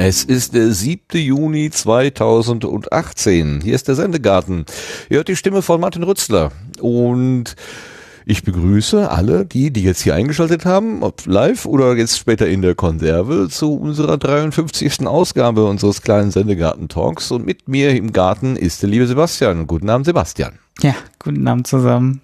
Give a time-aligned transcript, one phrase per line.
[0.00, 1.18] Es ist der 7.
[1.18, 3.60] Juni 2018.
[3.62, 4.64] Hier ist der Sendegarten.
[5.10, 6.52] Ihr hört die Stimme von Martin Rützler.
[6.80, 7.56] Und
[8.30, 12.60] ich begrüße alle, die, die jetzt hier eingeschaltet haben, ob live oder jetzt später in
[12.60, 15.06] der Konserve, zu unserer 53.
[15.06, 17.30] Ausgabe unseres kleinen Sendegarten-Talks.
[17.30, 19.66] Und mit mir im Garten ist der liebe Sebastian.
[19.66, 20.58] Guten Abend, Sebastian.
[20.82, 22.20] Ja, guten Abend zusammen.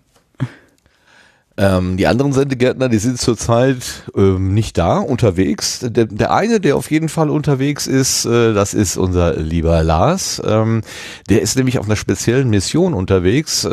[1.56, 5.78] Ähm, die anderen Sendegärtner, die sind zurzeit ähm, nicht da, unterwegs.
[5.80, 10.42] Der, der, eine, der auf jeden Fall unterwegs ist, äh, das ist unser lieber Lars.
[10.44, 10.82] Ähm,
[11.30, 13.66] der ist nämlich auf einer speziellen Mission unterwegs.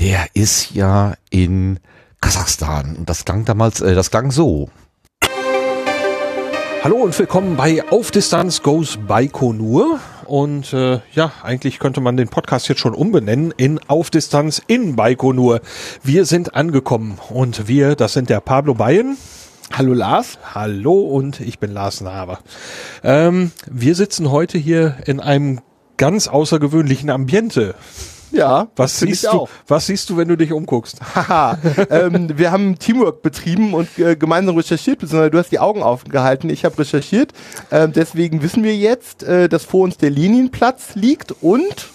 [0.00, 1.78] Der ist ja in
[2.22, 2.96] Kasachstan.
[2.96, 4.70] Und das klang damals, äh, das klang so.
[6.82, 10.00] Hallo und willkommen bei Auf Distanz Goes Baikonur.
[10.24, 14.96] Und äh, ja, eigentlich könnte man den Podcast jetzt schon umbenennen in Auf Distanz in
[14.96, 15.60] Baikonur.
[16.02, 19.18] Wir sind angekommen und wir, das sind der Pablo Bayen.
[19.70, 20.38] Hallo Lars.
[20.54, 22.38] Hallo und ich bin Lars Naber.
[23.04, 25.60] Ähm, wir sitzen heute hier in einem
[25.98, 27.74] ganz außergewöhnlichen Ambiente.
[28.32, 29.28] Ja, was siehst du?
[29.30, 29.48] Auch.
[29.66, 31.00] Was siehst du, wenn du dich umguckst?
[31.14, 31.58] Haha,
[31.90, 36.50] ähm, wir haben Teamwork betrieben und äh, gemeinsam recherchiert, beziehungsweise du hast die Augen aufgehalten.
[36.50, 37.32] Ich habe recherchiert.
[37.70, 41.88] Äh, deswegen wissen wir jetzt, äh, dass vor uns der Linienplatz liegt und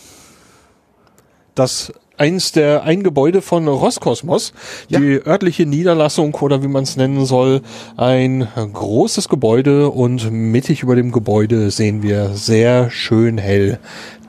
[1.55, 4.53] das eins der ein Gebäude von Roskosmos,
[4.87, 4.99] ja.
[4.99, 7.61] die örtliche Niederlassung oder wie man es nennen soll,
[7.97, 13.79] ein großes Gebäude und mittig über dem Gebäude sehen wir sehr schön hell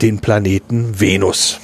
[0.01, 1.59] den Planeten Venus.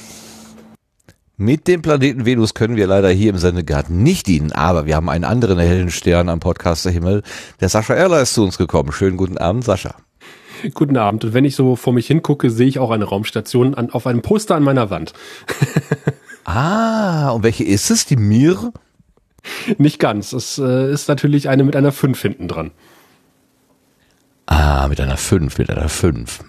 [1.36, 5.08] Mit dem Planeten Venus können wir leider hier im Sendegarten nicht dienen, aber wir haben
[5.08, 7.24] einen anderen hellen Stern am Podcasterhimmel.
[7.60, 8.92] Der Sascha Erler ist zu uns gekommen.
[8.92, 9.96] Schönen guten Abend, Sascha.
[10.74, 11.24] Guten Abend.
[11.24, 14.22] Und wenn ich so vor mich hingucke, sehe ich auch eine Raumstation an, auf einem
[14.22, 15.12] Poster an meiner Wand.
[16.44, 18.06] ah, und welche ist es?
[18.06, 18.72] Die Mir?
[19.76, 20.32] Nicht ganz.
[20.32, 22.70] Es äh, ist natürlich eine mit einer 5 hinten dran.
[24.46, 26.44] Ah, mit einer 5, mit einer 5.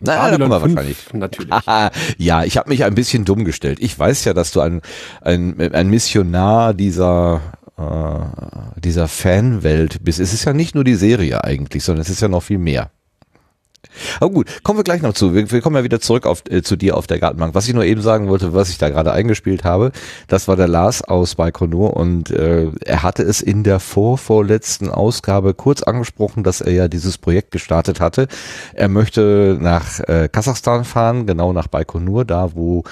[0.00, 0.30] Hm, hm, hm, hm, hm.
[0.30, 0.96] Na, da kommen wir wahrscheinlich.
[1.12, 1.54] Natürlich.
[2.18, 3.78] ja, ich habe mich ein bisschen dumm gestellt.
[3.80, 4.80] Ich weiß ja, dass du ein,
[5.20, 7.40] ein, ein Missionar dieser,
[7.76, 10.20] äh, dieser Fanwelt bist.
[10.20, 12.90] Es ist ja nicht nur die Serie eigentlich, sondern es ist ja noch viel mehr.
[14.20, 15.34] Aber gut, kommen wir gleich noch zu.
[15.34, 17.54] Wir, wir kommen ja wieder zurück auf, äh, zu dir auf der Gartenbank.
[17.54, 19.92] Was ich nur eben sagen wollte, was ich da gerade eingespielt habe,
[20.26, 25.54] das war der Lars aus Baikonur und äh, er hatte es in der vorvorletzten Ausgabe
[25.54, 28.28] kurz angesprochen, dass er ja dieses Projekt gestartet hatte.
[28.74, 32.84] Er möchte nach äh, Kasachstan fahren, genau nach Baikonur, da wo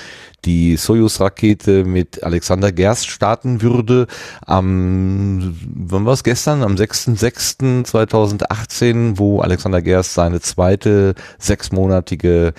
[0.44, 4.06] die Soyuz-Rakete mit Alexander Gerst starten würde.
[4.44, 6.62] Am, wann war es gestern?
[6.62, 12.54] Am 6.6.2018, wo Alexander Gerst seine zweite sechsmonatige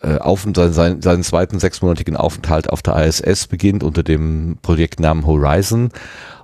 [0.00, 5.90] äh, auf, seinen, seinen zweiten sechsmonatigen Aufenthalt auf der ISS beginnt unter dem Projektnamen Horizon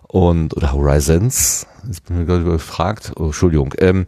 [0.08, 1.66] und oder Horizons.
[1.86, 3.12] Jetzt bin ich gerade gefragt.
[3.16, 3.74] Oh, Entschuldigung.
[3.78, 4.06] Ähm,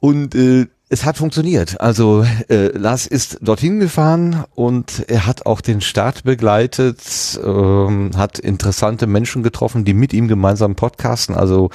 [0.00, 1.80] und äh, es hat funktioniert.
[1.80, 7.00] Also äh, Lars ist dorthin gefahren und er hat auch den Start begleitet,
[7.42, 11.34] ähm, hat interessante Menschen getroffen, die mit ihm gemeinsam podcasten.
[11.34, 11.70] Also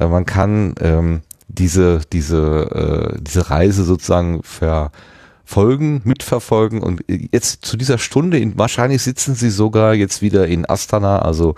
[0.00, 7.76] äh, man kann ähm, diese diese äh, diese Reise sozusagen verfolgen, mitverfolgen und jetzt zu
[7.76, 11.56] dieser Stunde, in, wahrscheinlich sitzen sie sogar jetzt wieder in Astana, also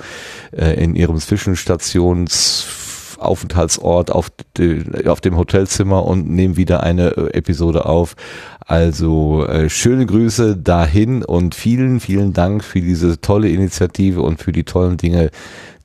[0.50, 2.83] äh, in ihrem Zwischenstations
[3.18, 8.16] Aufenthaltsort auf, de, auf dem Hotelzimmer und nehmen wieder eine äh, Episode auf.
[8.60, 14.52] Also äh, schöne Grüße dahin und vielen, vielen Dank für diese tolle Initiative und für
[14.52, 15.30] die tollen Dinge,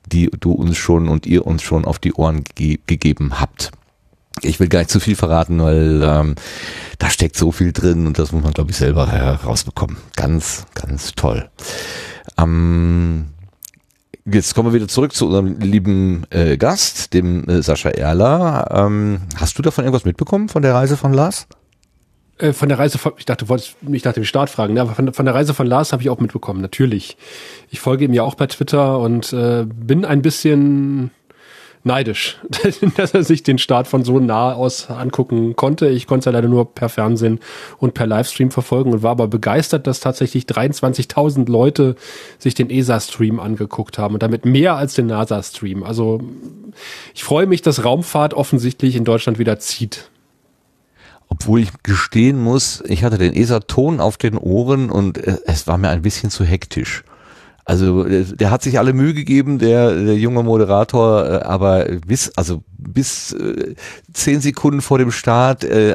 [0.06, 3.70] die du uns schon und ihr uns schon auf die Ohren ge gegeben habt.
[4.42, 6.34] Ich will gar nicht zu viel verraten, weil ähm,
[6.98, 9.98] da steckt so viel drin und das muss man, glaube ich, selber herausbekommen.
[10.16, 11.50] Ganz, ganz toll.
[12.38, 13.26] Ähm,
[14.32, 18.68] Jetzt kommen wir wieder zurück zu unserem lieben äh, Gast, dem äh, Sascha Erler.
[18.70, 21.48] Ähm, hast du davon irgendwas mitbekommen von der Reise von Lars?
[22.38, 24.82] Äh, von der Reise von, ich dachte, du wolltest mich nach dem Start fragen, ne?
[24.82, 27.16] aber von, von der Reise von Lars habe ich auch mitbekommen, natürlich.
[27.70, 31.10] Ich folge ihm ja auch bei Twitter und äh, bin ein bisschen
[31.82, 32.38] neidisch,
[32.96, 35.88] dass er sich den Start von so nah aus angucken konnte.
[35.88, 37.40] Ich konnte es ja leider nur per Fernsehen
[37.78, 41.96] und per Livestream verfolgen und war aber begeistert, dass tatsächlich 23.000 Leute
[42.38, 45.82] sich den ESA-Stream angeguckt haben und damit mehr als den NASA-Stream.
[45.82, 46.20] Also
[47.14, 50.10] ich freue mich, dass Raumfahrt offensichtlich in Deutschland wieder zieht.
[51.28, 55.78] Obwohl ich gestehen muss, ich hatte den ESA-Ton auf den Ohren und äh, es war
[55.78, 57.04] mir ein bisschen zu hektisch.
[57.70, 62.32] Also äh, der hat sich alle Mühe gegeben, der, der junge Moderator, äh, aber bis
[62.34, 63.76] also bis äh,
[64.12, 65.94] zehn Sekunden vor dem Start äh,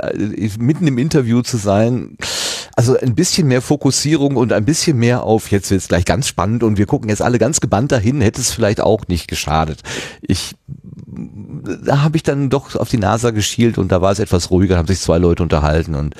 [0.58, 2.18] mitten im Interview zu sein.
[2.78, 6.64] Also ein bisschen mehr Fokussierung und ein bisschen mehr auf, jetzt wird's gleich ganz spannend
[6.64, 9.82] und wir gucken jetzt alle ganz gebannt dahin, hätte es vielleicht auch nicht geschadet.
[10.22, 10.56] Ich
[11.08, 14.78] da habe ich dann doch auf die NASA geschielt und da war es etwas ruhiger,
[14.78, 16.16] haben sich zwei Leute unterhalten und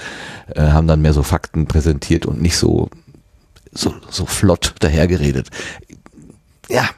[0.54, 2.90] äh, haben dann mehr so Fakten präsentiert und nicht so
[3.76, 5.50] so, so flott dahergeredet.
[6.70, 6.90] Ja,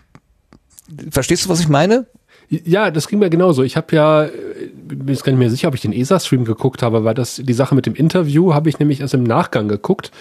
[1.11, 2.05] verstehst du, was ich meine?
[2.49, 3.63] Ja, das ging mir genauso.
[3.63, 4.29] Ich habe ja, äh,
[4.73, 7.53] bin jetzt gar nicht mehr sicher, ob ich den ESA-Stream geguckt habe, weil das die
[7.53, 10.11] Sache mit dem Interview habe ich nämlich erst im Nachgang geguckt,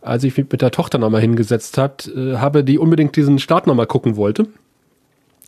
[0.00, 3.66] als ich mich mit der Tochter nochmal hingesetzt hat, äh, habe, die unbedingt diesen Start
[3.66, 4.46] nochmal gucken wollte.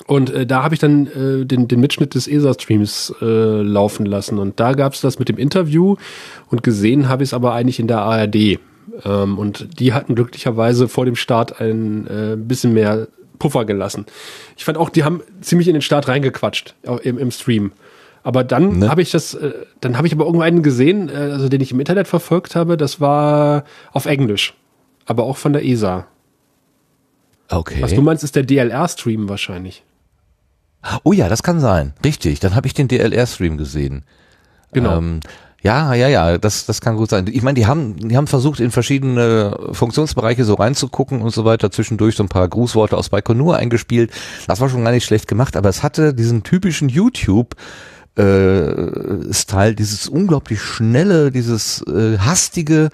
[0.07, 3.25] Und äh, da habe ich dann äh, den, den Mitschnitt des ESA-Streams äh,
[3.63, 4.39] laufen lassen.
[4.39, 5.97] Und da gab es das mit dem Interview
[6.51, 8.59] und gesehen habe ich es aber eigentlich in der ARD.
[9.05, 13.09] Ähm, und die hatten glücklicherweise vor dem Start ein äh, bisschen mehr
[13.39, 14.07] Puffer gelassen.
[14.57, 17.73] Ich fand auch, die haben ziemlich in den Start reingequatscht im, im Stream.
[18.23, 18.89] Aber dann ne?
[18.91, 21.81] habe ich das, äh, dann habe ich aber irgendeinen gesehen, äh, also den ich im
[21.81, 24.55] Internet verfolgt habe, das war auf Englisch,
[25.07, 26.07] aber auch von der ESA.
[27.49, 27.79] Okay.
[27.81, 29.83] Was du meinst, ist der DLR-Stream wahrscheinlich.
[31.03, 31.95] Oh ja, das kann sein.
[32.05, 32.41] Richtig.
[32.41, 34.05] Dann habe ich den DLR-Stream gesehen.
[34.73, 34.99] Genau.
[34.99, 35.21] Ähm,
[35.61, 37.27] ja, ja, ja, das, das kann gut sein.
[37.33, 41.73] Ich meine, die haben, die haben versucht, in verschiedene Funktionsbereiche so reinzugucken und so weiter,
[41.73, 44.13] zwischendurch so ein paar Grußworte aus Baikonur eingespielt.
[44.47, 47.57] Das war schon gar nicht schlecht gemacht, aber es hatte diesen typischen YouTube,
[48.19, 52.91] äh, Style, dieses unglaublich schnelle, dieses äh, hastige,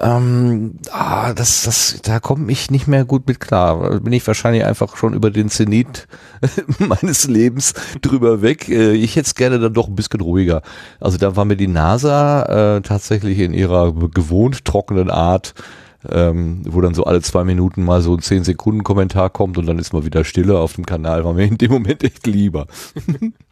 [0.00, 4.00] ähm, ah, das, das, da komme ich nicht mehr gut mit klar.
[4.00, 6.08] Bin ich wahrscheinlich einfach schon über den Zenit
[6.78, 8.68] meines Lebens drüber weg.
[8.68, 10.62] Äh, ich hätte es gerne dann doch ein bisschen ruhiger.
[11.00, 15.54] Also da war mir die NASA äh, tatsächlich in ihrer gewohnt trockenen Art
[16.10, 19.66] ähm, wo dann so alle zwei Minuten mal so ein 10 Sekunden Kommentar kommt und
[19.66, 22.66] dann ist mal wieder Stille auf dem Kanal, war mir in dem Moment echt lieber.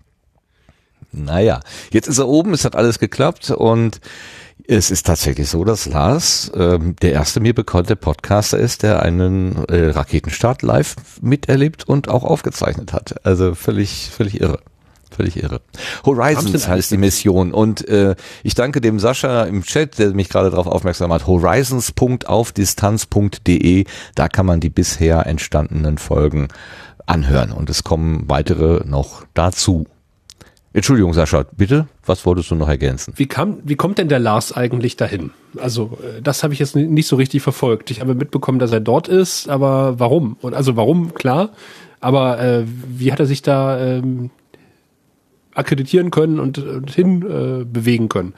[1.12, 1.60] Naja,
[1.90, 4.00] jetzt ist er oben, es hat alles geklappt und
[4.66, 9.64] es ist tatsächlich so, dass Lars ähm, der erste mir bekannte Podcaster ist, der einen
[9.66, 13.24] äh, Raketenstart live miterlebt und auch aufgezeichnet hat.
[13.26, 14.60] Also völlig, völlig irre.
[15.10, 15.60] Völlig irre.
[16.04, 18.14] Horizons heißt die Mission und äh,
[18.44, 21.26] ich danke dem Sascha im Chat, der mich gerade darauf aufmerksam hat.
[21.26, 26.46] Horizons.aufdistanz.de, da kann man die bisher entstandenen Folgen
[27.06, 29.88] anhören und es kommen weitere noch dazu.
[30.72, 33.12] Entschuldigung, Sascha, bitte, was wolltest du noch ergänzen?
[33.16, 35.30] Wie, kam, wie kommt denn der Lars eigentlich dahin?
[35.58, 37.90] Also, äh, das habe ich jetzt nicht so richtig verfolgt.
[37.90, 40.36] Ich habe mitbekommen, dass er dort ist, aber warum?
[40.40, 41.50] Und also warum, klar,
[41.98, 44.30] aber äh, wie hat er sich da ähm,
[45.54, 48.34] akkreditieren können und, und hin äh, bewegen können?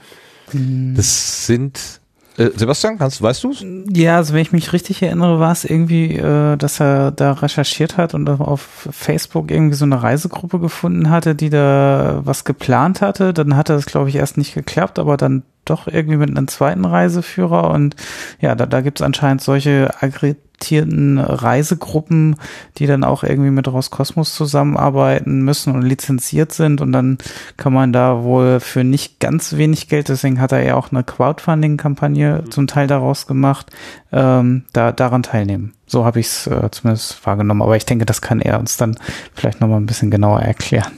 [0.94, 2.01] Das sind
[2.38, 3.64] äh, Sebastian, kannst, weißt du's?
[3.92, 7.96] Ja, also wenn ich mich richtig erinnere, war es irgendwie, äh, dass er da recherchiert
[7.96, 13.34] hat und auf Facebook irgendwie so eine Reisegruppe gefunden hatte, die da was geplant hatte.
[13.34, 16.84] Dann hatte das, glaube ich, erst nicht geklappt, aber dann doch irgendwie mit einem zweiten
[16.84, 17.94] Reiseführer und
[18.40, 22.36] ja, da, da gibt es anscheinend solche Agri akkreditierten Reisegruppen,
[22.78, 27.18] die dann auch irgendwie mit Roskosmos zusammenarbeiten müssen und lizenziert sind und dann
[27.56, 31.02] kann man da wohl für nicht ganz wenig Geld, deswegen hat er ja auch eine
[31.02, 33.70] Crowdfunding-Kampagne zum Teil daraus gemacht,
[34.12, 35.72] ähm, da daran teilnehmen.
[35.86, 37.60] So habe ich es äh, zumindest wahrgenommen.
[37.60, 38.96] Aber ich denke, das kann er uns dann
[39.34, 40.92] vielleicht nochmal ein bisschen genauer erklären,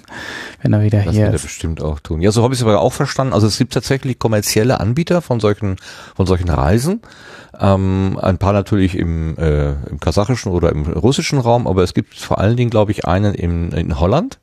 [0.63, 1.33] wenn er wieder das hier ist.
[1.33, 2.21] Das bestimmt auch tun.
[2.21, 3.33] Ja, so habe ich es aber auch verstanden.
[3.33, 5.77] Also es gibt tatsächlich kommerzielle Anbieter von solchen,
[6.15, 7.01] von solchen Reisen.
[7.61, 12.15] Ähm, ein paar natürlich im, äh, im kasachischen oder im russischen Raum, aber es gibt
[12.15, 14.39] vor allen Dingen, glaube ich, einen in, in Holland,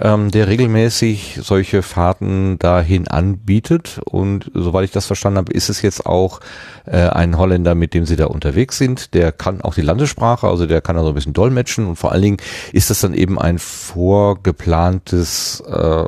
[0.00, 4.00] ähm, der regelmäßig solche Fahrten dahin anbietet.
[4.04, 6.40] Und soweit ich das verstanden habe, ist es jetzt auch
[6.86, 9.14] äh, ein Holländer, mit dem sie da unterwegs sind.
[9.14, 11.86] Der kann auch die Landessprache, also der kann da so ein bisschen dolmetschen.
[11.86, 12.36] Und vor allen Dingen
[12.72, 16.06] ist das dann eben ein vorgeplantes, äh, äh,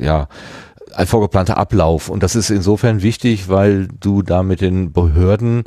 [0.00, 0.28] ja,
[0.94, 2.08] ein vorgeplanter Ablauf.
[2.08, 5.64] Und das ist insofern wichtig, weil du da mit den Behörden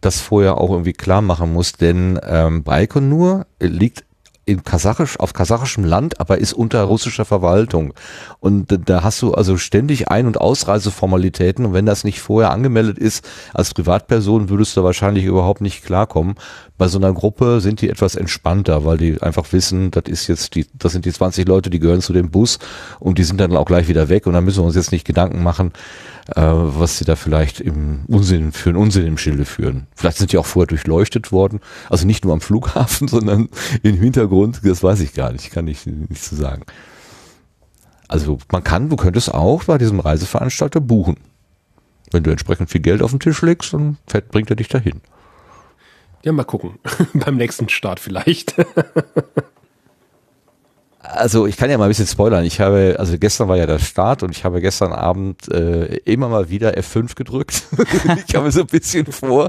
[0.00, 4.04] das vorher auch irgendwie klar machen musst, denn ähm, Baikonur liegt
[4.48, 7.92] in Kasachisch, auf kasachischem Land, aber ist unter russischer Verwaltung.
[8.40, 12.96] Und da hast du also ständig Ein- und Ausreiseformalitäten und wenn das nicht vorher angemeldet
[12.98, 16.36] ist, als Privatperson würdest du wahrscheinlich überhaupt nicht klarkommen.
[16.78, 20.54] Bei so einer Gruppe sind die etwas entspannter, weil die einfach wissen, das ist jetzt
[20.54, 22.60] die, das sind die 20 Leute, die gehören zu dem Bus
[23.00, 25.04] und die sind dann auch gleich wieder weg und dann müssen wir uns jetzt nicht
[25.04, 25.72] Gedanken machen,
[26.36, 29.88] äh, was sie da vielleicht im Unsinn für einen Unsinn im Schilde führen.
[29.96, 31.58] Vielleicht sind die auch vorher durchleuchtet worden,
[31.90, 33.48] also nicht nur am Flughafen, sondern
[33.82, 36.62] im Hintergrund, das weiß ich gar nicht, kann ich nicht so sagen.
[38.06, 41.16] Also man kann, du könntest auch bei diesem Reiseveranstalter buchen.
[42.12, 43.98] Wenn du entsprechend viel Geld auf den Tisch legst, dann
[44.30, 45.02] bringt er dich dahin.
[46.22, 46.78] Ja, mal gucken.
[47.14, 48.54] Beim nächsten Start vielleicht.
[51.10, 52.44] Also ich kann ja mal ein bisschen spoilern.
[52.44, 56.28] Ich habe, also gestern war ja der Start und ich habe gestern Abend äh, immer
[56.28, 57.62] mal wieder F5 gedrückt.
[58.16, 59.48] ich kam mir so ein bisschen vor,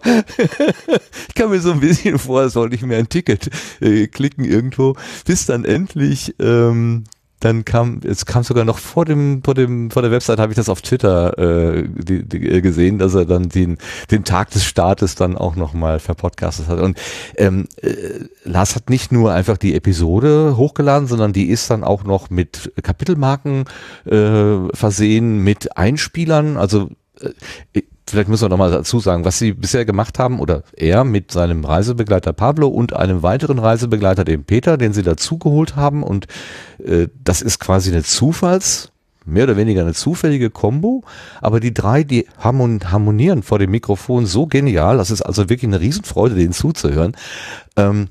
[1.28, 3.50] ich kam mir so ein bisschen vor, sollte ich mir ein Ticket
[3.82, 4.96] äh, klicken irgendwo,
[5.26, 7.04] bis dann endlich ähm,
[7.40, 10.58] dann kam, es kam sogar noch vor dem, vor dem, vor der Website habe ich
[10.58, 13.78] das auf Twitter äh, die, die, äh, gesehen, dass er dann den,
[14.12, 16.80] den Tag des Startes dann auch nochmal verpodcastet hat.
[16.80, 16.98] Und
[17.38, 22.04] ähm, äh, Lars hat nicht nur einfach die Episode hochgeladen, sondern die ist dann auch
[22.04, 23.66] noch mit Kapitelmarken
[24.06, 26.58] äh, versehen, mit Einspielern.
[26.58, 26.90] Also
[27.74, 31.04] äh, vielleicht müssen wir noch mal dazu sagen, was sie bisher gemacht haben oder er
[31.04, 36.04] mit seinem Reisebegleiter Pablo und einem weiteren Reisebegleiter, dem Peter, den sie dazugeholt haben.
[36.04, 36.28] Und
[36.84, 38.92] äh, das ist quasi eine Zufalls
[39.26, 41.04] mehr oder weniger eine zufällige Kombo,
[41.42, 45.82] aber die drei, die harmonieren vor dem Mikrofon so genial, das ist also wirklich eine
[45.82, 47.16] Riesenfreude, denen zuzuhören.
[47.76, 48.08] Ähm,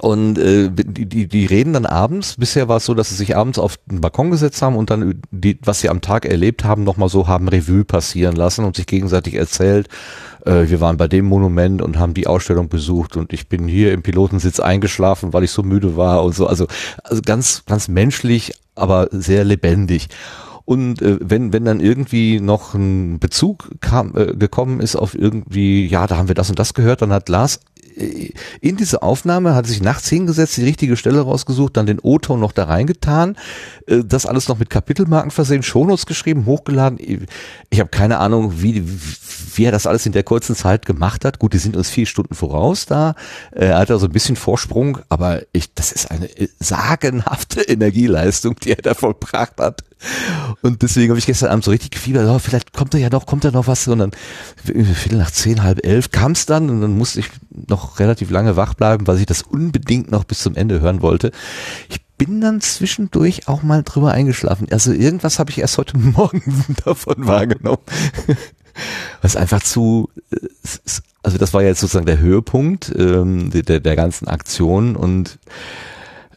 [0.00, 2.34] und äh, die, die, die reden dann abends.
[2.36, 5.22] Bisher war es so, dass sie sich abends auf den Balkon gesetzt haben und dann
[5.30, 8.86] die, was sie am Tag erlebt haben, nochmal so haben Revue passieren lassen und sich
[8.86, 9.88] gegenseitig erzählt.
[10.44, 13.92] Äh, wir waren bei dem Monument und haben die Ausstellung besucht und ich bin hier
[13.92, 16.48] im Pilotensitz eingeschlafen, weil ich so müde war und so.
[16.48, 16.66] Also,
[17.04, 20.08] also ganz, ganz menschlich, aber sehr lebendig.
[20.64, 25.86] Und äh, wenn, wenn dann irgendwie noch ein Bezug kam, äh, gekommen ist auf irgendwie,
[25.86, 27.60] ja, da haben wir das und das gehört, dann hat Lars
[28.60, 32.52] in diese Aufnahme hat sich nachts hingesetzt, die richtige Stelle rausgesucht, dann den O-Ton noch
[32.52, 33.36] da reingetan,
[33.86, 36.98] äh, das alles noch mit Kapitelmarken versehen, Shownotes geschrieben, hochgeladen.
[37.70, 38.84] Ich habe keine Ahnung, wie,
[39.54, 41.38] wie er das alles in der kurzen Zeit gemacht hat.
[41.38, 43.14] Gut, die sind uns vier Stunden voraus da.
[43.52, 48.82] Er hat also ein bisschen Vorsprung, aber ich, das ist eine sagenhafte Energieleistung, die er
[48.82, 49.82] da vollbracht hat.
[50.62, 53.26] Und deswegen habe ich gestern Abend so richtig gefiebert, oh, vielleicht kommt da ja noch,
[53.26, 53.86] kommt da noch was.
[53.88, 54.12] Und dann
[54.64, 58.56] Viertel nach zehn, halb elf kam es dann und dann musste ich noch relativ lange
[58.56, 61.32] wach bleiben, weil ich das unbedingt noch bis zum Ende hören wollte.
[61.88, 64.68] Ich bin dann zwischendurch auch mal drüber eingeschlafen.
[64.70, 67.82] Also irgendwas habe ich erst heute Morgen davon wahrgenommen.
[69.22, 70.10] Was einfach zu,
[71.22, 75.38] also das war jetzt sozusagen der Höhepunkt ähm, der, der ganzen Aktion und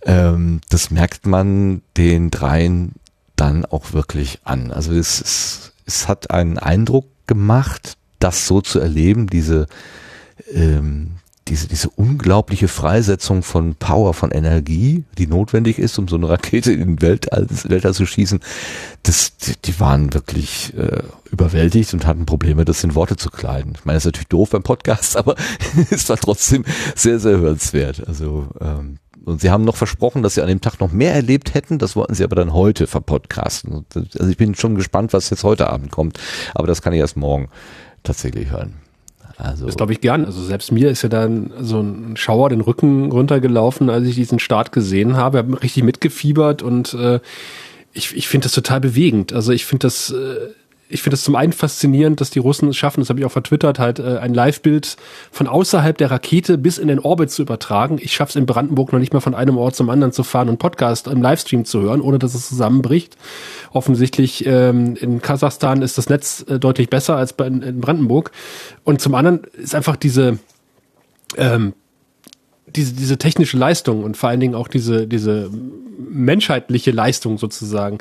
[0.05, 2.93] ähm, das merkt man den dreien
[3.37, 4.71] dann auch wirklich an.
[4.71, 9.67] Also es, es, es hat einen Eindruck gemacht, das so zu erleben, diese,
[10.53, 11.11] ähm,
[11.47, 16.73] diese, diese unglaubliche Freisetzung von Power, von Energie, die notwendig ist, um so eine Rakete
[16.73, 18.39] in den Weltall, Weltall zu schießen,
[19.03, 23.73] das, die, die waren wirklich äh, überwältigt und hatten Probleme, das in Worte zu kleiden.
[23.75, 25.35] Ich meine, das ist natürlich doof beim Podcast, aber
[25.89, 26.65] es war trotzdem
[26.95, 28.07] sehr, sehr hörenswert.
[28.07, 28.97] Also ähm,
[29.27, 31.79] und sie haben noch versprochen, dass sie an dem Tag noch mehr erlebt hätten.
[31.79, 33.85] Das wollten sie aber dann heute verpodcasten.
[33.93, 36.17] Also ich bin schon gespannt, was jetzt heute Abend kommt.
[36.55, 37.49] Aber das kann ich erst morgen
[38.03, 38.75] tatsächlich hören.
[39.37, 40.23] Also das glaube ich gern.
[40.23, 44.39] Also selbst mir ist ja dann so ein Schauer den Rücken runtergelaufen, als ich diesen
[44.39, 45.39] Start gesehen habe.
[45.39, 47.19] Ich habe richtig mitgefiebert und äh,
[47.91, 49.33] ich, ich finde das total bewegend.
[49.33, 50.53] Also ich finde das äh,
[50.89, 53.31] ich finde es zum einen faszinierend, dass die Russen es schaffen, das habe ich auch
[53.31, 54.95] vertwittert, halt äh, ein Live-Bild
[55.31, 57.97] von außerhalb der Rakete bis in den Orbit zu übertragen.
[58.01, 60.47] Ich schaffe es in Brandenburg noch nicht mal von einem Ort zum anderen zu fahren
[60.49, 63.17] und Podcast im Livestream zu hören, ohne dass es zusammenbricht.
[63.71, 68.31] Offensichtlich ähm, in Kasachstan ist das Netz äh, deutlich besser als bei, in, in Brandenburg.
[68.83, 70.39] Und zum anderen ist einfach diese
[71.35, 71.73] ähm,
[72.75, 75.49] diese, diese technische Leistung und vor allen Dingen auch diese, diese
[75.97, 77.99] menschheitliche Leistung sozusagen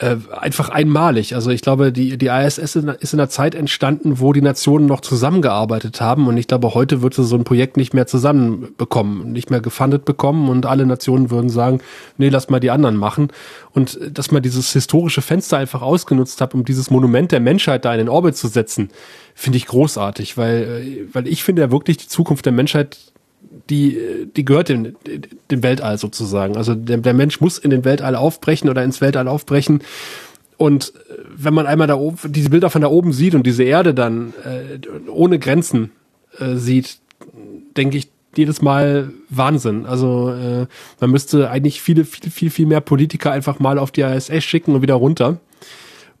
[0.00, 1.34] äh, einfach einmalig.
[1.34, 5.02] Also ich glaube, die, die ISS ist in, einer Zeit entstanden, wo die Nationen noch
[5.02, 9.60] zusammengearbeitet haben und ich glaube, heute wird so ein Projekt nicht mehr zusammenbekommen, nicht mehr
[9.60, 11.80] gefundet bekommen und alle Nationen würden sagen,
[12.16, 13.28] nee, lass mal die anderen machen.
[13.72, 17.84] Und äh, dass man dieses historische Fenster einfach ausgenutzt hat, um dieses Monument der Menschheit
[17.84, 18.88] da in den Orbit zu setzen,
[19.34, 23.12] finde ich großartig, weil, äh, weil ich finde ja wirklich die Zukunft der Menschheit
[23.68, 23.98] die,
[24.36, 24.94] die gehört dem,
[25.50, 26.56] dem Weltall sozusagen.
[26.56, 29.82] Also der, der Mensch muss in den Weltall aufbrechen oder ins Weltall aufbrechen.
[30.56, 33.64] Und äh, wenn man einmal da oben, diese Bilder von da oben sieht und diese
[33.64, 35.90] Erde dann äh, ohne Grenzen
[36.38, 36.98] äh, sieht,
[37.76, 39.86] denke ich jedes Mal Wahnsinn.
[39.86, 40.66] Also äh,
[41.00, 44.74] man müsste eigentlich viele, viel, viel, viel mehr Politiker einfach mal auf die ISS schicken
[44.74, 45.40] und wieder runter,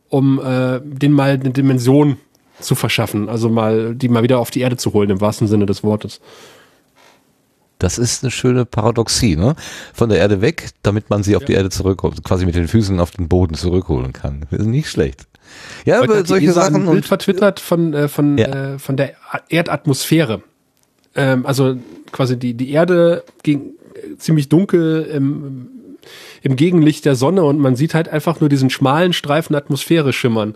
[0.08, 2.16] um äh, denen mal eine Dimension
[2.60, 3.28] zu verschaffen.
[3.28, 6.20] Also mal, die mal wieder auf die Erde zu holen, im wahrsten Sinne des Wortes.
[7.80, 9.56] Das ist eine schöne Paradoxie, ne?
[9.92, 11.46] Von der Erde weg, damit man sie auf ja.
[11.46, 14.46] die Erde zurückholt, quasi mit den Füßen auf den Boden zurückholen kann.
[14.50, 15.26] Das ist nicht schlecht.
[15.84, 16.76] Ja, aber solche Sachen.
[16.76, 18.74] Ein Bild vertwittert von, äh, von, ja.
[18.74, 19.14] äh, von der
[19.48, 20.42] Erdatmosphäre.
[21.16, 21.76] Ähm, also
[22.12, 23.72] quasi die, die Erde ging
[24.18, 25.68] ziemlich dunkel im,
[26.42, 30.54] im Gegenlicht der Sonne und man sieht halt einfach nur diesen schmalen Streifen Atmosphäre schimmern.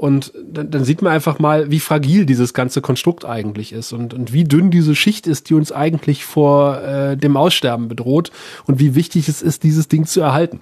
[0.00, 4.14] Und dann, dann sieht man einfach mal, wie fragil dieses ganze Konstrukt eigentlich ist und,
[4.14, 8.32] und wie dünn diese Schicht ist, die uns eigentlich vor äh, dem Aussterben bedroht
[8.64, 10.60] und wie wichtig es ist, dieses Ding zu erhalten.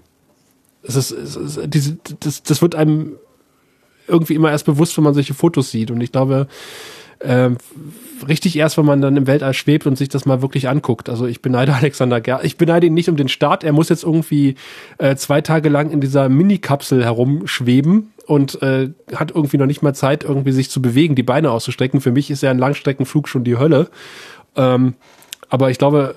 [0.83, 3.13] Es ist, es ist, das, das wird einem
[4.09, 5.93] irgendwie immer erst bewusst, wenn man solche Fotos sieht.
[5.93, 6.49] Und ich glaube,
[7.21, 7.51] äh,
[8.27, 11.09] richtig erst, wenn man dann im Weltall schwebt und sich das mal wirklich anguckt.
[11.09, 12.45] Also ich beneide Alexander Gerst.
[12.45, 13.65] Ich beneide ihn nicht um den Start.
[13.65, 14.57] Er muss jetzt irgendwie
[14.99, 19.95] äh, zwei Tage lang in dieser Mini-Kapsel herumschweben und äh, hat irgendwie noch nicht mal
[19.95, 22.01] Zeit, irgendwie sich zu bewegen, die Beine auszustrecken.
[22.01, 23.89] Für mich ist ja ein Langstreckenflug schon die Hölle.
[24.57, 24.95] Ähm,
[25.49, 26.15] aber ich glaube,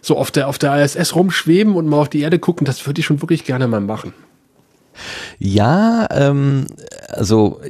[0.00, 3.00] so auf der, auf der ISS rumschweben und mal auf die Erde gucken, das würde
[3.00, 4.12] ich schon wirklich gerne mal machen.
[5.38, 6.66] Ja, ähm,
[7.08, 7.60] also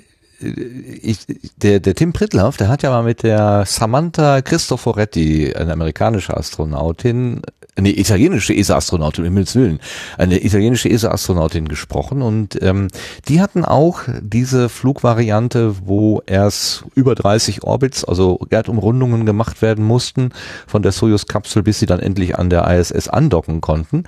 [0.42, 1.18] ich,
[1.56, 7.42] der, der Tim Pritlaff, der hat ja mal mit der Samantha Cristoforetti, eine amerikanische Astronautin,
[7.74, 9.80] eine italienische ESA-Astronautin, im Willen,
[10.18, 12.88] eine italienische ESA-Astronautin gesprochen und ähm,
[13.28, 20.32] die hatten auch diese Flugvariante, wo erst über 30 Orbits, also Erdumrundungen gemacht werden mussten
[20.66, 24.04] von der Soyuz-Kapsel, bis sie dann endlich an der ISS andocken konnten.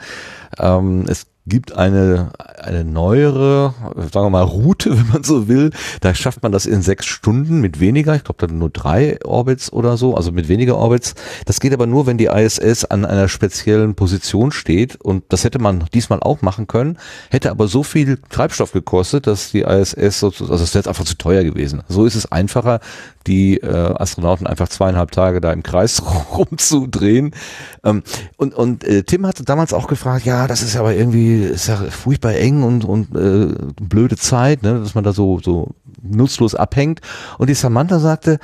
[0.59, 5.71] Ähm, es gibt eine, eine neuere, sagen wir mal, Route, wenn man so will.
[6.01, 8.15] Da schafft man das in sechs Stunden mit weniger.
[8.15, 11.15] Ich glaube, dann nur drei Orbits oder so, also mit weniger Orbits.
[11.45, 14.97] Das geht aber nur, wenn die ISS an einer speziellen Position steht.
[14.97, 16.99] Und das hätte man diesmal auch machen können,
[17.31, 21.17] hätte aber so viel Treibstoff gekostet, dass die ISS sozusagen, also es wäre einfach zu
[21.17, 21.83] teuer gewesen.
[21.89, 22.81] So ist es einfacher,
[23.27, 26.03] die äh, Astronauten einfach zweieinhalb Tage da im Kreis
[26.37, 27.35] rumzudrehen.
[27.83, 28.03] Ähm,
[28.37, 31.77] und und äh, Tim hatte damals auch gefragt, ja, das ist aber irgendwie, ist ja
[31.77, 37.01] furchtbar eng und, und äh, blöde Zeit, ne, dass man da so, so nutzlos abhängt.
[37.39, 38.39] Und die Samantha sagte,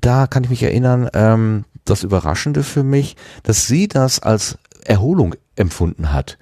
[0.00, 5.34] da kann ich mich erinnern, ähm, das Überraschende für mich, dass sie das als Erholung
[5.56, 6.38] empfunden hat.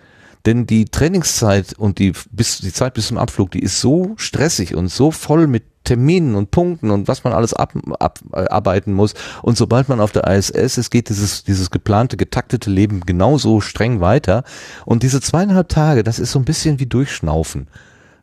[0.46, 4.74] Denn die Trainingszeit und die, bis, die Zeit bis zum Abflug, die ist so stressig
[4.74, 8.92] und so voll mit Terminen und Punkten und was man alles ab, ab, äh, arbeiten
[8.92, 9.14] muss.
[9.42, 14.00] Und sobald man auf der ISS ist, geht dieses, dieses geplante, getaktete Leben genauso streng
[14.00, 14.44] weiter.
[14.84, 17.68] Und diese zweieinhalb Tage, das ist so ein bisschen wie Durchschnaufen.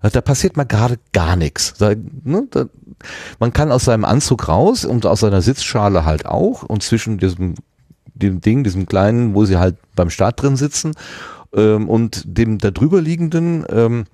[0.02, 1.74] Da passiert mal gerade gar nichts.
[1.78, 2.66] Da, ne, da,
[3.40, 7.56] man kann aus seinem Anzug raus und aus seiner Sitzschale halt auch und zwischen diesem
[8.20, 10.94] dem Ding, diesem kleinen, wo sie halt beim Start drin sitzen
[11.54, 14.06] ähm, und dem da drüber liegenden ähm,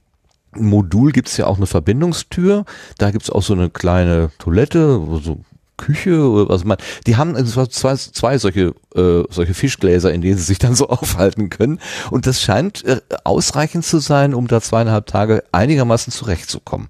[0.56, 2.66] Modul gibt's ja auch eine Verbindungstür.
[2.98, 5.42] Da gibt's auch so eine kleine Toilette, so
[5.78, 6.78] Küche oder was man.
[7.06, 11.50] Die haben zwei, zwei solche äh, solche Fischgläser, in denen sie sich dann so aufhalten
[11.50, 11.80] können.
[12.12, 16.88] Und das scheint äh, ausreichend zu sein, um da zweieinhalb Tage einigermaßen zurechtzukommen.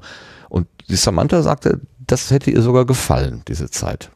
[0.50, 4.12] Und die Samantha sagte, das hätte ihr sogar gefallen, diese Zeit.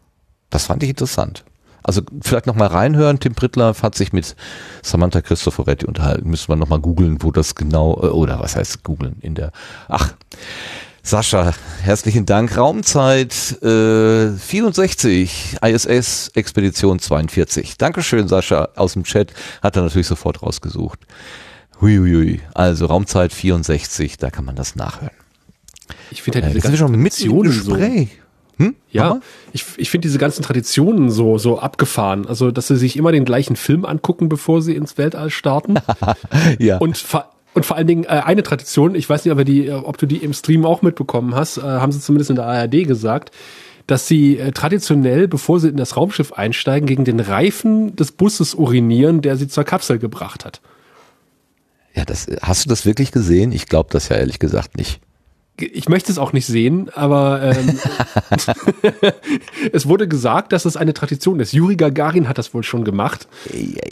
[0.49, 1.43] Das fand ich interessant.
[1.83, 3.19] Also vielleicht nochmal reinhören.
[3.19, 4.35] Tim Prittler hat sich mit
[4.81, 6.29] Samantha Cristoforetti unterhalten.
[6.29, 9.51] Müssen wir nochmal googeln, wo das genau, äh, oder was heißt googeln in der,
[9.87, 10.13] ach,
[11.01, 12.55] Sascha, herzlichen Dank.
[12.55, 17.77] Raumzeit äh, 64, ISS Expedition 42.
[17.77, 19.33] Dankeschön, Sascha, aus dem Chat.
[19.63, 20.99] Hat er natürlich sofort rausgesucht.
[21.81, 22.41] Huiuiui.
[22.53, 25.15] Also Raumzeit 64, da kann man das nachhören.
[26.11, 27.75] Ich finde ja Äh, diese wir schon mit im Traditionen so.
[28.59, 28.75] Hm?
[28.91, 29.21] Ja,
[29.53, 32.27] ich, ich finde diese ganzen Traditionen so, so abgefahren.
[32.27, 35.75] Also, dass sie sich immer den gleichen Film angucken, bevor sie ins Weltall starten.
[36.59, 36.77] Ja.
[36.77, 39.71] Und vor, und vor allen Dingen äh, eine Tradition, ich weiß nicht, ob, wir die,
[39.71, 42.85] ob du die im Stream auch mitbekommen hast, äh, haben sie zumindest in der ARD
[42.85, 43.31] gesagt,
[43.87, 48.55] dass sie äh, traditionell, bevor sie in das Raumschiff einsteigen, gegen den Reifen des Busses
[48.55, 50.61] urinieren, der sie zur Kapsel gebracht hat.
[51.95, 53.51] Ja, das, hast du das wirklich gesehen?
[53.51, 55.01] Ich glaube das ja ehrlich gesagt nicht.
[55.61, 57.79] Ich möchte es auch nicht sehen, aber ähm,
[59.73, 61.53] es wurde gesagt, dass es eine Tradition ist.
[61.53, 63.27] Juri Gagarin hat das wohl schon gemacht.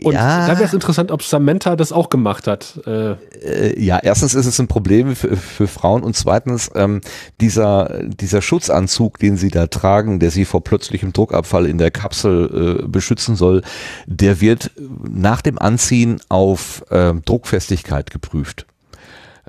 [0.04, 2.80] Und da wäre es interessant, ob Samantha das auch gemacht hat.
[2.86, 7.02] Äh, Äh, ja, erstens ist es ein Problem für, für Frauen und zweitens ähm,
[7.42, 12.80] dieser dieser Schutzanzug, den sie da tragen, der sie vor plötzlichem Druckabfall in der Kapsel
[12.84, 13.62] äh, beschützen soll,
[14.06, 18.66] der wird nach dem Anziehen auf ähm, Druckfestigkeit geprüft.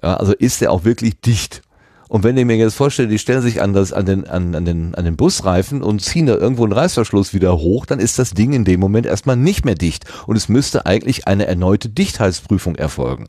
[0.03, 1.63] Ja, also ist der auch wirklich dicht?
[2.09, 4.65] Und wenn ich mir jetzt vorstelle, die stellen sich an, das, an, den, an, an,
[4.65, 8.31] den, an den Busreifen und ziehen da irgendwo einen Reißverschluss wieder hoch, dann ist das
[8.31, 10.07] Ding in dem Moment erstmal nicht mehr dicht.
[10.27, 13.29] Und es müsste eigentlich eine erneute Dichtheitsprüfung erfolgen.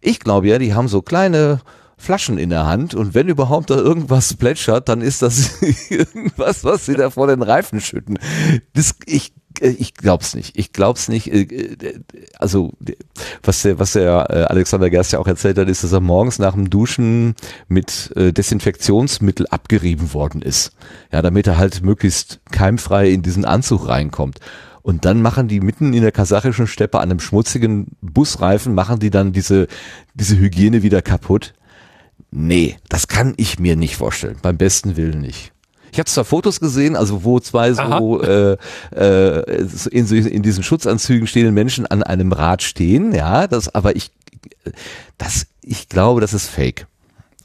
[0.00, 1.60] Ich glaube ja, die haben so kleine
[1.96, 6.84] Flaschen in der Hand und wenn überhaupt da irgendwas plätschert, dann ist das irgendwas, was
[6.84, 8.18] sie da vor den Reifen schütten.
[8.74, 10.58] Das, ich ich glaub's nicht.
[10.58, 11.28] Ich glaub's nicht.
[11.32, 11.98] Äh, äh,
[12.38, 12.72] Also
[13.42, 16.38] was der, was der äh, Alexander Gerst ja auch erzählt hat, ist, dass er morgens
[16.38, 17.34] nach dem Duschen
[17.68, 20.72] mit äh, Desinfektionsmittel abgerieben worden ist.
[21.12, 24.40] Ja, damit er halt möglichst keimfrei in diesen Anzug reinkommt.
[24.82, 29.08] Und dann machen die mitten in der kasachischen Steppe an einem schmutzigen Busreifen, machen die
[29.08, 29.66] dann diese,
[30.12, 31.54] diese Hygiene wieder kaputt.
[32.30, 34.36] nee, das kann ich mir nicht vorstellen.
[34.42, 35.53] Beim besten Willen nicht.
[35.94, 38.56] Ich habe zwar Fotos gesehen, also wo zwei so äh,
[38.96, 44.10] äh, in, in diesen Schutzanzügen stehenden Menschen an einem Rad stehen, ja, das, aber ich,
[45.18, 46.88] das, ich glaube, das ist Fake.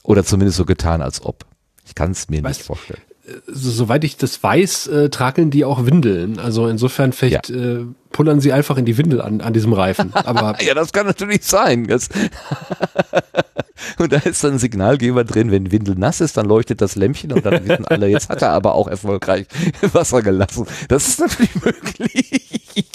[0.02, 1.46] Oder zumindest so getan, als ob.
[1.86, 3.02] Ich kann es mir weißt, nicht vorstellen.
[3.48, 6.40] So, soweit ich das weiß, äh, trakeln die auch Windeln.
[6.40, 7.56] Also insofern vielleicht ja.
[7.56, 10.14] äh, pullern sie einfach in die Windel an, an diesem Reifen.
[10.14, 11.88] Aber ja, das kann natürlich sein.
[13.98, 17.32] Und da ist dann ein Signalgeber drin, wenn Windel nass ist, dann leuchtet das Lämpchen
[17.32, 19.48] und dann wissen alle, jetzt hat er aber auch erfolgreich
[19.94, 20.68] Wasser gelassen.
[20.90, 22.90] Das ist natürlich möglich.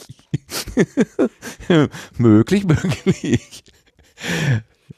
[2.18, 3.64] möglich, möglich.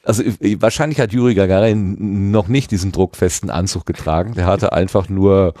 [0.07, 0.23] Also
[0.59, 4.35] wahrscheinlich hat Juri Gagarin noch nicht diesen druckfesten Anzug getragen.
[4.35, 5.53] Der hatte einfach nur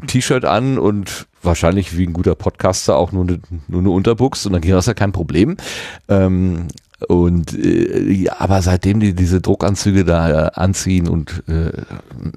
[0.00, 4.46] ein T-Shirt an und wahrscheinlich wie ein guter Podcaster auch nur eine, nur eine Unterbuchs
[4.46, 5.58] und dann ging das ja kein Problem.
[6.08, 6.68] Ähm,
[7.06, 11.72] und äh, ja, aber seitdem die diese Druckanzüge da äh, anziehen und äh,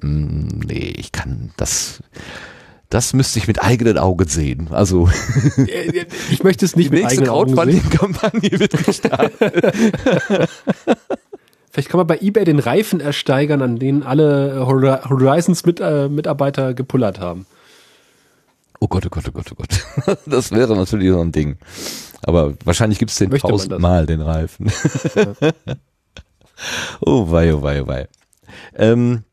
[0.02, 2.02] nee, ich kann das
[2.90, 4.68] das müsste ich mit eigenen Augen sehen.
[4.70, 5.08] Also
[6.30, 7.82] ich möchte es nicht die mit eigenen Augen sehen.
[7.82, 9.32] Die Kampagne wird gestartet.
[11.76, 16.72] Vielleicht kann man bei eBay den Reifen ersteigern, an denen alle Horizons mit, äh, Mitarbeiter
[16.72, 17.44] gepullert haben.
[18.80, 20.18] Oh Gott, oh Gott, oh Gott, oh Gott.
[20.26, 21.58] Das wäre natürlich so ein Ding.
[22.22, 24.72] Aber wahrscheinlich gibt es den tausendmal, den Reifen.
[27.00, 28.08] oh wei, oh wei, oh wei.
[28.74, 29.24] Ähm,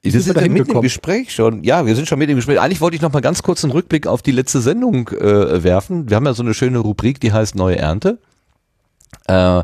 [0.00, 1.64] wir sind, sind mit im Gespräch schon.
[1.64, 2.58] Ja, wir sind schon mit im Gespräch.
[2.62, 6.08] Eigentlich wollte ich noch mal ganz kurz einen Rückblick auf die letzte Sendung äh, werfen.
[6.08, 8.16] Wir haben ja so eine schöne Rubrik, die heißt Neue Ernte.
[9.26, 9.62] Äh,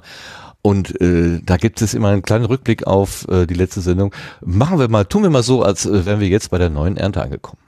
[0.62, 4.14] und äh, da gibt es immer einen kleinen Rückblick auf äh, die letzte Sendung.
[4.40, 6.96] Machen wir mal, tun wir mal so, als äh, wären wir jetzt bei der neuen
[6.96, 7.58] Ernte angekommen.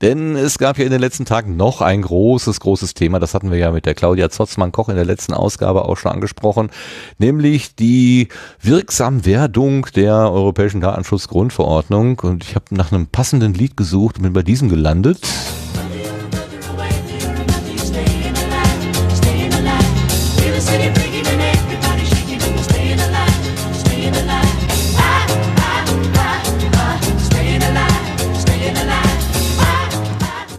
[0.00, 3.18] Denn es gab ja in den letzten Tagen noch ein großes, großes Thema.
[3.18, 6.70] Das hatten wir ja mit der Claudia Zotzmann-Koch in der letzten Ausgabe auch schon angesprochen.
[7.18, 8.28] Nämlich die
[8.62, 12.20] Wirksamwerdung der Europäischen Datenschutzgrundverordnung.
[12.20, 15.18] Und ich habe nach einem passenden Lied gesucht und bin bei diesem gelandet.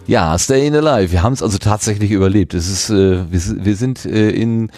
[0.10, 1.12] Ja, Staying Alive.
[1.12, 2.56] Wir haben es also tatsächlich überlebt.
[2.56, 4.72] Es ist, äh, wir, wir sind äh, in,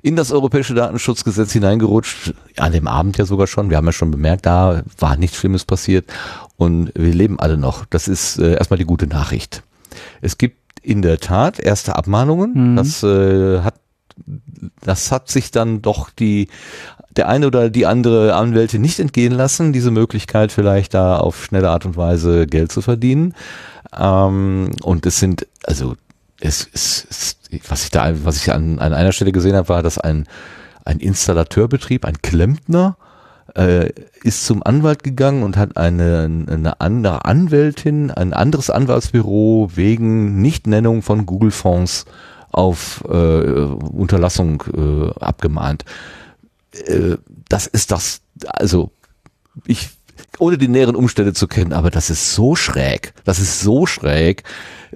[0.00, 3.68] in das europäische Datenschutzgesetz hineingerutscht, an dem Abend ja sogar schon.
[3.68, 6.06] Wir haben ja schon bemerkt, da war nichts Schlimmes passiert
[6.56, 7.84] und wir leben alle noch.
[7.86, 9.64] Das ist äh, erstmal die gute Nachricht.
[10.20, 12.74] Es gibt in der Tat erste Abmahnungen.
[12.74, 12.76] Mhm.
[12.76, 13.74] Das äh, hat
[14.80, 16.48] das hat sich dann doch die
[17.16, 21.70] der eine oder die andere Anwälte nicht entgehen lassen, diese Möglichkeit vielleicht da auf schnelle
[21.70, 23.34] Art und Weise Geld zu verdienen.
[23.98, 25.94] Ähm, und es sind, also
[26.40, 27.36] es, es,
[27.68, 30.26] was ich da, was ich an, an einer Stelle gesehen habe, war, dass ein,
[30.84, 32.96] ein Installateurbetrieb, ein Klempner,
[33.54, 33.90] äh,
[34.22, 41.02] ist zum Anwalt gegangen und hat eine, eine andere Anwältin, ein anderes Anwaltsbüro wegen Nichtnennung
[41.02, 42.04] von Google-Fonds
[42.50, 45.84] auf äh, Unterlassung äh, abgemahnt.
[46.86, 47.16] Äh,
[47.48, 48.90] das ist das, also
[49.66, 49.90] ich
[50.38, 54.42] ohne die näheren Umstände zu kennen, aber das ist so schräg, das ist so schräg,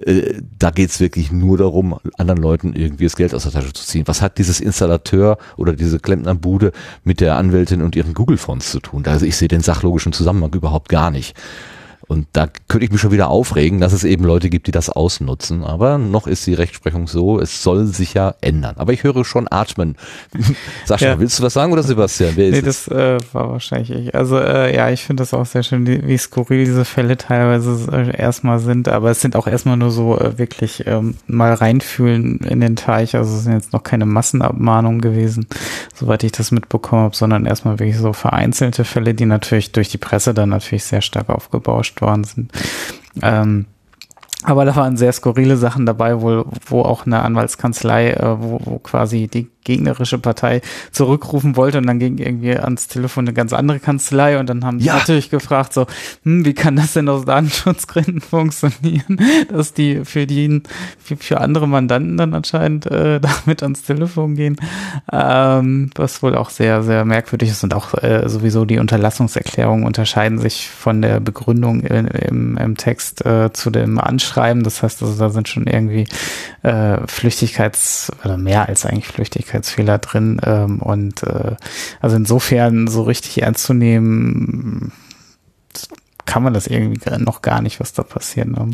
[0.00, 3.84] äh, da geht's wirklich nur darum, anderen Leuten irgendwie das Geld aus der Tasche zu
[3.84, 4.06] ziehen.
[4.06, 6.72] Was hat dieses Installateur oder diese Klempnerbude
[7.04, 9.04] mit der Anwältin und ihren Google-Fonds zu tun?
[9.06, 11.36] Also ich sehe den sachlogischen Zusammenhang überhaupt gar nicht.
[12.10, 14.90] Und da könnte ich mich schon wieder aufregen, dass es eben Leute gibt, die das
[14.90, 15.62] ausnutzen.
[15.62, 18.74] Aber noch ist die Rechtsprechung so, es soll sich ja ändern.
[18.78, 19.94] Aber ich höre schon atmen.
[20.86, 21.20] Sascha, ja.
[21.20, 22.32] willst du was sagen oder Sebastian?
[22.34, 24.12] Wer ist nee, das äh, war wahrscheinlich ich.
[24.12, 28.20] Also äh, ja, ich finde das auch sehr schön, wie skurril diese Fälle teilweise äh,
[28.20, 28.88] erstmal sind.
[28.88, 33.14] Aber es sind auch erstmal nur so äh, wirklich ähm, mal reinfühlen in den Teich.
[33.14, 35.46] Also es sind jetzt noch keine Massenabmahnungen gewesen,
[35.94, 39.98] soweit ich das mitbekommen habe, sondern erstmal wirklich so vereinzelte Fälle, die natürlich durch die
[39.98, 42.52] Presse dann natürlich sehr stark aufgebauscht worden sind.
[43.22, 43.66] Ähm,
[44.44, 48.78] aber da waren sehr skurrile Sachen dabei, wo, wo auch eine Anwaltskanzlei, äh, wo, wo
[48.78, 53.78] quasi die gegnerische Partei zurückrufen wollte und dann ging irgendwie ans Telefon eine ganz andere
[53.78, 54.96] Kanzlei und dann haben die ja.
[54.96, 55.86] natürlich gefragt so,
[56.24, 59.18] hm, wie kann das denn aus Datenschutzgründen funktionieren,
[59.50, 60.62] dass die für die
[60.98, 64.56] für, für andere Mandanten dann anscheinend äh, damit ans Telefon gehen,
[65.12, 70.38] ähm, was wohl auch sehr sehr merkwürdig ist und auch äh, sowieso die Unterlassungserklärungen unterscheiden
[70.38, 73.98] sich von der Begründung in, im, im Text äh, zu dem
[74.30, 76.06] Anschreiben, das heißt also da sind schon irgendwie
[76.62, 81.56] äh, Flüchtigkeits oder mehr als eigentlich Flüchtigkeits Flüchtigkeitsfehler drin ähm, und äh,
[82.00, 84.92] also insofern so richtig ernst zu nehmen,
[86.26, 88.48] kann man das irgendwie noch gar nicht, was da passiert.
[88.48, 88.70] Ne?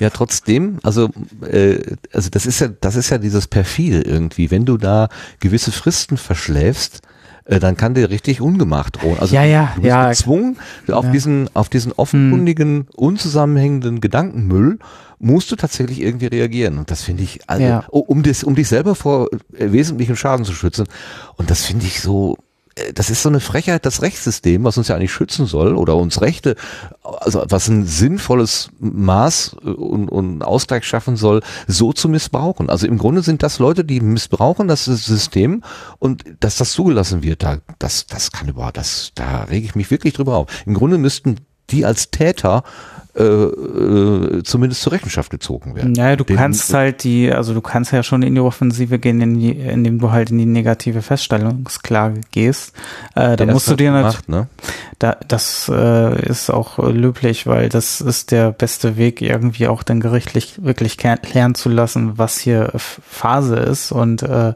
[0.00, 1.10] Ja, trotzdem, also,
[1.42, 1.78] äh,
[2.12, 4.50] also das ist ja, das ist ja dieses perfide irgendwie.
[4.50, 5.08] Wenn du da
[5.40, 7.02] gewisse Fristen verschläfst,
[7.46, 9.18] äh, dann kann dir richtig ungemacht drohen.
[9.18, 10.08] Also Ja, ja, du bist ja.
[10.10, 10.58] gezwungen,
[10.92, 11.10] auf Ja.
[11.12, 14.78] diesen, auf diesen offenkundigen, unzusammenhängenden Gedankenmüll
[15.18, 16.78] musst du tatsächlich irgendwie reagieren.
[16.78, 17.84] Und das finde ich, also, Ja.
[17.88, 20.86] um, dich, um dich selber vor äh, wesentlichem Schaden zu schützen.
[21.36, 22.36] Und das finde ich so,
[22.94, 26.20] das ist so eine Frechheit, das Rechtssystem, was uns ja eigentlich schützen soll oder uns
[26.20, 26.56] Rechte,
[27.02, 32.68] also was ein sinnvolles Maß äh, und, und Ausgleich schaffen soll, so zu missbrauchen.
[32.68, 35.62] Also im Grunde sind das Leute, die missbrauchen das System
[35.98, 39.90] und dass das zugelassen wird, da, das, das kann überhaupt, das, da rege ich mich
[39.90, 40.48] wirklich drüber auf.
[40.66, 41.36] Im Grunde müssten
[41.70, 42.62] die als Täter
[43.18, 45.94] äh, äh, zumindest zur Rechenschaft gezogen werden.
[45.94, 49.20] Ja, du Den- kannst halt die, also du kannst ja schon in die Offensive gehen,
[49.22, 52.74] in die, indem du halt in die negative Feststellungsklage gehst.
[53.14, 54.48] Äh, da musst du dir natürlich, ne?
[54.98, 59.82] da, das äh, ist auch äh, löblich, weil das ist der beste Weg, irgendwie auch
[59.82, 64.52] dann gerichtlich wirklich klären zu lassen, was hier Phase ist und äh,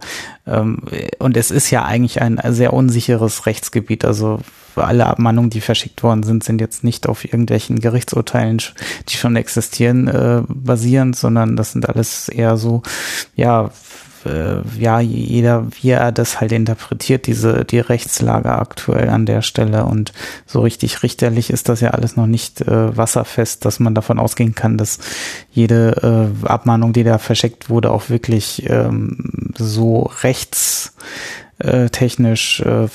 [0.47, 0.83] ähm,
[1.19, 4.05] und es ist ja eigentlich ein sehr unsicheres Rechtsgebiet.
[4.05, 4.41] Also
[4.77, 8.63] alle Abmahnungen, die verschickt worden sind, sind jetzt nicht auf irgendwelchen Gerichtsurteilen,
[9.09, 12.83] die schon existieren, äh, basierend, sondern das sind alles eher so,
[13.35, 13.71] ja,
[14.25, 19.85] äh, ja, jeder, wie er das halt interpretiert, diese, die Rechtslage aktuell an der Stelle.
[19.85, 20.13] Und
[20.47, 24.55] so richtig richterlich ist das ja alles noch nicht äh, wasserfest, dass man davon ausgehen
[24.55, 24.99] kann, dass
[25.53, 32.89] jede äh, Abmahnung, die da verschickt wurde, auch wirklich ähm, so rechtstechnisch äh,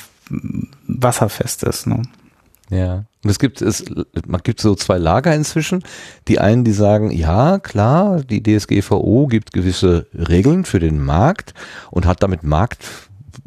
[0.88, 1.88] wasserfest ist.
[1.88, 2.04] Ne?
[2.70, 3.06] Ja.
[3.24, 3.86] Und es gibt es,
[4.28, 5.84] man gibt so zwei Lager inzwischen.
[6.28, 11.54] Die einen, die sagen, ja, klar, die DSGVO gibt gewisse Regeln für den Markt
[11.92, 12.44] und hat damit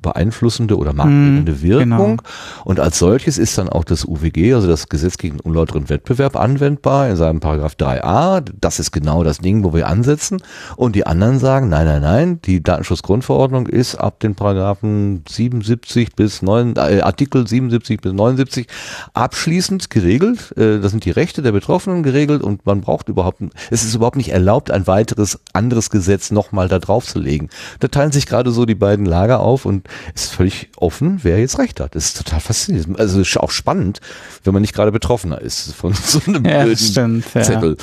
[0.02, 1.80] marktbeeinflussende oder marktgebende Mm, Wirkung.
[1.84, 2.16] genau.
[2.64, 7.08] Und als solches ist dann auch das UWG, also das Gesetz gegen unlauteren Wettbewerb, anwendbar
[7.08, 8.42] in seinem Paragraph 3a.
[8.60, 10.40] Das ist genau das Ding, wo wir ansetzen.
[10.76, 16.42] Und die anderen sagen, nein, nein, nein, die Datenschutzgrundverordnung ist ab den Paragraphen 77 bis
[16.42, 18.66] 9, äh, Artikel 77 bis 79
[19.14, 20.56] abschließend geregelt.
[20.56, 24.16] Äh, das sind die Rechte der Betroffenen geregelt und man braucht überhaupt, es ist überhaupt
[24.16, 27.48] nicht erlaubt, ein weiteres anderes Gesetz nochmal da drauf zu legen.
[27.80, 31.58] Da teilen sich gerade so die beiden Lager auf und ist völlig offen, wer jetzt
[31.58, 31.94] recht hat.
[31.94, 32.98] Das ist total faszinierend.
[32.98, 34.00] Also ist auch spannend,
[34.44, 37.24] wenn man nicht gerade Betroffener ist von so einem Ja, blöden stimmt.
[37.34, 37.42] Ja.
[37.42, 37.76] Zettel.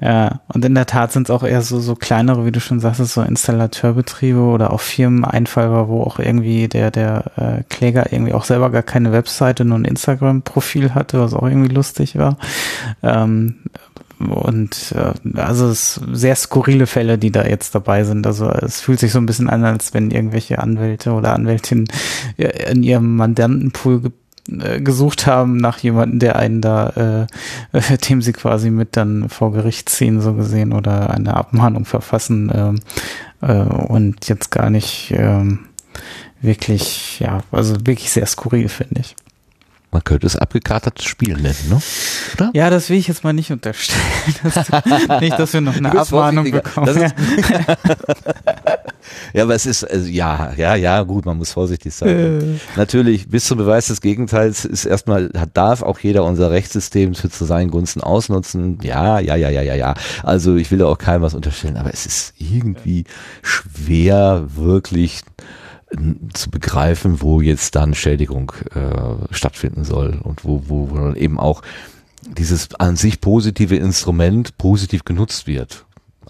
[0.00, 2.80] Ja, und in der Tat sind es auch eher so, so kleinere, wie du schon
[2.80, 8.32] sagst, so Installateurbetriebe oder auch Firmen einfallbar, wo auch irgendwie der, der äh, Kläger irgendwie
[8.32, 12.38] auch selber gar keine Webseite, nur ein Instagram-Profil hatte, was auch irgendwie lustig war.
[13.02, 13.56] Ähm,
[14.18, 18.26] und äh, also es sehr skurrile Fälle, die da jetzt dabei sind.
[18.26, 21.88] Also es fühlt sich so ein bisschen an, als wenn irgendwelche Anwälte oder Anwältinnen
[22.36, 24.12] äh, in ihrem Mandantenpool
[24.50, 27.26] äh, gesucht haben nach jemandem, der einen da,
[27.72, 31.84] äh, äh, dem sie quasi mit dann vor Gericht ziehen, so gesehen, oder eine Abmahnung
[31.84, 32.80] verfassen ähm,
[33.40, 35.60] äh, und jetzt gar nicht ähm,
[36.40, 39.16] wirklich, ja, also wirklich sehr skurril, finde ich.
[39.90, 41.80] Man könnte es abgekartetes Spiel nennen, ne?
[42.34, 42.50] Oder?
[42.52, 44.00] Ja, das will ich jetzt mal nicht unterstellen.
[44.42, 47.12] Dass, nicht, dass wir noch eine Abmahnung bekommen.
[49.32, 52.60] Ja, aber es ist, also, ja, ja, ja, gut, man muss vorsichtig sein.
[52.76, 57.44] Natürlich, bis zum Beweis des Gegenteils ist erstmal, darf auch jeder unser Rechtssystem für zu
[57.44, 58.78] seinen Gunsten ausnutzen.
[58.82, 59.94] Ja, ja, ja, ja, ja, ja.
[60.22, 63.04] Also ich will da auch keinem was unterstellen, aber es ist irgendwie
[63.42, 65.22] schwer, wirklich
[66.34, 71.38] zu begreifen, wo jetzt dann Schädigung äh, stattfinden soll und wo, wo, wo dann eben
[71.38, 71.62] auch
[72.22, 75.86] dieses an sich positive Instrument positiv genutzt wird.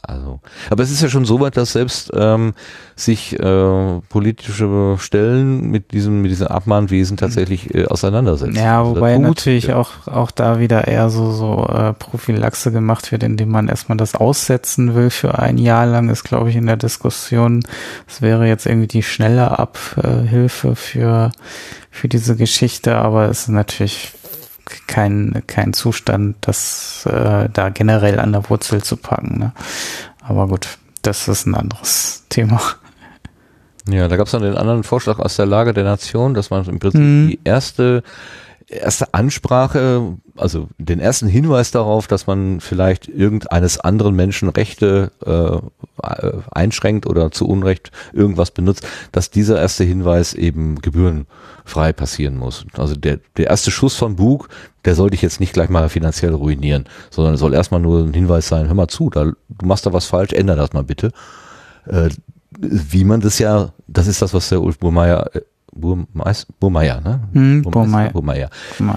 [0.08, 0.40] Also,
[0.70, 2.54] aber es ist ja schon so weit, dass selbst ähm,
[2.96, 8.56] sich äh, politische Stellen mit diesem mit diesem Abmahnwesen tatsächlich äh, auseinandersetzen.
[8.56, 9.76] Ja, Also wobei natürlich ja.
[9.76, 14.14] auch, auch da wieder eher so, so äh, Prophylaxe gemacht wird, indem man erstmal das
[14.14, 17.62] aussetzen will für ein Jahr lang, ist glaube ich in der Diskussion.
[18.06, 21.32] Das wäre jetzt irgendwie die schnelle Abhilfe für,
[21.90, 24.12] für diese Geschichte, aber es ist natürlich
[24.86, 29.38] kein, kein Zustand, das äh, da generell an der Wurzel zu packen.
[29.38, 29.52] Ne?
[30.22, 32.60] Aber gut, das ist ein anderes Thema.
[33.88, 36.64] Ja, da gab es dann den anderen Vorschlag aus der Lage der Nation, dass man
[36.66, 37.28] im Prinzip Mhm.
[37.28, 38.02] die erste
[38.68, 46.30] erste Ansprache, also den ersten Hinweis darauf, dass man vielleicht irgendeines anderen Menschen Rechte äh,
[46.50, 52.66] einschränkt oder zu Unrecht irgendwas benutzt, dass dieser erste Hinweis eben gebührenfrei passieren muss.
[52.76, 54.48] Also der, der erste Schuss von Bug,
[54.84, 58.48] der soll dich jetzt nicht gleich mal finanziell ruinieren, sondern soll erstmal nur ein Hinweis
[58.48, 61.12] sein, hör mal zu, da, du machst da was falsch, änder das mal bitte.
[61.86, 62.10] Äh,
[62.60, 65.40] wie man das ja, das ist das, was der Ulf Burmeier äh,
[65.78, 67.20] Burmeier, ne?
[67.32, 68.10] Hm, Burmeier.
[68.10, 68.50] Burmeier.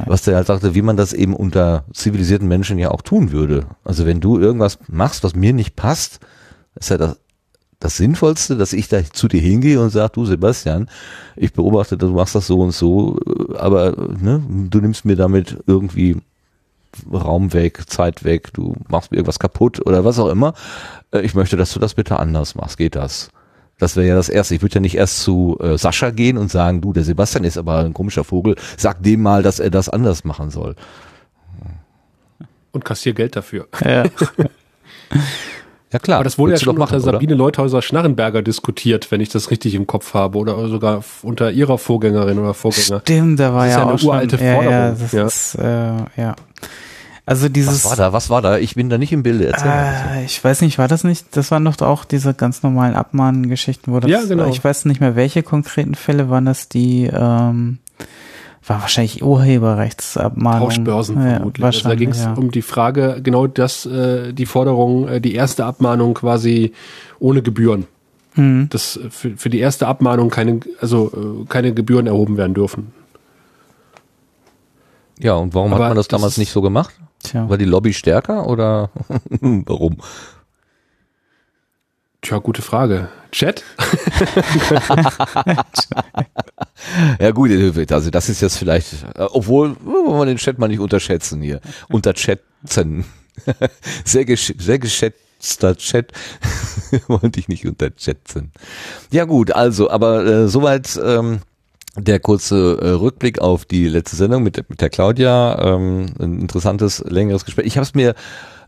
[0.08, 3.66] Was der halt sagte, wie man das eben unter zivilisierten Menschen ja auch tun würde.
[3.84, 6.20] Also wenn du irgendwas machst, was mir nicht passt,
[6.76, 7.18] ist ja das,
[7.80, 10.90] das Sinnvollste, dass ich da zu dir hingehe und sage, du Sebastian,
[11.36, 13.18] ich beobachte, du machst das so und so,
[13.58, 16.18] aber ne, du nimmst mir damit irgendwie
[17.12, 20.54] Raum weg, Zeit weg, du machst mir irgendwas kaputt oder was auch immer.
[21.12, 22.78] Äh, Ich möchte, dass du das bitte anders machst.
[22.78, 23.30] Geht das?
[23.82, 24.54] Das wäre ja das Erste.
[24.54, 27.58] Ich würde ja nicht erst zu äh, Sascha gehen und sagen, du, der Sebastian ist
[27.58, 30.76] aber ein komischer Vogel, sag dem mal, dass er das anders machen soll.
[32.72, 33.68] Und kassier Geld dafür.
[33.84, 34.06] Ja.
[35.92, 36.18] Ja klar.
[36.18, 37.14] Aber das wurde ja würdest du schon unter machen, oder?
[37.14, 40.38] Sabine Leuthäuser-Schnarrenberger diskutiert, wenn ich das richtig im Kopf habe.
[40.38, 43.02] Oder sogar unter ihrer Vorgängerin oder Vorgänger.
[43.02, 45.12] Stimmt, da war Das ist ja, ja eine auch schon, uralte ja, ja, Forderung, das
[45.12, 45.26] ja.
[45.26, 46.36] ist, äh, ja.
[47.26, 48.14] Also dieses, Was war da?
[48.14, 48.58] Was war da?
[48.58, 49.48] Ich bin da nicht im Bilde.
[49.48, 49.70] Erzähl.
[49.70, 53.94] Äh, ich weiß nicht, war das nicht, das waren doch auch diese ganz normalen Abmahngeschichten,
[53.94, 54.48] wo das, Ja, genau.
[54.48, 57.78] ich weiß nicht mehr, welche konkreten Fälle waren das, die, ähm,
[58.66, 60.70] war wahrscheinlich Urheberrechtsabmahnung.
[60.70, 61.66] Tauschbörsen ja, vermutlich.
[61.66, 62.34] Also da wahrscheinlich, ging es ja.
[62.34, 66.74] um die Frage, genau das, äh, die Forderung, äh, die erste Abmahnung quasi
[67.20, 67.88] ohne Gebühren.
[68.36, 68.70] Mhm.
[68.70, 71.12] Dass äh, für, für die erste Abmahnung keine, also
[71.44, 72.94] äh, keine Gebühren erhoben werden dürfen.
[75.20, 76.94] Ja, und warum Aber hat man das das damals nicht so gemacht?
[77.24, 77.50] Tja.
[77.50, 78.90] War die Lobby stärker oder
[79.30, 79.98] warum?
[82.22, 83.10] Tja, gute Frage.
[83.32, 83.64] Chat?
[87.20, 87.52] Ja gut,
[87.92, 91.62] also das ist jetzt vielleicht, obwohl, wollen wir den Chat mal nicht unterschätzen hier.
[91.90, 93.06] Unterschätzen.
[94.04, 96.12] Sehr, gesch sehr geschätzter Chat.
[97.08, 98.52] Wollte ich nicht unterschätzen.
[99.12, 101.42] Ja gut, also, aber äh, soweit ähm,
[101.98, 105.76] der kurze äh, Rückblick auf die letzte Sendung mit, mit der Claudia.
[105.76, 107.66] Ähm, ein interessantes, längeres Gespräch.
[107.66, 108.16] Ich habe es mir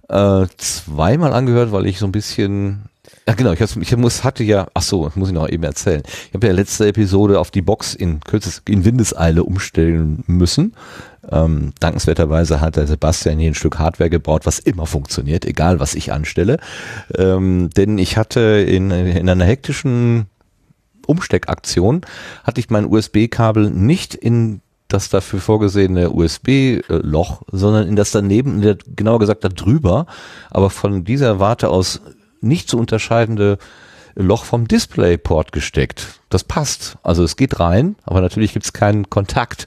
[0.10, 2.90] äh, zweimal angehört, weil ich so ein bisschen
[3.28, 6.04] ja genau, ich, ich muss, hatte ja, ach so, muss ich noch eben erzählen.
[6.28, 10.76] Ich habe ja letzte Episode auf die Box in kürzes, in Windeseile umstellen müssen.
[11.32, 15.96] Ähm, dankenswerterweise hat der Sebastian hier ein Stück Hardware gebaut, was immer funktioniert, egal was
[15.96, 16.58] ich anstelle.
[17.16, 20.26] Ähm, denn ich hatte in, in einer hektischen
[21.08, 22.02] Umsteckaktion
[22.44, 28.62] hatte ich mein USB-Kabel nicht in das dafür vorgesehene USB-Loch, sondern in das daneben, in
[28.62, 30.06] der, genauer gesagt da drüber,
[30.52, 32.02] aber von dieser Warte aus
[32.42, 33.58] nicht zu unterscheidende
[34.16, 36.20] Loch vom DisplayPort gesteckt.
[36.30, 36.98] Das passt.
[37.02, 39.66] Also es geht rein, aber natürlich gibt es keinen Kontakt.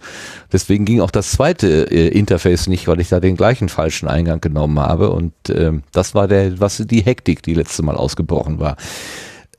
[0.53, 4.40] Deswegen ging auch das zweite äh, Interface nicht, weil ich da den gleichen falschen Eingang
[4.40, 5.11] genommen habe.
[5.11, 8.77] Und ähm, das war der, was die Hektik, die letzte Mal ausgebrochen war.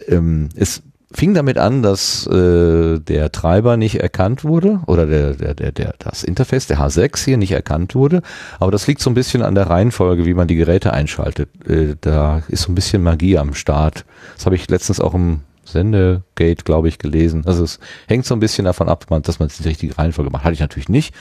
[0.07, 5.53] Ähm, es fing damit an, dass äh, der Treiber nicht erkannt wurde oder der, der,
[5.53, 8.21] der, der, das Interface, der H6 hier nicht erkannt wurde.
[8.59, 11.49] Aber das liegt so ein bisschen an der Reihenfolge, wie man die Geräte einschaltet.
[11.67, 14.05] Äh, da ist so ein bisschen Magie am Start.
[14.35, 17.43] Das habe ich letztens auch im Sendegate, glaube ich, gelesen.
[17.45, 20.43] Also es hängt so ein bisschen davon ab, dass man die richtige Reihenfolge macht.
[20.43, 21.13] Hatte ich natürlich nicht.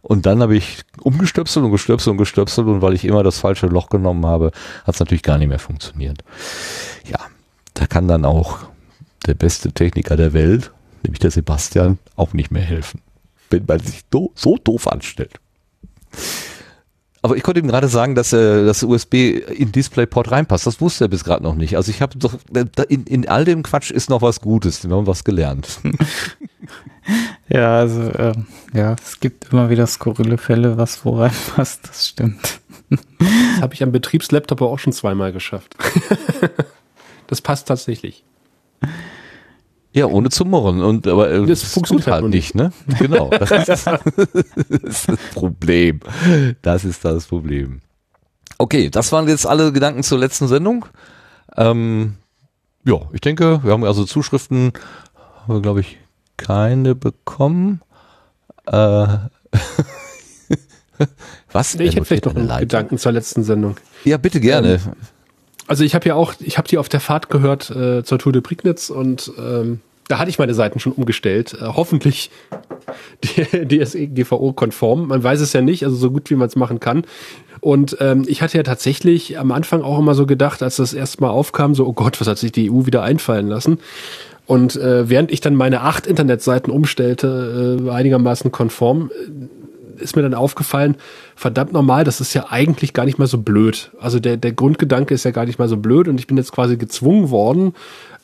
[0.00, 3.66] Und dann habe ich umgestöpselt und gestöpselt und gestöpselt und weil ich immer das falsche
[3.66, 4.52] Loch genommen habe,
[4.84, 6.22] hat es natürlich gar nicht mehr funktioniert.
[7.06, 7.18] Ja,
[7.72, 8.58] da kann dann auch
[9.26, 10.70] der beste Techniker der Welt,
[11.02, 13.00] nämlich der Sebastian, auch nicht mehr helfen,
[13.50, 15.40] wenn man sich do so doof anstellt.
[17.22, 20.66] Aber ich konnte ihm gerade sagen, dass äh, das USB in DisplayPort reinpasst.
[20.66, 21.78] Das wusste er bis gerade noch nicht.
[21.78, 24.86] Also ich habe doch äh, in, in all dem Quatsch ist noch was Gutes.
[24.86, 25.80] Wir haben was gelernt.
[27.48, 32.60] Ja, also, ähm, ja, es gibt immer wieder skurrile Fälle, was wo reinpasst, das stimmt.
[32.88, 35.76] Das habe ich am Betriebslaptop auch schon zweimal geschafft.
[37.26, 38.24] das passt tatsächlich.
[39.94, 40.82] Ja, ohne zu murren.
[40.82, 42.72] Und aber äh, Das es funktioniert halt halt nicht, ne?
[42.98, 43.30] Genau.
[43.30, 44.02] Das ist das, das
[44.82, 46.00] ist das Problem.
[46.62, 47.80] Das ist das Problem.
[48.58, 50.86] Okay, das waren jetzt alle Gedanken zur letzten Sendung.
[51.56, 52.14] Ähm,
[52.84, 54.72] ja, ich denke, wir haben also Zuschriften,
[55.46, 55.98] haben wir glaube ich
[56.36, 57.80] keine bekommen.
[58.66, 58.72] Äh,
[61.52, 61.74] was?
[61.74, 62.60] Ich Er hätte vielleicht noch eine einen.
[62.62, 63.76] Gedanken zur letzten Sendung.
[64.04, 64.80] Ja, bitte gerne.
[65.66, 68.32] Also ich habe ja auch, ich habe die auf der Fahrt gehört äh, zur Tour
[68.32, 71.54] de Prignitz und ähm, da hatte ich meine Seiten schon umgestellt.
[71.54, 72.30] Äh, hoffentlich
[73.24, 75.08] DSGVO-konform.
[75.08, 77.04] Man weiß es ja nicht, also so gut wie man es machen kann.
[77.60, 81.30] Und ähm, ich hatte ja tatsächlich am Anfang auch immer so gedacht, als das erstmal
[81.30, 83.78] aufkam, so, oh Gott, was hat sich die EU wieder einfallen lassen?
[84.46, 89.10] Und äh, während ich dann meine acht Internetseiten umstellte, äh, einigermaßen konform,
[89.98, 90.96] ist mir dann aufgefallen,
[91.36, 93.90] verdammt normal, das ist ja eigentlich gar nicht mal so blöd.
[94.00, 96.52] Also der, der Grundgedanke ist ja gar nicht mal so blöd und ich bin jetzt
[96.52, 97.74] quasi gezwungen worden,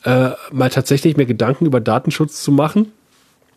[0.03, 2.91] äh, mal tatsächlich mir Gedanken über Datenschutz zu machen.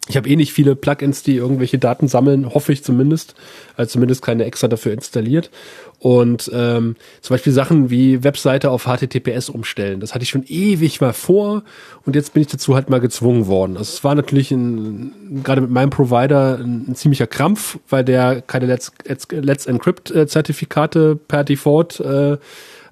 [0.07, 3.35] Ich habe eh nicht viele Plugins, die irgendwelche Daten sammeln, hoffe ich zumindest.
[3.77, 5.51] Also zumindest keine extra dafür installiert.
[6.05, 10.01] Und ähm, zum Beispiel Sachen wie Webseite auf HTTPS umstellen.
[10.01, 11.63] Das hatte ich schon ewig mal vor
[12.05, 13.79] und jetzt bin ich dazu halt mal gezwungen worden.
[13.79, 18.43] Also es war natürlich ein, gerade mit meinem Provider ein, ein ziemlicher Krampf, weil der
[18.43, 22.37] keine Let's, Let's, Let's Encrypt-Zertifikate per Default äh,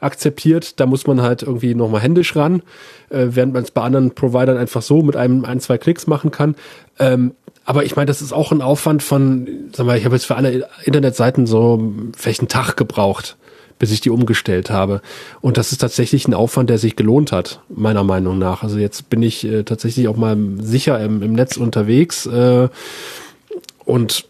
[0.01, 0.81] akzeptiert.
[0.81, 2.63] Da muss man halt irgendwie nochmal händisch ran,
[3.11, 6.31] äh, während man es bei anderen Providern einfach so mit einem ein, zwei Klicks machen
[6.31, 6.55] kann.
[6.99, 7.33] Ähm,
[7.73, 10.37] aber ich meine, das ist auch ein Aufwand von, sag mal, ich habe jetzt für
[10.37, 13.39] alle Internetseiten so vielleicht einen Tag gebraucht,
[13.79, 15.01] bis ich die umgestellt habe.
[15.41, 18.63] Und das ist tatsächlich ein Aufwand, der sich gelohnt hat, meiner Meinung nach.
[18.63, 22.69] Also jetzt bin ich äh, tatsächlich auch mal sicher im, im Netz unterwegs äh,
[23.87, 24.27] und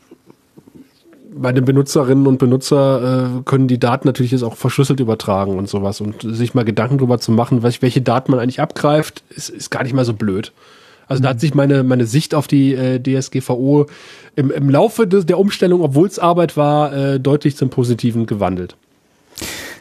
[1.35, 6.01] meine Benutzerinnen und Benutzer äh, können die Daten natürlich jetzt auch verschlüsselt übertragen und sowas
[6.01, 9.83] und sich mal Gedanken darüber zu machen, welche Daten man eigentlich abgreift, ist, ist gar
[9.83, 10.53] nicht mal so blöd.
[11.13, 13.87] Also da hat sich meine, meine Sicht auf die äh, DSGVO
[14.35, 18.77] im, im Laufe des, der Umstellung, obwohl es Arbeit war, äh, deutlich zum Positiven gewandelt.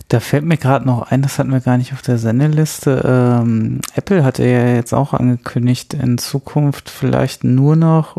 [0.09, 3.01] Da fällt mir gerade noch ein, das hatten wir gar nicht auf der Sendeliste.
[3.05, 8.17] Ähm, Apple hatte ja jetzt auch angekündigt, in Zukunft vielleicht nur noch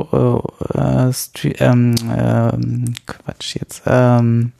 [0.74, 3.82] äh, äh, ähm, äh, Quatsch jetzt.
[3.84, 4.52] Ähm,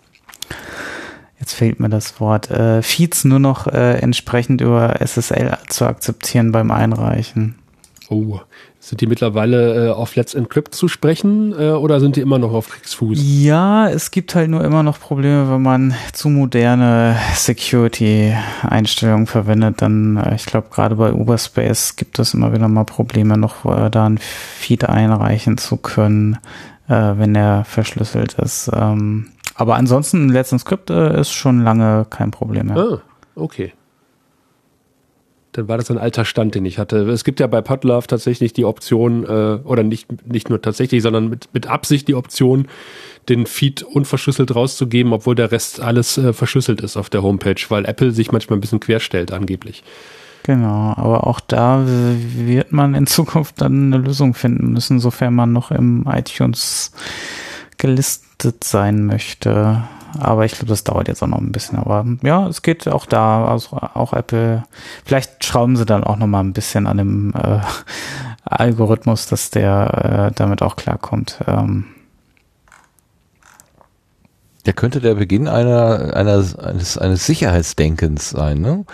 [1.41, 2.51] jetzt fehlt mir das Wort.
[2.51, 7.55] Äh, Feeds nur noch äh, entsprechend über SSL zu akzeptieren beim Einreichen.
[8.13, 8.41] Oh,
[8.79, 12.53] sind die mittlerweile äh, auf Let's Encrypt zu sprechen äh, oder sind die immer noch
[12.53, 13.19] auf Kriegsfuß?
[13.19, 19.81] Ja, es gibt halt nur immer noch Probleme, wenn man zu moderne Security-Einstellungen verwendet.
[19.81, 23.89] Dann, äh, ich glaube, gerade bei Uberspace gibt es immer wieder mal Probleme, noch äh,
[23.89, 26.37] da ein Feed einreichen zu können,
[26.89, 28.71] äh, wenn er verschlüsselt ist.
[28.75, 32.77] Ähm, aber ansonsten, Let's Encrypt äh, ist schon lange kein Problem mehr.
[32.77, 33.01] Ah,
[33.37, 33.73] okay
[35.53, 37.09] dann war das ein alter Stand, den ich hatte.
[37.11, 41.29] Es gibt ja bei Podlove tatsächlich die Option, äh, oder nicht, nicht nur tatsächlich, sondern
[41.29, 42.69] mit, mit Absicht die Option,
[43.29, 47.85] den Feed unverschlüsselt rauszugeben, obwohl der Rest alles äh, verschlüsselt ist auf der Homepage, weil
[47.85, 49.85] Apple sich manchmal ein bisschen querstellt, angeblich.
[50.45, 55.53] Genau, aber auch da wird man in Zukunft dann eine Lösung finden müssen, sofern man
[55.53, 56.93] noch im iTunes
[57.79, 59.85] gelistet sein möchte.
[60.19, 61.79] Aber ich glaube, das dauert jetzt auch noch ein bisschen.
[61.79, 64.65] Aber ja, es geht auch da, also auch Apple.
[65.05, 67.61] Vielleicht schrauben sie dann auch noch mal ein bisschen an dem äh,
[68.45, 71.41] Algorithmus, dass der äh, damit auch klarkommt.
[71.47, 71.87] Ähm.
[74.67, 78.85] Der könnte der Beginn einer, einer eines, eines Sicherheitsdenkens sein, ne?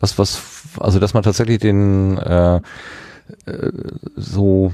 [0.00, 0.40] Was, was,
[0.78, 2.60] also dass man tatsächlich den äh, äh
[4.16, 4.72] so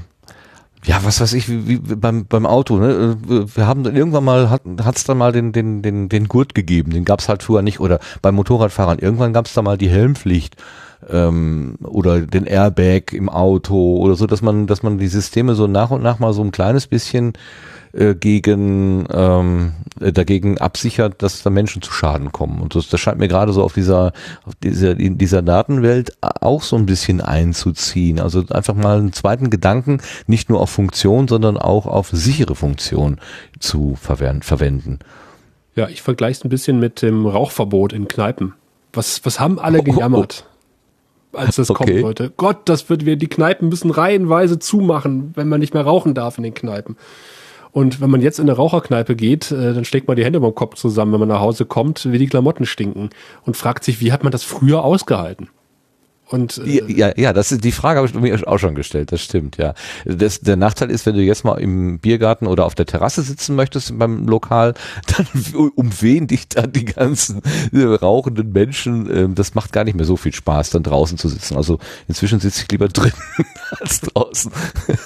[0.85, 3.17] ja, was weiß ich, wie, wie beim, beim Auto, ne?
[3.27, 7.05] Wir haben irgendwann mal, hat es dann mal den, den, den, den Gurt gegeben, den
[7.05, 7.79] gab's halt früher nicht.
[7.79, 10.55] Oder beim Motorradfahrern, irgendwann gab's da mal die Helmpflicht
[11.09, 15.67] ähm, oder den Airbag im Auto oder so, dass man, dass man die Systeme so
[15.67, 17.33] nach und nach mal so ein kleines bisschen
[17.95, 19.71] äh, gegen ähm,
[20.01, 22.61] äh, dagegen absichert, dass da Menschen zu Schaden kommen.
[22.61, 24.11] Und das, das scheint mir gerade so auf dieser,
[24.45, 28.19] auf dieser, in dieser Datenwelt auch so ein bisschen einzuziehen.
[28.19, 33.19] Also einfach mal einen zweiten Gedanken, nicht nur auf Funktion, sondern auch auf sichere Funktion
[33.59, 34.99] zu verwenden.
[35.75, 38.53] Ja, ich vergleiche es ein bisschen mit dem Rauchverbot in Kneipen.
[38.91, 40.45] Was, was haben alle gejammert?
[41.31, 41.85] als das okay.
[41.85, 42.31] kommen sollte.
[42.37, 46.37] Gott, das wird wir, die Kneipen müssen reihenweise zumachen, wenn man nicht mehr rauchen darf
[46.37, 46.95] in den Kneipen.
[47.75, 50.55] Und wenn man jetzt in eine Raucherkneipe geht, äh, dann steckt man die Hände beim
[50.55, 53.09] Kopf zusammen, wenn man nach Hause kommt, wie die Klamotten stinken
[53.45, 55.49] und fragt sich, wie hat man das früher ausgehalten?
[56.27, 59.21] Und, äh, ja, ja, das ist die Frage habe ich mir auch schon gestellt, das
[59.21, 59.75] stimmt, ja.
[60.05, 63.55] Das, der Nachteil ist, wenn du jetzt mal im Biergarten oder auf der Terrasse sitzen
[63.55, 64.73] möchtest beim Lokal,
[65.17, 65.27] dann
[65.75, 69.09] umwehen dich dann die ganzen äh, rauchenden Menschen.
[69.15, 71.57] Ähm, das macht gar nicht mehr so viel Spaß, dann draußen zu sitzen.
[71.57, 73.13] Also inzwischen sitze ich lieber drin
[73.79, 74.51] als draußen.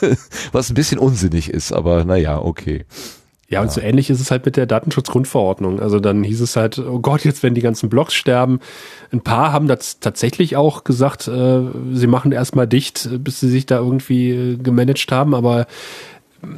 [0.52, 2.86] Was ein bisschen unsinnig ist, aber naja, okay.
[3.50, 5.80] Ja, und so ähnlich ist es halt mit der Datenschutzgrundverordnung.
[5.80, 8.60] Also dann hieß es halt, oh Gott, jetzt werden die ganzen Blogs sterben.
[9.12, 13.66] Ein paar haben das tatsächlich auch gesagt, äh, sie machen erstmal dicht, bis sie sich
[13.66, 15.66] da irgendwie äh, gemanagt haben, aber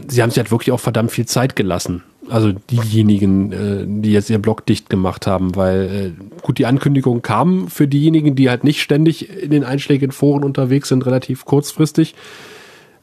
[0.10, 2.04] sie haben sich halt wirklich auch verdammt viel Zeit gelassen.
[2.30, 7.22] Also diejenigen, äh, die jetzt ihr Blog dicht gemacht haben, weil äh, gut, die Ankündigung
[7.22, 12.16] kam für diejenigen, die halt nicht ständig in den einschlägigen Foren unterwegs sind, relativ kurzfristig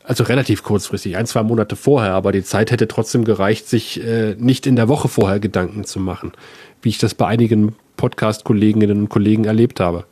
[0.09, 4.35] also relativ kurzfristig, ein, zwei Monate vorher, aber die Zeit hätte trotzdem gereicht, sich äh,
[4.39, 6.33] nicht in der Woche vorher Gedanken zu machen,
[6.81, 10.07] wie ich das bei einigen Podcast-Kolleginnen und Kollegen erlebt habe.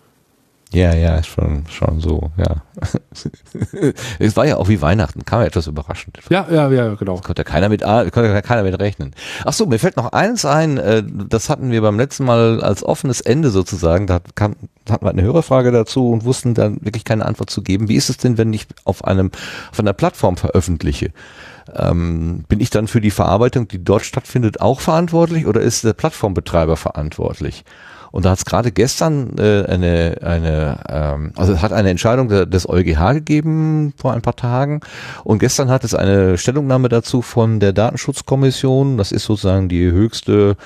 [0.73, 2.62] Ja, ja, schon, schon so, ja.
[4.19, 6.19] es war ja auch wie Weihnachten, kam ja etwas überraschend.
[6.29, 7.17] Ja, ja, ja, genau.
[7.17, 9.14] Das konnte keiner mit, konnte keiner mit rechnen.
[9.45, 12.83] Ach so, mir fällt noch eins ein, äh, das hatten wir beim letzten Mal als
[12.83, 14.57] offenes Ende sozusagen, da kam,
[14.91, 17.89] hatten wir eine Hörerfrage dazu und wussten dann wirklich keine Antwort zu geben.
[17.89, 19.31] Wie ist es denn, wenn ich auf einem,
[19.71, 21.12] auf einer Plattform veröffentliche?
[21.75, 25.95] ähm, bin ich dann für die Verarbeitung, die dort stattfindet, auch verantwortlich oder ist der
[25.95, 27.64] Plattformbetreiber verantwortlich?
[28.11, 32.29] Und da hat es gerade gestern äh, eine, eine ähm, also es hat eine Entscheidung
[32.29, 34.81] des EuGH gegeben vor ein paar Tagen.
[35.25, 38.97] Und gestern hat es eine Stellungnahme dazu von der Datenschutzkommission.
[38.99, 40.57] Das ist sozusagen die höchste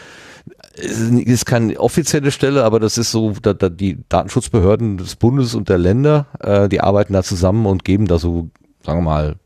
[0.75, 5.69] ist keine offizielle Stelle, aber das ist so, da, da die Datenschutzbehörden des Bundes und
[5.69, 8.49] der Länder, äh, die arbeiten da zusammen und geben da so,
[8.83, 9.37] sagen wir mal,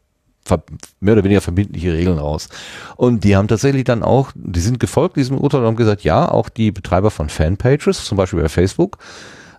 [1.01, 2.49] mehr oder weniger verbindliche Regeln raus.
[2.97, 6.31] Und die haben tatsächlich dann auch, die sind gefolgt diesem Urteil und haben gesagt, ja,
[6.31, 8.99] auch die Betreiber von Fanpages, zum Beispiel bei Facebook,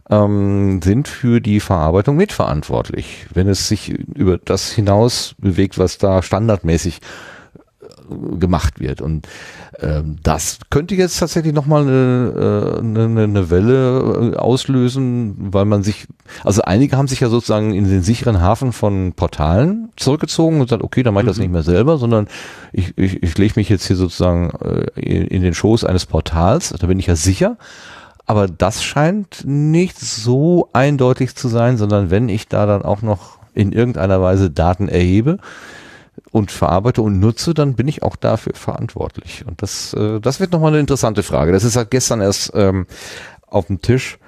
[0.10, 6.22] ähm, sind für die Verarbeitung mitverantwortlich, wenn es sich über das hinaus bewegt, was da
[6.22, 7.00] standardmäßig
[8.40, 9.02] gemacht wird.
[9.02, 9.28] Und
[9.80, 16.08] ähm, das könnte jetzt tatsächlich nochmal eine, eine, eine Welle äh, auslösen, weil man sich,
[16.44, 20.84] also einige haben sich ja sozusagen in den sicheren Hafen von Portalen zurückgezogen und gesagt,
[20.84, 21.44] okay, dann mache ich das mhm.
[21.44, 22.28] nicht mehr selber, sondern
[22.72, 26.74] ich, ich, ich lege mich jetzt hier sozusagen äh, in, in den Schoß eines Portals,
[26.80, 27.58] da bin ich ja sicher.
[28.28, 33.38] Aber das scheint nicht so eindeutig zu sein, sondern wenn ich da dann auch noch
[33.54, 35.38] in irgendeiner Weise Daten erhebe,
[36.36, 39.46] und verarbeite und nutze, dann bin ich auch dafür verantwortlich.
[39.48, 41.54] Und das, äh, das wird nochmal eine interessante Frage.
[41.54, 42.88] Das ist halt gestern erst ähm,
[43.48, 44.20] auf dem Tisch.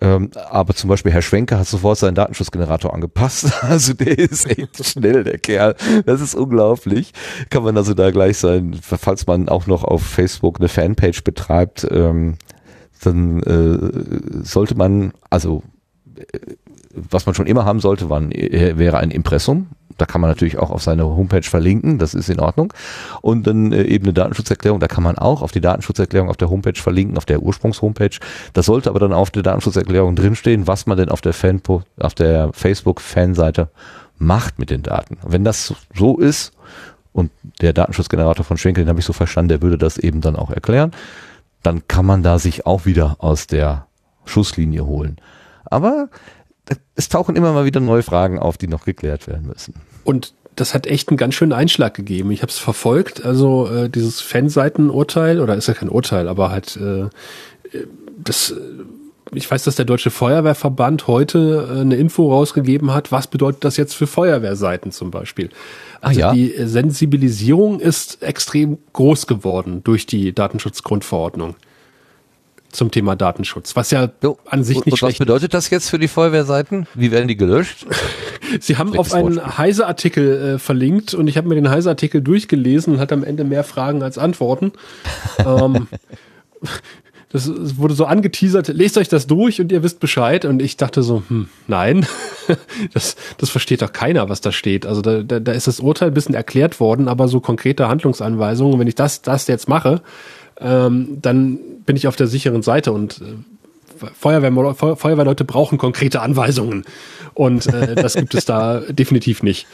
[0.00, 3.52] Ähm, aber zum Beispiel Herr Schwenker hat sofort seinen Datenschutzgenerator angepasst.
[3.62, 5.76] Also der ist echt schnell, der Kerl.
[6.06, 7.12] Das ist unglaublich.
[7.50, 11.86] Kann man also da gleich sein, falls man auch noch auf Facebook eine Fanpage betreibt,
[11.88, 12.34] ähm,
[13.00, 15.62] dann äh, sollte man, also
[16.16, 16.24] äh,
[16.90, 20.58] was man schon immer haben sollte, war, äh, wäre ein Impressum da kann man natürlich
[20.58, 22.72] auch auf seine Homepage verlinken, das ist in Ordnung.
[23.20, 26.50] Und dann äh, eben eine Datenschutzerklärung, da kann man auch auf die Datenschutzerklärung auf der
[26.50, 28.20] Homepage verlinken, auf der Ursprungshomepage.
[28.52, 31.62] Da sollte aber dann auf der Datenschutzerklärung drinstehen, was man denn auf der Fan
[32.00, 33.68] auf der Facebook-Fanseite
[34.18, 35.18] macht mit den Daten.
[35.22, 36.52] Wenn das so ist,
[37.12, 37.30] und
[37.60, 40.50] der Datenschutzgenerator von Schenkel, den habe ich so verstanden, der würde das eben dann auch
[40.50, 40.90] erklären,
[41.62, 43.86] dann kann man da sich auch wieder aus der
[44.24, 45.16] Schusslinie holen.
[45.64, 46.08] Aber
[46.94, 49.74] es tauchen immer mal wieder neue Fragen auf, die noch geklärt werden müssen.
[50.04, 52.30] Und das hat echt einen ganz schönen Einschlag gegeben.
[52.30, 56.76] Ich habe es verfolgt, also äh, dieses Fanseitenurteil, oder ist ja kein Urteil, aber halt
[56.76, 57.08] äh,
[58.22, 58.54] das äh,
[59.32, 63.12] ich weiß, dass der Deutsche Feuerwehrverband heute äh, eine Info rausgegeben hat.
[63.12, 65.50] Was bedeutet das jetzt für Feuerwehrseiten zum Beispiel?
[66.00, 66.32] Ah, also ah, ja?
[66.32, 71.56] die Sensibilisierung ist extrem groß geworden durch die Datenschutzgrundverordnung
[72.74, 74.38] zum Thema Datenschutz, was ja jo.
[74.46, 76.86] an sich nicht und schlecht Was bedeutet das jetzt für die Feuerwehrseiten?
[76.94, 77.86] Wie werden die gelöscht?
[78.60, 83.00] Sie haben auf einen Heise-Artikel äh, verlinkt und ich habe mir den Heise-Artikel durchgelesen und
[83.00, 84.72] hat am Ende mehr Fragen als Antworten.
[85.38, 85.88] ähm,
[87.30, 90.44] das wurde so angeteasert, lest euch das durch und ihr wisst Bescheid.
[90.44, 92.06] Und ich dachte so, hm, nein,
[92.92, 94.86] das, das versteht doch keiner, was da steht.
[94.86, 98.78] Also da, da, da ist das Urteil ein bisschen erklärt worden, aber so konkrete Handlungsanweisungen,
[98.78, 100.00] wenn ich das, das jetzt mache,
[100.60, 103.34] ähm, dann bin ich auf der sicheren Seite und äh,
[104.18, 106.84] Feuerwehr, Feu Feuerwehrleute brauchen konkrete Anweisungen
[107.34, 109.66] und äh, das gibt es da definitiv nicht.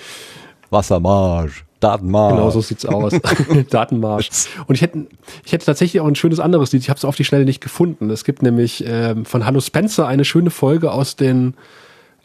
[0.71, 1.65] Wassermarsch.
[1.81, 2.35] Datenmarsch.
[2.35, 3.15] Genau, so sieht's aus.
[3.71, 4.29] Datenmarsch.
[4.67, 5.07] Und ich hätte,
[5.45, 6.83] ich hätte tatsächlich auch ein schönes anderes Lied.
[6.83, 8.11] Ich habe es auf die Schnelle nicht gefunden.
[8.11, 11.55] Es gibt nämlich ähm, von Hallo Spencer eine schöne Folge aus den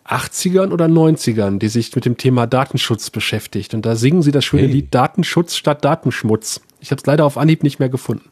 [0.07, 3.73] 80ern oder 90ern, die sich mit dem Thema Datenschutz beschäftigt.
[3.73, 4.71] Und da singen sie das schöne hey.
[4.71, 6.61] Lied Datenschutz statt Datenschmutz.
[6.85, 8.29] Ich habe es leider auf Anhieb nicht mehr gefunden.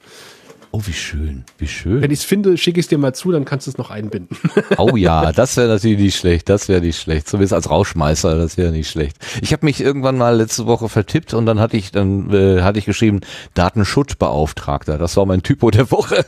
[0.70, 2.04] Oh, wie schön, wie schön.
[2.04, 3.90] Wenn ich es finde, schicke ich es dir mal zu, dann kannst du es noch
[3.90, 4.38] einbinden.
[4.78, 7.28] Oh ja, das wäre natürlich nicht schlecht, das wäre nicht schlecht.
[7.28, 9.18] Zumindest als Rauschmeißer, das wäre nicht schlecht.
[9.42, 12.78] Ich habe mich irgendwann mal letzte Woche vertippt und dann hatte ich dann äh, hatte
[12.78, 13.22] ich geschrieben
[13.56, 15.00] Datenschutzbeauftragter.
[15.00, 16.26] Das war mein Typo der Woche.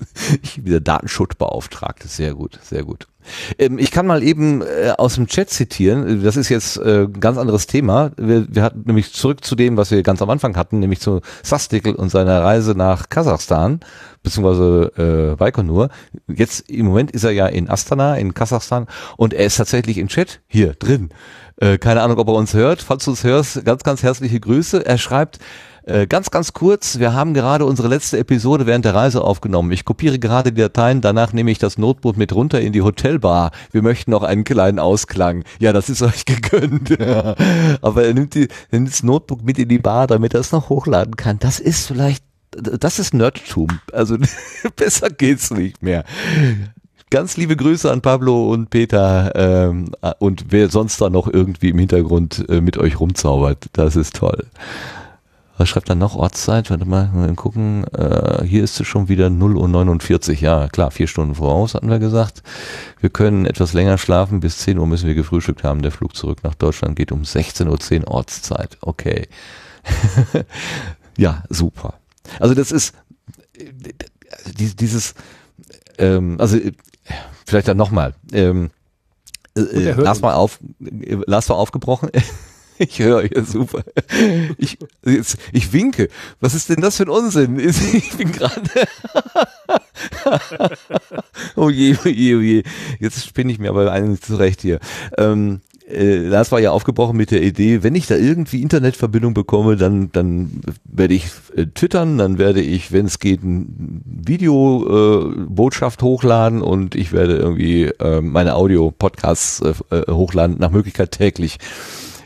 [0.42, 3.08] ich wieder Datenschutzbeauftragte, sehr gut, sehr gut.
[3.58, 6.22] Ähm, ich kann mal eben äh, aus dem Chat zitieren.
[6.22, 8.10] Das ist jetzt äh, ein ganz anderes Thema.
[8.16, 11.20] Wir, wir hatten nämlich zurück zu dem, was wir ganz am Anfang hatten, nämlich zu
[11.42, 13.80] Sastikl und seiner Reise nach Kasachstan
[14.22, 15.88] beziehungsweise äh, Baikonur.
[16.26, 20.08] Jetzt im Moment ist er ja in Astana in Kasachstan und er ist tatsächlich im
[20.08, 21.10] Chat hier drin.
[21.60, 22.82] Äh, keine Ahnung, ob er uns hört.
[22.82, 24.84] Falls du uns hörst, ganz, ganz herzliche Grüße.
[24.84, 25.38] Er schreibt,
[25.88, 29.72] äh, ganz, ganz kurz, wir haben gerade unsere letzte Episode während der Reise aufgenommen.
[29.72, 33.52] Ich kopiere gerade die Dateien, danach nehme ich das Notebook mit runter in die Hotelbar.
[33.72, 35.44] Wir möchten noch einen kleinen Ausklang.
[35.58, 36.98] Ja, das ist euch gegönnt.
[37.80, 40.68] Aber er nimmt, die, nimmt das Notebook mit in die Bar, damit er es noch
[40.68, 41.38] hochladen kann.
[41.38, 43.68] Das ist vielleicht, das ist Nerdtum.
[43.90, 44.18] Also
[44.76, 46.04] besser geht's nicht mehr.
[47.10, 51.78] Ganz liebe Grüße an Pablo und Peter ähm, und wer sonst da noch irgendwie im
[51.78, 53.70] Hintergrund äh, mit euch rumzaubert.
[53.72, 54.44] Das ist toll.
[55.58, 56.70] Was schreibt dann noch Ortszeit?
[56.70, 57.84] Warte mal, mal gucken.
[57.92, 60.40] Äh, hier ist es schon wieder 0 Uhr 49.
[60.40, 62.42] Ja, klar, vier Stunden voraus hatten wir gesagt.
[63.00, 64.38] Wir können etwas länger schlafen.
[64.38, 65.82] Bis 10 Uhr müssen wir gefrühstückt haben.
[65.82, 68.78] Der Flug zurück nach Deutschland geht um 16.10 Uhr Ortszeit.
[68.80, 69.26] Okay.
[71.16, 71.94] ja, super.
[72.38, 72.94] Also das ist
[74.58, 75.14] die- dieses,
[75.98, 76.72] ähm, also äh,
[77.46, 78.14] vielleicht dann nochmal.
[78.32, 78.70] Ähm,
[79.56, 82.10] äh, Lars war auf, äh, Lars war aufgebrochen.
[82.88, 83.82] Ich höre hier super.
[84.56, 86.08] Ich, jetzt, ich winke.
[86.40, 87.58] Was ist denn das für ein Unsinn?
[87.68, 88.60] Ich bin gerade.
[91.56, 92.62] oh je, oh je, oh je.
[93.00, 94.78] Jetzt spinne ich mir aber einen zurecht hier.
[95.16, 99.76] Ähm, äh, Lars war ja aufgebrochen mit der Idee, wenn ich da irgendwie Internetverbindung bekomme,
[99.76, 101.26] dann, dann werde ich
[101.56, 107.36] äh, twittern, dann werde ich, wenn es geht, ein Video äh, hochladen und ich werde
[107.36, 111.58] irgendwie äh, meine Audio-Podcasts äh, äh, hochladen, nach Möglichkeit täglich.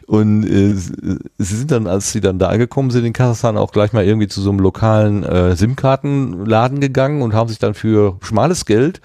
[0.07, 3.93] Und äh, sie sind dann, als sie dann da angekommen sind in Kasachstan, auch gleich
[3.93, 8.67] mal irgendwie zu so einem lokalen äh, SIM-Kartenladen gegangen und haben sich dann für schmales
[8.67, 9.01] Geld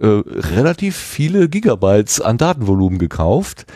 [0.00, 3.66] äh, relativ viele Gigabytes an Datenvolumen gekauft.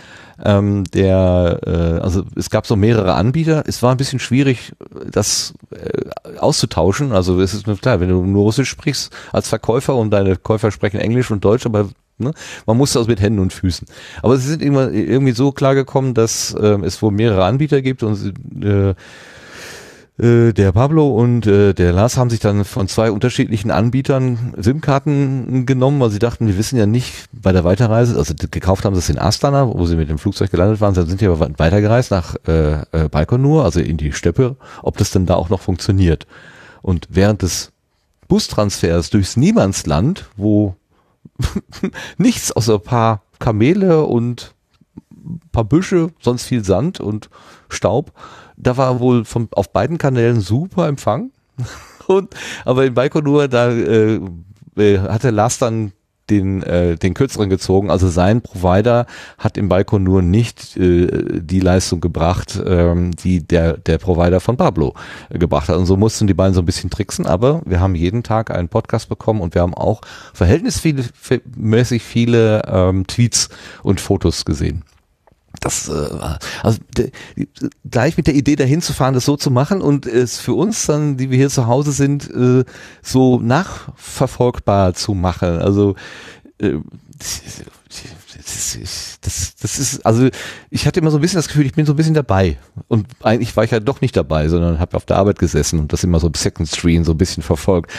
[0.43, 3.65] Ähm, der, äh, also es gab so mehrere Anbieter.
[3.67, 4.73] Es war ein bisschen schwierig,
[5.11, 7.13] das äh, auszutauschen.
[7.13, 10.99] Also es ist klar, wenn du nur Russisch sprichst als Verkäufer und deine Käufer sprechen
[10.99, 11.89] Englisch und Deutsch, aber
[12.21, 12.33] ne,
[12.67, 13.87] man muss das mit Händen und Füßen.
[14.23, 18.03] Aber sie sind immer irgendwie so klar gekommen, dass ähm, es wohl mehrere Anbieter gibt
[18.03, 18.95] und äh,
[20.21, 25.65] äh, der Pablo und äh, der Lars haben sich dann von zwei unterschiedlichen Anbietern SIM-Karten
[25.65, 28.99] genommen, weil sie dachten, wir wissen ja nicht bei der Weiterreise, also gekauft haben sie
[28.99, 32.11] es in Astana, wo sie mit dem Flugzeug gelandet waren, dann sind die aber weitergereist
[32.11, 36.27] nach äh, äh, Baikonur, also in die Steppe, ob das denn da auch noch funktioniert.
[36.83, 37.73] Und während des
[38.29, 40.77] Bustransfers durchs Niemandsland, wo
[42.19, 44.55] nichts außer ein paar Kamele und
[45.11, 47.31] ein paar Büsche, sonst viel Sand und
[47.69, 48.13] Staub.
[48.57, 51.31] Da war wohl von, auf beiden Kanälen super Empfang.
[52.07, 54.21] Und, aber in Baikonur, da äh,
[54.77, 55.93] äh, hatte Lars dann
[56.31, 57.91] den, äh, den kürzeren gezogen.
[57.91, 59.07] Also sein Provider
[59.39, 64.95] hat in Baikonur nicht äh, die Leistung gebracht, ähm, die der, der Provider von Pablo
[65.29, 65.77] äh, gebracht hat.
[65.77, 68.69] Und so mussten die beiden so ein bisschen tricksen, aber wir haben jeden Tag einen
[68.69, 70.01] Podcast bekommen und wir haben auch
[70.33, 73.49] verhältnismäßig viele ähm, Tweets
[73.83, 74.85] und Fotos gesehen.
[75.61, 76.09] Das, äh,
[76.63, 76.79] also
[77.89, 80.87] gleich mit der Idee dahin zu fahren, das so zu machen und es für uns
[80.87, 82.65] dann, die wir hier zu Hause sind, äh,
[83.03, 85.59] so nachverfolgbar zu machen.
[85.59, 85.97] Also
[86.59, 86.77] äh,
[87.19, 87.43] das,
[89.21, 90.29] das, das ist, also
[90.71, 92.59] ich hatte immer so ein bisschen das Gefühl, ich bin so ein bisschen dabei.
[92.89, 95.93] Und eigentlich war ich ja doch nicht dabei, sondern habe auf der Arbeit gesessen und
[95.93, 97.93] das immer so im Second Screen so ein bisschen verfolgt.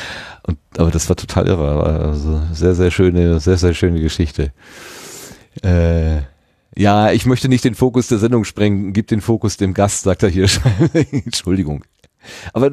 [0.44, 1.84] Und aber das war total irre.
[1.84, 4.52] Also sehr, sehr schöne, sehr, sehr schöne Geschichte.
[5.62, 6.22] Äh,
[6.76, 10.24] ja, ich möchte nicht den Fokus der Sendung sprengen, gib den Fokus dem Gast, sagt
[10.24, 10.48] er hier.
[11.12, 11.84] Entschuldigung.
[12.54, 12.72] Aber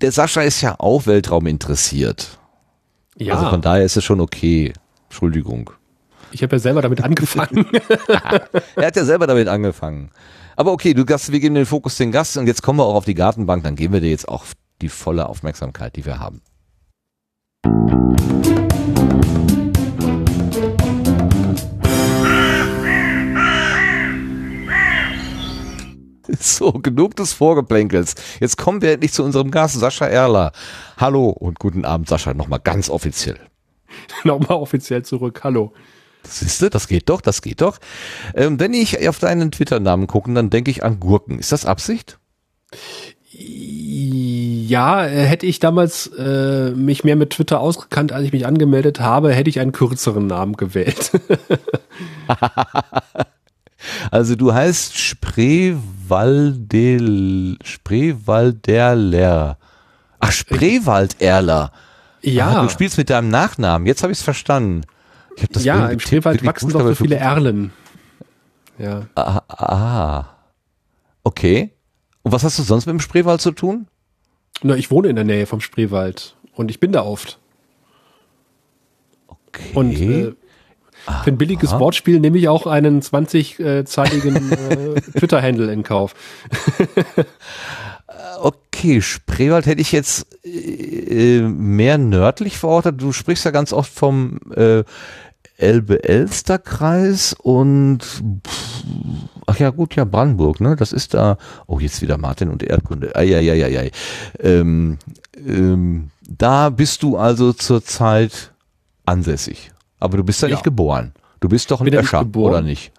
[0.00, 2.38] der Sascha ist ja auch Weltraum interessiert.
[3.16, 4.72] Ja, Also von daher ist es schon okay.
[5.08, 5.70] Entschuldigung.
[6.32, 7.66] ich habe ja selber damit angefangen.
[8.76, 10.10] Er hat ja selber damit angefangen.
[10.56, 12.94] Aber okay, du Gast, wir geben den Fokus den Gast und jetzt kommen wir auch
[12.94, 14.44] auf die Gartenbank, dann geben wir dir jetzt auch
[14.82, 16.42] die volle Aufmerksamkeit, die wir haben.
[26.40, 28.14] So, genug des Vorgeplänkels.
[28.40, 30.52] Jetzt kommen wir endlich zu unserem Gast, Sascha Erler.
[30.96, 33.38] Hallo und guten Abend, Sascha, nochmal ganz offiziell.
[34.24, 35.40] Nochmal offiziell zurück.
[35.44, 35.72] Hallo.
[36.24, 37.78] Siehst du, das geht doch, das geht doch.
[38.34, 41.38] Ähm, wenn ich auf deinen Twitter-Namen gucke, dann denke ich an Gurken.
[41.38, 42.18] Ist das Absicht?
[43.30, 48.98] Ja, äh, hätte ich damals äh, mich mehr mit Twitter ausgekannt, als ich mich angemeldet
[48.98, 51.12] habe, hätte ich einen kürzeren Namen gewählt.
[54.10, 55.78] Also du heißt Spreewaldel,
[57.62, 59.58] Spreewalderler.
[60.20, 61.72] Ach, Spreewalderler.
[61.72, 61.78] Ah,
[62.22, 63.86] ja, du spielst mit deinem Nachnamen.
[63.86, 64.82] Jetzt habe ich es verstanden.
[65.36, 67.16] Ich hab das ja, im Spreewald wachsen doch so viele.
[67.16, 67.72] Erlen.
[68.78, 69.06] Ja.
[69.14, 70.24] Ah, ah,
[71.22, 71.72] okay.
[72.22, 73.86] Und was hast du sonst mit dem Spreewald zu tun?
[74.62, 77.38] Na, ich wohne in der Nähe vom Spreewald und ich bin da oft.
[79.28, 79.70] Okay.
[79.74, 80.34] Und äh,
[81.24, 86.14] für ein billiges Wortspiel nehme ich auch einen 20-zeitigen äh, Twitter-Handle in Kauf.
[88.40, 93.00] Okay, Spreewald hätte ich jetzt äh, mehr nördlich verortet.
[93.00, 94.84] Du sprichst ja ganz oft vom äh,
[95.58, 98.84] Elbe-Elster-Kreis und pff,
[99.46, 100.76] ach ja gut, ja Brandenburg, ne?
[100.76, 101.38] Das ist da.
[101.66, 103.16] Oh, jetzt wieder Martin und Erdkunde.
[103.16, 103.90] Eieieiei.
[104.38, 104.98] Ähm,
[105.34, 108.52] ähm, da bist du also zurzeit
[109.06, 109.70] ansässig.
[110.00, 110.54] Aber du bist da Ja.
[110.54, 111.12] nicht geboren.
[111.40, 112.50] Du bist doch ein Öscher, geboren.
[112.50, 112.92] oder nicht?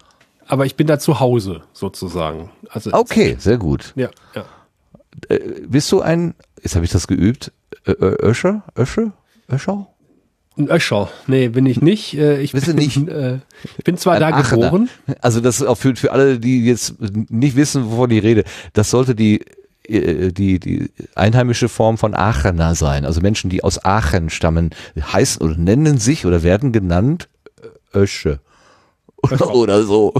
[0.46, 2.50] Aber ich bin da zu Hause, sozusagen.
[2.70, 3.92] Also, Okay, sehr gut.
[3.96, 4.44] Ja, ja.
[5.28, 7.52] Äh, bist du ein, jetzt habe ich das geübt,
[7.86, 8.62] Ö- Öscher?
[8.76, 9.12] Ösche?
[9.50, 9.92] Öschau?
[10.56, 11.08] Ein Öscher.
[11.26, 12.14] Nee, bin ich nicht.
[12.14, 12.96] Äh, ich bin, nicht?
[13.08, 13.38] Äh,
[13.76, 14.66] ich bin zwar Ein da Aachener.
[14.66, 14.88] geboren.
[15.20, 16.96] Also das ist auch für, für alle, die jetzt
[17.30, 19.44] nicht wissen, wovon ich rede, das sollte die äh,
[19.88, 23.04] die, die einheimische Form von Aachener sein.
[23.04, 24.70] Also Menschen, die aus Aachen stammen,
[25.00, 27.28] heißen oder nennen sich oder werden genannt
[27.92, 28.40] äh, Ösche.
[29.16, 30.14] Oder, oder so.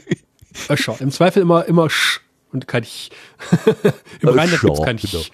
[0.68, 0.96] Öscher.
[1.00, 2.20] Im Zweifel immer, immer Sch
[2.52, 3.10] und kein Ich.
[4.20, 5.18] Im Rheinland Öscher, gibt's kein genau.
[5.18, 5.32] Ich.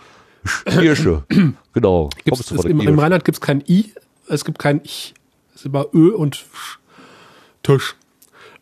[0.66, 1.24] Hirsche.
[1.72, 2.10] genau.
[2.24, 2.98] Gibt's, es, im, Im.
[2.98, 3.92] Rheinland gibt's kein I,
[4.28, 5.14] es gibt kein Ich.
[5.54, 6.78] Es ist immer Ö und Sch.
[7.62, 7.96] Tisch.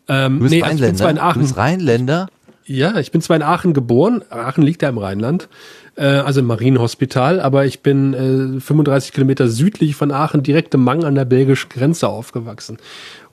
[0.07, 1.21] Ähm, Du bist nee, also ich bin zwar in Rheinländer.
[1.21, 1.41] Du Aachen.
[1.41, 2.29] bist Rheinländer.
[2.65, 5.49] Ja, ich bin zwar in Aachen geboren, Aachen liegt ja im Rheinland,
[5.95, 10.83] äh, also im Marienhospital, aber ich bin äh, 35 Kilometer südlich von Aachen, direkt im
[10.83, 12.77] Mang an der belgischen Grenze aufgewachsen.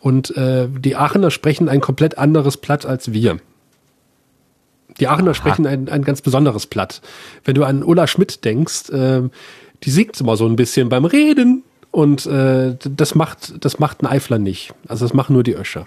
[0.01, 3.39] Und äh, die Aachener sprechen ein komplett anderes Platt als wir.
[4.99, 7.01] Die Aachener sprechen ein, ein ganz besonderes Platt.
[7.45, 9.23] Wenn du an Ulla Schmidt denkst, äh,
[9.85, 11.63] die singt immer so ein bisschen beim Reden
[11.93, 14.75] und äh, das macht das macht ein Eifler nicht.
[14.89, 15.87] Also das machen nur die Öscher.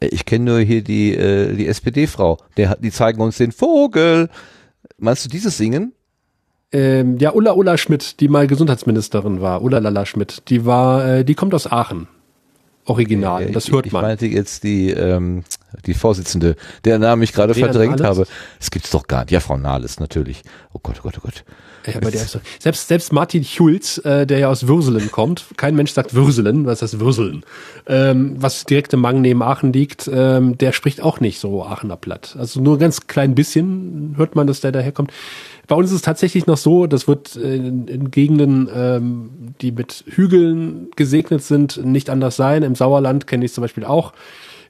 [0.00, 2.38] Ich kenne nur hier die, äh, die SPD-Frau.
[2.56, 4.28] Die zeigen uns den Vogel.
[4.96, 5.92] Meinst du dieses Singen?
[6.72, 11.24] Ähm, ja, Ulla Ulla Schmidt, die mal Gesundheitsministerin war, Ulla Lalla Schmidt, die war, äh,
[11.24, 12.06] die kommt aus Aachen.
[12.90, 14.02] Original, das ich, hört ich man.
[14.02, 15.44] meinte jetzt die, ähm,
[15.86, 18.18] die Vorsitzende, deren Namen ich gerade verdrängt Nahles?
[18.18, 18.28] habe.
[18.58, 19.30] Das gibt's doch gar nicht.
[19.30, 20.42] Ja, Frau Nahles, natürlich.
[20.72, 21.44] Oh Gott, oh Gott, oh Gott.
[21.86, 25.74] Ja, aber der ist selbst, selbst Martin Schulz, äh, der ja aus Würselen kommt, kein
[25.74, 27.42] Mensch sagt Würselen, was heißt Würselen,
[27.86, 31.96] ähm, was direkt im Mang neben Aachen liegt, ähm, der spricht auch nicht so Aachener
[31.96, 32.36] Platt.
[32.38, 35.10] Also nur ein ganz klein bisschen hört man, dass der daherkommt.
[35.70, 39.70] Bei uns ist es tatsächlich noch so, das wird äh, in, in Gegenden, ähm, die
[39.70, 42.64] mit Hügeln gesegnet sind, nicht anders sein.
[42.64, 44.12] Im Sauerland kenne ich zum Beispiel auch.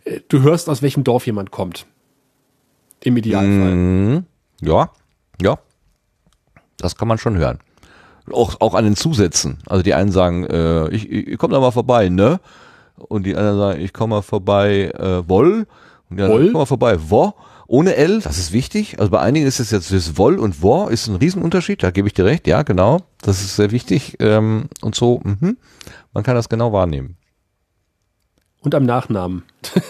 [0.05, 1.87] Äh, Du hörst, aus welchem Dorf jemand kommt.
[3.03, 3.75] Im Idealfall.
[3.75, 4.25] Mhm.
[4.61, 4.91] Ja,
[5.41, 5.59] ja.
[6.77, 7.61] Das kann man schon hören.
[8.31, 9.57] Auch, auch an den Zusätzen.
[9.65, 12.41] Also die einen sagen, äh, ich, ich, komme da mal vorbei, ne?
[12.97, 15.67] Und die anderen sagen, ich komme mal vorbei, äh, woll.
[16.11, 16.45] Und die anderen, Woll?
[16.45, 17.33] ich komme mal vorbei, wo.
[17.71, 18.99] Ohne L, das ist wichtig.
[18.99, 22.09] Also bei einigen ist es jetzt das Woll und wo ist ein Riesenunterschied, da gebe
[22.09, 23.03] ich dir recht, ja, genau.
[23.23, 24.17] Das ist sehr wichtig.
[24.19, 25.57] Ähm, und so, mhm.
[26.13, 27.17] man kann das genau wahrnehmen.
[28.61, 29.45] Und am Nachnamen.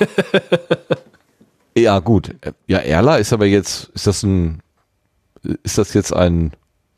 [1.77, 2.35] Ja, gut.
[2.67, 4.61] Ja, Erla ist aber jetzt, ist das ein,
[5.63, 6.51] ist das jetzt ein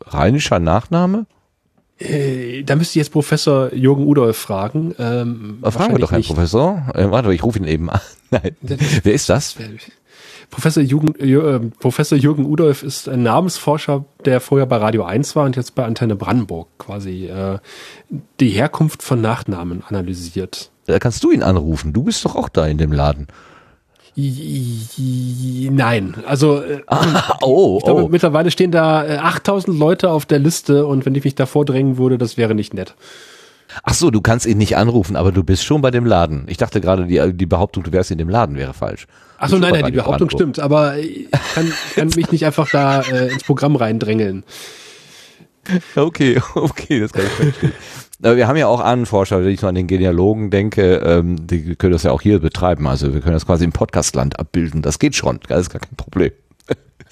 [0.06, 1.26] rheinischer Nachname?
[1.98, 4.94] Äh, Da müsste ich jetzt Professor Jürgen Udolf fragen.
[4.98, 6.86] Ähm, Äh, Fragen wir doch, Herr wahrscheinlich Professor.
[6.94, 8.00] Äh, warte, ich rufe ihn eben an.
[8.30, 8.56] Nein.
[8.60, 9.56] Wer ist das?
[10.52, 15.46] Professor Jürgen, äh, Professor Jürgen Udolf ist ein Namensforscher, der vorher bei Radio 1 war
[15.46, 17.58] und jetzt bei Antenne Brandenburg quasi äh,
[18.38, 20.70] die Herkunft von Nachnamen analysiert.
[20.84, 21.94] Da kannst du ihn anrufen.
[21.94, 23.28] Du bist doch auch da in dem Laden.
[24.14, 26.82] Nein, also äh,
[27.40, 28.08] oh, ich glaube, oh.
[28.08, 31.96] mittlerweile stehen da äh, 8000 Leute auf der Liste und wenn ich mich da vordrängen
[31.96, 32.94] würde, das wäre nicht nett.
[33.82, 36.44] Ach so, du kannst ihn nicht anrufen, aber du bist schon bei dem Laden.
[36.48, 39.06] Ich dachte gerade, die, die Behauptung, du wärst in dem Laden, wäre falsch.
[39.38, 40.32] Ach so, nein, nein, die Behauptung Brandenburg.
[40.32, 44.44] stimmt, aber ich kann, kann mich nicht einfach da äh, ins Programm reindrängeln.
[45.96, 47.72] Okay, okay, das kann ich verstehen.
[48.22, 51.74] Aber wir haben ja auch Ahnenforscher, wenn ich so an den Genealogen denke, ähm, die
[51.74, 52.86] können das ja auch hier betreiben.
[52.86, 54.80] Also wir können das quasi im Podcastland abbilden.
[54.80, 56.30] Das geht schon, das ist gar kein Problem.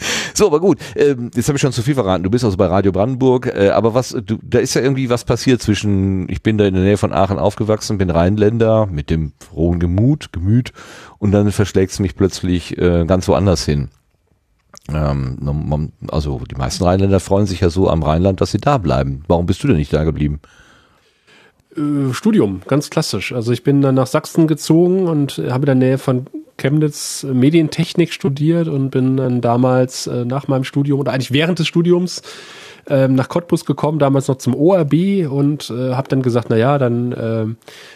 [0.34, 2.22] So, aber gut, ähm, jetzt habe ich schon zu viel verraten.
[2.22, 5.24] Du bist also bei Radio Brandenburg, äh, aber was, du, da ist ja irgendwie was
[5.24, 9.32] passiert zwischen, ich bin da in der Nähe von Aachen aufgewachsen, bin Rheinländer mit dem
[9.38, 10.72] frohen Gemut, Gemüt
[11.18, 13.88] und dann verschlägt es mich plötzlich äh, ganz woanders hin.
[14.88, 19.24] Ähm, also die meisten Rheinländer freuen sich ja so am Rheinland, dass sie da bleiben.
[19.28, 20.40] Warum bist du denn nicht da geblieben?
[21.76, 23.32] Äh, Studium, ganz klassisch.
[23.32, 26.26] Also ich bin dann nach Sachsen gezogen und habe in der Nähe von
[26.61, 31.66] Chemnitz Medientechnik studiert und bin dann damals äh, nach meinem Studium oder eigentlich während des
[31.66, 32.22] Studiums
[32.88, 36.78] ähm, nach Cottbus gekommen, damals noch zum ORB und äh, habe dann gesagt, na ja,
[36.78, 37.46] dann äh,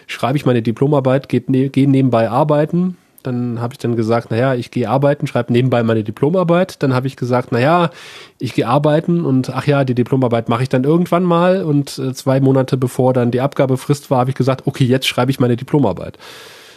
[0.06, 2.96] schreibe ich meine Diplomarbeit, gehe ne geh nebenbei arbeiten.
[3.22, 6.82] Dann habe ich dann gesagt, na ja, ich gehe arbeiten, schreibe nebenbei meine Diplomarbeit.
[6.82, 7.90] Dann habe ich gesagt, na ja,
[8.38, 11.62] ich gehe arbeiten und ach ja, die Diplomarbeit mache ich dann irgendwann mal.
[11.62, 15.30] Und äh, zwei Monate bevor dann die Abgabefrist war, habe ich gesagt, okay, jetzt schreibe
[15.30, 16.18] ich meine Diplomarbeit.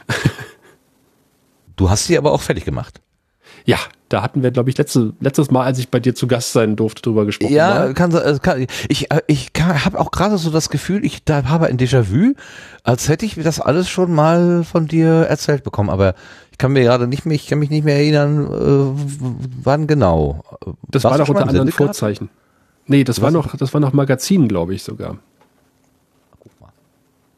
[1.77, 2.99] Du hast sie aber auch fertig gemacht.
[3.65, 3.77] Ja,
[4.09, 6.75] da hatten wir, glaube ich, letzte, letztes Mal, als ich bei dir zu Gast sein
[6.75, 7.53] durfte, drüber gesprochen.
[7.53, 7.93] Ja, mal.
[7.93, 8.11] kann,
[8.41, 12.33] kann ich äh, ich habe auch gerade so das Gefühl, ich da habe ein Déjà-vu,
[12.83, 16.15] als hätte ich das alles schon mal von dir erzählt bekommen, aber
[16.51, 19.01] ich kann mir gerade nicht mehr, ich kann mich nicht mehr erinnern, äh,
[19.63, 20.43] wann genau.
[20.89, 21.85] das Warst war doch unter anderen Sendegarten?
[21.85, 22.29] Vorzeichen.
[22.85, 25.17] Nee, das war noch, das war noch Magazin, glaube ich sogar.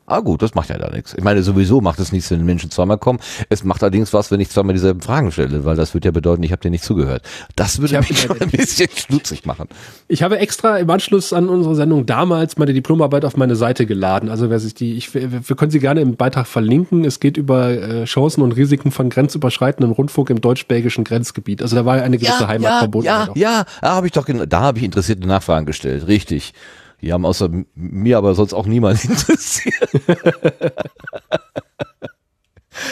[0.10, 1.14] Ah gut, das macht ja da nichts.
[1.14, 3.20] Ich meine, sowieso macht es nichts, wenn Menschen zweimal kommen.
[3.49, 6.41] Es macht allerdings was, wenn ich zweimal dieselben Fragen stelle, weil das würde ja bedeuten,
[6.41, 7.22] ich habe dir nicht zugehört.
[7.55, 9.68] Das würde mich schon ein bisschen schlutzig machen.
[10.07, 14.30] Ich habe extra im Anschluss an unsere Sendung damals meine Diplomarbeit auf meine Seite geladen.
[14.30, 17.05] Also wer sich die, ich, wir können sie gerne im Beitrag verlinken.
[17.05, 21.62] Es geht über äh, Chancen und Risiken von grenzüberschreitendem Rundfunk im deutsch-belgischen Grenzgebiet.
[21.62, 23.05] Also da war eine gewisse ja, Heimat ja, verbunden.
[23.05, 26.07] Ja, ja, da habe ich doch, da habe ich interessierte Nachfragen gestellt.
[26.07, 26.53] Richtig.
[27.02, 29.89] Die haben außer mir aber sonst auch niemand interessiert.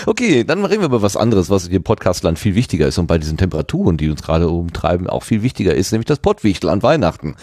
[0.05, 3.18] Okay, dann reden wir über was anderes, was im Podcastland viel wichtiger ist und bei
[3.18, 7.36] diesen Temperaturen, die uns gerade umtreiben, auch viel wichtiger ist, nämlich das Pottwichtel an Weihnachten.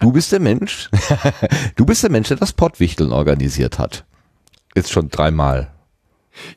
[0.00, 0.90] Du bist der Mensch,
[1.76, 4.04] du bist der Mensch, der das Pottwichteln organisiert hat.
[4.74, 5.73] Jetzt schon dreimal.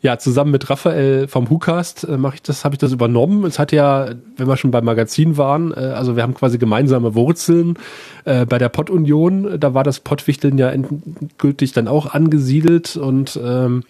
[0.01, 3.45] Ja, zusammen mit Raphael vom WhoCast äh, mache ich das, habe ich das übernommen.
[3.45, 7.15] Es hat ja, wenn wir schon beim Magazin waren, äh, also wir haben quasi gemeinsame
[7.15, 7.77] Wurzeln
[8.25, 9.59] äh, bei der Pott-Union.
[9.59, 13.83] Da war das Pottwichteln ja endgültig dann auch angesiedelt und ähm,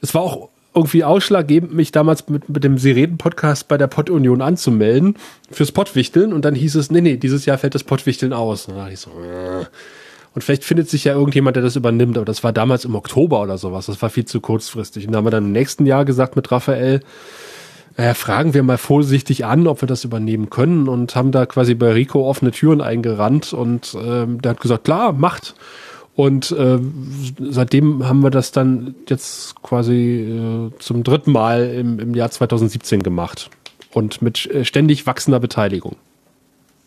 [0.00, 5.16] es war auch irgendwie ausschlaggebend, mich damals mit, mit dem Sireden-Podcast bei der Pott-Union anzumelden
[5.50, 8.66] fürs Pottwichteln und dann hieß es, nee, nee, dieses Jahr fällt das Pottwichteln aus.
[8.66, 9.66] Und da dachte ich so, äh.
[10.34, 13.42] Und vielleicht findet sich ja irgendjemand, der das übernimmt, aber das war damals im Oktober
[13.42, 13.86] oder sowas.
[13.86, 15.06] Das war viel zu kurzfristig.
[15.06, 17.00] Und da haben wir dann im nächsten Jahr gesagt mit Raphael,
[17.96, 21.74] äh, fragen wir mal vorsichtig an, ob wir das übernehmen können und haben da quasi
[21.74, 25.54] bei Rico offene Türen eingerannt und ähm, der hat gesagt, klar, macht.
[26.14, 26.78] Und äh,
[27.38, 33.02] seitdem haben wir das dann jetzt quasi äh, zum dritten Mal im, im Jahr 2017
[33.02, 33.50] gemacht.
[33.92, 35.96] Und mit äh, ständig wachsender Beteiligung.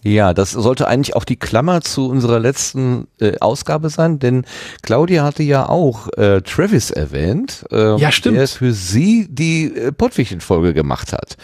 [0.06, 4.46] Ja, das sollte eigentlich auch die Klammer zu unserer letzten äh, Ausgabe sein, denn
[4.84, 8.38] Claudia hatte ja auch äh, Travis erwähnt, äh, ja, stimmt.
[8.38, 11.38] der für sie die äh, Pottwichteln-Folge gemacht hat.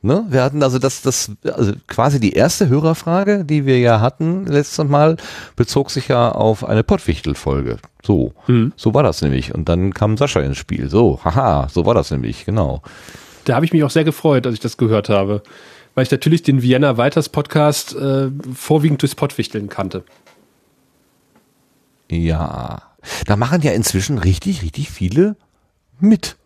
[0.00, 0.24] Ne?
[0.28, 4.86] Wir hatten also das, das, also quasi die erste Hörerfrage, die wir ja hatten letztes
[4.86, 5.16] Mal,
[5.56, 7.78] bezog sich ja auf eine Pottwichtel-Folge.
[8.04, 8.72] So, hm.
[8.76, 9.52] so war das nämlich.
[9.52, 10.88] Und dann kam Sascha ins Spiel.
[10.88, 12.80] So, haha, so war das nämlich, genau.
[13.44, 15.42] Da habe ich mich auch sehr gefreut, als ich das gehört habe
[15.94, 20.04] weil ich natürlich den Vienna Weiters Podcast äh, vorwiegend durchs Pottwichteln kannte.
[22.10, 22.82] Ja,
[23.26, 25.36] da machen ja inzwischen richtig, richtig viele
[26.00, 26.36] mit.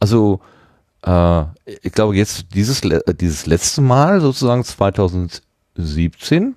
[0.00, 0.40] Also,
[1.04, 1.42] äh,
[1.82, 2.82] ich glaube jetzt dieses,
[3.20, 6.56] dieses letzte Mal, sozusagen 2017,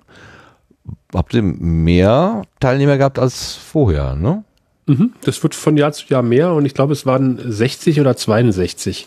[1.14, 4.44] habt ihr mehr Teilnehmer gehabt als vorher, ne?
[4.86, 8.16] Mhm, das wird von Jahr zu Jahr mehr und ich glaube, es waren 60 oder
[8.16, 9.06] 62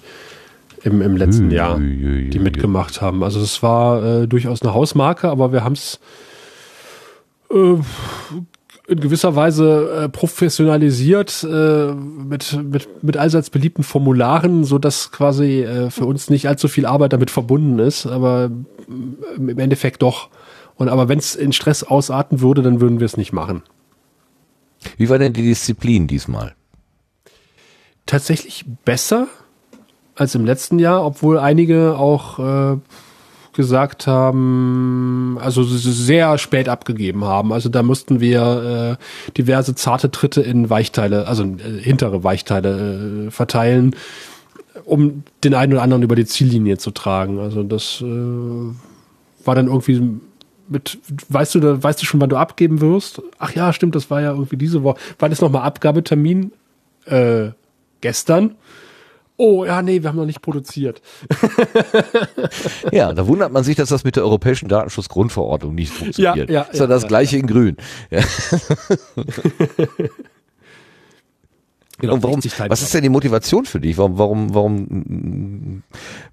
[0.85, 3.23] im, im letzten Jahr, die mitgemacht haben.
[3.23, 5.99] Also es war äh, durchaus eine Hausmarke, aber wir haben es
[7.51, 7.75] äh,
[8.87, 15.63] in gewisser Weise äh, professionalisiert äh, mit, mit, mit allseits beliebten Formularen, so dass quasi
[15.63, 18.51] äh, für uns nicht allzu viel Arbeit damit verbunden ist, aber
[18.87, 20.29] im Endeffekt doch.
[20.75, 23.63] Und aber wenn es in Stress ausarten würde, dann würden wir es nicht machen.
[24.97, 26.53] Wie war denn die Disziplin diesmal?
[28.05, 29.27] Tatsächlich besser
[30.15, 32.77] als im letzten Jahr, obwohl einige auch äh,
[33.53, 37.53] gesagt haben, also sehr spät abgegeben haben.
[37.53, 43.31] Also da mussten wir äh, diverse zarte Tritte in Weichteile, also äh, hintere Weichteile äh,
[43.31, 43.95] verteilen,
[44.83, 47.39] um den einen oder anderen über die Ziellinie zu tragen.
[47.39, 50.19] Also das äh, war dann irgendwie
[50.67, 50.97] mit,
[51.29, 53.21] weißt du, weißt du schon, wann du abgeben wirst?
[53.39, 54.99] Ach ja, stimmt, das war ja irgendwie diese Woche.
[55.19, 56.51] War das nochmal Abgabetermin?
[57.05, 57.49] Äh,
[58.01, 58.55] gestern?
[59.37, 61.01] Oh, ja, nee, wir haben noch nicht produziert.
[62.91, 66.49] ja, da wundert man sich, dass das mit der europäischen Datenschutzgrundverordnung nicht funktioniert.
[66.49, 67.41] Ja, ja, ist ja, ja das gleiche ja.
[67.41, 67.77] in grün.
[68.09, 68.23] Ja.
[71.97, 73.97] Genau, warum, was ist denn die Motivation für dich?
[73.97, 75.83] Warum, warum, warum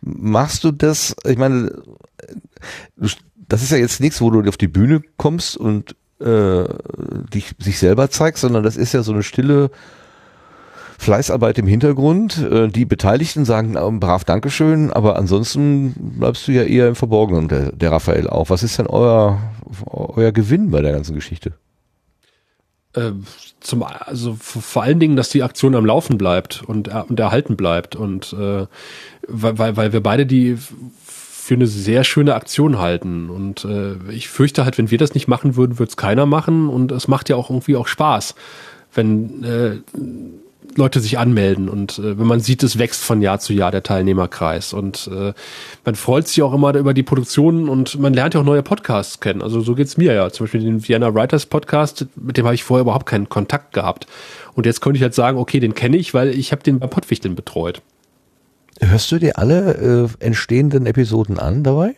[0.00, 1.14] machst du das?
[1.24, 1.70] Ich meine,
[3.48, 6.64] das ist ja jetzt nichts, wo du auf die Bühne kommst und äh,
[7.32, 9.70] dich sich selber zeigst, sondern das ist ja so eine stille
[11.03, 12.38] Fleißarbeit im Hintergrund.
[12.38, 17.48] Äh, die Beteiligten sagen äh, brav Dankeschön, aber ansonsten bleibst du ja eher im Verborgenen,
[17.48, 18.50] der, der Raphael auch.
[18.50, 19.40] Was ist denn euer,
[19.86, 21.53] euer Gewinn bei der ganzen Geschichte?
[22.94, 23.12] Äh,
[23.61, 27.96] zum, also vor allen Dingen, dass die Aktion am Laufen bleibt und, und erhalten bleibt
[27.96, 28.66] und äh,
[29.26, 30.59] weil, weil wir beide die
[31.05, 35.26] für eine sehr schöne Aktion halten und äh, ich fürchte halt, wenn wir das nicht
[35.26, 38.34] machen würden, würde es keiner machen und es macht ja auch irgendwie auch Spaß,
[38.94, 39.78] wenn äh,
[40.77, 43.83] Leute sich anmelden und äh, wenn man sieht, es wächst von Jahr zu Jahr der
[43.83, 45.33] Teilnehmerkreis und äh,
[45.85, 49.20] man freut sich auch immer über die Produktionen und man lernt ja auch neue Podcasts
[49.20, 49.43] kennen.
[49.43, 50.31] Also so geht's mir ja.
[50.31, 54.07] Zum Beispiel den Vienna Writers Podcast, mit dem habe ich vorher überhaupt keinen Kontakt gehabt
[54.55, 56.87] und jetzt könnte ich halt sagen, okay, den kenne ich, weil ich habe den bei
[56.87, 57.83] Pottwichteln betreut.
[58.81, 61.95] Hörst du dir alle äh, entstehenden Episoden an dabei?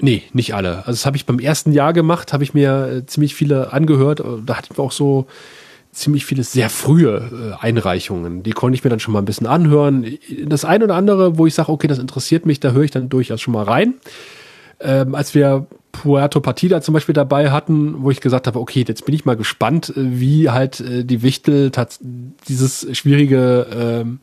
[0.00, 0.78] Nee, nicht alle.
[0.78, 4.22] Also das habe ich beim ersten Jahr gemacht, habe ich mir äh, ziemlich viele angehört.
[4.44, 5.26] Da hatten wir auch so
[5.96, 8.42] ziemlich viele sehr frühe äh, Einreichungen.
[8.42, 10.18] Die konnte ich mir dann schon mal ein bisschen anhören.
[10.44, 13.08] Das eine oder andere, wo ich sage, okay, das interessiert mich, da höre ich dann
[13.08, 13.94] durchaus schon mal rein.
[14.78, 19.06] Ähm, als wir Puerto Partida zum Beispiel dabei hatten, wo ich gesagt habe, okay, jetzt
[19.06, 21.72] bin ich mal gespannt, äh, wie halt äh, die Wichtel
[22.46, 24.20] dieses schwierige ähm,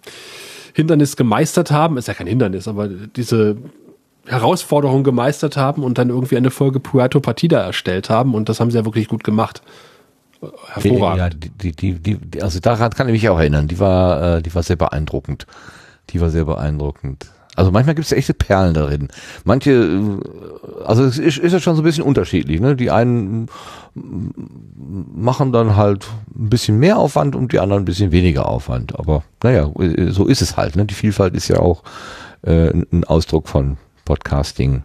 [0.73, 1.97] Hindernis gemeistert haben.
[1.97, 3.57] Ist ja kein Hindernis, aber diese
[4.27, 8.71] Herausforderung gemeistert haben und dann irgendwie eine Folge Puerto Partida erstellt haben und das haben
[8.71, 9.63] sie ja wirklich gut gemacht.
[10.67, 11.17] Hervorragend.
[11.17, 13.67] Ja, die, die, die, die, also daran kann ich mich auch erinnern.
[13.67, 15.47] Die war, äh, die war sehr beeindruckend.
[16.09, 17.27] Die war sehr beeindruckend.
[17.55, 19.09] Also manchmal gibt es echte Perlen darin.
[19.43, 22.59] Manche, äh, also es ist, ist ja schon so ein bisschen unterschiedlich.
[22.59, 22.75] Ne?
[22.75, 23.47] Die einen
[23.93, 28.97] machen dann halt ein bisschen mehr Aufwand und die anderen ein bisschen weniger Aufwand.
[28.97, 29.69] Aber naja,
[30.09, 30.75] so ist es halt.
[30.75, 30.85] Ne?
[30.85, 31.83] Die Vielfalt ist ja auch
[32.41, 34.83] äh, ein Ausdruck von Podcasting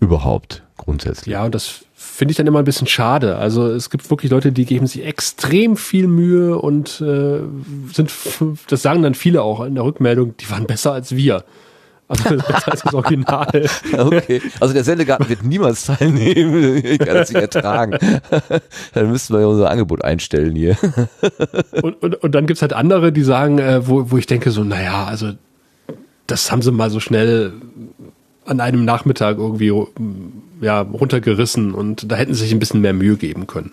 [0.00, 1.32] überhaupt grundsätzlich.
[1.32, 3.36] Ja, und das finde ich dann immer ein bisschen schade.
[3.36, 7.40] Also es gibt wirklich Leute, die geben sich extrem viel Mühe und äh,
[7.92, 8.12] sind,
[8.68, 11.44] das sagen dann viele auch in der Rückmeldung, die waren besser als wir.
[12.08, 13.66] Also besser als das Original.
[13.96, 14.42] Okay.
[14.60, 16.82] Also der Sendegarten wird niemals teilnehmen.
[16.84, 17.98] Ich kann das nicht ertragen.
[18.92, 20.76] Dann müssten wir ja unser Angebot einstellen hier.
[21.80, 24.64] Und, und, und dann gibt's halt andere, die sagen, äh, wo, wo ich denke so,
[24.64, 25.32] naja, also
[26.26, 27.54] das haben sie mal so schnell
[28.52, 29.72] an einem Nachmittag irgendwie
[30.60, 33.72] ja, runtergerissen und da hätten sie sich ein bisschen mehr Mühe geben können.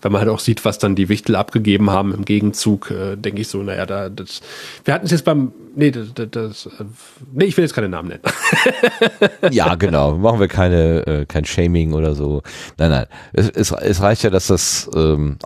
[0.00, 3.40] Wenn man halt auch sieht, was dann die Wichtel abgegeben haben im Gegenzug, äh, denke
[3.40, 4.42] ich so, naja, da, das,
[4.84, 6.84] wir hatten es jetzt beim, nee, das, das, äh,
[7.32, 8.22] nee, ich will jetzt keine Namen nennen.
[9.50, 12.42] ja, genau, machen wir keine, äh, kein Shaming oder so.
[12.76, 15.38] Nein, nein, es, es, es reicht ja, dass das ähm,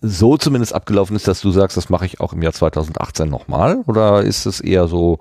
[0.00, 3.84] so zumindest abgelaufen ist, dass du sagst, das mache ich auch im Jahr 2018 nochmal,
[3.86, 5.20] oder ist es eher so,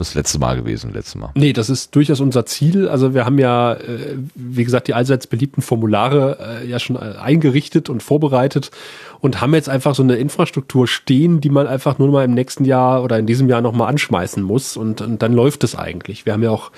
[0.00, 1.30] das letzte Mal gewesen, letzte Mal.
[1.34, 2.88] Nee, das ist durchaus unser Ziel.
[2.88, 7.16] Also wir haben ja, äh, wie gesagt, die allseits beliebten Formulare äh, ja schon äh,
[7.20, 8.70] eingerichtet und vorbereitet
[9.20, 12.64] und haben jetzt einfach so eine Infrastruktur stehen, die man einfach nur mal im nächsten
[12.64, 16.24] Jahr oder in diesem Jahr nochmal anschmeißen muss und, und dann läuft es eigentlich.
[16.24, 16.70] Wir haben ja auch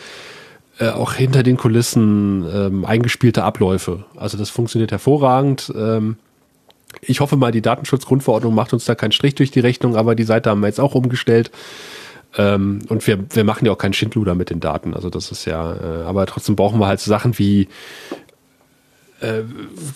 [0.81, 4.05] auch hinter den Kulissen ähm, eingespielte Abläufe.
[4.17, 5.71] Also das funktioniert hervorragend.
[5.77, 6.17] Ähm,
[7.01, 10.25] ich hoffe mal, die Datenschutzgrundverordnung macht uns da keinen Strich durch die Rechnung, aber die
[10.25, 11.53] Seite haben wir jetzt auch umgestellt.
[12.37, 14.95] Ähm, und wir, wir machen ja auch keinen Schindluder mit den Daten.
[14.95, 17.69] Also das ist ja, äh, aber trotzdem brauchen wir halt so Sachen wie
[19.23, 19.43] äh,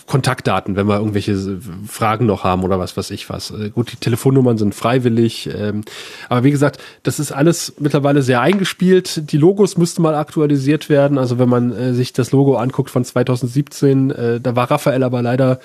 [0.05, 3.51] Kontaktdaten, wenn wir irgendwelche Fragen noch haben oder was weiß ich was.
[3.51, 5.83] Äh, gut, die Telefonnummern sind freiwillig, ähm,
[6.29, 9.31] aber wie gesagt, das ist alles mittlerweile sehr eingespielt.
[9.31, 11.17] Die Logos müssten mal aktualisiert werden.
[11.17, 15.21] Also wenn man äh, sich das Logo anguckt von 2017, äh, da war Raphael aber
[15.21, 15.59] leider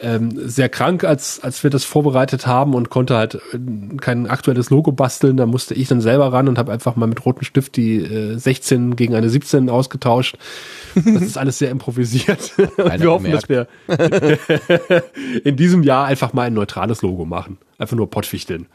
[0.00, 4.70] ähm, sehr krank, als, als wir das vorbereitet haben und konnte halt äh, kein aktuelles
[4.70, 5.36] Logo basteln.
[5.36, 8.36] Da musste ich dann selber ran und habe einfach mal mit rotem Stift die äh,
[8.36, 10.36] 16 gegen eine 17 ausgetauscht.
[10.94, 12.52] Das ist alles sehr improvisiert.
[12.56, 13.66] und wir hoffen, dass wir
[15.44, 17.58] in diesem Jahr einfach mal ein neutrales Logo machen.
[17.78, 18.66] Einfach nur Pottwichteln.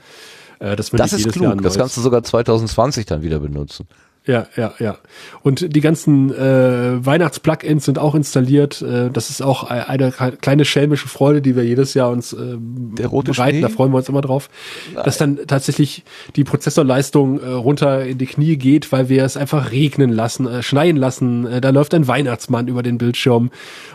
[0.59, 1.61] Äh, das, das ist klug.
[1.61, 3.87] Das kannst du sogar 2020 dann wieder benutzen.
[4.29, 4.97] Ja, ja, ja.
[5.41, 8.79] Und die ganzen äh, Weihnachts-Plugins sind auch installiert.
[8.79, 13.07] Äh, das ist auch eine kleine schelmische Freude, die wir jedes Jahr uns äh, Der
[13.07, 13.57] rote bereiten.
[13.57, 13.61] Schnee?
[13.61, 14.51] Da freuen wir uns immer drauf,
[14.93, 15.03] Nein.
[15.03, 16.03] dass dann tatsächlich
[16.35, 20.61] die Prozessorleistung äh, runter in die Knie geht, weil wir es einfach regnen lassen, äh,
[20.61, 21.47] schneien lassen.
[21.47, 23.49] Äh, da läuft ein Weihnachtsmann über den Bildschirm.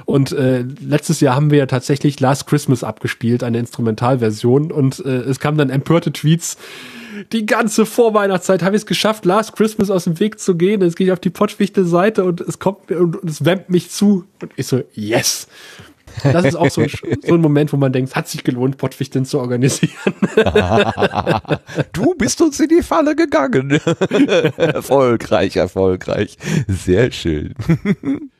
[0.04, 4.72] Und äh, letztes Jahr haben wir ja tatsächlich Last Christmas abgespielt, eine Instrumentalversion.
[4.72, 6.56] Und äh, es kamen dann empörte Tweets
[7.32, 10.82] die ganze Vorweihnachtszeit habe ich es geschafft, Last Christmas aus dem Weg zu gehen.
[10.82, 14.24] Jetzt gehe ich auf die Pottwichtel-Seite und es kommt und, und es wemmt mich zu.
[14.40, 15.48] Und ich so, yes.
[16.22, 16.90] Das ist auch so ein,
[17.26, 20.14] so ein Moment, wo man denkt, hat sich gelohnt, Pottwichteln zu organisieren.
[21.92, 23.70] du bist uns in die Falle gegangen.
[24.56, 26.36] erfolgreich, erfolgreich.
[26.68, 27.54] Sehr schön.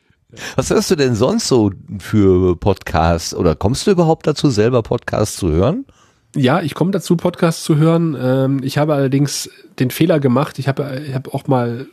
[0.57, 3.35] Was hörst du denn sonst so für Podcasts?
[3.35, 5.87] Oder kommst du überhaupt dazu, selber Podcasts zu hören?
[6.35, 8.17] Ja, ich komme dazu, Podcasts zu hören.
[8.21, 10.59] Ähm, ich habe allerdings den Fehler gemacht.
[10.59, 11.87] Ich habe ich hab auch mal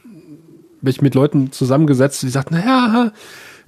[0.82, 3.12] mich mit Leuten zusammengesetzt, die sagten, naja,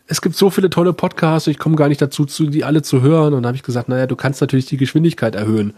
[0.07, 3.01] es gibt so viele tolle Podcasts, ich komme gar nicht dazu, zu, die alle zu
[3.01, 3.33] hören.
[3.33, 5.73] Und da habe ich gesagt, naja, du kannst natürlich die Geschwindigkeit erhöhen.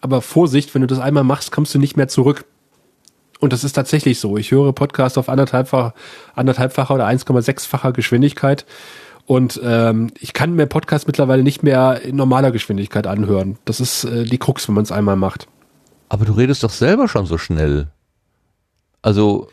[0.00, 2.44] Aber Vorsicht, wenn du das einmal machst, kommst du nicht mehr zurück.
[3.38, 4.36] Und das ist tatsächlich so.
[4.36, 5.94] Ich höre Podcasts auf anderthalbfacher,
[6.34, 8.66] anderthalbfacher oder 1,6-facher Geschwindigkeit.
[9.30, 13.58] Und ähm, ich kann mir Podcasts mittlerweile nicht mehr in normaler Geschwindigkeit anhören.
[13.64, 15.46] Das ist äh, die Krux, wenn man es einmal macht.
[16.08, 17.86] Aber du redest doch selber schon so schnell.
[19.02, 19.46] Also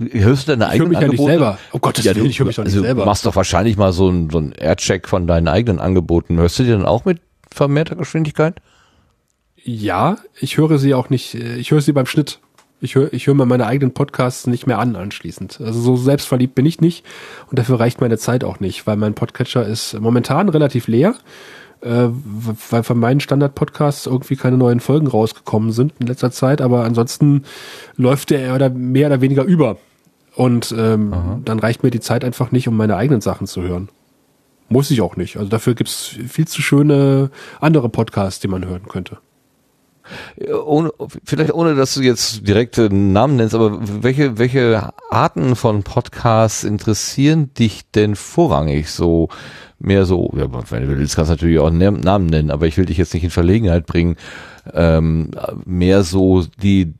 [0.00, 1.58] hörst du deine eigenen Ich höre mich ja nicht selber.
[1.70, 3.02] Oh Gott, ja, du, ich höre mich doch nicht also, selber.
[3.02, 6.36] Du machst doch wahrscheinlich mal so einen so Aircheck von deinen eigenen Angeboten.
[6.36, 7.20] Hörst du die dann auch mit
[7.52, 8.60] vermehrter Geschwindigkeit?
[9.62, 11.36] Ja, ich höre sie auch nicht.
[11.36, 12.40] Äh, ich höre sie beim Schnitt.
[12.80, 15.60] Ich höre ich hör mir meine eigenen Podcasts nicht mehr an anschließend.
[15.60, 17.04] Also so selbstverliebt bin ich nicht
[17.50, 21.14] und dafür reicht meine Zeit auch nicht, weil mein Podcatcher ist momentan relativ leer.
[21.80, 22.08] äh,
[22.70, 27.44] weil von meinen Standard-Podcasts irgendwie keine neuen Folgen rausgekommen sind in letzter Zeit, aber ansonsten
[27.96, 29.76] läuft der oder mehr oder weniger über.
[30.34, 33.88] Und ähm, dann reicht mir die Zeit einfach nicht, um meine eigenen Sachen zu hören.
[34.68, 35.36] Muss ich auch nicht.
[35.36, 39.18] Also dafür gibt's viel zu schöne andere Podcasts, die man hören könnte.
[40.64, 40.92] Ohne,
[41.24, 46.64] vielleicht ohne, dass du jetzt direkt einen Namen nennst, aber welche, welche Arten von Podcasts
[46.64, 48.90] interessieren dich denn vorrangig?
[48.90, 49.28] So
[49.78, 52.86] mehr so, ja, wenn du willst, kannst du natürlich auch Namen nennen, aber ich will
[52.86, 54.16] dich jetzt nicht in Verlegenheit bringen.
[54.74, 55.30] Ähm,
[55.64, 56.94] mehr so die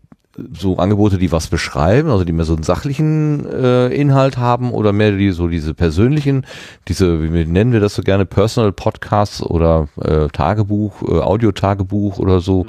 [0.53, 4.93] so Angebote, die was beschreiben, also die mehr so einen sachlichen äh, Inhalt haben oder
[4.93, 6.47] mehr die so diese persönlichen,
[6.87, 12.41] diese, wie nennen wir das so gerne, Personal Podcasts oder äh, Tagebuch, äh, Audio-Tagebuch oder
[12.41, 12.67] so.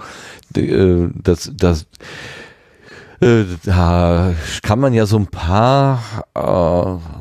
[0.55, 1.87] Äh, das, das,
[3.21, 6.01] äh, da kann man ja so ein paar
[6.35, 7.19] äh,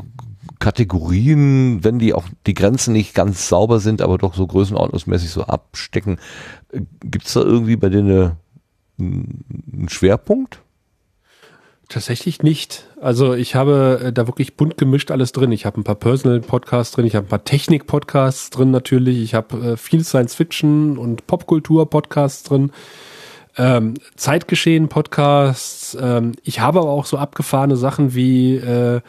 [0.59, 5.44] Kategorien, wenn die auch die Grenzen nicht ganz sauber sind, aber doch so größenordnungsmäßig so
[5.44, 6.18] abstecken.
[6.72, 8.32] Äh, Gibt's da irgendwie bei denen
[8.99, 10.61] ein Schwerpunkt?
[11.88, 12.84] Tatsächlich nicht.
[13.01, 15.53] Also ich habe äh, da wirklich bunt gemischt alles drin.
[15.53, 19.72] Ich habe ein paar Personal-Podcasts drin, ich habe ein paar Technik-Podcasts drin natürlich, ich habe
[19.72, 22.72] äh, viel Science-Fiction und Popkultur-Podcasts drin,
[23.57, 25.96] ähm, Zeitgeschehen-Podcasts.
[25.99, 29.01] Ähm, ich habe aber auch so abgefahrene Sachen wie äh,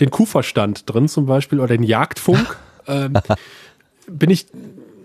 [0.00, 2.56] den Kuhverstand drin zum Beispiel oder den Jagdfunk.
[2.88, 3.14] ähm,
[4.08, 4.46] bin ich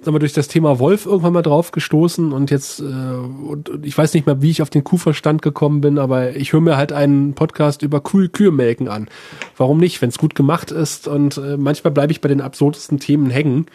[0.10, 3.86] sag mal, durch das Thema Wolf irgendwann mal drauf gestoßen und jetzt, äh, und, und
[3.86, 6.78] ich weiß nicht mehr, wie ich auf den Kuhverstand gekommen bin, aber ich höre mir
[6.78, 9.08] halt einen Podcast über Kühe, Kühe melken an.
[9.56, 13.00] Warum nicht, wenn es gut gemacht ist und äh, manchmal bleibe ich bei den absurdesten
[13.00, 13.68] Themen hängen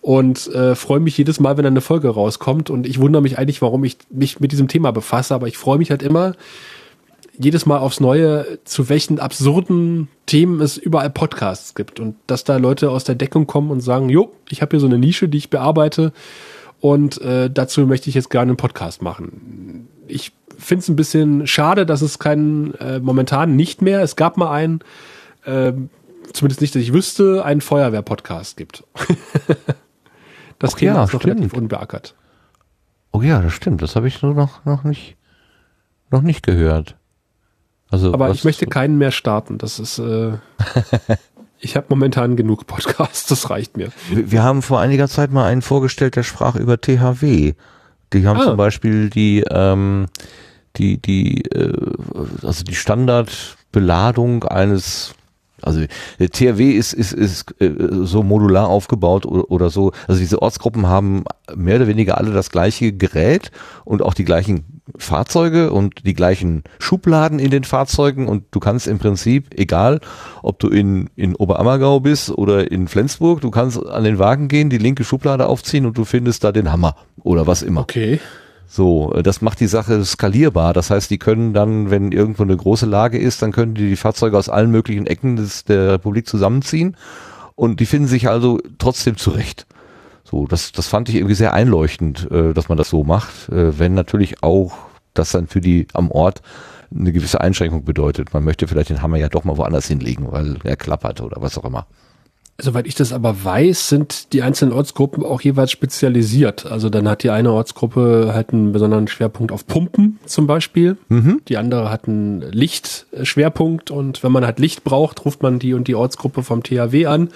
[0.00, 3.60] und äh, freue mich jedes Mal, wenn eine Folge rauskommt und ich wundere mich eigentlich,
[3.60, 6.32] warum ich mich mit diesem Thema befasse, aber ich freue mich halt immer,
[7.38, 12.56] jedes Mal aufs Neue, zu welchen absurden Themen es überall Podcasts gibt und dass da
[12.56, 15.38] Leute aus der Deckung kommen und sagen, jo, ich habe hier so eine Nische, die
[15.38, 16.12] ich bearbeite
[16.80, 19.88] und äh, dazu möchte ich jetzt gerne einen Podcast machen.
[20.06, 24.36] Ich finde es ein bisschen schade, dass es keinen äh, momentan nicht mehr, es gab
[24.36, 24.80] mal einen,
[25.44, 25.72] äh,
[26.32, 28.84] zumindest nicht, dass ich wüsste, einen Feuerwehr-Podcast gibt.
[30.58, 31.36] das Ach Thema ja, ist noch stimmt.
[31.36, 32.14] relativ unbeackert.
[33.12, 33.80] Oh ja, das stimmt.
[33.80, 35.16] Das habe ich nur noch, noch nicht,
[36.10, 36.96] noch nicht gehört.
[37.90, 39.58] Also, Aber ich möchte keinen mehr starten.
[39.58, 40.32] Das ist, äh,
[41.60, 43.90] ich habe momentan genug Podcasts, das reicht mir.
[44.10, 47.54] Wir wir haben vor einiger Zeit mal einen vorgestellt, der sprach über THW.
[48.12, 48.44] Die haben Ah.
[48.44, 50.06] zum Beispiel die, ähm,
[50.76, 51.72] die, die, äh,
[52.42, 55.14] also die Standardbeladung eines,
[55.64, 55.84] also
[56.18, 59.92] der THW ist, ist, ist äh, so modular aufgebaut oder, oder so.
[60.06, 63.50] Also diese Ortsgruppen haben mehr oder weniger alle das gleiche Gerät
[63.84, 68.86] und auch die gleichen Fahrzeuge und die gleichen Schubladen in den Fahrzeugen und du kannst
[68.86, 70.00] im Prinzip, egal
[70.42, 74.68] ob du in, in Oberammergau bist oder in Flensburg, du kannst an den Wagen gehen,
[74.68, 77.80] die linke Schublade aufziehen und du findest da den Hammer oder was immer.
[77.80, 78.20] Okay.
[78.66, 80.72] So, äh, das macht die Sache skalierbar.
[80.72, 83.96] Das heißt, die können dann, wenn irgendwo eine große Lage ist, dann können die die
[83.96, 86.96] Fahrzeuge aus allen möglichen Ecken des, der Republik zusammenziehen
[87.54, 89.66] und die finden sich also trotzdem zurecht.
[90.24, 93.78] So, das, das fand ich irgendwie sehr einleuchtend, äh, dass man das so macht, äh,
[93.78, 94.72] wenn natürlich auch
[95.12, 96.42] das dann für die am Ort
[96.92, 98.32] eine gewisse Einschränkung bedeutet.
[98.32, 101.58] Man möchte vielleicht den Hammer ja doch mal woanders hinlegen, weil er klappert oder was
[101.58, 101.86] auch immer.
[102.56, 106.66] Soweit ich das aber weiß, sind die einzelnen Ortsgruppen auch jeweils spezialisiert.
[106.66, 110.96] Also dann hat die eine Ortsgruppe halt einen besonderen Schwerpunkt auf Pumpen zum Beispiel.
[111.48, 115.88] Die andere hat einen Lichtschwerpunkt und wenn man halt Licht braucht, ruft man die und
[115.88, 117.28] die Ortsgruppe vom THW an.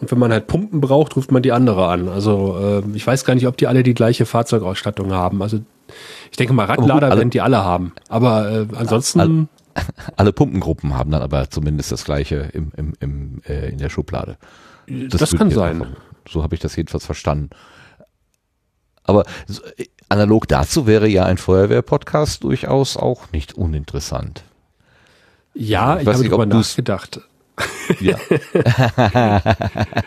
[0.00, 2.08] Und wenn man halt Pumpen braucht, ruft man die andere an.
[2.08, 5.42] Also äh, ich weiß gar nicht, ob die alle die gleiche Fahrzeugausstattung haben.
[5.42, 5.60] Also
[6.30, 7.92] ich denke mal, Radlader alle- werden die alle haben.
[8.08, 9.46] Aber äh, ansonsten, All-
[10.16, 14.36] Alle Pumpengruppen haben dann aber zumindest das gleiche im, im, im, äh, in der Schublade.
[14.86, 15.78] das, wird kann sein.
[15.80, 15.96] davon-
[16.28, 17.50] So habe ich das jedenfalls verstanden.
[19.04, 24.42] Aber so, äh, analog dazu wäre ja ein Feuerwehr-Podcast durchaus auch nicht uninteressant.
[25.54, 27.20] Ja, Ich ich, habe nicht, darüber nachgedacht.
[28.00, 28.18] Ja.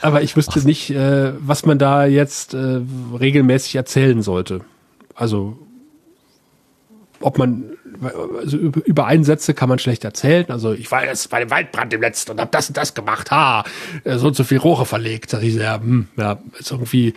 [0.00, 2.80] Aber ich wüsste nicht, äh, was man da jetzt äh,
[3.18, 4.60] regelmäßig erzählen sollte.
[5.14, 5.58] Also,
[7.20, 7.64] ob man,
[8.00, 10.46] also über, Einsätze kann man schlecht erzählen.
[10.48, 13.30] Also, ich war jetzt bei dem Waldbrand im letzten und habe das und das gemacht.
[13.30, 13.64] Ha,
[14.04, 15.32] äh, so und so viel Rohre verlegt.
[15.32, 17.14] Da ich so, ja, hm, ja, ist irgendwie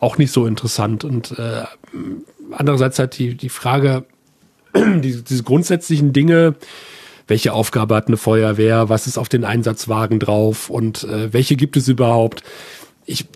[0.00, 1.04] auch nicht so interessant.
[1.04, 1.64] Und äh,
[2.50, 4.04] andererseits halt die, die Frage,
[4.74, 6.54] die, diese grundsätzlichen Dinge,
[7.26, 11.76] welche Aufgabe hat eine Feuerwehr, was ist auf den Einsatzwagen drauf und äh, welche gibt
[11.76, 12.42] es überhaupt.
[13.04, 13.26] Ich,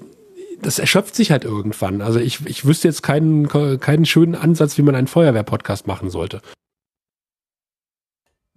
[0.63, 2.01] das erschöpft sich halt irgendwann.
[2.01, 6.41] Also ich, ich wüsste jetzt keinen, keinen schönen Ansatz, wie man einen Feuerwehr-Podcast machen sollte.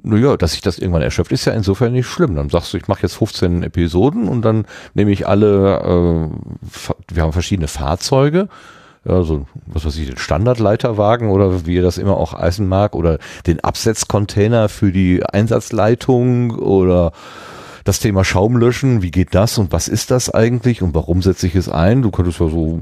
[0.01, 2.35] Naja, dass sich das irgendwann erschöpft, ist ja insofern nicht schlimm.
[2.35, 7.23] Dann sagst du, ich mache jetzt 15 Episoden und dann nehme ich alle, äh, wir
[7.23, 8.47] haben verschiedene Fahrzeuge,
[9.05, 12.95] ja, so, was weiß ich, den Standardleiterwagen oder wie er das immer auch heißen mag,
[12.95, 17.11] oder den Absetzcontainer für die Einsatzleitung oder
[17.83, 21.55] das Thema Schaumlöschen, wie geht das und was ist das eigentlich und warum setze ich
[21.55, 22.01] es ein?
[22.01, 22.81] Du könntest ja so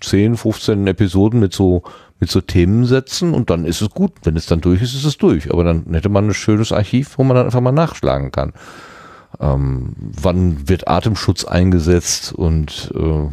[0.00, 1.82] 10, 15 Episoden mit so
[2.22, 4.12] mit so Themen setzen und dann ist es gut.
[4.22, 5.52] Wenn es dann durch ist, ist es durch.
[5.52, 8.52] Aber dann hätte man ein schönes Archiv, wo man dann einfach mal nachschlagen kann.
[9.40, 13.28] Ähm, wann wird Atemschutz eingesetzt und äh,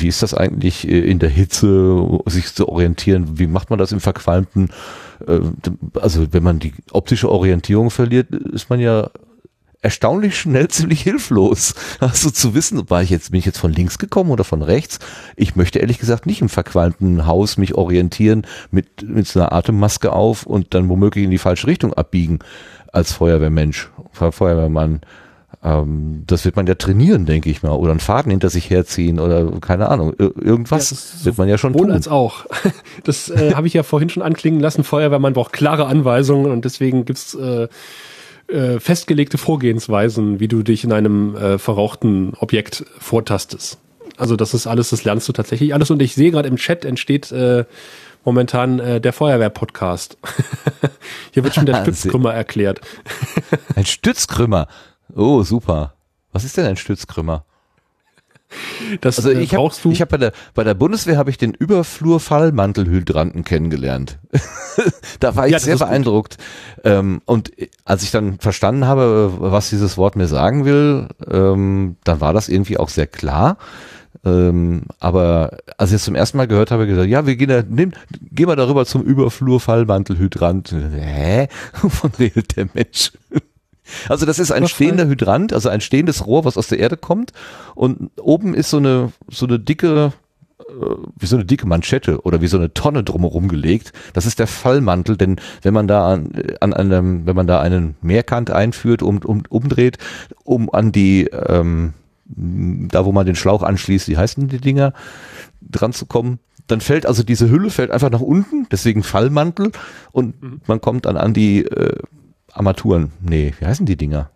[0.00, 3.38] wie ist das eigentlich äh, in der Hitze, sich zu orientieren?
[3.38, 4.70] Wie macht man das im verqualmten?
[5.28, 5.38] Äh,
[6.00, 9.10] also wenn man die optische Orientierung verliert, ist man ja
[9.82, 11.74] erstaunlich schnell ziemlich hilflos.
[11.98, 14.98] Also zu wissen, war ich jetzt, bin ich jetzt von links gekommen oder von rechts?
[15.36, 20.12] Ich möchte ehrlich gesagt nicht im verqualmten Haus mich orientieren mit, mit so einer Atemmaske
[20.12, 22.38] auf und dann womöglich in die falsche Richtung abbiegen
[22.92, 25.00] als Feuerwehrmensch, Feuerwehrmann.
[25.64, 29.20] Ähm, das wird man ja trainieren, denke ich mal, oder einen Faden hinter sich herziehen
[29.20, 31.90] oder keine Ahnung, irgendwas ja, wird man ja schon tun.
[31.90, 32.46] als auch.
[33.04, 34.84] Das äh, habe ich ja vorhin schon anklingen lassen.
[34.84, 37.66] Feuerwehrmann braucht klare Anweisungen und deswegen gibt's äh,
[38.48, 43.78] äh, festgelegte Vorgehensweisen, wie du dich in einem äh, verrauchten Objekt vortastest.
[44.16, 45.90] Also das ist alles, das lernst du tatsächlich alles.
[45.90, 47.64] Und ich sehe gerade im Chat entsteht äh,
[48.24, 50.18] momentan äh, der Feuerwehr-Podcast.
[51.32, 52.80] Hier wird schon der Stützkrümmer erklärt.
[53.74, 54.68] ein Stützkrümmer?
[55.14, 55.94] Oh, super.
[56.32, 57.44] Was ist denn ein Stützkrümmer?
[59.00, 63.44] Das also ich habe ich hab bei der bei der Bundeswehr habe ich den Überflurfallmantelhydranten
[63.44, 64.18] kennengelernt.
[65.20, 66.38] da war ich ja, sehr beeindruckt.
[66.84, 67.52] Ähm, und
[67.84, 72.48] als ich dann verstanden habe, was dieses Wort mir sagen will, ähm, dann war das
[72.48, 73.58] irgendwie auch sehr klar.
[74.24, 77.62] Ähm, aber als ich es zum ersten Mal gehört habe, gesagt, ja, wir gehen da,
[77.68, 77.92] nimm,
[78.30, 80.72] gehen wir darüber zum Überflurfallmantelhydrant.
[80.72, 81.48] Hä?
[81.80, 83.12] Wovon redet der Mensch?
[84.08, 87.32] Also das ist ein stehender Hydrant, also ein stehendes Rohr, was aus der Erde kommt
[87.74, 90.12] und oben ist so eine so eine dicke
[90.68, 93.92] äh, wie so eine dicke Manschette oder wie so eine Tonne drumherum gelegt.
[94.12, 97.96] Das ist der Fallmantel, denn wenn man da an, an einem, wenn man da einen
[98.02, 99.98] Mehrkant einführt und um, umdreht,
[100.44, 101.94] um an die, ähm,
[102.26, 104.92] da wo man den Schlauch anschließt, wie heißen die Dinger,
[105.60, 109.72] dran zu kommen, dann fällt also diese Hülle fällt einfach nach unten, deswegen Fallmantel
[110.12, 110.60] und mhm.
[110.66, 111.98] man kommt dann an die äh,
[112.52, 113.12] Armaturen.
[113.20, 114.30] Nee, wie heißen die Dinger?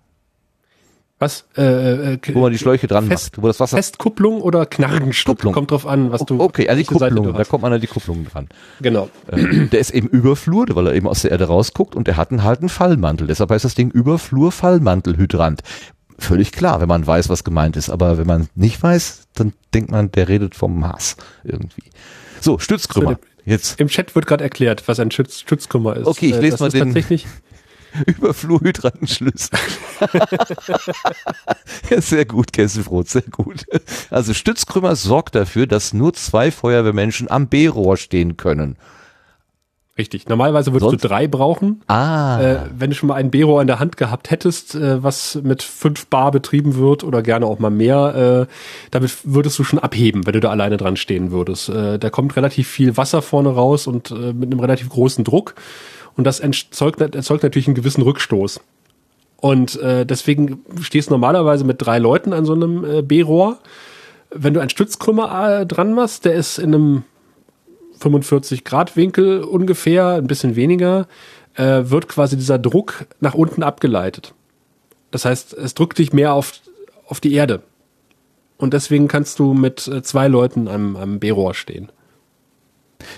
[1.18, 1.46] Was?
[1.56, 3.78] Äh, äh, wo man die Schläuche dran fest, macht, wo das Wasser.
[3.78, 5.36] Festkupplung oder Knarrenstück?
[5.36, 5.54] Kupplung.
[5.54, 6.38] Kommt drauf an, was du.
[6.38, 7.32] Okay, an die Kupplung.
[7.32, 8.48] Da kommt man an die Kupplung dran.
[8.82, 9.08] Genau.
[9.28, 12.30] Äh, der ist eben Überflur, weil er eben aus der Erde rausguckt und der hat
[12.30, 13.26] einen halt einen Fallmantel.
[13.26, 15.62] Deshalb heißt das Ding Überflur-Fallmantel-Hydrant.
[16.18, 17.88] Völlig klar, wenn man weiß, was gemeint ist.
[17.88, 21.84] Aber wenn man nicht weiß, dann denkt man, der redet vom Mars irgendwie.
[22.40, 23.18] So, Stützkrümmer.
[23.46, 23.80] Jetzt.
[23.80, 26.06] Im Chat wird gerade erklärt, was ein Stütz, Stützkrümmer ist.
[26.06, 26.84] Okay, ich äh, lese das mal den.
[26.84, 27.26] Tatsächlich
[28.06, 29.58] über Fluhydrantenschlüssel.
[31.90, 33.64] ja, sehr gut, Kesselbrot, sehr gut.
[34.10, 38.76] Also Stützkrümmer sorgt dafür, dass nur zwei Feuerwehrmenschen am B-Rohr stehen können.
[39.98, 40.28] Richtig.
[40.28, 41.04] Normalerweise würdest Sonst?
[41.04, 41.80] du drei brauchen.
[41.86, 42.38] Ah.
[42.40, 45.62] Äh, wenn du schon mal ein B-Rohr in der Hand gehabt hättest, äh, was mit
[45.62, 48.52] fünf Bar betrieben wird oder gerne auch mal mehr, äh,
[48.90, 51.70] damit würdest du schon abheben, wenn du da alleine dran stehen würdest.
[51.70, 55.54] Äh, da kommt relativ viel Wasser vorne raus und äh, mit einem relativ großen Druck.
[56.16, 58.60] Und das erzeugt, erzeugt natürlich einen gewissen Rückstoß.
[59.36, 63.58] Und äh, deswegen stehst du normalerweise mit drei Leuten an so einem äh, B-Rohr.
[64.30, 67.04] Wenn du einen Stützkrümmer äh, dran machst, der ist in einem
[67.98, 71.06] 45 Grad Winkel ungefähr, ein bisschen weniger,
[71.54, 74.34] äh, wird quasi dieser Druck nach unten abgeleitet.
[75.10, 76.52] Das heißt, es drückt dich mehr auf,
[77.06, 77.62] auf die Erde.
[78.58, 81.90] Und deswegen kannst du mit äh, zwei Leuten am, am B-Rohr stehen.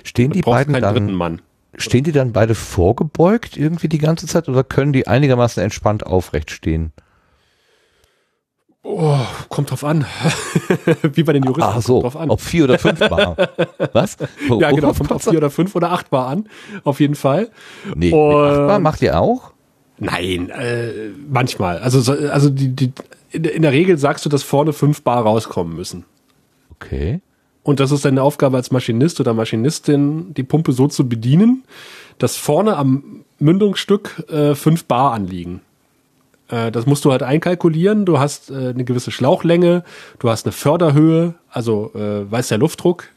[0.02, 1.42] Stehen die beiden keinen dann, dritten Mann.
[1.78, 6.50] Stehen die dann beide vorgebeugt irgendwie die ganze Zeit oder können die einigermaßen entspannt aufrecht
[6.50, 6.92] stehen?
[8.82, 9.18] Oh,
[9.48, 10.06] kommt drauf an.
[11.02, 11.70] Wie bei den Juristen.
[11.76, 12.30] Ach so, drauf an.
[12.30, 13.36] ob vier oder fünf Bar.
[13.92, 14.16] Was?
[14.48, 16.48] Oh, ja, genau, kommt auf vier oder fünf oder acht Bar an.
[16.84, 17.50] Auf jeden Fall.
[17.94, 19.52] Nee, Und, acht Bar macht ihr auch?
[19.98, 21.78] Nein, äh, manchmal.
[21.78, 22.92] Also, also die, die,
[23.32, 26.05] in der Regel sagst du, dass vorne fünf Bar rauskommen müssen.
[26.70, 27.20] Okay.
[27.69, 31.65] Und das ist deine Aufgabe als Maschinist oder Maschinistin, die Pumpe so zu bedienen,
[32.16, 35.61] dass vorne am Mündungsstück äh, fünf Bar anliegen.
[36.49, 38.07] Äh, das musst du halt einkalkulieren.
[38.07, 39.85] Du hast äh, eine gewisse Schlauchlänge,
[40.19, 43.09] du hast eine Förderhöhe, also äh, weiß der Luftdruck,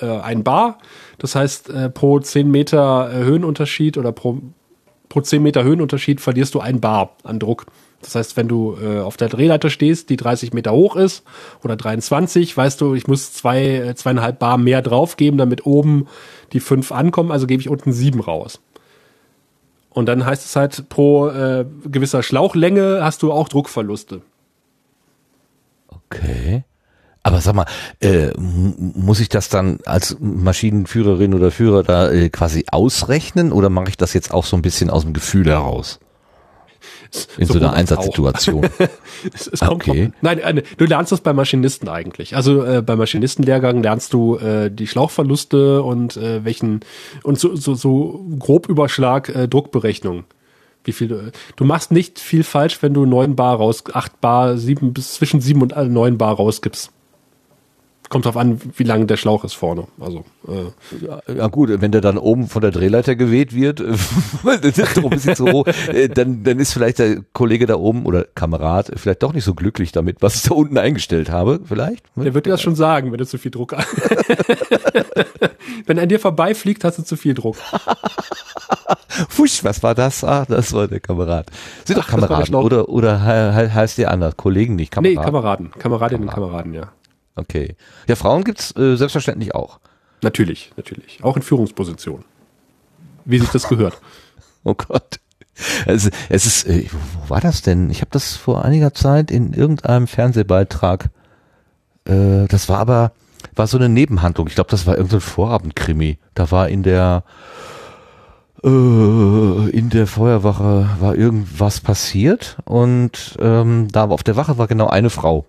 [0.00, 0.78] äh, ein Bar.
[1.18, 4.38] Das heißt, äh, pro zehn Meter äh, Höhenunterschied oder pro,
[5.08, 7.66] pro zehn Meter Höhenunterschied verlierst du ein Bar an Druck.
[8.02, 11.22] Das heißt, wenn du äh, auf der Drehleiter stehst, die 30 Meter hoch ist
[11.62, 16.06] oder 23, weißt du, ich muss zwei, äh, zweieinhalb Bar mehr draufgeben, damit oben
[16.52, 18.60] die fünf ankommen, also gebe ich unten sieben raus.
[19.90, 24.22] Und dann heißt es halt, pro äh, gewisser Schlauchlänge hast du auch Druckverluste.
[25.88, 26.64] Okay.
[27.22, 27.66] Aber sag mal,
[28.00, 33.90] äh, muss ich das dann als Maschinenführerin oder Führer da äh, quasi ausrechnen oder mache
[33.90, 36.00] ich das jetzt auch so ein bisschen aus dem Gefühl heraus?
[37.38, 37.76] In so Sowohl einer.
[37.76, 38.68] Einsatzsituation.
[39.60, 40.06] Okay.
[40.06, 42.36] drauf- Nein, äh, du lernst das bei Maschinisten eigentlich.
[42.36, 46.80] Also äh, beim Maschinistenlehrgang lernst du äh, die Schlauchverluste und äh, welchen
[47.22, 50.24] und so, so, so Grobüberschlag äh, Druckberechnung.
[50.84, 54.56] Wie viel du, du machst nicht viel falsch, wenn du 9 Bar raus, 8 Bar,
[54.56, 56.90] 7 bis zwischen 7 und 9 Bar rausgibst.
[58.10, 59.86] Kommt drauf an, wie lang der Schlauch ist vorne.
[60.00, 63.80] Also äh, Ja gut, wenn der dann oben von der Drehleiter geweht wird,
[64.42, 68.04] weil der Druck ist so hoch, äh, dann, dann ist vielleicht der Kollege da oben
[68.06, 72.04] oder Kamerad vielleicht doch nicht so glücklich damit, was ich da unten eingestellt habe, vielleicht.
[72.16, 73.76] der wird dir das schon sagen, wenn du zu viel Druck
[75.86, 77.56] Wenn er an dir vorbeifliegt, hast du zu viel Druck.
[79.28, 80.24] Fusch, was war das?
[80.24, 81.46] Ah, das war der Kamerad.
[81.84, 84.36] Sind doch Kameraden oder, oder he- he- heißt der anders?
[84.36, 85.70] Kollegen nicht, Nee, Kameraden.
[85.70, 85.72] Kameraden.
[85.78, 86.92] Kameradinnen und Kameraden, ja.
[87.36, 87.76] Okay.
[88.08, 89.80] Ja, Frauen gibt's äh, selbstverständlich auch.
[90.22, 91.18] Natürlich, natürlich.
[91.22, 92.24] Auch in Führungspositionen.
[93.24, 94.00] Wie sich das gehört.
[94.62, 95.20] Oh Gott.
[95.86, 97.88] Also, es ist, äh, wo war das denn?
[97.88, 101.08] Ich habe das vor einiger Zeit in irgendeinem Fernsehbeitrag,
[102.04, 103.12] äh, das war aber,
[103.54, 104.48] war so eine Nebenhandlung.
[104.48, 106.18] Ich glaube, das war irgendein Vorabendkrimi.
[106.34, 107.24] Da war in der,
[108.62, 108.68] äh,
[109.70, 115.10] in der Feuerwache war irgendwas passiert und ähm, da auf der Wache war genau eine
[115.10, 115.46] Frau.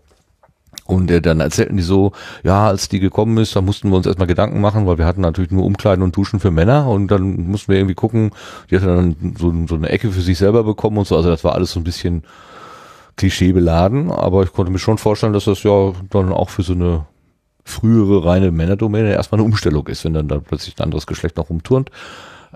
[0.92, 2.12] Und äh, dann erzählten die so,
[2.44, 5.22] ja, als die gekommen ist, da mussten wir uns erstmal Gedanken machen, weil wir hatten
[5.22, 8.32] natürlich nur Umkleiden und Duschen für Männer und dann mussten wir irgendwie gucken,
[8.70, 11.46] die hatte dann so, so eine Ecke für sich selber bekommen und so, also das
[11.46, 12.24] war alles so ein bisschen
[13.16, 17.06] klischeebeladen, aber ich konnte mir schon vorstellen, dass das ja dann auch für so eine
[17.64, 21.50] frühere reine Männerdomäne erstmal eine Umstellung ist, wenn dann da plötzlich ein anderes Geschlecht noch
[21.50, 21.90] rumturnt.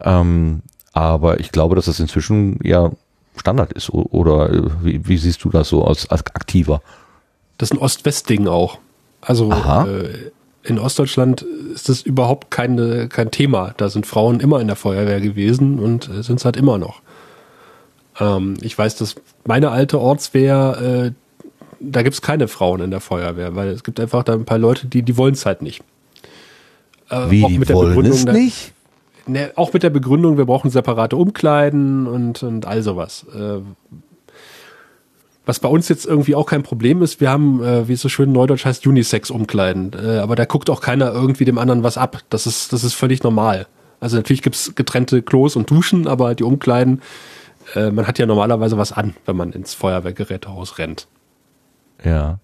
[0.02, 2.92] Ähm, aber ich glaube, dass das inzwischen ja
[3.38, 6.82] Standard ist oder äh, wie, wie siehst du das so als, als aktiver?
[7.58, 8.80] Das ist ein Ost-West-Ding auch.
[9.22, 10.32] Also äh,
[10.64, 13.74] in Ostdeutschland ist das überhaupt keine, kein Thema.
[13.78, 17.02] Da sind Frauen immer in der Feuerwehr gewesen und äh, sind es halt immer noch.
[18.20, 19.16] Ähm, ich weiß, dass
[19.46, 21.12] meine alte Ortswehr, äh,
[21.80, 24.58] da gibt es keine Frauen in der Feuerwehr, weil es gibt einfach da ein paar
[24.58, 25.84] Leute, die, die wollen es halt nicht.
[27.10, 28.74] Äh, Wie, auch die mit der wollen Begründung, es nicht?
[29.28, 33.26] Ne, auch mit der Begründung, wir brauchen separate Umkleiden und, und all sowas.
[33.34, 33.60] Äh,
[35.46, 38.10] was bei uns jetzt irgendwie auch kein Problem ist, wir haben, äh, wie es so
[38.10, 39.92] schön neudeutsch heißt, Unisex-Umkleiden.
[39.94, 42.20] Äh, aber da guckt auch keiner irgendwie dem anderen was ab.
[42.30, 43.68] Das ist, das ist völlig normal.
[44.00, 47.02] Also natürlich gibt's getrennte Klos und Duschen, aber die Umkleiden,
[47.76, 51.08] äh, man hat ja normalerweise was an, wenn man ins Feuerwehrgerätehaus rennt.
[52.04, 52.40] Ja.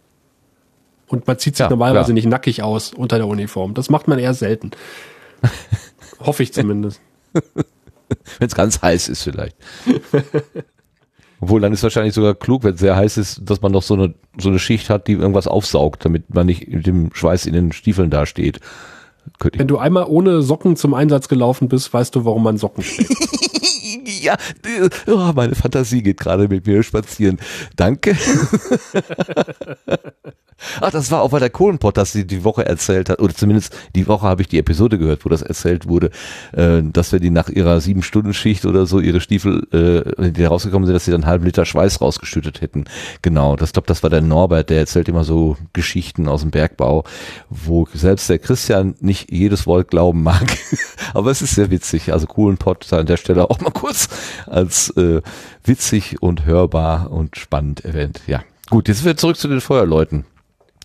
[1.07, 2.14] Und man zieht sich Ja, normalerweise klar.
[2.14, 3.73] nicht nackig aus unter der Uniform.
[3.73, 4.72] Das macht man eher selten.
[6.19, 7.02] Hoffe ich zumindest.
[7.34, 9.56] Wenn es ganz heiß ist vielleicht.
[11.42, 13.96] Obwohl, dann ist wahrscheinlich sogar klug, wenn es sehr heiß ist, dass man noch so
[13.96, 17.54] eine, so eine Schicht hat, die irgendwas aufsaugt, damit man nicht mit dem Schweiß in
[17.54, 18.60] den Stiefeln dasteht.
[19.40, 23.10] Wenn du einmal ohne Socken zum Einsatz gelaufen bist, weißt du, warum man Socken trägt.
[24.22, 24.36] ja,
[24.66, 27.40] äh, oh, meine Fantasie geht gerade mit mir spazieren.
[27.76, 28.16] Danke.
[30.80, 33.76] Ach, das war auch bei der Kohlenpott, dass sie die Woche erzählt hat, oder zumindest
[33.96, 36.12] die Woche habe ich die Episode gehört, wo das erzählt wurde,
[36.54, 40.34] äh, dass wir die nach ihrer sieben Stunden Schicht oder so ihre Stiefel, äh, wenn
[40.34, 42.86] die rausgekommen sind, dass sie dann einen halben Liter Schweiß rausgeschüttet hätten.
[43.22, 47.04] Genau, das glaube, das war der Norbert, der erzählt immer so Geschichten aus dem Bergbau,
[47.50, 50.46] wo selbst der Christian nicht jedes Wort glauben mag.
[51.14, 52.14] Aber es ist sehr witzig.
[52.14, 54.10] Also Kohlenpott an der Stelle auch mal kurz
[54.45, 55.22] als äh,
[55.64, 58.22] witzig und hörbar und spannend erwähnt.
[58.28, 58.41] Ja.
[58.70, 60.26] Gut, jetzt sind wir zurück zu den Feuerleuten.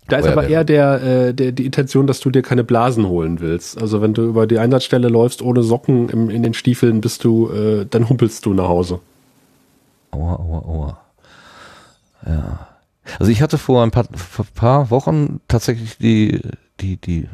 [0.07, 3.39] Da ist aber eher der, äh, der, die Intention, dass du dir keine Blasen holen
[3.39, 3.79] willst.
[3.79, 7.49] Also wenn du über die Einsatzstelle läufst ohne Socken im, in den Stiefeln, bist du,
[7.49, 8.99] äh, dann humpelst du nach Hause.
[10.11, 10.97] Aua, aua, aua.
[12.25, 12.67] Ja.
[13.19, 16.41] Also ich hatte vor ein paar, vor ein paar Wochen tatsächlich die,
[16.79, 17.27] die, die,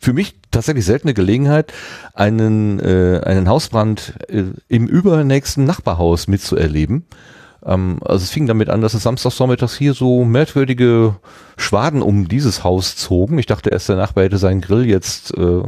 [0.00, 1.72] für mich tatsächlich seltene Gelegenheit,
[2.14, 7.04] einen, äh, einen Hausbrand äh, im übernächsten Nachbarhaus mitzuerleben.
[7.64, 11.16] Ähm, also es fing damit an, dass es samstagsvormittags hier so merkwürdige
[11.56, 13.38] Schwaden um dieses Haus zogen.
[13.38, 15.62] Ich dachte erst, der Nachbar hätte seinen Grill jetzt äh,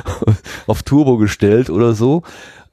[0.66, 2.22] auf Turbo gestellt oder so.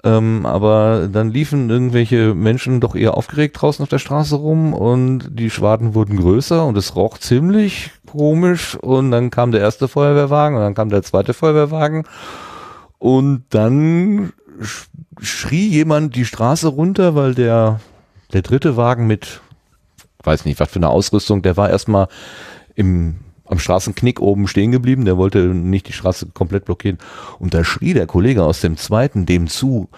[0.03, 5.29] Ähm, aber dann liefen irgendwelche Menschen doch eher aufgeregt draußen auf der Straße rum und
[5.29, 10.57] die Schwaden wurden größer und es roch ziemlich komisch und dann kam der erste Feuerwehrwagen
[10.57, 12.03] und dann kam der zweite Feuerwehrwagen
[12.99, 14.87] und dann sch
[15.21, 17.79] schrie jemand die Straße runter, weil der,
[18.33, 19.39] der dritte Wagen mit,
[20.23, 22.07] weiß nicht, was für eine Ausrüstung, der war erstmal
[22.75, 26.97] im, am Straßenknick oben stehen geblieben, der wollte nicht die Straße komplett blockieren.
[27.37, 29.89] Und da schrie der Kollege aus dem zweiten dem zu,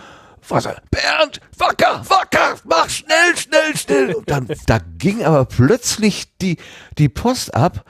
[0.50, 4.14] Wasser, Bernd, wacker, wacker, mach schnell, schnell, schnell.
[4.16, 6.58] Und dann, da ging aber plötzlich die,
[6.98, 7.86] die Post ab.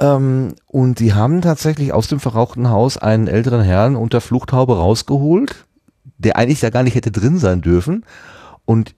[0.00, 5.64] Ähm, und die haben tatsächlich aus dem verrauchten Haus einen älteren Herrn unter Fluchthaube rausgeholt,
[6.18, 8.04] der eigentlich da gar nicht hätte drin sein dürfen.
[8.64, 8.94] Und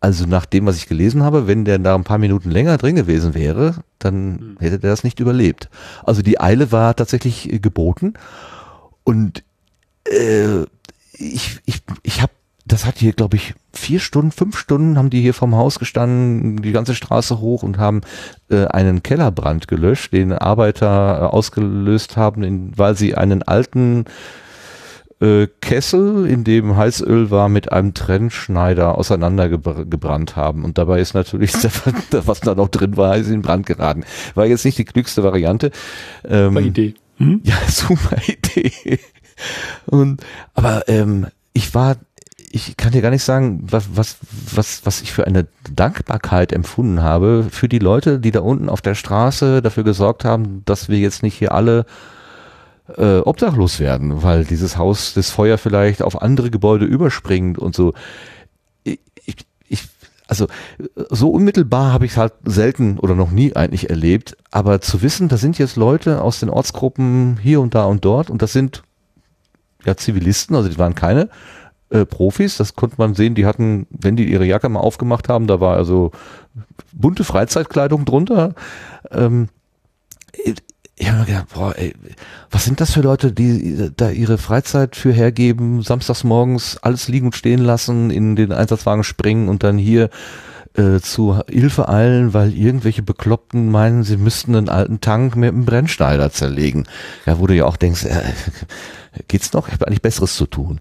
[0.00, 2.94] also nach dem, was ich gelesen habe, wenn der da ein paar Minuten länger drin
[2.94, 5.68] gewesen wäre, dann hätte der das nicht überlebt.
[6.04, 8.14] Also die Eile war tatsächlich äh, geboten.
[9.02, 9.42] Und
[10.04, 10.62] äh,
[11.12, 12.32] ich, ich, ich habe,
[12.72, 16.62] das hat hier, glaube ich, vier Stunden, fünf Stunden haben die hier vom Haus gestanden,
[16.62, 18.02] die ganze Straße hoch und haben
[18.50, 24.04] äh, einen Kellerbrand gelöscht, den Arbeiter äh, ausgelöst haben, in, weil sie einen alten
[25.20, 30.64] äh, Kessel, in dem Heißöl war, mit einem Trennschneider auseinandergebrannt haben.
[30.64, 31.52] Und dabei ist natürlich,
[32.10, 34.04] was da noch drin war, ist in Brand geraten.
[34.34, 35.70] War jetzt nicht die klügste Variante.
[36.28, 36.94] Ähm, Super Idee.
[37.16, 37.40] Hm?
[37.44, 39.00] Ja, super Idee.
[39.86, 40.22] Und,
[40.54, 41.96] aber ähm, ich war,
[42.52, 44.16] ich kann dir gar nicht sagen, was, was,
[44.54, 48.80] was, was ich für eine Dankbarkeit empfunden habe für die Leute, die da unten auf
[48.80, 51.86] der Straße dafür gesorgt haben, dass wir jetzt nicht hier alle
[52.96, 57.92] äh, obdachlos werden, weil dieses Haus das Feuer vielleicht auf andere Gebäude überspringt und so.
[58.84, 58.98] Ich,
[59.66, 59.84] ich,
[60.26, 60.46] also
[61.10, 65.28] so unmittelbar habe ich es halt selten oder noch nie eigentlich erlebt, aber zu wissen,
[65.28, 68.82] da sind jetzt Leute aus den Ortsgruppen hier und da und dort und das sind
[69.84, 71.28] ja Zivilisten, also die waren keine
[71.90, 75.46] äh, Profis, das konnte man sehen, die hatten, wenn die ihre Jacke mal aufgemacht haben,
[75.46, 76.10] da war also
[76.92, 78.54] bunte Freizeitkleidung drunter.
[79.10, 79.48] Ähm,
[81.00, 81.94] ich habe mir gedacht, boah, ey,
[82.50, 87.26] was sind das für Leute, die da ihre Freizeit für hergeben, samstags morgens alles liegen
[87.26, 90.10] und stehen lassen, in den Einsatzwagen springen und dann hier
[90.74, 95.64] äh, zu Hilfe eilen, weil irgendwelche Bekloppten meinen, sie müssten einen alten Tank mit einem
[95.64, 96.86] Brennschneider zerlegen.
[97.26, 98.32] Ja, wo du ja auch denkst, äh,
[99.28, 99.68] geht's noch?
[99.68, 100.80] Ich habe eigentlich Besseres zu tun.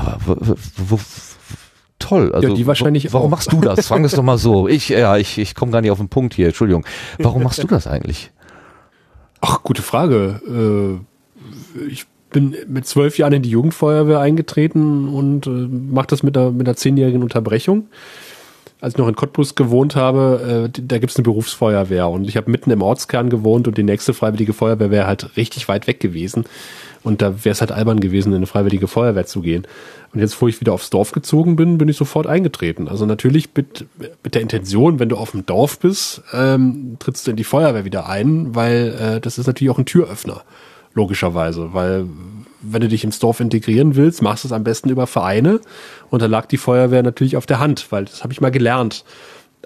[0.00, 0.36] Aber
[1.98, 2.32] toll.
[2.32, 3.30] Also, ja, die wahrscheinlich warum auch.
[3.30, 3.86] machst du das?
[3.86, 4.68] Fang es doch mal so.
[4.68, 6.46] Ich, ja, ich, ich komme gar nicht auf den Punkt hier.
[6.46, 6.84] Entschuldigung.
[7.18, 8.30] Warum machst du das eigentlich?
[9.40, 11.00] Ach, gute Frage.
[11.78, 16.36] Äh, ich bin mit zwölf Jahren in die Jugendfeuerwehr eingetreten und äh, mache das mit
[16.36, 17.88] einer, mit einer zehnjährigen Unterbrechung.
[18.80, 22.50] Als ich noch in Cottbus gewohnt habe, äh, da gibt's eine Berufsfeuerwehr und ich habe
[22.50, 26.44] mitten im Ortskern gewohnt und die nächste freiwillige Feuerwehr wäre halt richtig weit weg gewesen.
[27.02, 29.66] Und da wäre es halt albern gewesen, in eine freiwillige Feuerwehr zu gehen.
[30.12, 32.88] Und jetzt, wo ich wieder aufs Dorf gezogen bin, bin ich sofort eingetreten.
[32.88, 33.86] Also natürlich mit,
[34.22, 37.84] mit der Intention, wenn du auf dem Dorf bist, ähm, trittst du in die Feuerwehr
[37.84, 40.42] wieder ein, weil äh, das ist natürlich auch ein Türöffner,
[40.94, 41.72] logischerweise.
[41.72, 42.06] Weil
[42.60, 45.60] wenn du dich ins Dorf integrieren willst, machst du es am besten über Vereine.
[46.10, 49.04] Und da lag die Feuerwehr natürlich auf der Hand, weil das habe ich mal gelernt.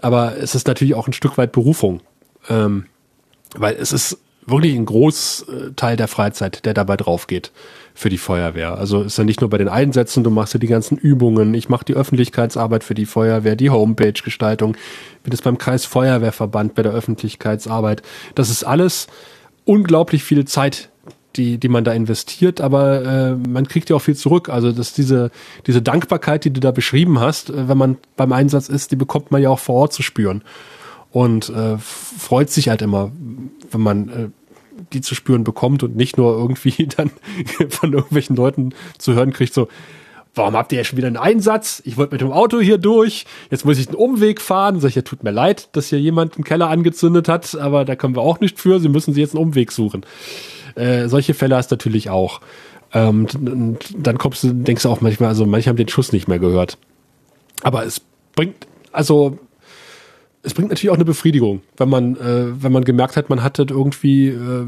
[0.02, 2.00] Aber es ist natürlich auch ein Stück weit Berufung.
[2.48, 2.84] Ähm,
[3.56, 7.52] weil es ist wirklich ein Großteil der Freizeit, der dabei drauf geht
[7.94, 8.76] für die Feuerwehr.
[8.76, 11.68] Also ist ja nicht nur bei den Einsätzen, du machst ja die ganzen Übungen, ich
[11.68, 14.76] mache die Öffentlichkeitsarbeit für die Feuerwehr, die Homepage-Gestaltung,
[15.22, 18.02] bin jetzt beim Kreis Feuerwehrverband bei der Öffentlichkeitsarbeit.
[18.34, 19.06] Das ist alles
[19.64, 20.90] unglaublich viel Zeit,
[21.36, 24.48] die, die man da investiert, aber äh, man kriegt ja auch viel zurück.
[24.48, 25.30] Also dass diese,
[25.66, 29.30] diese Dankbarkeit, die du da beschrieben hast, äh, wenn man beim Einsatz ist, die bekommt
[29.30, 30.42] man ja auch vor Ort zu spüren.
[31.14, 33.12] Und äh, freut sich halt immer,
[33.70, 34.28] wenn man äh,
[34.92, 37.12] die zu spüren bekommt und nicht nur irgendwie dann
[37.68, 39.68] von irgendwelchen Leuten zu hören kriegt, so,
[40.34, 41.80] warum habt ihr ja schon wieder einen Einsatz?
[41.84, 44.80] Ich wollte mit dem Auto hier durch, jetzt muss ich einen Umweg fahren.
[44.80, 47.94] Sag ich, ja, tut mir leid, dass hier jemand einen Keller angezündet hat, aber da
[47.94, 50.04] können wir auch nicht für, sie müssen sich jetzt einen Umweg suchen.
[50.74, 52.40] Äh, solche Fälle hast du natürlich auch.
[52.92, 56.26] Ähm, und dann kommst du, denkst du auch manchmal, also manche haben den Schuss nicht
[56.26, 56.76] mehr gehört.
[57.62, 58.00] Aber es
[58.34, 59.38] bringt, also
[60.44, 63.58] es bringt natürlich auch eine Befriedigung, wenn man, äh, wenn man gemerkt hat, man hat
[63.58, 64.66] irgendwie äh,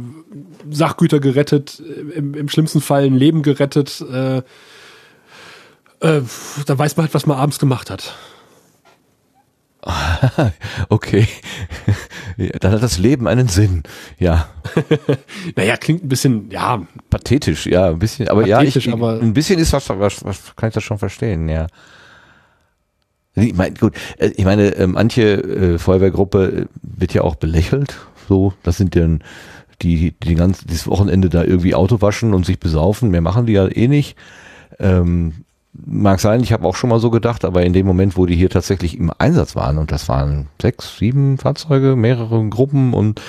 [0.70, 1.82] Sachgüter gerettet,
[2.14, 4.04] im, im schlimmsten Fall ein Leben gerettet.
[4.10, 4.38] Äh,
[6.00, 6.22] äh,
[6.66, 8.14] dann weiß man halt, was man abends gemacht hat.
[10.88, 11.28] okay.
[12.60, 13.84] Dann hat das Leben einen Sinn.
[14.18, 14.48] Ja.
[15.56, 16.84] naja, klingt ein bisschen, ja.
[17.08, 18.28] Pathetisch, ja, ein bisschen.
[18.28, 20.98] Aber Pathetisch, ja, ich, aber ein bisschen ist was, was, was, kann ich das schon
[20.98, 21.68] verstehen, ja.
[23.36, 27.96] Ich meine, gut, äh, ich meine, äh, manche äh, Feuerwehrgruppe wird ja auch belächelt.
[28.28, 29.22] So, das sind dann
[29.82, 33.10] die, die ganze, dieses Wochenende da irgendwie Auto waschen und sich besaufen.
[33.10, 34.16] Mehr machen die ja eh nicht.
[34.78, 35.44] Ähm,
[35.84, 38.36] mag sein, ich habe auch schon mal so gedacht, aber in dem Moment, wo die
[38.36, 43.20] hier tatsächlich im Einsatz waren und das waren sechs, sieben Fahrzeuge, mehrere Gruppen und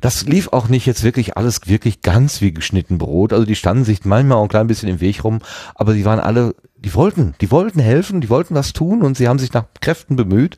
[0.00, 3.32] das lief auch nicht jetzt wirklich alles wirklich ganz wie geschnitten Brot.
[3.32, 5.40] Also die standen sich manchmal auch ein klein bisschen im Weg rum,
[5.74, 9.28] aber die waren alle, die wollten, die wollten helfen, die wollten was tun und sie
[9.28, 10.56] haben sich nach Kräften bemüht.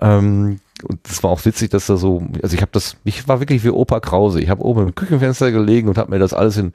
[0.00, 3.40] Ähm, und es war auch witzig, dass da so, also ich habe das, ich war
[3.40, 4.40] wirklich wie Opa Krause.
[4.40, 6.72] Ich habe oben im Küchenfenster gelegen und habe mir das alles in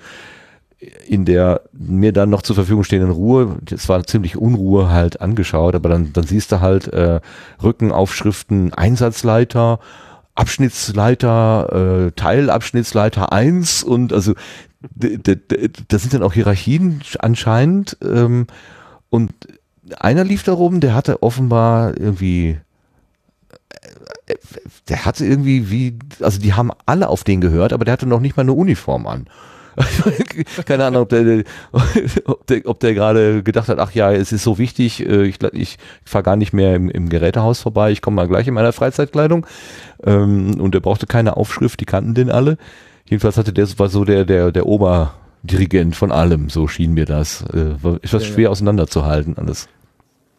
[1.07, 5.75] in der mir dann noch zur Verfügung stehenden Ruhe, es war ziemlich Unruhe halt angeschaut,
[5.75, 7.21] aber dann, dann siehst du halt äh,
[7.61, 9.79] Rückenaufschriften Einsatzleiter,
[10.35, 14.33] Abschnittsleiter, äh, Teilabschnittsleiter 1 und also
[14.95, 18.47] das sind dann auch Hierarchien anscheinend ähm,
[19.09, 19.31] und
[19.99, 22.57] einer lief da rum, der hatte offenbar irgendwie
[24.27, 24.35] äh,
[24.89, 28.19] der hatte irgendwie wie, also die haben alle auf den gehört, aber der hatte noch
[28.19, 29.27] nicht mal eine Uniform an.
[30.65, 31.43] Keine Ahnung, ob der,
[32.25, 35.41] ob der, ob der gerade gedacht hat, ach ja, es ist so wichtig, äh, ich,
[35.53, 38.73] ich fahre gar nicht mehr im, im Gerätehaus vorbei, ich komme mal gleich in meiner
[38.73, 39.47] Freizeitkleidung.
[40.03, 42.57] Ähm, und er brauchte keine Aufschrift, die kannten den alle.
[43.13, 47.43] Jedenfalls hatte der war so der, der, der Oberdirigent von allem, so schien mir das.
[47.53, 48.49] Äh, war etwas ja, schwer ja.
[48.49, 49.69] auseinanderzuhalten alles.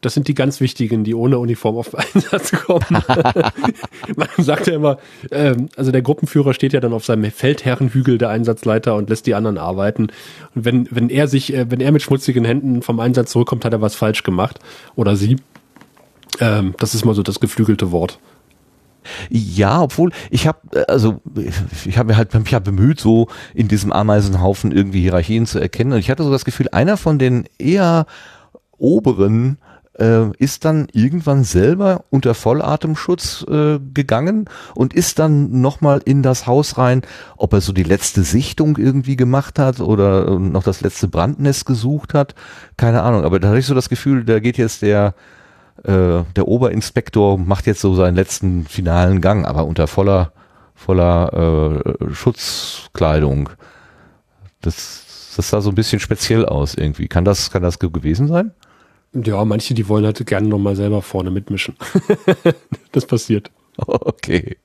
[0.00, 2.84] Das sind die ganz wichtigen, die ohne Uniform auf Einsatz kommen.
[4.16, 4.98] Man sagt ja immer,
[5.30, 9.36] ähm, also der Gruppenführer steht ja dann auf seinem Feldherrenhügel der Einsatzleiter und lässt die
[9.36, 10.08] anderen arbeiten.
[10.56, 13.72] Und wenn, wenn er sich, äh, wenn er mit schmutzigen Händen vom Einsatz zurückkommt, hat
[13.72, 14.58] er was falsch gemacht.
[14.96, 15.36] Oder sie.
[16.40, 18.18] Ähm, das ist mal so das geflügelte Wort.
[19.30, 21.20] Ja, obwohl ich habe also
[21.84, 25.92] ich habe mir halt mich hab bemüht so in diesem Ameisenhaufen irgendwie Hierarchien zu erkennen
[25.92, 28.06] und ich hatte so das Gefühl einer von den eher
[28.78, 29.58] oberen
[29.98, 36.46] äh, ist dann irgendwann selber unter Vollatemschutz äh, gegangen und ist dann nochmal in das
[36.46, 37.02] Haus rein,
[37.36, 41.66] ob er so die letzte Sichtung irgendwie gemacht hat oder äh, noch das letzte Brandnest
[41.66, 42.34] gesucht hat,
[42.76, 43.24] keine Ahnung.
[43.24, 45.14] Aber da hatte ich so das Gefühl, da geht jetzt der
[45.84, 50.32] äh, der Oberinspektor macht jetzt so seinen letzten finalen Gang, aber unter voller
[50.74, 53.50] voller äh, Schutzkleidung.
[54.60, 57.08] Das, das sah so ein bisschen speziell aus irgendwie.
[57.08, 58.52] Kann das, kann das gewesen sein?
[59.12, 61.76] Ja, manche, die wollen halt gerne nochmal selber vorne mitmischen.
[62.92, 63.50] das passiert.
[63.76, 64.56] Okay.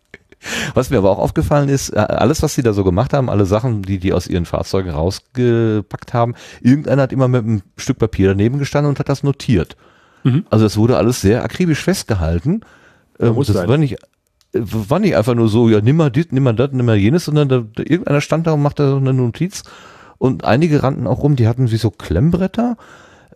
[0.73, 3.45] Was mir aber auch aufgefallen ist, äh, alles, was sie da so gemacht haben, alle
[3.45, 8.29] Sachen, die die aus ihren Fahrzeugen rausgepackt haben, irgendeiner hat immer mit einem Stück Papier
[8.29, 9.75] daneben gestanden und hat das notiert.
[10.23, 10.45] Mhm.
[10.49, 12.61] Also es wurde alles sehr akribisch festgehalten.
[13.19, 13.67] Ähm, das sein.
[13.67, 13.97] war nicht,
[14.53, 17.25] war nicht einfach nur so, ja, nimm mal dies, nimm mal das, nimm mal jenes,
[17.25, 19.63] sondern da, da, irgendeiner stand da und machte so eine Notiz.
[20.17, 22.77] Und einige rannten auch rum, die hatten wie so Klemmbretter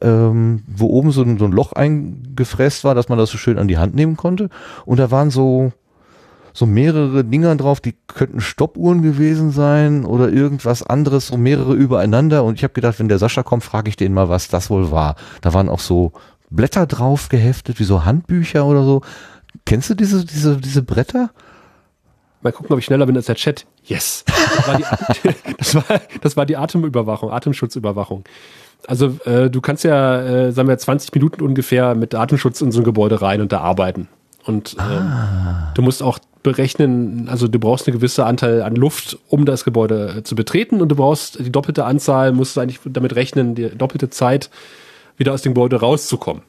[0.03, 3.57] ähm, wo oben so ein, so ein Loch eingefräst war, dass man das so schön
[3.57, 4.49] an die Hand nehmen konnte.
[4.85, 5.71] Und da waren so,
[6.51, 12.43] so mehrere Dinger drauf, die könnten Stoppuhren gewesen sein oder irgendwas anderes, so mehrere übereinander.
[12.43, 14.91] Und ich habe gedacht, wenn der Sascha kommt, frage ich den mal, was das wohl
[14.91, 15.15] war.
[15.41, 16.11] Da waren auch so
[16.55, 19.01] Blätter drauf geheftet, wie so Handbücher oder so.
[19.65, 21.31] Kennst du diese, diese, diese Bretter?
[22.41, 23.65] Mal gucken, ob ich schneller bin als der Chat.
[23.85, 24.25] Yes.
[24.27, 24.83] Das war die,
[25.57, 25.83] das war,
[26.21, 28.25] das war die Atemüberwachung, Atemschutzüberwachung.
[28.85, 32.81] Also äh, du kannst ja, äh, sagen wir, 20 Minuten ungefähr mit Datenschutz in so
[32.81, 34.09] ein Gebäude rein und da arbeiten.
[34.45, 35.71] Und äh, ah.
[35.73, 40.15] du musst auch berechnen, also du brauchst eine gewisse Anteil an Luft, um das Gebäude
[40.17, 43.69] äh, zu betreten und du brauchst die doppelte Anzahl, musst du eigentlich damit rechnen, die
[43.69, 44.49] doppelte Zeit,
[45.17, 46.43] wieder aus dem Gebäude rauszukommen.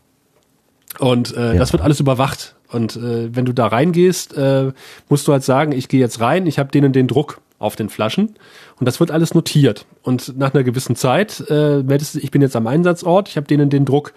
[0.99, 1.55] Und äh, ja.
[1.55, 2.55] das wird alles überwacht.
[2.71, 4.73] Und äh, wenn du da reingehst, äh,
[5.09, 7.89] musst du halt sagen, ich gehe jetzt rein, ich habe denen den Druck auf den
[7.89, 8.35] Flaschen
[8.79, 9.87] und das wird alles notiert.
[10.03, 13.47] Und nach einer gewissen Zeit äh, meldest du, ich bin jetzt am Einsatzort, ich habe
[13.47, 14.13] denen den Druck.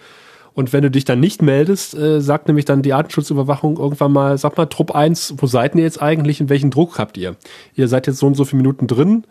[0.54, 4.38] Und wenn du dich dann nicht meldest, äh, sagt nämlich dann die Artenschutzüberwachung irgendwann mal,
[4.38, 7.36] sag mal, Trupp 1, wo seid ihr jetzt eigentlich und welchen Druck habt ihr?
[7.76, 9.24] Ihr seid jetzt so und so viele Minuten drin,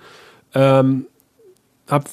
[0.54, 1.06] ähm,
[1.90, 2.10] habt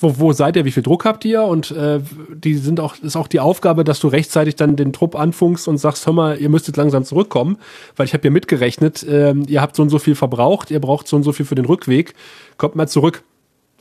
[0.00, 1.42] wo, wo seid ihr, wie viel Druck habt ihr?
[1.42, 2.00] Und äh,
[2.34, 5.78] die sind auch, ist auch die Aufgabe, dass du rechtzeitig dann den Trupp anfunkst und
[5.78, 7.58] sagst, hör mal, ihr müsstet langsam zurückkommen,
[7.96, 11.06] weil ich habe hier mitgerechnet, äh, ihr habt so und so viel verbraucht, ihr braucht
[11.06, 12.14] so und so viel für den Rückweg,
[12.56, 13.22] kommt mal zurück.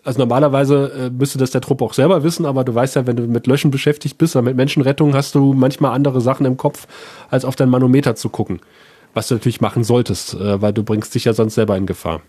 [0.03, 3.15] Also normalerweise äh, müsste das der Trupp auch selber wissen, aber du weißt ja, wenn
[3.15, 6.87] du mit Löschen beschäftigt bist oder mit Menschenrettung, hast du manchmal andere Sachen im Kopf,
[7.29, 8.59] als auf dein Manometer zu gucken.
[9.13, 12.21] Was du natürlich machen solltest, äh, weil du bringst dich ja sonst selber in Gefahr.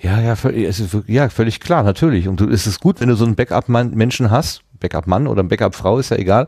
[0.00, 2.28] Ja, ja, es ist, ja, völlig klar, natürlich.
[2.28, 6.10] Und du, es ist gut, wenn du so einen Backup-Menschen hast, Backup-Mann oder Backup-Frau, ist
[6.10, 6.46] ja egal,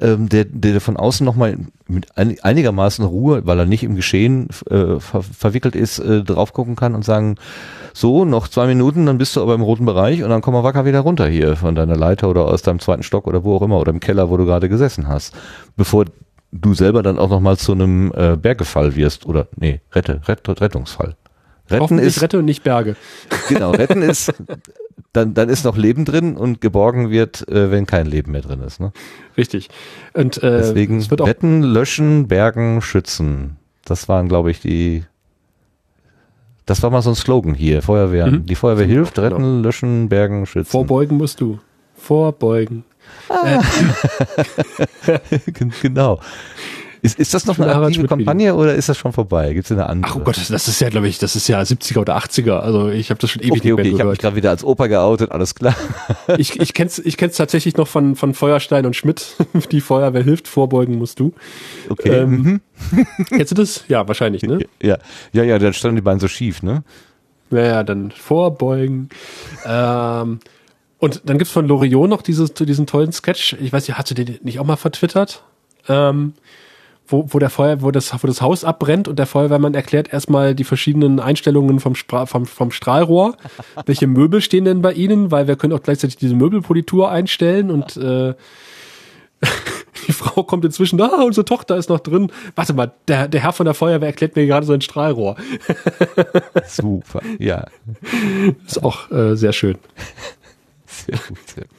[0.00, 1.56] ähm, der, der von außen nochmal
[1.86, 6.52] mit ein, einigermaßen Ruhe, weil er nicht im Geschehen äh, ver, verwickelt ist, äh, drauf
[6.52, 7.36] gucken kann und sagen,
[7.92, 10.64] so, noch zwei Minuten, dann bist du aber im roten Bereich und dann komm mal
[10.64, 13.62] wacker wieder runter hier von deiner Leiter oder aus deinem zweiten Stock oder wo auch
[13.62, 15.34] immer oder im Keller, wo du gerade gesessen hast.
[15.76, 16.06] Bevor
[16.52, 21.14] du selber dann auch nochmal zu einem äh, Bergefall wirst oder, nee, Rette, Rett, Rettungsfall.
[21.70, 22.96] Retten ist Rette und nicht Berge.
[23.48, 24.32] Genau, retten ist
[25.12, 28.60] dann dann ist noch Leben drin und geborgen wird, äh, wenn kein Leben mehr drin
[28.60, 28.80] ist.
[28.80, 28.92] Ne?
[29.36, 29.68] Richtig.
[30.12, 33.56] Und äh, deswegen es wird auch retten, löschen, bergen, schützen.
[33.84, 35.04] Das waren, glaube ich, die.
[36.66, 37.82] Das war mal so ein Slogan hier.
[37.82, 38.26] Feuerwehr.
[38.26, 38.46] Mhm.
[38.46, 39.62] Die Feuerwehr hilft, retten, genau.
[39.62, 40.70] löschen, bergen, schützen.
[40.70, 41.60] Vorbeugen musst du.
[41.94, 42.84] Vorbeugen.
[43.28, 43.62] Ah.
[45.06, 45.18] Äh.
[45.82, 46.20] genau.
[47.06, 48.06] Ist, ist das noch eine aktive.
[48.06, 49.52] Kampagne oder ist das schon vorbei?
[49.52, 50.12] Gibt es eine andere?
[50.12, 52.58] Ach oh Gott, das, ist ja, glaube ich, das ist ja 70er oder 80er.
[52.58, 54.50] Also ich habe das schon ewig okay, okay, nicht ich mehr habe mich gerade wieder
[54.50, 55.74] als Opa geoutet, alles klar.
[56.38, 59.36] Ich, ich kenn's, ich kenn's tatsächlich noch von, von Feuerstein und Schmidt.
[59.72, 61.32] Die Feuerwehr hilft, vorbeugen musst du.
[61.88, 62.10] Okay.
[62.10, 62.60] Ähm,
[63.28, 63.84] Kennst du das?
[63.88, 64.58] Ja, wahrscheinlich, ne?
[64.82, 64.98] Ja,
[65.32, 66.82] ja, ja, dann standen die beiden so schief, ne?
[67.50, 69.08] Naja, dann vorbeugen.
[69.64, 70.40] Ähm,
[70.98, 73.56] und dann gibt's von Loriot noch dieses, diesen tollen Sketch.
[73.60, 75.42] Ich weiß nicht, hast du den nicht auch mal vertwittert?
[75.88, 76.34] Ähm,
[77.08, 80.54] wo, wo der Feuer, wo das, wo das Haus abbrennt und der Feuerwehrmann erklärt erstmal
[80.54, 83.36] die verschiedenen Einstellungen vom, Spra vom, vom Strahlrohr.
[83.86, 85.30] Welche Möbel stehen denn bei Ihnen?
[85.30, 88.34] Weil wir können auch gleichzeitig diese Möbelpolitur einstellen und äh,
[90.06, 92.32] die Frau kommt inzwischen, ah, unsere Tochter ist noch drin.
[92.54, 95.36] Warte mal, der, der Herr von der Feuerwehr erklärt mir gerade sein Strahlrohr.
[96.66, 97.66] Super, ja.
[98.66, 99.78] Ist auch äh, sehr schön.
[100.86, 101.75] Sehr gut, sehr gut.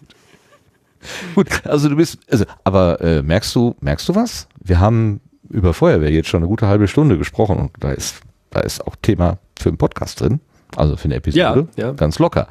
[1.36, 4.48] Gut, also du bist, also, aber äh, merkst du, merkst du was?
[4.64, 8.60] Wir haben über Feuerwehr jetzt schon eine gute halbe Stunde gesprochen und da ist, da
[8.62, 10.40] ist auch Thema für einen Podcast drin,
[10.76, 11.92] also für eine Episode, Ja, ja.
[11.94, 12.48] ganz locker.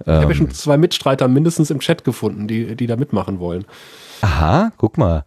[0.00, 3.38] Ich habe ja Ähm, schon zwei Mitstreiter mindestens im Chat gefunden, die, die da mitmachen
[3.38, 3.64] wollen.
[4.22, 5.24] aha, guck mal,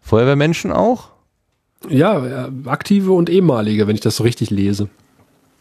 [0.00, 1.08] Feuerwehrmenschen auch?
[1.88, 4.88] Ja, äh, aktive und ehemalige, wenn ich das so richtig lese.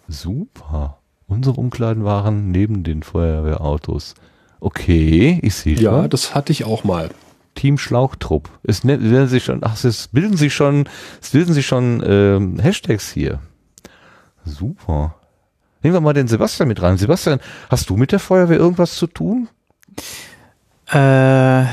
[0.10, 0.98] Super.
[1.28, 4.16] Unsere Umkleiden waren neben den Feuerwehrautos.
[4.60, 6.10] Okay, ich sehe Ja, schon.
[6.10, 7.10] das hatte ich auch mal.
[7.56, 8.50] Team Schlauchtrupp.
[8.64, 10.88] Es bilden sich schon, ach, es bilden sich schon,
[11.22, 13.40] es bilden sich schon ähm, Hashtags hier.
[14.46, 15.16] Super.
[15.82, 16.98] Nehmen wir mal den Sebastian mit rein.
[16.98, 19.48] Sebastian, hast du mit der Feuerwehr irgendwas zu tun?
[20.92, 21.66] Äh,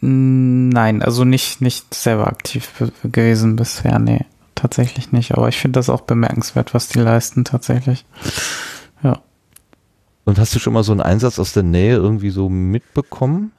[0.00, 2.70] nein, also nicht, nicht selber aktiv
[3.04, 4.24] gewesen bisher, nee,
[4.54, 5.32] tatsächlich nicht.
[5.32, 8.04] Aber ich finde das auch bemerkenswert, was die leisten, tatsächlich.
[9.02, 9.20] Ja.
[10.28, 13.52] Und hast du schon mal so einen Einsatz aus der Nähe irgendwie so mitbekommen?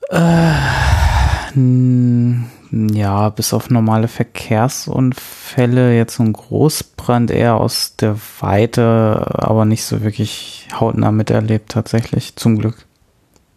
[1.54, 2.46] Hm,
[2.94, 9.84] Ja, bis auf normale Verkehrsunfälle, jetzt so ein Großbrand eher aus der Weite, aber nicht
[9.84, 12.86] so wirklich hautnah miterlebt, tatsächlich, zum Glück.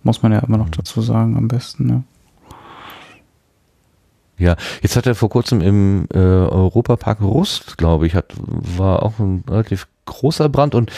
[0.04, 2.04] Muss man ja immer noch dazu sagen, am besten, ne?
[4.38, 9.18] Ja, jetzt hat er vor kurzem im äh, Europapark Rust, glaube ich, hat, war auch
[9.18, 10.90] ein relativ großer Brand und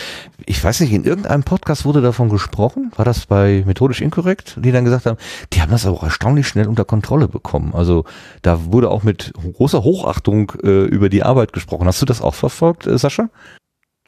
[0.47, 4.73] ich weiß nicht, in irgendeinem Podcast wurde davon gesprochen, war das bei Methodisch Inkorrekt, die
[4.73, 5.19] dann gesagt haben,
[5.53, 7.75] die haben das aber auch erstaunlich schnell unter Kontrolle bekommen.
[7.75, 8.05] Also
[8.43, 11.87] da wurde auch mit großer Hochachtung äh, über die Arbeit gesprochen.
[11.87, 13.29] Hast du das auch verfolgt, äh, Sascha?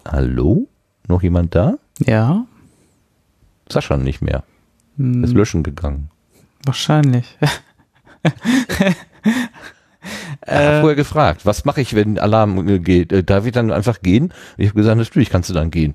[0.07, 0.69] Hallo?
[1.09, 1.75] Noch jemand da?
[2.01, 2.47] Ja,
[3.71, 4.45] Sascha nicht mehr.
[4.97, 6.11] hm, Ist löschen gegangen.
[6.65, 7.37] wahrscheinlich.
[10.41, 13.13] Er hat Äh, vorher gefragt, was mache ich, wenn Alarm äh, geht?
[13.13, 14.33] Äh, darf ich dann einfach gehen?
[14.57, 15.95] Ich habe gesagt, natürlich kannst du dann gehen.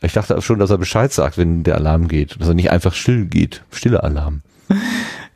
[0.00, 2.40] Ich dachte schon, dass er Bescheid sagt, wenn der Alarm geht.
[2.40, 3.62] Dass er nicht einfach still geht.
[3.70, 4.42] Stille Alarm.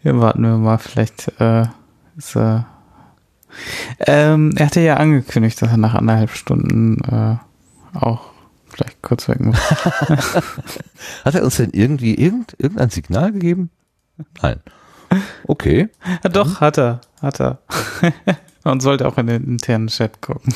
[0.02, 1.64] Ja, warten wir mal, vielleicht äh,
[2.16, 2.66] ist er.
[4.06, 7.36] Ähm, er hatte ja angekündigt, dass er nach anderthalb Stunden äh,
[7.98, 8.30] auch
[8.68, 9.58] vielleicht kurz weg muss.
[11.24, 13.70] Hat er uns denn irgendwie irgend, irgendein Signal gegeben?
[14.42, 14.60] Nein.
[15.48, 15.88] Okay.
[16.22, 17.58] ja, doch, hat er, hat er.
[18.64, 20.52] Und sollte auch in den internen Chat gucken.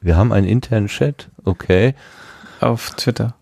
[0.00, 1.28] Wir haben einen internen Chat.
[1.44, 1.94] Okay.
[2.60, 3.34] Auf Twitter.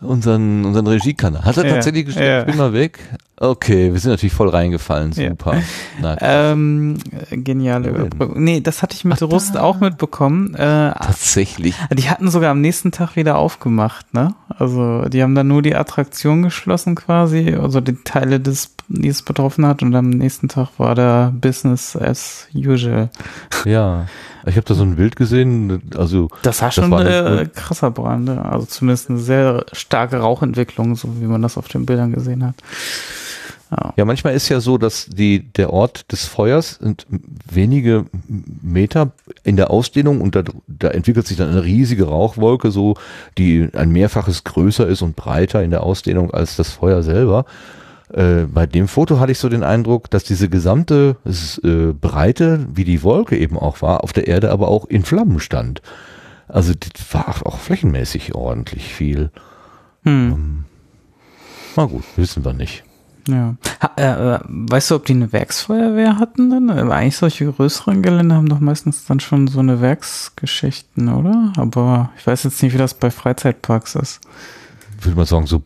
[0.00, 1.44] Unseren, unseren Regiekanal.
[1.44, 2.26] Hat er Ja, tatsächlich gestellt?
[2.28, 2.40] ja.
[2.40, 2.98] Ich bin mal weg.
[3.42, 5.12] Okay, wir sind natürlich voll reingefallen.
[5.12, 5.30] Ja.
[5.30, 5.62] Super.
[6.00, 6.98] Na, Ähm,
[7.30, 7.88] geniale?
[7.88, 8.42] Überbrückung.
[8.42, 10.54] Nee, das hatte ich mit Rust auch mitbekommen.
[10.54, 11.74] Äh, tatsächlich.
[11.92, 14.34] die hatten sogar am nächsten Tag wieder aufgemacht, ne?
[14.58, 19.22] Also die haben dann nur die Attraktion geschlossen quasi, also die Teile, des, die es
[19.22, 23.08] betroffen hat und am nächsten Tag war da Business as usual.
[23.64, 24.06] Ja.
[24.46, 25.82] Ich habe da so ein Bild gesehen.
[25.96, 28.44] Also Das war Das schon war äh, krasser Brand, ne?
[28.44, 32.54] also zumindest eine sehr starke Rauchentwicklung, so wie man das auf den Bildern gesehen hat.
[33.70, 33.94] Ja.
[33.96, 37.06] Ja, manchmal ist ja so, dass die, der Ort des Feuers sind
[37.48, 39.12] wenige Meter
[39.44, 42.96] in der Ausdehnung und da, da entwickelt sich dann eine riesige Rauchwolke, so,
[43.38, 47.44] die ein Mehrfaches größer ist und breiter in der Ausdehnung als das Feuer selber.
[48.12, 52.84] Äh, bei dem Foto hatte ich so den Eindruck, dass diese gesamte äh, Breite, wie
[52.84, 55.80] die Wolke eben auch war, auf der Erde aber auch in Flammen stand.
[56.48, 59.30] Also das war auch flächenmäßig ordentlich viel.
[60.02, 60.64] Hm.
[61.76, 62.82] Na gut, wissen wir nicht.
[63.28, 63.54] Ja.
[63.82, 66.68] Ha, äh, äh, weißt du, ob die eine Werksfeuerwehr hatten dann?
[66.68, 71.52] Äh, Eigentlich solche größeren Gelände haben doch meistens dann schon so eine Werksgeschichten, oder?
[71.56, 74.20] Aber ich weiß jetzt nicht, wie das bei Freizeitparks ist.
[75.04, 75.62] Würde man sagen, so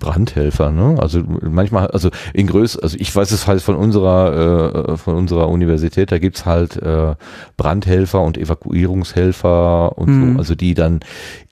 [0.00, 0.96] Brandhelfer, ne?
[1.00, 5.48] Also manchmal, also in Größ, also ich weiß es halt von unserer, äh, von unserer
[5.48, 7.14] Universität, da gibt's halt äh,
[7.56, 10.32] Brandhelfer und Evakuierungshelfer und Mhm.
[10.32, 11.00] so, also die dann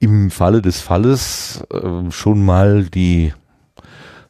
[0.00, 3.32] im Falle des Falles äh, schon mal die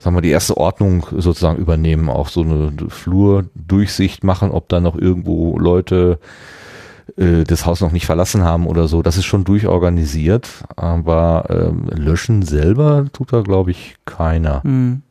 [0.01, 4.97] sagen wir, die erste Ordnung sozusagen übernehmen, auch so eine Flurdurchsicht machen, ob da noch
[4.97, 6.21] irgendwo Leute
[7.17, 9.03] äh, das Haus noch nicht verlassen haben oder so.
[9.03, 14.63] Das ist schon durchorganisiert, aber ähm, löschen selber tut da, glaube ich, keiner.
[14.63, 15.03] Hm.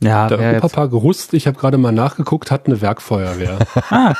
[0.00, 3.58] Ja, Der wer jetzt- Europapark Rust, ich habe gerade mal nachgeguckt, hat eine Werkfeuerwehr.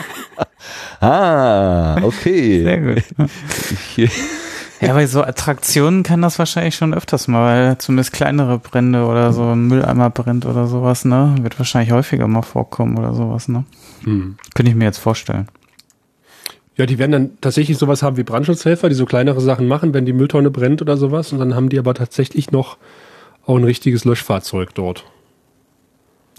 [1.00, 2.62] Ah, okay.
[2.64, 3.04] sehr gut.
[3.96, 4.10] Ich,
[4.80, 9.32] Ja, bei so Attraktionen kann das wahrscheinlich schon öfters mal, weil zumindest kleinere Brände oder
[9.32, 11.34] so ein Mülleimer brennt oder sowas, ne?
[11.40, 13.64] Wird wahrscheinlich häufiger mal vorkommen oder sowas, ne?
[14.04, 14.36] hm.
[14.54, 15.48] Könnte ich mir jetzt vorstellen.
[16.80, 20.06] Ja, die werden dann tatsächlich sowas haben wie Brandschutzhelfer, die so kleinere Sachen machen, wenn
[20.06, 21.30] die Mülltonne brennt oder sowas.
[21.30, 22.78] Und dann haben die aber tatsächlich noch
[23.44, 25.04] auch ein richtiges Löschfahrzeug dort.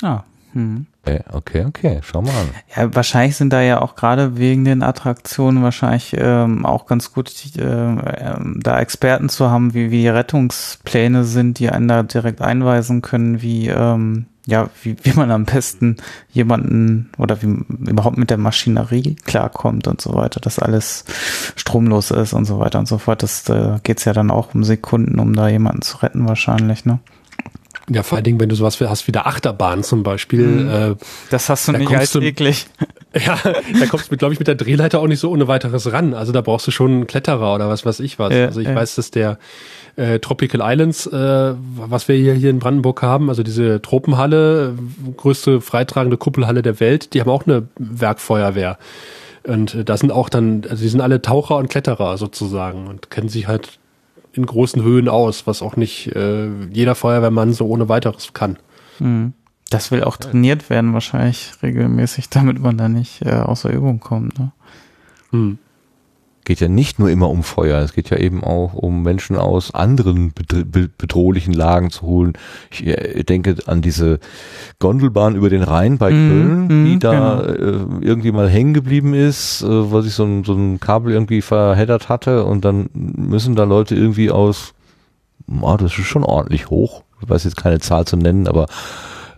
[0.01, 0.23] Ah.
[0.53, 0.87] Hm.
[1.05, 2.49] okay, okay, okay, schau mal an.
[2.75, 7.31] Ja, wahrscheinlich sind da ja auch gerade wegen den Attraktionen wahrscheinlich ähm, auch ganz gut,
[7.57, 12.41] äh, ähm, da Experten zu haben, wie, wie die Rettungspläne sind, die einen da direkt
[12.41, 15.97] einweisen können, wie, ähm, ja, wie, wie man am besten
[16.31, 21.05] jemanden oder wie überhaupt mit der Maschinerie klarkommt und so weiter, dass alles
[21.55, 23.21] stromlos ist und so weiter und so fort.
[23.23, 26.99] Das äh, geht's ja dann auch um Sekunden, um da jemanden zu retten wahrscheinlich, ne?
[27.89, 30.45] Ja, vor allen Dingen, wenn du sowas hast wie der Achterbahn zum Beispiel.
[30.45, 30.69] Mhm.
[30.69, 30.95] Äh,
[31.29, 32.67] Das hast du Da nicht kommst du- alltäglich.
[33.13, 36.13] ja, da kommst du, glaube ich, mit der Drehleiter auch nicht so ohne weiteres ran.
[36.13, 38.33] Also da brauchst du schon einen Kletterer oder was weiß ich was.
[38.33, 38.75] Ja, also ich ja.
[38.75, 39.39] weiß, dass der
[39.95, 44.75] äh, Tropical Islands, äh, was wir hier, hier in Brandenburg haben, also diese Tropenhalle,
[45.17, 48.77] größte freitragende Kuppelhalle der Welt, die haben auch eine Werkfeuerwehr.
[49.43, 53.09] Und äh, da sind auch dann, also die sind alle Taucher und Kletterer sozusagen und
[53.09, 53.79] kennen sich halt
[54.33, 58.57] in großen Höhen aus, was auch nicht äh, jeder Feuerwehrmann so ohne weiteres kann.
[58.99, 59.33] Mhm.
[59.69, 64.37] Das will auch trainiert werden wahrscheinlich regelmäßig, damit man da nicht äh, außer Übung kommt.
[64.37, 64.51] Ne?
[65.31, 65.57] Hm.
[66.51, 69.73] Geht ja nicht nur immer um Feuer, es geht ja eben auch um Menschen aus
[69.73, 72.33] anderen bedr- be- bedrohlichen Lagen zu holen.
[72.69, 74.19] Ich äh, denke an diese
[74.79, 79.13] Gondelbahn über den Rhein bei Mhm, Köln, mhm, die da äh, irgendwie mal hängen geblieben
[79.13, 83.55] ist, äh, weil sich so ein, so ein Kabel irgendwie verheddert hatte und dann müssen
[83.55, 84.73] da Leute irgendwie aus,
[85.61, 88.65] oh, das ist schon ordentlich hoch, ich weiß jetzt keine Zahl zu nennen, aber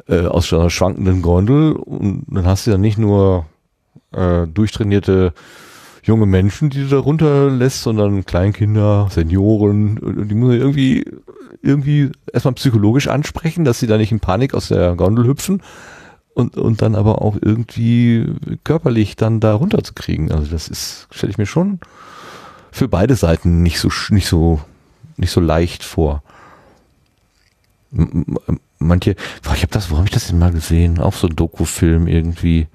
[0.08, 1.74] äh, aus einer schwankenden Gondel.
[1.74, 3.46] Und dann hast du ja nicht nur
[4.14, 5.34] äh, durchtrainierte
[6.04, 11.06] junge Menschen, die du da runterlässt, sondern Kleinkinder, Senioren, die muss man irgendwie,
[11.62, 15.62] irgendwie erstmal psychologisch ansprechen, dass sie da nicht in Panik aus der Gondel hüpfen
[16.34, 18.26] und, und dann aber auch irgendwie
[18.64, 20.32] körperlich dann da runterzukriegen.
[20.32, 21.80] Also das ist, stelle ich mir schon
[22.72, 24.60] für beide Seiten nicht so, nicht so,
[25.16, 26.22] nicht so leicht vor.
[28.80, 31.00] Manche, ich habe das, wo habe ich das denn mal gesehen?
[31.00, 32.68] Auf so einem Dokufilm irgendwie.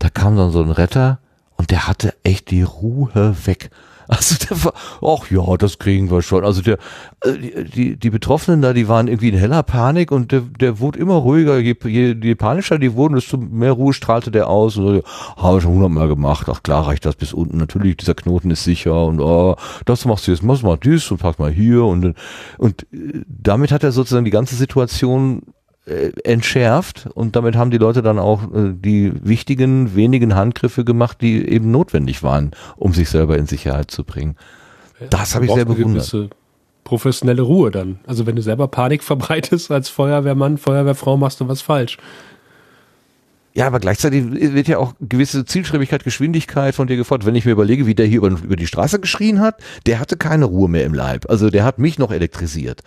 [0.00, 1.20] Da kam dann so ein Retter
[1.60, 3.68] und der hatte echt die Ruhe weg.
[4.08, 4.72] Also der war,
[5.02, 6.42] ach ja, das kriegen wir schon.
[6.42, 6.78] Also der,
[7.22, 10.98] äh, die, die, Betroffenen da, die waren irgendwie in heller Panik und der, der wurde
[10.98, 11.58] immer ruhiger.
[11.58, 14.78] Je, je, je panischer die wurden, desto mehr Ruhe strahlte der aus.
[14.78, 15.02] Und so,
[15.36, 16.48] habe ich schon hundertmal gemacht.
[16.50, 17.58] Ach klar, reicht das bis unten.
[17.58, 21.18] Natürlich, dieser Knoten ist sicher und oh, das machst du jetzt, machst mal dies und
[21.18, 22.16] pack mal hier und
[22.56, 25.42] und äh, damit hat er sozusagen die ganze Situation
[25.86, 31.18] äh, entschärft und damit haben die Leute dann auch äh, die wichtigen wenigen Handgriffe gemacht,
[31.20, 34.36] die eben notwendig waren, um sich selber in Sicherheit zu bringen.
[35.08, 36.10] Das habe ich sehr bewundert.
[36.10, 36.30] gewisse
[36.84, 38.00] Professionelle Ruhe dann.
[38.06, 41.98] Also wenn du selber Panik verbreitest als Feuerwehrmann, Feuerwehrfrau, machst du was falsch.
[43.52, 47.26] Ja, aber gleichzeitig wird ja auch gewisse Zielstrebigkeit, Geschwindigkeit von dir gefordert.
[47.26, 50.16] Wenn ich mir überlege, wie der hier über, über die Straße geschrien hat, der hatte
[50.16, 51.28] keine Ruhe mehr im Leib.
[51.28, 52.82] Also der hat mich noch elektrisiert.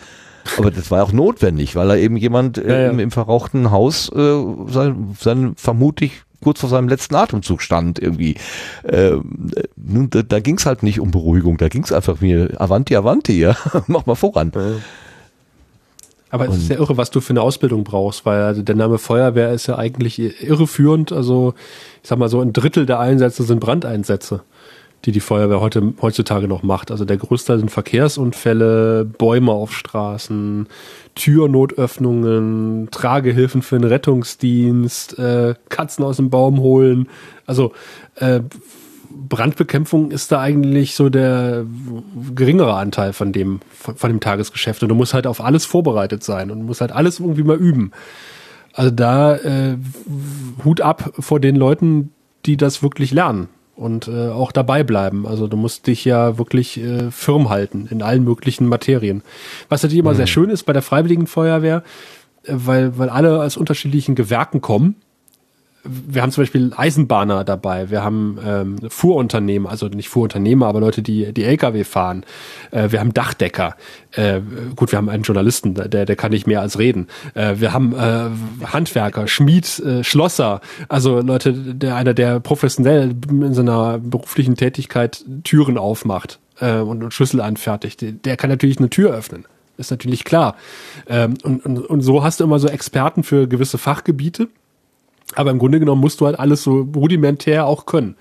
[0.57, 2.90] Aber das war auch notwendig, weil er eben jemand äh, Ja, ja.
[2.90, 8.36] Im, im verrauchten Haus äh, sein, sein vermutlich kurz vor seinem letzten Atemzug stand irgendwie.
[8.86, 12.22] Ähm, äh, nun, da da ging es halt nicht um Beruhigung, da ging es einfach
[12.22, 13.56] wie Avanti, Avanti, ja,
[13.88, 14.52] mach mal voran.
[16.30, 18.98] Aber es ist ja irre, was du für eine Ausbildung brauchst, weil also der Name
[18.98, 21.11] Feuerwehr ist ja eigentlich irreführend.
[21.11, 21.53] Also
[22.02, 24.41] ich sag mal so ein Drittel der Einsätze sind Brandeinsätze,
[25.05, 26.89] die die Feuerwehr heute heutzutage noch macht.
[26.89, 30.67] Also der größte sind Verkehrsunfälle, Bäume auf Straßen,
[31.15, 37.09] Türnotöffnungen, Tragehilfen für den Rettungsdienst, äh, Katzen aus dem Baum holen.
[37.45, 37.73] Also
[38.15, 38.39] äh,
[39.09, 41.65] Brandbekämpfung ist da eigentlich so der
[42.34, 44.84] geringere Anteil von dem, von, von dem Tagesgeschäft.
[44.84, 47.91] Und du musst halt auf alles vorbereitet sein und musst halt alles irgendwie mal üben.
[48.73, 49.77] Also da äh,
[50.63, 52.11] Hut ab vor den Leuten,
[52.45, 55.25] die das wirklich lernen und äh, auch dabei bleiben.
[55.27, 59.23] Also du musst dich ja wirklich äh, firm halten in allen möglichen Materien.
[59.69, 61.83] Was natürlich immer sehr schön ist bei der Freiwilligen Feuerwehr,
[62.43, 64.95] äh, weil, weil alle aus unterschiedlichen Gewerken kommen,
[65.84, 71.01] wir haben zum Beispiel Eisenbahner dabei, wir haben ähm, Fuhrunternehmen, also nicht Fuhrunternehmer, aber Leute,
[71.01, 72.26] die die LKW fahren.
[72.72, 73.76] Äh, wir haben Dachdecker.
[74.11, 74.39] Äh,
[74.76, 77.07] gut, wir haben einen Journalisten, der, der kann nicht mehr als reden.
[77.34, 83.53] Äh, wir haben äh, Handwerker, Schmied, äh, Schlosser, also Leute, der einer, der professionell in
[83.53, 88.03] seiner beruflichen Tätigkeit Türen aufmacht äh, und, und Schlüssel anfertigt.
[88.26, 89.45] Der kann natürlich eine Tür öffnen.
[89.77, 90.55] Ist natürlich klar.
[91.07, 94.47] Ähm, und, und, und so hast du immer so Experten für gewisse Fachgebiete
[95.35, 98.15] aber im Grunde genommen musst du halt alles so rudimentär auch können.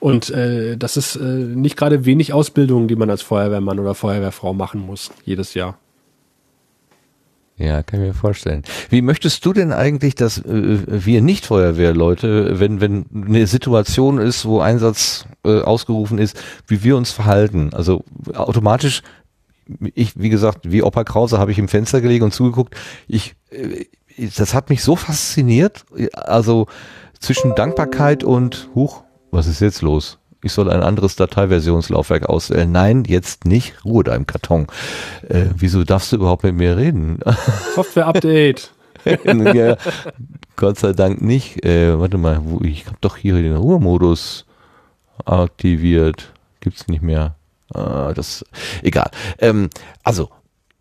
[0.00, 4.54] Und äh, das ist äh, nicht gerade wenig Ausbildung, die man als Feuerwehrmann oder Feuerwehrfrau
[4.54, 5.78] machen muss, jedes Jahr.
[7.58, 8.62] Ja, kann ich mir vorstellen.
[8.88, 14.44] Wie möchtest du denn eigentlich, dass äh, wir nicht Feuerwehrleute, wenn wenn eine Situation ist,
[14.44, 17.70] wo Einsatz äh, ausgerufen ist, wie wir uns verhalten?
[17.74, 19.02] Also automatisch,
[19.94, 22.76] ich wie gesagt, wie Opa Krause habe ich im Fenster gelegen und zugeguckt.
[23.08, 23.86] Ich äh,
[24.36, 25.84] das hat mich so fasziniert.
[26.12, 26.66] Also
[27.20, 30.18] zwischen Dankbarkeit und Huch, was ist jetzt los?
[30.42, 32.70] Ich soll ein anderes Dateiversionslaufwerk auswählen.
[32.70, 33.84] Nein, jetzt nicht.
[33.84, 34.68] Ruhe da im Karton.
[35.28, 37.18] Äh, wieso darfst du überhaupt mit mir reden?
[37.74, 38.72] Software-Update.
[39.54, 39.76] ja,
[40.54, 41.64] Gott sei Dank nicht.
[41.64, 44.46] Äh, warte mal, ich habe doch hier den Ruhemodus
[45.24, 46.32] aktiviert.
[46.60, 47.34] Gibt's nicht mehr.
[47.74, 48.44] Ah, das
[48.82, 49.10] egal.
[49.38, 49.70] Ähm,
[50.04, 50.30] also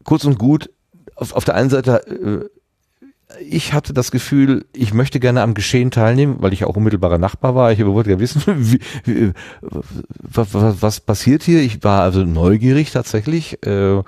[0.04, 0.70] kurz und gut.
[1.16, 2.57] Auf, auf der einen Seite äh,
[3.50, 7.56] ich hatte das Gefühl, ich möchte gerne am Geschehen teilnehmen, weil ich auch unmittelbarer Nachbar
[7.56, 7.72] war.
[7.72, 11.62] Ich wollte ja wissen, wie, wie, was, was, passiert hier.
[11.62, 13.66] Ich war also neugierig tatsächlich.
[13.66, 14.02] Äh,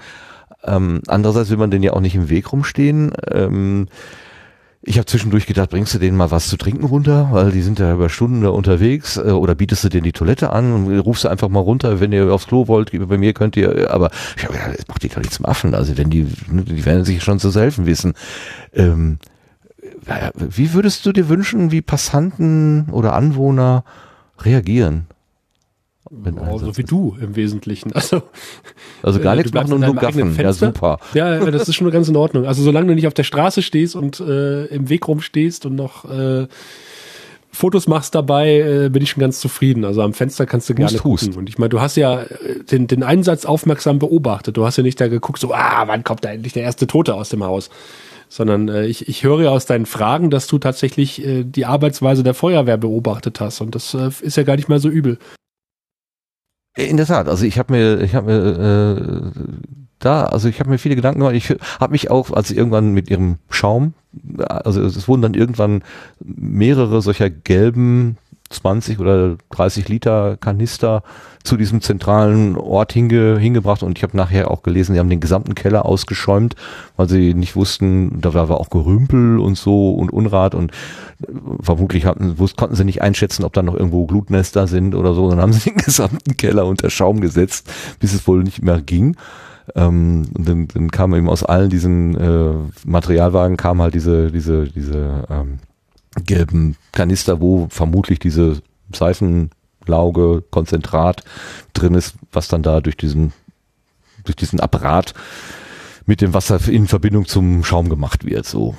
[0.64, 3.12] ähm, andererseits will man denn ja auch nicht im Weg rumstehen.
[3.30, 3.88] Ähm,
[4.81, 7.80] ich habe zwischendurch gedacht, bringst du denen mal was zu trinken runter, weil die sind
[7.80, 11.26] ja über Stunden da unterwegs, äh, oder bietest du denen die Toilette an und rufst
[11.26, 14.43] du einfach mal runter, wenn ihr aufs Klo wollt, bei mir könnt ihr, aber ich
[14.43, 17.22] habe gedacht, das macht die doch nicht zum Affen, also wenn die, die werden sich
[17.23, 18.14] schon zu helfen wissen.
[18.73, 19.19] Ähm,
[20.35, 23.84] wie würdest du dir wünschen, wie Passanten oder Anwohner
[24.39, 25.07] reagieren?
[26.11, 27.91] Oh, so wie du im Wesentlichen.
[27.99, 28.23] Also,
[29.03, 30.36] also gar äh, nichts machen und nur gaffen.
[30.36, 30.99] Ja, super.
[31.14, 32.45] Ja, das ist schon ganz in Ordnung.
[32.45, 36.06] Also solange du nicht auf der Straße stehst und äh, im Weg rumstehst und noch
[36.10, 36.48] äh,
[37.52, 39.84] Fotos machst dabei, äh, bin ich schon ganz zufrieden.
[39.84, 41.27] Also am Fenster kannst du gerne hust, gucken.
[41.27, 41.38] Hust.
[41.38, 44.56] Und ich meine, du hast ja äh, den, den Einsatz aufmerksam beobachtet.
[44.56, 47.15] Du hast ja nicht da geguckt, so, ah, wann kommt da endlich der erste Tote
[47.15, 47.69] aus dem Haus?
[48.30, 52.23] Sondern äh, ich, ich höre ja aus deinen Fragen, dass du tatsächlich äh, die Arbeitsweise
[52.23, 53.61] der Feuerwehr beobachtet hast.
[53.61, 55.18] Und das äh, ist ja gar nicht mal so übel.
[56.88, 59.41] In der Tat, also ich habe mir, ich habe mir äh,
[59.99, 61.35] da, also ich habe mir viele Gedanken gemacht.
[61.35, 63.93] Ich habe mich auch, als irgendwann mit ihrem Schaum,
[64.38, 65.84] also es wurden dann irgendwann
[66.19, 68.18] mehrere solcher gelben
[68.49, 71.03] 20 oder 30 Liter Kanister
[71.43, 75.19] zu diesem zentralen Ort hinge, hingebracht und ich habe nachher auch gelesen, sie haben den
[75.19, 76.55] gesamten Keller ausgeschäumt,
[76.97, 80.71] weil sie nicht wussten, da war auch Gerümpel und so und Unrat und
[81.21, 81.31] äh,
[81.61, 85.30] vermutlich hatten, konnten sie nicht einschätzen, ob da noch irgendwo Glutnester sind oder so.
[85.30, 89.15] Dann haben sie den gesamten Keller unter Schaum gesetzt, bis es wohl nicht mehr ging.
[89.76, 92.53] Ähm, und dann, dann kam eben aus allen diesen äh,
[92.85, 95.59] Materialwagen kam halt diese diese diese ähm,
[96.26, 98.61] gelben Kanister, wo vermutlich diese
[98.93, 101.23] Seifenlauge, Konzentrat
[101.71, 103.31] drin ist, was dann da durch diesen,
[104.26, 105.13] durch diesen Apparat
[106.05, 108.45] mit dem Wasser in Verbindung zum Schaum gemacht wird.
[108.45, 108.76] So,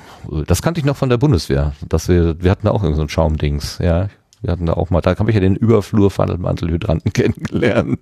[0.46, 3.08] das kannte ich noch von der Bundeswehr, dass wir, wir hatten da auch irgendein so
[3.08, 4.10] Schaumdings, ja.
[4.42, 8.00] Wir hatten da auch mal, da habe ich ja den Überflur Mantelhydranten kennengelernt.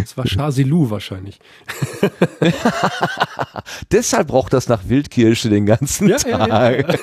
[0.00, 1.38] Das war Chasilou wahrscheinlich.
[3.90, 6.48] Deshalb braucht das nach Wildkirsche den ganzen ja, Tag.
[6.48, 6.94] Ja, ja.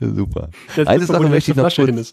[0.14, 0.48] Super.
[0.86, 2.12] Eine Sache möchte ich noch kurz,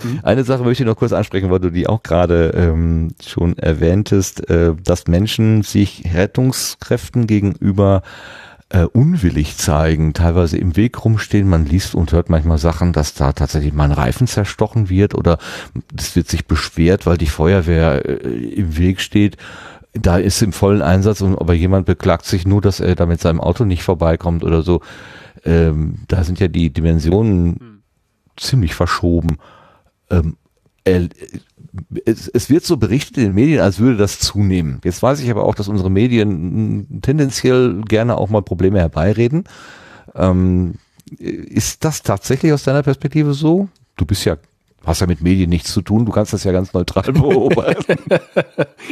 [0.00, 0.20] hm?
[0.22, 4.48] eine Sache möchte ich noch kurz ansprechen, weil du die auch gerade ähm, schon erwähntest,
[4.48, 8.45] äh, dass Menschen sich Rettungskräften gegenüber äh,
[8.92, 11.48] unwillig zeigen, teilweise im Weg rumstehen.
[11.48, 15.38] Man liest und hört manchmal Sachen, dass da tatsächlich mal ein Reifen zerstochen wird oder
[15.96, 19.36] es wird sich beschwert, weil die Feuerwehr äh, im Weg steht.
[19.92, 23.20] Da ist im vollen Einsatz, und aber jemand beklagt sich nur, dass er da mit
[23.20, 24.82] seinem Auto nicht vorbeikommt oder so.
[25.44, 27.82] Ähm, da sind ja die Dimensionen hm.
[28.36, 29.38] ziemlich verschoben.
[30.10, 30.36] Ähm,
[32.04, 34.80] es, es wird so berichtet in den Medien, als würde das zunehmen.
[34.84, 39.44] Jetzt weiß ich aber auch, dass unsere Medien tendenziell gerne auch mal Probleme herbeireden.
[40.14, 40.74] Ähm,
[41.18, 43.68] ist das tatsächlich aus deiner Perspektive so?
[43.96, 44.36] Du bist ja
[44.86, 47.96] hast ja mit Medien nichts zu tun, du kannst das ja ganz neutral beobachten.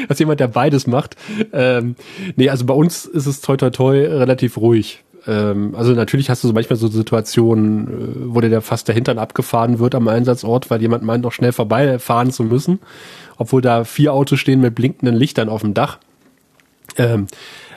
[0.08, 1.16] Als jemand, der beides macht.
[1.52, 1.94] Ähm,
[2.36, 6.44] nee, also bei uns ist es toi toi toi relativ ruhig ähm, also natürlich hast
[6.44, 10.08] du so manchmal so Situationen, äh, wo dir der fast der Hintern abgefahren wird am
[10.08, 12.80] Einsatzort, weil jemand meint, noch schnell vorbeifahren zu müssen,
[13.36, 15.98] obwohl da vier Autos stehen mit blinkenden Lichtern auf dem Dach.
[16.96, 17.26] Ähm,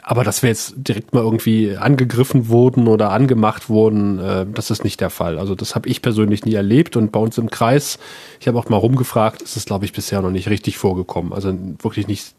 [0.04, 4.84] aber dass wir jetzt direkt mal irgendwie angegriffen wurden oder angemacht wurden, äh, das ist
[4.84, 5.40] nicht der Fall.
[5.40, 8.00] Also das habe ich persönlich nie erlebt und bei uns im Kreis,
[8.40, 11.34] ich habe auch mal rumgefragt, ist es glaube ich bisher noch nicht richtig vorgekommen.
[11.34, 12.34] Also wirklich nicht,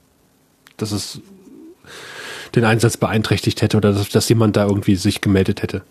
[0.77, 1.21] dass es
[2.55, 5.83] den Einsatz beeinträchtigt hätte oder dass, dass jemand da irgendwie sich gemeldet hätte.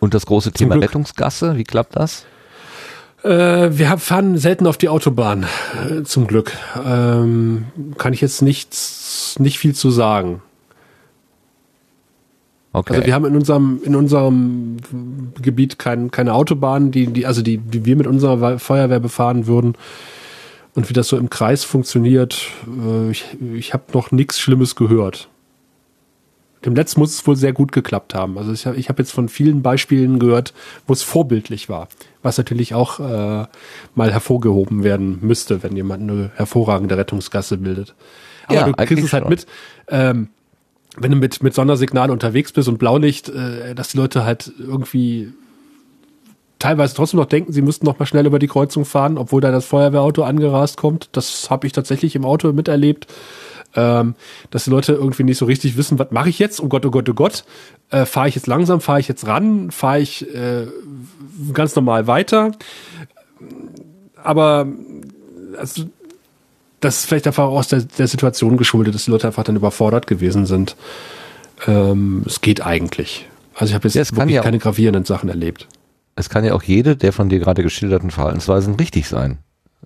[0.00, 2.24] Und das große Thema Rettungsgasse, wie klappt das?
[3.24, 5.46] Äh, wir fahren selten auf die Autobahn,
[5.90, 6.52] äh, zum Glück.
[6.84, 7.66] Ähm,
[7.96, 10.40] kann ich jetzt nichts, nicht viel zu sagen.
[12.72, 12.94] Okay.
[12.94, 14.76] Also wir haben in unserem, in unserem
[15.42, 19.74] Gebiet kein, keine Autobahn, die, die, also die, die wir mit unserer Feuerwehr befahren würden.
[20.74, 23.24] Und wie das so im Kreis funktioniert, äh, ich,
[23.54, 25.28] ich habe noch nichts Schlimmes gehört.
[26.64, 28.36] Dem letzten muss es wohl sehr gut geklappt haben.
[28.36, 30.52] Also ich habe ich hab jetzt von vielen Beispielen gehört,
[30.86, 31.88] wo es vorbildlich war.
[32.22, 33.46] Was natürlich auch äh,
[33.94, 37.94] mal hervorgehoben werden müsste, wenn jemand eine hervorragende Rettungsgasse bildet.
[38.46, 39.30] Aber ja, du kriegst es halt schon.
[39.30, 39.46] mit.
[39.88, 40.28] Ähm,
[40.96, 45.32] wenn du mit, mit Sondersignal unterwegs bist und Blaulicht, äh, dass die Leute halt irgendwie
[46.58, 49.50] teilweise trotzdem noch denken, sie müssten noch mal schnell über die Kreuzung fahren, obwohl da
[49.50, 51.08] das Feuerwehrauto angerast kommt.
[51.12, 53.06] Das habe ich tatsächlich im Auto miterlebt.
[53.74, 54.14] Ähm,
[54.50, 56.60] dass die Leute irgendwie nicht so richtig wissen, was mache ich jetzt?
[56.60, 57.44] Oh Gott, oh Gott, oh Gott.
[57.90, 60.66] Äh, fahre ich jetzt langsam, fahre ich jetzt ran, fahre ich äh,
[61.52, 62.52] ganz normal weiter.
[64.22, 64.66] Aber
[65.58, 65.84] also,
[66.80, 70.06] das ist vielleicht einfach aus der, der Situation geschuldet, dass die Leute einfach dann überfordert
[70.06, 70.76] gewesen sind.
[71.66, 73.26] Ähm, es geht eigentlich.
[73.54, 75.66] Also ich habe jetzt ja, wirklich ja keine gravierenden Sachen erlebt.
[76.14, 79.38] Es kann ja auch jede der von dir gerade geschilderten Verhaltensweisen richtig sein.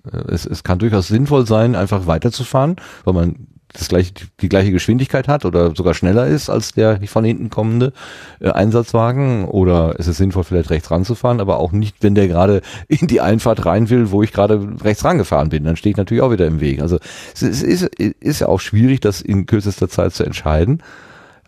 [0.05, 4.71] Äh, es, es kann durchaus sinnvoll sein, einfach weiterzufahren, weil man das gleiche, die gleiche
[4.71, 7.93] Geschwindigkeit hat oder sogar schneller ist als der von hinten kommende
[8.39, 12.61] äh, Einsatzwagen oder es ist sinnvoll vielleicht rechts ranzufahren, aber auch nicht, wenn der gerade
[12.87, 16.23] in die Einfahrt rein will, wo ich gerade rechts rangefahren bin, dann stehe ich natürlich
[16.23, 16.81] auch wieder im Weg.
[16.81, 16.99] Also
[17.33, 20.81] es ist, ist, ist ja auch schwierig, das in kürzester Zeit zu entscheiden.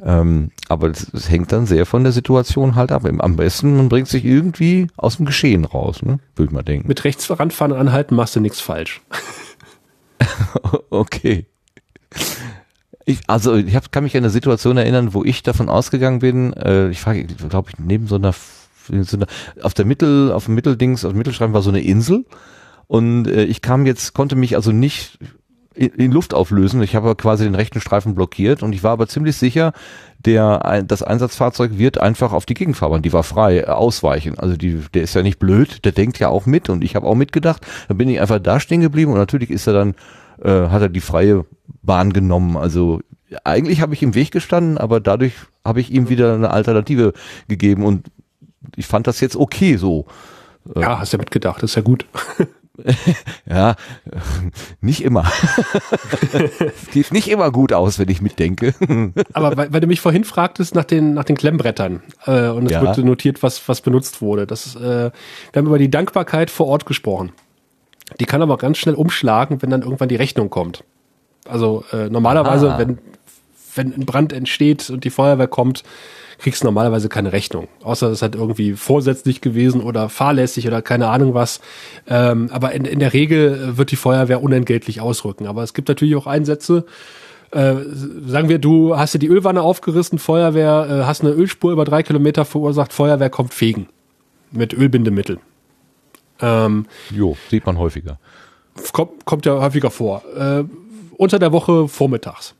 [0.03, 3.05] Ähm, aber es hängt dann sehr von der Situation halt ab.
[3.05, 6.19] Am besten, man bringt sich irgendwie aus dem Geschehen raus, ne?
[6.35, 6.87] würde ich mal denken.
[6.87, 9.01] Mit rechts voranfahren und anhalten machst du nichts falsch.
[10.89, 11.45] okay.
[13.05, 16.53] Ich, also ich hab, kann mich an eine Situation erinnern, wo ich davon ausgegangen bin,
[16.53, 18.33] äh, ich frage, glaube ich, neben so einer,
[18.87, 19.27] so einer,
[19.61, 22.25] auf der Mittel, auf dem Mitteldings, auf dem Mittelschreiben war so eine Insel
[22.87, 25.19] und äh, ich kam jetzt, konnte mich also nicht
[25.75, 26.81] in, Luft auflösen.
[26.81, 29.73] Ich habe quasi den rechten Streifen blockiert und ich war aber ziemlich sicher,
[30.19, 34.39] der das Einsatzfahrzeug wird einfach auf die Gegenfahrbahn, die war frei, äh, ausweichen.
[34.39, 37.05] Also die, der ist ja nicht blöd, der denkt ja auch mit und ich habe
[37.05, 37.65] auch mitgedacht.
[37.87, 39.95] Dann bin ich einfach da stehen geblieben und natürlich ist er dann
[40.41, 41.45] äh, hat er die freie
[41.81, 42.57] Bahn genommen.
[42.57, 43.01] Also
[43.43, 45.33] eigentlich habe ich im Weg gestanden, aber dadurch
[45.63, 47.13] habe ich ihm wieder eine Alternative
[47.47, 48.07] gegeben und
[48.75, 50.05] ich fand das jetzt okay so.
[50.75, 52.05] Äh, ja, hast ja mitgedacht, ist ja gut.
[53.45, 53.75] ja,
[54.81, 55.25] nicht immer.
[56.59, 58.73] es geht nicht immer gut aus, wenn ich mitdenke.
[59.33, 62.73] Aber weil, weil, du mich vorhin fragtest nach den, nach den Klemmbrettern äh, und es
[62.73, 62.81] ja.
[62.81, 64.45] wurde notiert, was, was benutzt wurde.
[64.45, 65.11] Das, äh, wir
[65.55, 67.31] haben über die Dankbarkeit vor Ort gesprochen.
[68.19, 70.83] Die kann aber ganz schnell umschlagen, wenn dann irgendwann die Rechnung kommt.
[71.47, 72.79] Also äh, normalerweise, ah.
[72.79, 72.97] wenn,
[73.75, 75.83] wenn ein Brand entsteht und die Feuerwehr kommt,
[76.37, 77.67] kriegst du normalerweise keine Rechnung.
[77.83, 81.61] Außer es hat irgendwie vorsätzlich gewesen oder fahrlässig oder keine Ahnung was.
[82.07, 85.47] Ähm, aber in, in der Regel wird die Feuerwehr unentgeltlich ausrücken.
[85.47, 86.85] Aber es gibt natürlich auch Einsätze,
[87.51, 87.75] äh,
[88.25, 92.03] sagen wir, du hast dir die Ölwanne aufgerissen, Feuerwehr, äh, hast eine Ölspur über drei
[92.03, 93.87] Kilometer verursacht, Feuerwehr kommt fegen.
[94.51, 95.39] Mit Ölbindemittel.
[96.41, 98.19] Ähm, jo, sieht man häufiger.
[98.91, 100.23] Kommt, kommt ja häufiger vor.
[100.37, 100.65] Äh,
[101.17, 102.55] unter der Woche vormittags.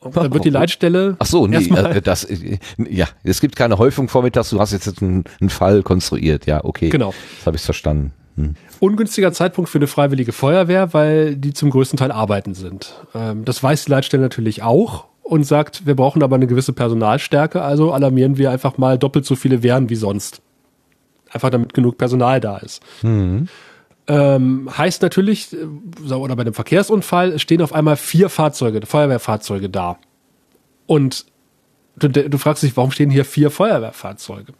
[0.00, 1.16] Und dann wird die Leitstelle.
[1.18, 4.50] Ach so, nee, äh, das, äh, ja, es gibt keine Häufung vormittags.
[4.50, 6.46] Du hast jetzt einen, einen Fall konstruiert.
[6.46, 6.90] Ja, okay.
[6.90, 7.14] Genau.
[7.38, 8.12] Das habe ich verstanden.
[8.36, 8.54] Hm.
[8.80, 12.92] Ungünstiger Zeitpunkt für eine freiwillige Feuerwehr, weil die zum größten Teil arbeiten sind.
[13.14, 17.62] Ähm, das weiß die Leitstelle natürlich auch und sagt, wir brauchen aber eine gewisse Personalstärke,
[17.62, 20.42] also alarmieren wir einfach mal doppelt so viele Wehren wie sonst.
[21.30, 22.82] Einfach damit genug Personal da ist.
[23.02, 23.48] Mhm.
[24.06, 29.98] Ähm, heißt natürlich, äh, oder bei einem Verkehrsunfall stehen auf einmal vier Fahrzeuge, Feuerwehrfahrzeuge da.
[30.86, 31.24] Und
[31.96, 34.52] du, du fragst dich, warum stehen hier vier Feuerwehrfahrzeuge?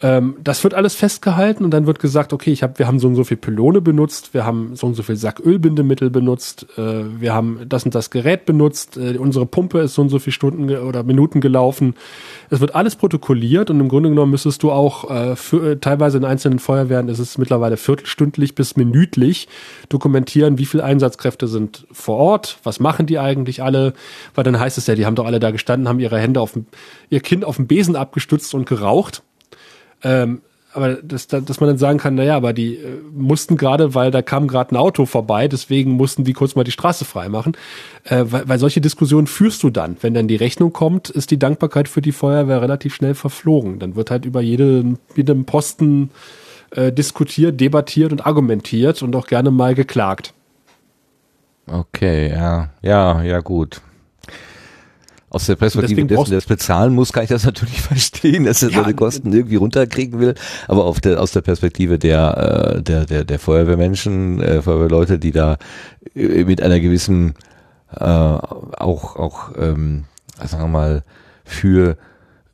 [0.00, 3.08] Ähm, das wird alles festgehalten und dann wird gesagt, okay, ich hab, wir haben so
[3.08, 7.20] und so viel Pylone benutzt, wir haben so und so viel Sack Ölbindemittel benutzt, äh,
[7.20, 10.34] wir haben das und das Gerät benutzt, äh, unsere Pumpe ist so und so viele
[10.34, 11.96] Stunden oder Minuten gelaufen.
[12.48, 16.18] Es wird alles protokolliert und im Grunde genommen müsstest du auch äh, für, äh, teilweise
[16.18, 19.48] in einzelnen Feuerwehren ist es mittlerweile viertelstündlich bis minütlich
[19.88, 23.94] dokumentieren, wie viele Einsatzkräfte sind vor Ort, was machen die eigentlich alle,
[24.36, 26.52] weil dann heißt es ja, die haben doch alle da gestanden, haben ihre Hände auf
[26.52, 26.66] dem,
[27.10, 29.22] ihr Kind auf dem Besen abgestützt und geraucht
[30.02, 30.42] ähm,
[30.74, 34.20] aber das, dass man dann sagen kann, naja, aber die äh, mussten gerade, weil da
[34.20, 37.56] kam gerade ein Auto vorbei, deswegen mussten die kurz mal die Straße freimachen.
[38.04, 39.96] Äh, weil, weil solche Diskussionen führst du dann.
[40.00, 43.78] Wenn dann die Rechnung kommt, ist die Dankbarkeit für die Feuerwehr relativ schnell verflogen.
[43.78, 46.10] Dann wird halt über jeden, jedem Posten
[46.70, 50.34] äh, diskutiert, debattiert und argumentiert und auch gerne mal geklagt.
[51.66, 53.80] Okay, ja, ja, ja, gut.
[55.30, 58.70] Aus der Perspektive dessen, der es bezahlen muss, kann ich das natürlich verstehen, dass er
[58.70, 60.34] ja, seine Kosten irgendwie runterkriegen will.
[60.68, 65.32] Aber auf der, aus der Perspektive der, äh, der, der, der Feuerwehrmenschen, äh, Feuerwehrleute, die
[65.32, 65.58] da
[66.14, 67.34] äh, mit einer gewissen,
[67.94, 70.04] äh, auch, auch, ähm,
[70.42, 71.02] sagen wir mal,
[71.44, 71.96] für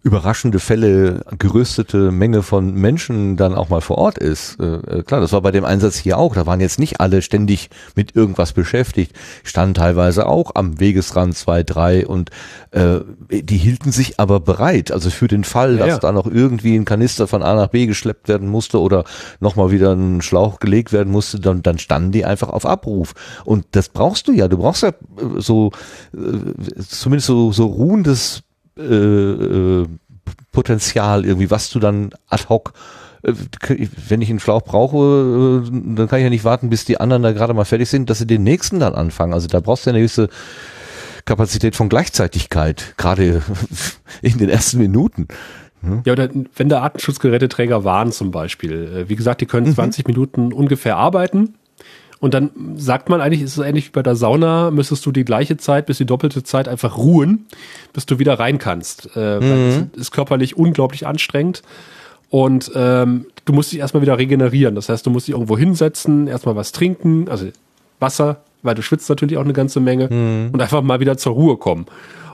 [0.05, 4.61] überraschende Fälle gerüstete Menge von Menschen dann auch mal vor Ort ist.
[4.61, 6.35] Äh, äh, klar, das war bei dem Einsatz hier auch.
[6.35, 11.63] Da waren jetzt nicht alle ständig mit irgendwas beschäftigt, standen teilweise auch am Wegesrand zwei,
[11.63, 12.29] drei und
[12.73, 13.01] äh,
[13.31, 14.93] die hielten sich aber bereit.
[14.93, 15.99] Also für den Fall, dass ja.
[15.99, 19.05] da noch irgendwie ein Kanister von A nach B geschleppt werden musste oder
[19.41, 23.15] nochmal wieder ein Schlauch gelegt werden musste, dann, dann standen die einfach auf Abruf.
[23.47, 24.49] Und das brauchst du ja.
[24.49, 24.93] Du brauchst ja äh,
[25.39, 25.73] so
[26.13, 28.44] äh, zumindest so, so ruhendes
[28.79, 29.87] äh, äh,
[30.53, 32.73] Potenzial irgendwie, was du dann ad hoc
[33.23, 33.33] äh,
[34.09, 37.23] wenn ich einen Schlauch brauche, äh, dann kann ich ja nicht warten, bis die anderen
[37.23, 39.33] da gerade mal fertig sind, dass sie den nächsten dann anfangen.
[39.33, 40.29] Also da brauchst du ja eine gewisse
[41.25, 43.43] Kapazität von Gleichzeitigkeit, gerade
[44.23, 45.29] in den ersten Minuten.
[46.07, 49.05] Ja, oder wenn da Artenschutzgeräteträger waren zum Beispiel.
[49.07, 50.15] Wie gesagt, die können 20 mhm.
[50.15, 51.57] Minuten ungefähr arbeiten
[52.25, 55.27] und dann sagt man eigentlich, ist es ähnlich wie bei der Sauna, müsstest du die
[55.27, 57.45] gleiche Zeit bis die doppelte Zeit einfach ruhen,
[57.93, 59.11] bis du wieder rein kannst.
[59.15, 59.91] Äh, mhm.
[59.95, 61.61] ist körperlich unglaublich anstrengend.
[62.31, 64.75] Und ähm, du musst dich erstmal wieder regenerieren.
[64.75, 67.49] Das heißt, du musst dich irgendwo hinsetzen, erstmal was trinken, also
[68.01, 70.49] Wasser, weil du schwitzt natürlich auch eine ganze Menge mhm.
[70.51, 71.85] und einfach mal wieder zur Ruhe kommen.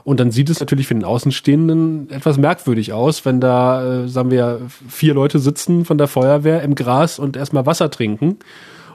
[0.05, 4.31] Und dann sieht es natürlich für den Außenstehenden etwas merkwürdig aus, wenn da, äh, sagen
[4.31, 8.37] wir, vier Leute sitzen von der Feuerwehr im Gras und erstmal Wasser trinken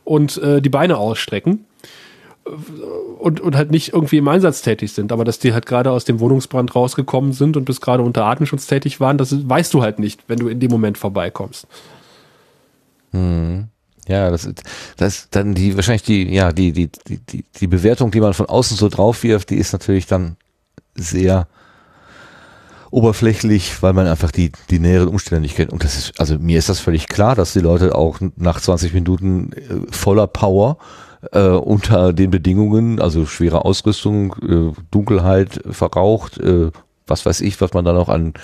[0.07, 1.66] und äh, die Beine ausstrecken
[3.19, 6.05] und, und halt nicht irgendwie im Einsatz tätig sind, aber dass die halt gerade aus
[6.05, 9.99] dem Wohnungsbrand rausgekommen sind und bis gerade unter Atemschutz tätig waren, das weißt du halt
[9.99, 11.66] nicht, wenn du in dem Moment vorbeikommst.
[13.11, 13.65] Hm.
[14.09, 14.62] Ja, das ist,
[14.97, 18.77] das dann die, wahrscheinlich die, ja, die, die, die, die Bewertung, die man von außen
[18.77, 20.37] so drauf wirft, die ist natürlich dann
[20.95, 21.49] sehr
[22.91, 25.73] oberflächlich, weil man einfach die, die näheren Umstände nicht kennt.
[25.73, 28.95] Und das ist, also mir ist das völlig klar, dass die Leute auch nach 20
[28.95, 30.79] Minuten äh, voller Power
[31.33, 36.71] äh, unter den Bedingungen, also schwere Ausrüstung, äh, Dunkelheit, verraucht, äh,
[37.07, 38.35] was weiß ich, was man dann auch an,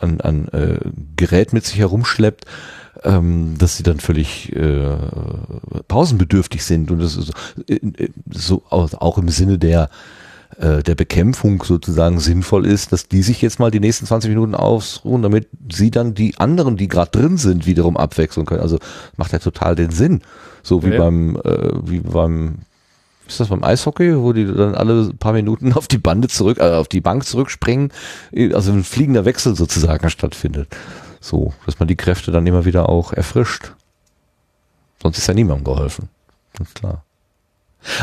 [0.00, 0.78] an, an äh,
[1.16, 2.44] Gerät mit sich herumschleppt,
[3.04, 4.96] ähm, dass sie dann völlig äh,
[5.88, 6.90] pausenbedürftig sind.
[6.90, 7.32] Und das ist
[7.66, 9.90] so, äh, so auch im Sinne der
[10.58, 14.54] äh, der Bekämpfung sozusagen sinnvoll ist, dass die sich jetzt mal die nächsten 20 Minuten
[14.54, 18.60] ausruhen, damit sie dann die anderen, die gerade drin sind, wiederum abwechseln können.
[18.60, 18.78] Also
[19.16, 20.22] macht ja total den Sinn.
[20.62, 20.98] So wie ja.
[20.98, 22.58] beim, äh, wie beim,
[23.26, 26.72] ist das beim Eishockey, wo die dann alle paar Minuten auf die Bande zurück, äh,
[26.72, 27.92] auf die Bank zurückspringen,
[28.52, 30.68] also ein fliegender Wechsel sozusagen stattfindet.
[31.20, 33.72] So, dass man die Kräfte dann immer wieder auch erfrischt.
[35.02, 36.08] Sonst ist ja niemandem geholfen.
[36.56, 37.03] Ganz klar.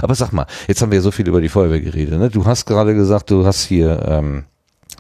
[0.02, 2.20] Aber sag mal, jetzt haben wir ja so viel über die Feuerwehr geredet.
[2.20, 2.30] Ne?
[2.30, 4.44] Du hast gerade gesagt, du hast hier ähm,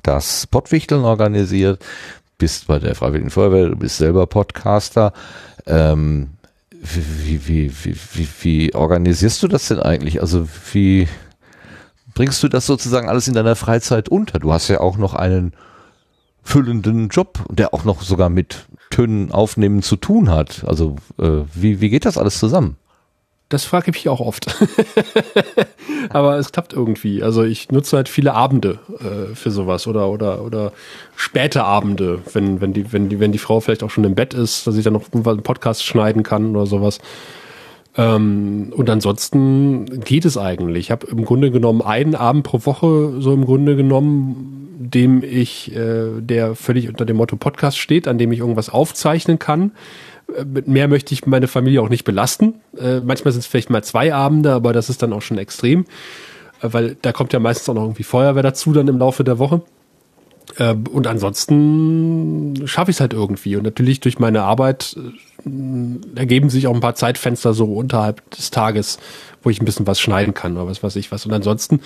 [0.03, 1.83] das Pottwichteln organisiert,
[2.37, 5.13] bist bei der Freiwilligen Feuerwehr, du bist selber Podcaster.
[5.67, 6.31] Ähm,
[6.81, 10.21] wie, wie, wie, wie, wie organisierst du das denn eigentlich?
[10.21, 11.07] Also wie
[12.15, 14.39] bringst du das sozusagen alles in deiner Freizeit unter?
[14.39, 15.53] Du hast ja auch noch einen
[16.43, 20.63] füllenden Job, der auch noch sogar mit Tönen aufnehmen zu tun hat.
[20.65, 22.77] Also äh, wie, wie geht das alles zusammen?
[23.51, 24.45] Das frage ich mich auch oft.
[26.09, 27.21] Aber es klappt irgendwie.
[27.21, 30.71] Also ich nutze halt viele Abende äh, für sowas oder oder oder
[31.17, 34.33] späte Abende, wenn wenn die wenn die wenn die Frau vielleicht auch schon im Bett
[34.33, 36.99] ist, dass ich dann noch einen Podcast schneiden kann oder sowas.
[37.97, 40.85] Ähm, und ansonsten geht es eigentlich.
[40.85, 45.75] Ich habe im Grunde genommen einen Abend pro Woche so im Grunde genommen, dem ich
[45.75, 49.73] äh, der völlig unter dem Motto Podcast steht, an dem ich irgendwas aufzeichnen kann
[50.45, 52.55] mit mehr möchte ich meine Familie auch nicht belasten.
[52.77, 55.85] Äh, manchmal sind es vielleicht mal zwei Abende, aber das ist dann auch schon extrem,
[56.61, 59.39] äh, weil da kommt ja meistens auch noch irgendwie Feuerwehr dazu dann im Laufe der
[59.39, 59.61] Woche.
[60.57, 63.55] Äh, und ansonsten schaffe ich es halt irgendwie.
[63.55, 68.51] Und natürlich durch meine Arbeit äh, ergeben sich auch ein paar Zeitfenster so unterhalb des
[68.51, 68.99] Tages,
[69.43, 71.25] wo ich ein bisschen was schneiden kann oder was weiß ich was.
[71.25, 71.81] Und ansonsten,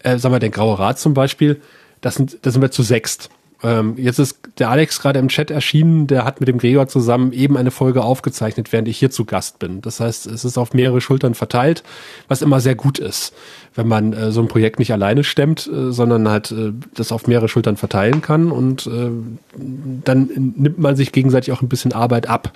[0.00, 1.60] äh, sagen wir, der Graue Rat zum Beispiel,
[2.00, 3.30] das sind, das sind wir zu sechst.
[3.64, 7.32] Ähm, jetzt ist der Alex gerade im Chat erschienen, der hat mit dem Gregor zusammen
[7.32, 9.80] eben eine Folge aufgezeichnet, während ich hier zu Gast bin.
[9.80, 11.82] Das heißt, es ist auf mehrere Schultern verteilt,
[12.28, 13.32] was immer sehr gut ist,
[13.74, 17.26] wenn man äh, so ein Projekt nicht alleine stemmt, äh, sondern halt äh, das auf
[17.26, 19.10] mehrere Schultern verteilen kann und äh,
[19.56, 22.52] dann nimmt man sich gegenseitig auch ein bisschen Arbeit ab.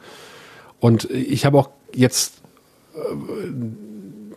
[0.79, 2.35] Und ich habe auch jetzt
[2.95, 2.99] äh,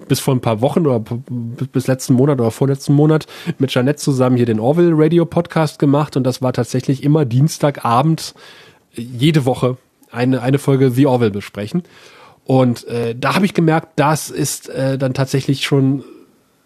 [0.08, 3.28] bis vor ein paar Wochen oder bis letzten Monat oder vorletzten Monat
[3.60, 8.34] mit Janette zusammen hier den Orville Radio Podcast gemacht und das war tatsächlich immer Dienstagabend
[8.94, 9.78] jede Woche
[10.12, 11.84] eine, eine Folge The Orville besprechen.
[12.46, 16.04] Und äh, da habe ich gemerkt, das ist äh, dann tatsächlich schon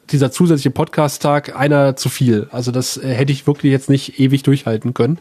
[0.09, 2.47] dieser zusätzliche Podcast-Tag einer zu viel.
[2.51, 5.19] Also das äh, hätte ich wirklich jetzt nicht ewig durchhalten können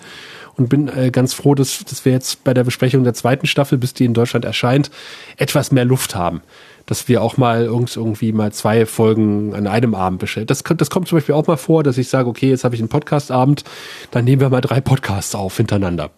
[0.57, 3.79] und bin äh, ganz froh, dass, dass wir jetzt bei der Besprechung der zweiten Staffel,
[3.79, 4.91] bis die in Deutschland erscheint,
[5.37, 6.43] etwas mehr Luft haben
[6.87, 10.47] dass wir auch mal irgendwie mal zwei Folgen an einem Abend bestellen.
[10.47, 12.81] Das, das kommt zum Beispiel auch mal vor, dass ich sage, okay, jetzt habe ich
[12.81, 13.65] einen Podcast-Abend,
[14.11, 16.11] dann nehmen wir mal drei Podcasts auf hintereinander.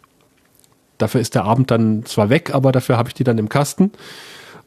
[0.99, 3.93] Dafür ist der Abend dann zwar weg, aber dafür habe ich die dann im Kasten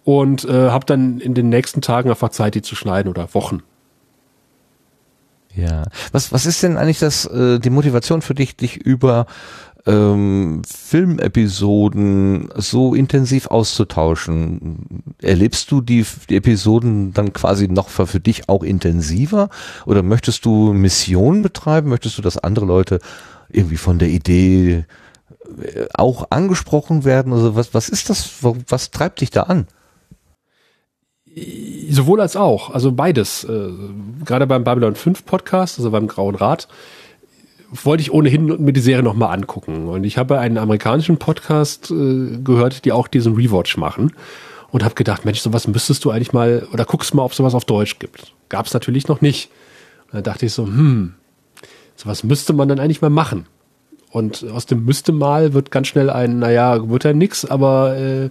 [0.04, 3.62] und äh, habe dann in den nächsten Tagen einfach Zeit, die zu schneiden oder Wochen.
[5.56, 5.86] Ja.
[6.12, 9.26] Was, was ist denn eigentlich das, äh, die Motivation für dich, dich über
[9.86, 15.04] ähm, Filmepisoden so intensiv auszutauschen.
[15.22, 19.50] Erlebst du die, die Episoden dann quasi noch für, für dich auch intensiver?
[19.86, 21.90] Oder möchtest du Missionen betreiben?
[21.90, 23.00] Möchtest du, dass andere Leute
[23.50, 24.86] irgendwie von der Idee
[25.62, 27.34] äh, auch angesprochen werden?
[27.34, 28.44] Also was, was ist das?
[28.68, 29.68] Was treibt dich da an?
[31.90, 33.44] Sowohl als auch, also beides.
[33.44, 33.72] Äh,
[34.26, 36.68] gerade beim Babylon 5 Podcast, also beim Grauen Rat,
[37.72, 39.88] wollte ich ohnehin mir die Serie nochmal angucken.
[39.88, 44.14] Und ich habe einen amerikanischen Podcast äh, gehört, die auch diesen Rewatch machen.
[44.72, 47.66] Und habe gedacht, Mensch, sowas müsstest du eigentlich mal, oder guckst mal, ob sowas auf
[47.66, 48.34] Deutsch gibt.
[48.50, 49.50] Gab es natürlich noch nicht.
[50.08, 51.16] Und dann dachte ich so, hm,
[51.96, 53.48] sowas müsste man dann eigentlich mal machen.
[54.12, 58.30] Und aus dem müsste mal wird ganz schnell ein, naja, wird ja nix, aber äh,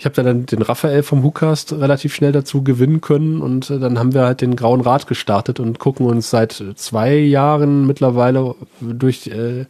[0.00, 3.98] ich habe dann den Raphael vom Hookast relativ schnell dazu gewinnen können und äh, dann
[3.98, 9.26] haben wir halt den Grauen Rat gestartet und gucken uns seit zwei Jahren mittlerweile durch,
[9.26, 9.66] äh,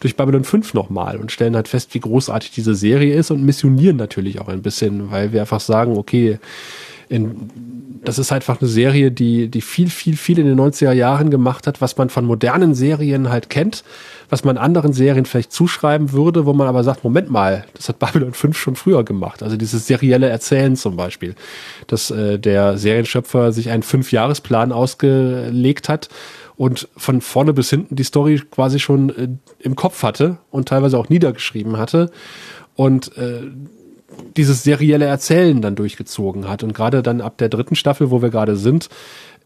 [0.00, 3.96] durch Babylon 5 nochmal und stellen halt fest, wie großartig diese Serie ist und missionieren
[3.96, 6.38] natürlich auch ein bisschen, weil wir einfach sagen, okay,
[7.08, 7.50] in,
[8.04, 11.66] das ist einfach eine Serie, die, die viel, viel, viel in den 90er Jahren gemacht
[11.66, 13.84] hat, was man von modernen Serien halt kennt
[14.28, 17.98] was man anderen Serien vielleicht zuschreiben würde, wo man aber sagt, Moment mal, das hat
[17.98, 19.42] Babylon 5 schon früher gemacht.
[19.42, 21.34] Also dieses serielle Erzählen zum Beispiel,
[21.86, 26.08] dass äh, der Serienschöpfer sich einen Fünfjahresplan ausgelegt hat
[26.56, 29.28] und von vorne bis hinten die Story quasi schon äh,
[29.60, 32.10] im Kopf hatte und teilweise auch niedergeschrieben hatte
[32.74, 33.42] und äh,
[34.36, 36.62] dieses serielle Erzählen dann durchgezogen hat.
[36.62, 38.88] Und gerade dann ab der dritten Staffel, wo wir gerade sind,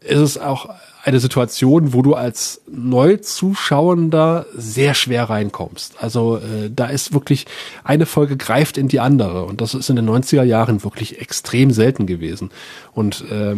[0.01, 0.69] ist es auch
[1.03, 5.95] eine Situation, wo du als Neuzuschauender sehr schwer reinkommst.
[6.01, 7.45] Also äh, da ist wirklich
[7.83, 11.71] eine Folge greift in die andere und das ist in den 90er Jahren wirklich extrem
[11.71, 12.51] selten gewesen.
[12.93, 13.55] Und äh,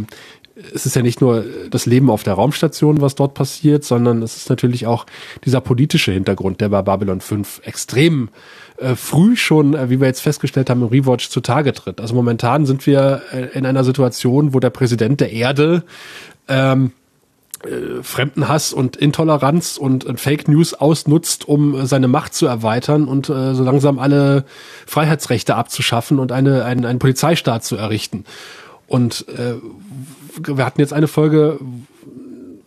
[0.74, 4.38] es ist ja nicht nur das Leben auf der Raumstation, was dort passiert, sondern es
[4.38, 5.06] ist natürlich auch
[5.46, 8.30] dieser politische Hintergrund, der bei Babylon 5 extrem
[8.78, 12.00] äh, früh schon, äh, wie wir jetzt festgestellt haben, im Rewatch zutage tritt.
[12.00, 15.84] Also momentan sind wir äh, in einer Situation, wo der Präsident der Erde
[16.48, 16.92] ähm,
[17.64, 23.08] äh, Fremdenhass und Intoleranz und, und, Fake News ausnutzt, um äh, seine Macht zu erweitern
[23.08, 24.46] und äh, so langsam alle
[24.86, 28.26] Freiheitsrechte abzuschaffen und eine, einen, einen Polizeistaat zu errichten.
[28.86, 29.56] Und äh,
[30.42, 31.60] wir hatten jetzt eine Folge,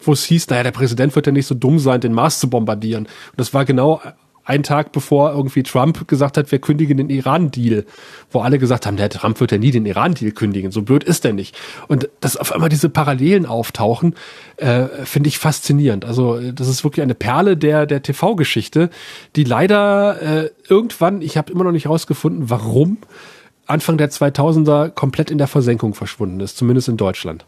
[0.00, 2.48] wo es hieß, naja, der Präsident wird ja nicht so dumm sein, den Mars zu
[2.48, 3.06] bombardieren.
[3.06, 4.00] Und das war genau
[4.46, 7.84] ein Tag bevor irgendwie Trump gesagt hat, wir kündigen den Iran-Deal,
[8.30, 11.24] wo alle gesagt haben, der Trump wird ja nie den Iran-Deal kündigen, so blöd ist
[11.24, 11.58] er nicht.
[11.88, 14.14] Und dass auf einmal diese Parallelen auftauchen,
[14.56, 16.04] äh, finde ich faszinierend.
[16.04, 18.90] Also das ist wirklich eine Perle der, der TV-Geschichte,
[19.34, 22.98] die leider äh, irgendwann, ich habe immer noch nicht rausgefunden, warum
[23.66, 27.44] Anfang der 2000er komplett in der Versenkung verschwunden ist, zumindest in Deutschland.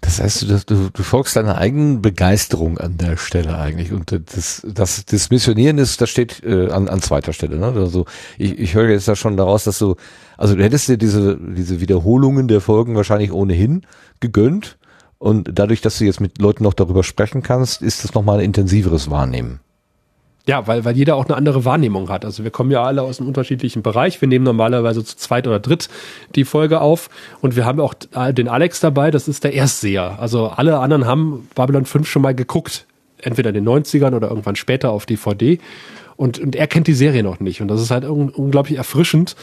[0.00, 3.92] Das heißt, du, du, du folgst deiner eigenen Begeisterung an der Stelle eigentlich.
[3.92, 7.56] Und das, das, das Missionieren ist, das steht äh, an, an zweiter Stelle.
[7.56, 7.66] Ne?
[7.66, 8.06] Also
[8.38, 9.96] ich, ich höre jetzt da schon daraus, dass du,
[10.36, 13.82] also du hättest dir diese, diese Wiederholungen der Folgen wahrscheinlich ohnehin
[14.20, 14.78] gegönnt.
[15.18, 18.44] Und dadurch, dass du jetzt mit Leuten noch darüber sprechen kannst, ist das nochmal ein
[18.44, 19.58] intensiveres Wahrnehmen.
[20.48, 22.24] Ja, weil, weil jeder auch eine andere Wahrnehmung hat.
[22.24, 24.18] Also wir kommen ja alle aus einem unterschiedlichen Bereich.
[24.22, 25.90] Wir nehmen normalerweise zu zweit oder dritt
[26.36, 27.10] die Folge auf.
[27.42, 30.18] Und wir haben auch den Alex dabei, das ist der Erstseher.
[30.18, 32.86] Also alle anderen haben Babylon 5 schon mal geguckt.
[33.20, 35.58] Entweder in den 90ern oder irgendwann später auf DVD.
[36.16, 37.60] Und, und er kennt die Serie noch nicht.
[37.60, 39.36] Und das ist halt un unglaublich erfrischend,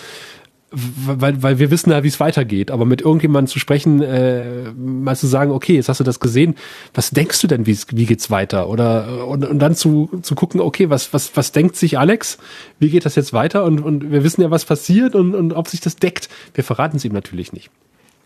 [0.76, 2.72] weil, weil wir wissen ja, wie es weitergeht.
[2.72, 6.56] Aber mit irgendjemandem zu sprechen, äh, mal zu sagen, okay, jetzt hast du das gesehen,
[6.93, 8.69] was denkst du denn, wie, wie geht's weiter?
[8.69, 12.38] Oder und, und dann zu, zu gucken, okay, was, was, was denkt sich Alex?
[12.80, 13.64] Wie geht das jetzt weiter?
[13.64, 16.30] Und, und wir wissen ja, was passiert und, und ob sich das deckt.
[16.53, 17.69] Wir verraten es ihm natürlich nicht.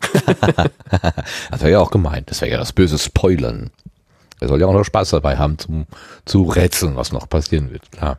[1.50, 2.30] das wäre ja auch gemeint.
[2.30, 3.70] Das wäre ja das böse Spoilern.
[4.40, 5.86] Er soll ja auch noch Spaß dabei haben, zum,
[6.24, 8.16] zu rätseln, was noch passieren wird, klar.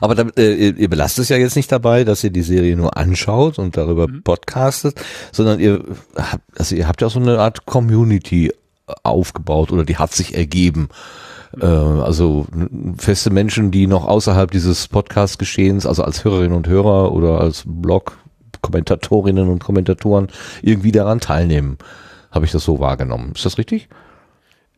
[0.00, 2.96] Aber da, äh, ihr belastet es ja jetzt nicht dabei, dass ihr die Serie nur
[2.96, 4.22] anschaut und darüber mhm.
[4.22, 5.00] podcastet,
[5.32, 5.84] sondern ihr
[6.16, 8.52] habt, also ihr habt ja so eine Art Community
[9.02, 10.88] aufgebaut oder die hat sich ergeben.
[11.54, 11.62] Mhm.
[11.62, 12.46] Äh, also
[12.96, 19.48] feste Menschen, die noch außerhalb dieses Podcast-Geschehens, also als Hörerinnen und Hörer oder als Blog-Kommentatorinnen
[19.48, 20.28] und Kommentatoren
[20.62, 21.78] irgendwie daran teilnehmen.
[22.30, 23.32] Habe ich das so wahrgenommen?
[23.34, 23.88] Ist das richtig?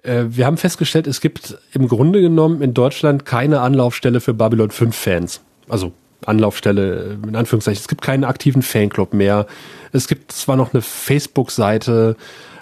[0.03, 4.71] Äh, wir haben festgestellt, es gibt im Grunde genommen in Deutschland keine Anlaufstelle für Babylon
[4.71, 5.41] 5 Fans.
[5.69, 5.93] Also
[6.27, 7.81] Anlaufstelle in Anführungszeichen.
[7.81, 9.47] Es gibt keinen aktiven Fanclub mehr.
[9.93, 12.17] Es gibt zwar noch eine Facebook-Seite,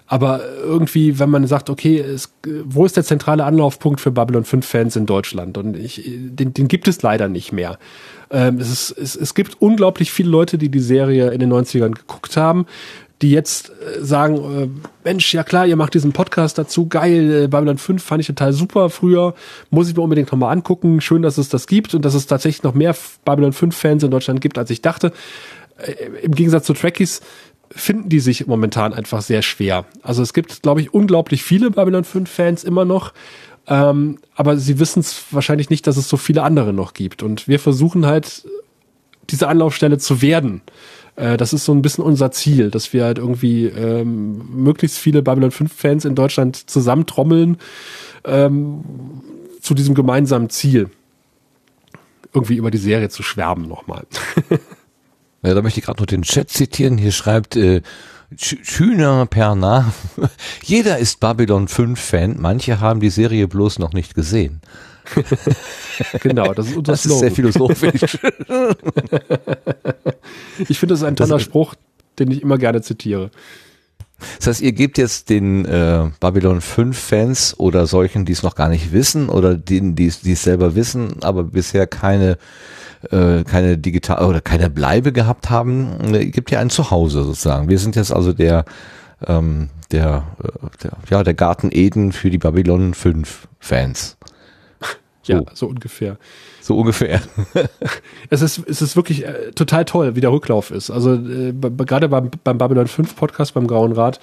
[0.06, 2.32] aber irgendwie, wenn man sagt, okay, es,
[2.64, 5.58] wo ist der zentrale Anlaufpunkt für Babylon 5 Fans in Deutschland?
[5.58, 7.78] Und ich, den, den gibt es leider nicht mehr.
[8.30, 11.92] Ähm, es, ist, es, es gibt unglaublich viele Leute, die die Serie in den 90ern
[11.92, 12.66] geguckt haben
[13.22, 14.68] die jetzt äh, sagen, äh,
[15.04, 18.52] Mensch, ja klar, ihr macht diesen Podcast dazu, geil, äh, Babylon 5 fand ich total
[18.52, 19.34] super früher,
[19.70, 22.62] muss ich mir unbedingt nochmal angucken, schön, dass es das gibt und dass es tatsächlich
[22.62, 22.94] noch mehr
[23.24, 25.12] Babylon 5 Fans in Deutschland gibt, als ich dachte.
[25.78, 27.22] Äh, Im Gegensatz zu Trekkies
[27.70, 29.86] finden die sich momentan einfach sehr schwer.
[30.02, 33.12] Also es gibt, glaube ich, unglaublich viele Babylon 5 Fans immer noch,
[33.66, 37.48] ähm, aber sie wissen es wahrscheinlich nicht, dass es so viele andere noch gibt und
[37.48, 38.46] wir versuchen halt,
[39.30, 40.60] diese Anlaufstelle zu werden
[41.16, 45.22] äh, das ist so ein bisschen unser Ziel, dass wir halt irgendwie ähm, möglichst viele
[45.22, 47.56] Babylon 5 Fans in Deutschland zusammentrommeln
[48.24, 48.84] ähm,
[49.60, 50.90] zu diesem gemeinsamen Ziel.
[52.32, 54.06] Irgendwie über die Serie zu schwärmen nochmal.
[55.42, 56.98] ja, da möchte ich gerade noch den Chat zitieren.
[56.98, 57.80] Hier schreibt äh,
[58.36, 59.92] Schüner Perna.
[60.62, 62.36] Jeder ist Babylon 5 Fan.
[62.38, 64.60] Manche haben die Serie bloß noch nicht gesehen.
[66.20, 68.02] genau, das ist unser Das ist sehr philosophisch.
[70.68, 71.74] ich finde, das ist ein toller Spruch,
[72.18, 73.30] den ich immer gerne zitiere.
[74.38, 78.54] Das heißt, ihr gebt jetzt den äh, Babylon 5 Fans oder solchen, die es noch
[78.54, 82.38] gar nicht wissen oder denen, die es selber wissen, aber bisher keine
[83.10, 87.68] äh, keine digital oder keine Bleibe gehabt haben, äh, gibt ja ein Zuhause sozusagen.
[87.68, 88.64] Wir sind jetzt also der
[89.26, 90.48] ähm, der, äh,
[90.82, 94.16] der ja der Garten Eden für die Babylon 5 Fans.
[95.26, 95.32] So.
[95.32, 96.18] Ja, so ungefähr.
[96.60, 97.20] So ungefähr.
[98.30, 100.90] es ist, es ist wirklich äh, total toll, wie der Rücklauf ist.
[100.90, 104.20] Also äh, gerade beim, beim Babylon 5 Podcast, beim Grauen Rat,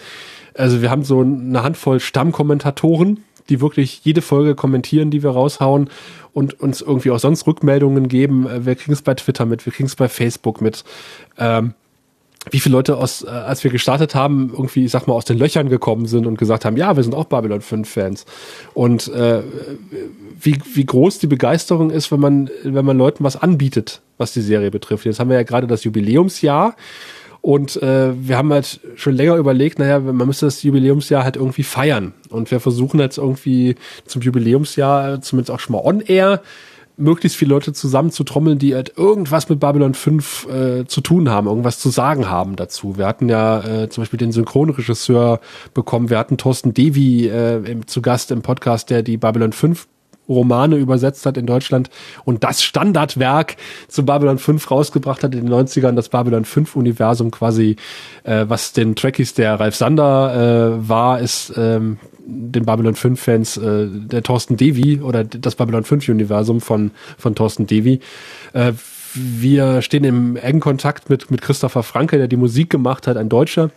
[0.56, 5.90] also wir haben so eine Handvoll Stammkommentatoren, die wirklich jede Folge kommentieren, die wir raushauen
[6.32, 8.48] und uns irgendwie auch sonst Rückmeldungen geben.
[8.48, 10.86] Äh, wir kriegen es bei Twitter mit, wir kriegen es bei Facebook mit.
[11.38, 11.74] Ähm,
[12.52, 15.38] wie viele Leute aus, äh, als wir gestartet haben, irgendwie, ich sag mal, aus den
[15.38, 18.26] Löchern gekommen sind und gesagt haben, ja, wir sind auch Babylon 5 Fans.
[18.74, 19.42] Und äh,
[20.40, 24.42] wie, wie groß die Begeisterung ist, wenn man, wenn man Leuten was anbietet, was die
[24.42, 25.06] Serie betrifft.
[25.06, 26.76] Jetzt haben wir ja gerade das Jubiläumsjahr
[27.44, 31.64] und äh, wir haben halt schon länger überlegt, naja, man müsste das Jubiläumsjahr halt irgendwie
[31.64, 32.14] feiern.
[32.30, 33.76] Und wir versuchen jetzt irgendwie
[34.06, 36.42] zum Jubiläumsjahr, zumindest auch schon mal on air,
[36.98, 41.80] möglichst viele Leute zusammenzutrommeln, die halt irgendwas mit Babylon 5 äh, zu tun haben, irgendwas
[41.80, 42.98] zu sagen haben dazu.
[42.98, 45.40] Wir hatten ja äh, zum Beispiel den Synchronregisseur
[45.74, 49.88] bekommen, wir hatten Thorsten Devi äh, im, zu Gast im Podcast, der die Babylon 5
[50.28, 51.90] Romane übersetzt hat in Deutschland
[52.26, 57.32] und das Standardwerk zu Babylon 5 rausgebracht hat in den 90ern, das Babylon 5 Universum
[57.32, 57.76] quasi,
[58.24, 63.58] äh, was den Trekkies der Ralf Sander äh, war, ist ähm, den Babylon 5 Fans
[63.58, 68.00] äh, der Thorsten Devi oder das Babylon 5 Universum von, von Thorsten Devi.
[68.54, 68.74] Äh,
[69.14, 73.30] wir stehen im engen Kontakt mit, mit Christopher Franke, der die Musik gemacht hat, ein
[73.30, 73.70] Deutscher.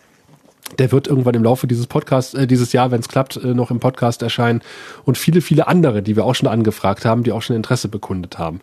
[0.78, 3.70] Der wird irgendwann im Laufe dieses Podcasts, äh, dieses Jahr, wenn es klappt, äh, noch
[3.70, 4.62] im Podcast erscheinen.
[5.04, 8.38] Und viele, viele andere, die wir auch schon angefragt haben, die auch schon Interesse bekundet
[8.38, 8.60] haben.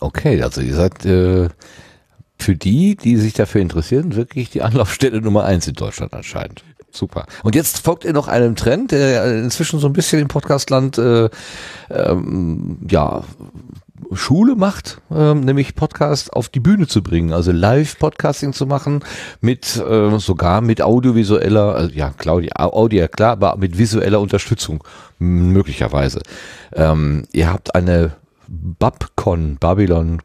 [0.00, 1.48] Okay, also ihr seid äh,
[2.38, 6.62] für die, die sich dafür interessieren, wirklich die Anlaufstelle Nummer eins in Deutschland anscheinend.
[6.90, 7.26] Super.
[7.42, 11.28] Und jetzt folgt ihr noch einem Trend, der inzwischen so ein bisschen im Podcastland äh,
[11.90, 13.24] ähm, ja
[14.12, 19.00] Schule macht, ähm, nämlich Podcast auf die Bühne zu bringen, also Live-Podcasting zu machen,
[19.40, 24.82] mit äh, sogar mit audiovisueller, also ja, Claudia, Audio, klar, aber mit visueller Unterstützung,
[25.18, 26.20] möglicherweise.
[26.72, 28.12] Ähm, ihr habt eine
[28.48, 30.22] Babcon, Babylon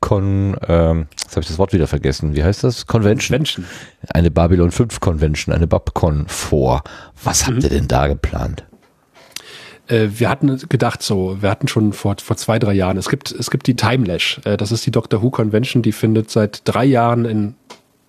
[0.00, 2.36] Con, ähm, jetzt habe ich das Wort wieder vergessen.
[2.36, 2.86] Wie heißt das?
[2.86, 3.38] Convention.
[3.38, 3.64] Convention.
[4.12, 6.82] Eine Babylon 5 Convention, eine Babcon vor.
[7.22, 7.62] Was habt mhm.
[7.62, 8.64] ihr denn da geplant?
[9.86, 13.30] Äh, wir hatten gedacht so, wir hatten schon vor, vor zwei, drei Jahren, es gibt,
[13.32, 16.84] es gibt die Timelash, äh, das ist die Doctor Who Convention, die findet seit drei
[16.84, 17.54] Jahren in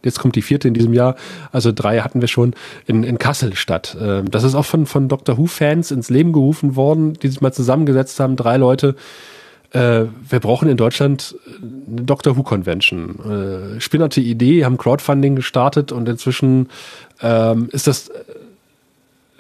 [0.03, 1.15] jetzt kommt die vierte in diesem Jahr,
[1.52, 2.53] also drei hatten wir schon,
[2.85, 3.97] in, in Kassel statt.
[3.99, 7.52] Ähm, das ist auch von, von Doctor Who-Fans ins Leben gerufen worden, die sich mal
[7.52, 8.95] zusammengesetzt haben, drei Leute.
[9.72, 13.76] Äh, wir brauchen in Deutschland eine Doctor Who Convention.
[13.77, 16.69] Äh, spinnerte Idee, haben Crowdfunding gestartet und inzwischen
[17.22, 18.11] ähm, ist das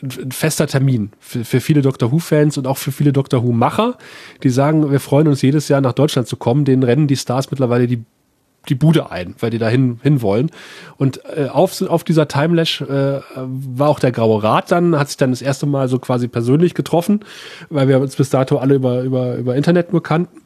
[0.05, 3.97] ein fester Termin für, für viele Doctor Who-Fans und auch für viele Doctor Who-Macher,
[4.43, 6.65] die sagen, wir freuen uns jedes Jahr nach Deutschland zu kommen.
[6.65, 8.03] Denen rennen die Stars mittlerweile die
[8.69, 10.51] die Bude ein, weil die da hin, wollen.
[10.97, 15.17] Und äh, auf, auf dieser Timelash äh, war auch der Graue Rat dann, hat sich
[15.17, 17.23] dann das erste Mal so quasi persönlich getroffen,
[17.69, 20.41] weil wir uns bis dato alle über, über, über Internet nur kannten.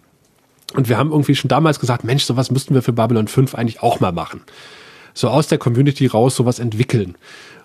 [0.75, 3.81] Und wir haben irgendwie schon damals gesagt, Mensch, sowas müssten wir für Babylon 5 eigentlich
[3.81, 4.41] auch mal machen.
[5.13, 7.15] So aus der Community raus sowas entwickeln.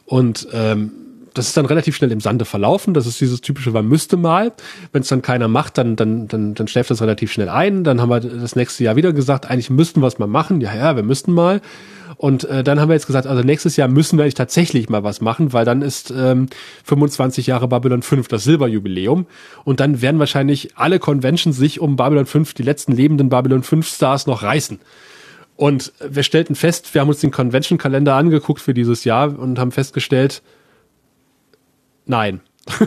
[0.06, 0.92] Und ähm,
[1.34, 2.94] das ist dann relativ schnell im Sande verlaufen.
[2.94, 4.52] Das ist dieses typische, man müsste mal.
[4.92, 7.84] Wenn es dann keiner macht, dann, dann, dann, dann schläft das relativ schnell ein.
[7.84, 10.60] Dann haben wir das nächste Jahr wieder gesagt, eigentlich müssten wir es mal machen.
[10.60, 11.60] Ja, ja, wir müssten mal.
[12.16, 15.02] Und äh, dann haben wir jetzt gesagt, also nächstes Jahr müssen wir eigentlich tatsächlich mal
[15.02, 16.46] was machen, weil dann ist ähm,
[16.84, 19.26] 25 Jahre Babylon 5 das Silberjubiläum.
[19.64, 23.86] Und dann werden wahrscheinlich alle Conventions sich um Babylon 5, die letzten lebenden Babylon 5
[23.86, 24.78] Stars noch reißen.
[25.56, 29.72] Und wir stellten fest, wir haben uns den Convention-Kalender angeguckt für dieses Jahr und haben
[29.72, 30.42] festgestellt,
[32.06, 32.40] Nein.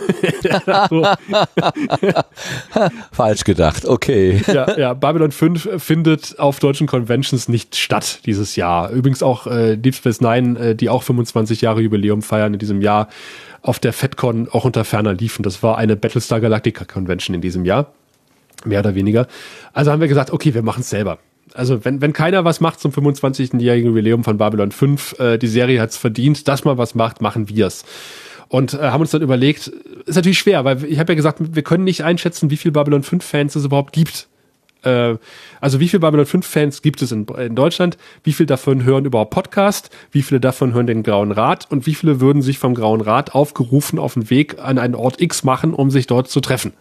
[3.11, 4.41] Falsch gedacht, okay.
[4.47, 8.89] Ja, ja, Babylon 5 findet auf deutschen Conventions nicht statt dieses Jahr.
[8.89, 12.81] Übrigens auch äh, Deep Space Nine, äh, die auch 25 Jahre Jubiläum feiern in diesem
[12.81, 13.07] Jahr,
[13.61, 15.43] auf der FedCon auch unter ferner liefen.
[15.43, 17.93] Das war eine Battlestar Galactica Convention in diesem Jahr.
[18.65, 19.27] Mehr oder weniger.
[19.73, 21.19] Also haben wir gesagt, okay, wir machen es selber.
[21.53, 25.79] Also wenn, wenn keiner was macht zum 25-jährigen Jubiläum von Babylon 5, äh, die Serie
[25.79, 27.85] hat es verdient, dass man was macht, machen wir es
[28.49, 29.67] und äh, haben uns dann überlegt,
[30.05, 33.03] ist natürlich schwer, weil ich habe ja gesagt, wir können nicht einschätzen, wie viel Babylon
[33.03, 34.27] 5 Fans es überhaupt gibt.
[34.83, 35.15] Äh,
[35.59, 37.97] also wie viel Babylon 5 Fans gibt es in, in Deutschland?
[38.23, 39.89] Wie viele davon hören überhaupt Podcast?
[40.11, 41.69] Wie viele davon hören den Grauen Rat?
[41.69, 45.21] Und wie viele würden sich vom Grauen Rat aufgerufen auf den Weg an einen Ort
[45.21, 46.73] X machen, um sich dort zu treffen?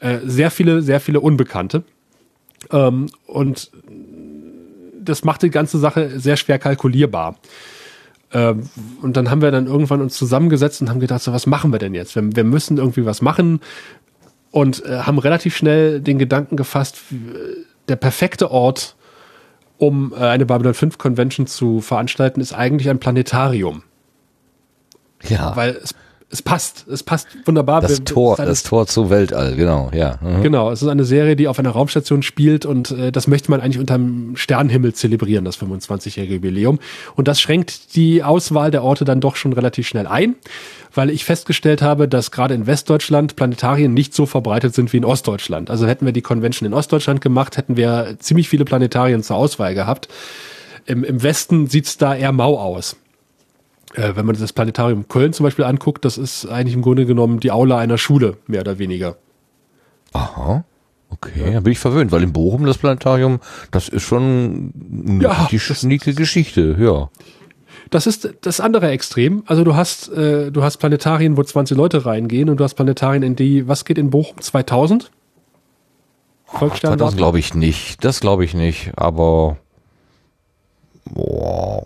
[0.00, 1.84] Äh, sehr viele, sehr viele Unbekannte.
[2.70, 3.70] Ähm, und
[5.00, 7.36] das macht die ganze Sache sehr schwer kalkulierbar.
[8.34, 8.68] Ähm,
[9.00, 11.78] und dann haben wir dann irgendwann uns zusammengesetzt und haben gedacht, so was machen wir
[11.78, 12.16] denn jetzt?
[12.16, 13.60] Wir, wir müssen irgendwie was machen
[14.50, 16.98] und äh, haben relativ schnell den Gedanken gefasst,
[17.88, 18.96] der perfekte Ort,
[19.78, 23.84] um äh, eine Babylon 5 Convention zu veranstalten, ist eigentlich ein Planetarium.
[25.22, 25.54] Ja.
[25.56, 25.94] Weil es
[26.30, 27.80] es passt, es passt wunderbar.
[27.80, 30.18] Das Tor, das Tor zu Weltall, genau, ja.
[30.20, 30.42] Mhm.
[30.42, 33.60] Genau, es ist eine Serie, die auf einer Raumstation spielt und äh, das möchte man
[33.60, 36.80] eigentlich unterm Sternenhimmel zelebrieren, das 25-jährige Jubiläum.
[37.14, 40.34] Und das schränkt die Auswahl der Orte dann doch schon relativ schnell ein,
[40.92, 45.04] weil ich festgestellt habe, dass gerade in Westdeutschland Planetarien nicht so verbreitet sind wie in
[45.04, 45.70] Ostdeutschland.
[45.70, 49.74] Also hätten wir die Convention in Ostdeutschland gemacht, hätten wir ziemlich viele Planetarien zur Auswahl
[49.74, 50.08] gehabt.
[50.86, 52.96] Im, im Westen sieht's da eher mau aus
[53.94, 57.40] äh, wenn man das Planetarium Köln zum Beispiel anguckt, das ist eigentlich im Grunde genommen
[57.40, 59.16] die Aula einer Schule, mehr oder weniger.
[60.12, 60.64] Aha.
[61.10, 61.50] Okay, ja.
[61.52, 63.40] da bin ich verwöhnt, weil in Bochum das Planetarium,
[63.70, 67.08] das ist schon ja, die schnieke Geschichte, ja.
[67.90, 69.44] Das ist das andere Extrem.
[69.46, 73.22] Also du hast, äh, du hast Planetarien, wo 20 Leute reingehen und du hast Planetarien,
[73.22, 74.40] in die, was geht in Bochum?
[74.40, 75.10] 2000?
[76.46, 76.98] Volksstern?
[76.98, 78.04] Das glaube ich nicht.
[78.04, 78.92] Das glaube ich nicht.
[78.96, 79.58] Aber
[81.04, 81.84] boah,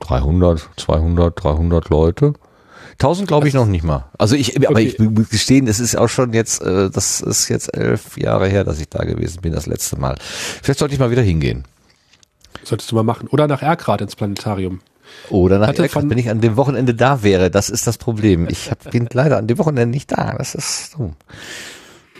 [0.00, 2.34] 300, 200, 300 Leute.
[3.00, 4.10] 1000 glaube ich noch nicht mal.
[4.18, 4.66] Also ich, okay.
[4.66, 8.46] aber ich muss gestehen, es ist auch schon jetzt, äh, das ist jetzt elf Jahre
[8.46, 10.16] her, dass ich da gewesen bin, das letzte Mal.
[10.62, 11.64] Vielleicht sollte ich mal wieder hingehen.
[12.62, 13.26] Solltest du mal machen.
[13.28, 14.80] Oder nach Erkrad ins Planetarium.
[15.30, 17.50] Oder nach Erkrad, wenn ich an dem Wochenende da wäre.
[17.50, 18.46] Das ist das Problem.
[18.50, 20.34] Ich hab, bin leider an dem Wochenende nicht da.
[20.36, 21.16] Das ist dumm.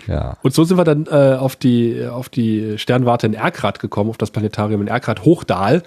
[0.07, 0.39] Ja.
[0.43, 4.16] Und so sind wir dann äh, auf die auf die Sternwarte in Erkrad gekommen, auf
[4.16, 5.82] das Planetarium in Erkrad Hochdahl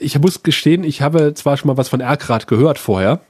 [0.00, 3.20] ich muss gestehen, ich habe zwar schon mal was von Erkrad gehört vorher,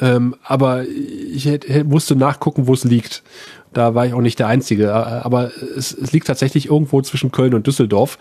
[0.00, 1.48] ähm, aber ich
[1.84, 3.22] musste nachgucken, wo es liegt.
[3.72, 4.86] Da war ich auch nicht der Einzige.
[4.86, 8.18] Äh, aber es, es liegt tatsächlich irgendwo zwischen Köln und Düsseldorf,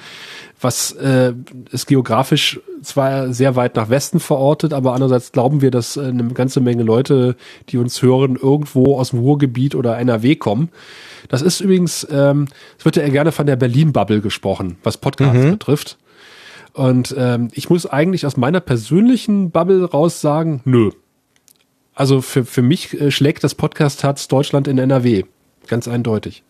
[0.59, 1.33] was äh,
[1.71, 6.27] ist geografisch zwar sehr weit nach Westen verortet, aber andererseits glauben wir, dass äh, eine
[6.33, 7.35] ganze Menge Leute,
[7.69, 10.69] die uns hören, irgendwo aus dem Ruhrgebiet oder NRW kommen.
[11.29, 12.47] Das ist übrigens, ähm,
[12.77, 15.51] es wird ja gerne von der Berlin-Bubble gesprochen, was Podcasts mhm.
[15.51, 15.97] betrifft.
[16.75, 20.91] Und ähm, ich muss eigentlich aus meiner persönlichen Bubble raus sagen, nö.
[21.93, 25.23] Also für, für mich äh, schlägt das Podcast-Herz Deutschland in NRW.
[25.67, 26.43] Ganz eindeutig.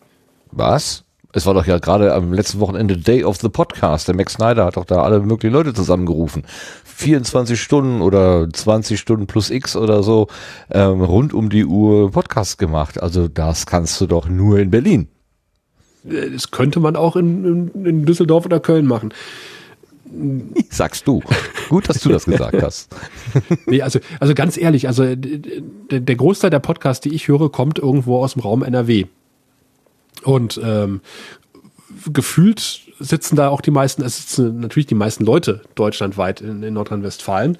[0.50, 1.04] Was?
[1.32, 4.08] Es war doch ja gerade am letzten Wochenende Day of the Podcast.
[4.08, 6.42] Der Max Snyder hat doch da alle möglichen Leute zusammengerufen.
[6.84, 10.26] 24 Stunden oder 20 Stunden plus X oder so
[10.72, 13.00] ähm, rund um die Uhr Podcast gemacht.
[13.00, 15.06] Also das kannst du doch nur in Berlin.
[16.04, 19.12] Äh, Das könnte man auch in, in, in Düsseldorf oder Köln machen.
[20.70, 21.22] Sagst du.
[21.68, 22.94] Gut, dass du das gesagt hast.
[23.66, 25.60] Nee, also, also ganz ehrlich, also d-
[25.90, 29.06] der Großteil der Podcasts, die ich höre, kommt irgendwo aus dem Raum NRW.
[30.22, 31.00] Und ähm,
[32.12, 36.74] gefühlt sitzen da auch die meisten, es sitzen natürlich die meisten Leute deutschlandweit in, in
[36.74, 37.58] Nordrhein-Westfalen.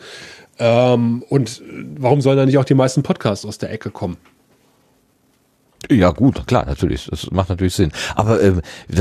[0.58, 1.62] Ähm, und
[1.98, 4.16] warum sollen da nicht auch die meisten Podcasts aus der Ecke kommen?
[5.90, 7.06] Ja gut, klar, natürlich.
[7.10, 7.92] Das macht natürlich Sinn.
[8.14, 8.60] Aber ähm,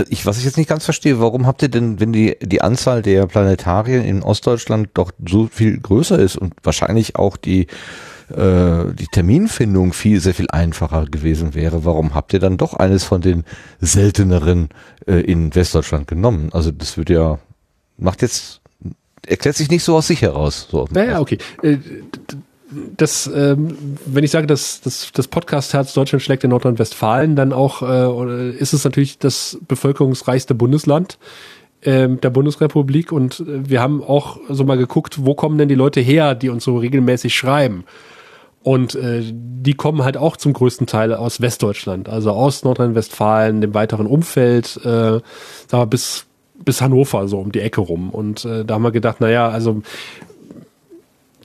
[0.09, 3.01] ich, was ich jetzt nicht ganz verstehe, warum habt ihr denn, wenn die, die Anzahl
[3.01, 7.67] der Planetarien in Ostdeutschland doch so viel größer ist und wahrscheinlich auch die,
[8.29, 13.03] äh, die Terminfindung viel, sehr viel einfacher gewesen wäre, warum habt ihr dann doch eines
[13.03, 13.43] von den
[13.79, 14.69] selteneren
[15.07, 16.49] äh, in Westdeutschland genommen?
[16.51, 17.39] Also das würde ja,
[17.97, 18.61] macht jetzt,
[19.25, 20.67] erklärt sich nicht so aus sich heraus.
[20.69, 20.87] So.
[20.91, 21.37] Naja, okay.
[22.97, 27.81] Das, ähm, wenn ich sage, dass das, das Podcast-Herz Deutschland schlägt in Nordrhein-Westfalen, dann auch
[27.83, 31.19] äh, ist es natürlich das bevölkerungsreichste Bundesland
[31.83, 35.75] ähm, der Bundesrepublik und äh, wir haben auch so mal geguckt, wo kommen denn die
[35.75, 37.83] Leute her, die uns so regelmäßig schreiben.
[38.63, 43.75] Und äh, die kommen halt auch zum größten Teil aus Westdeutschland, also aus Nordrhein-Westfalen, dem
[43.75, 45.21] weiteren Umfeld, äh, sagen
[45.71, 46.25] wir bis
[46.63, 48.09] bis Hannover so um die Ecke rum.
[48.09, 49.81] Und äh, da haben wir gedacht, naja, also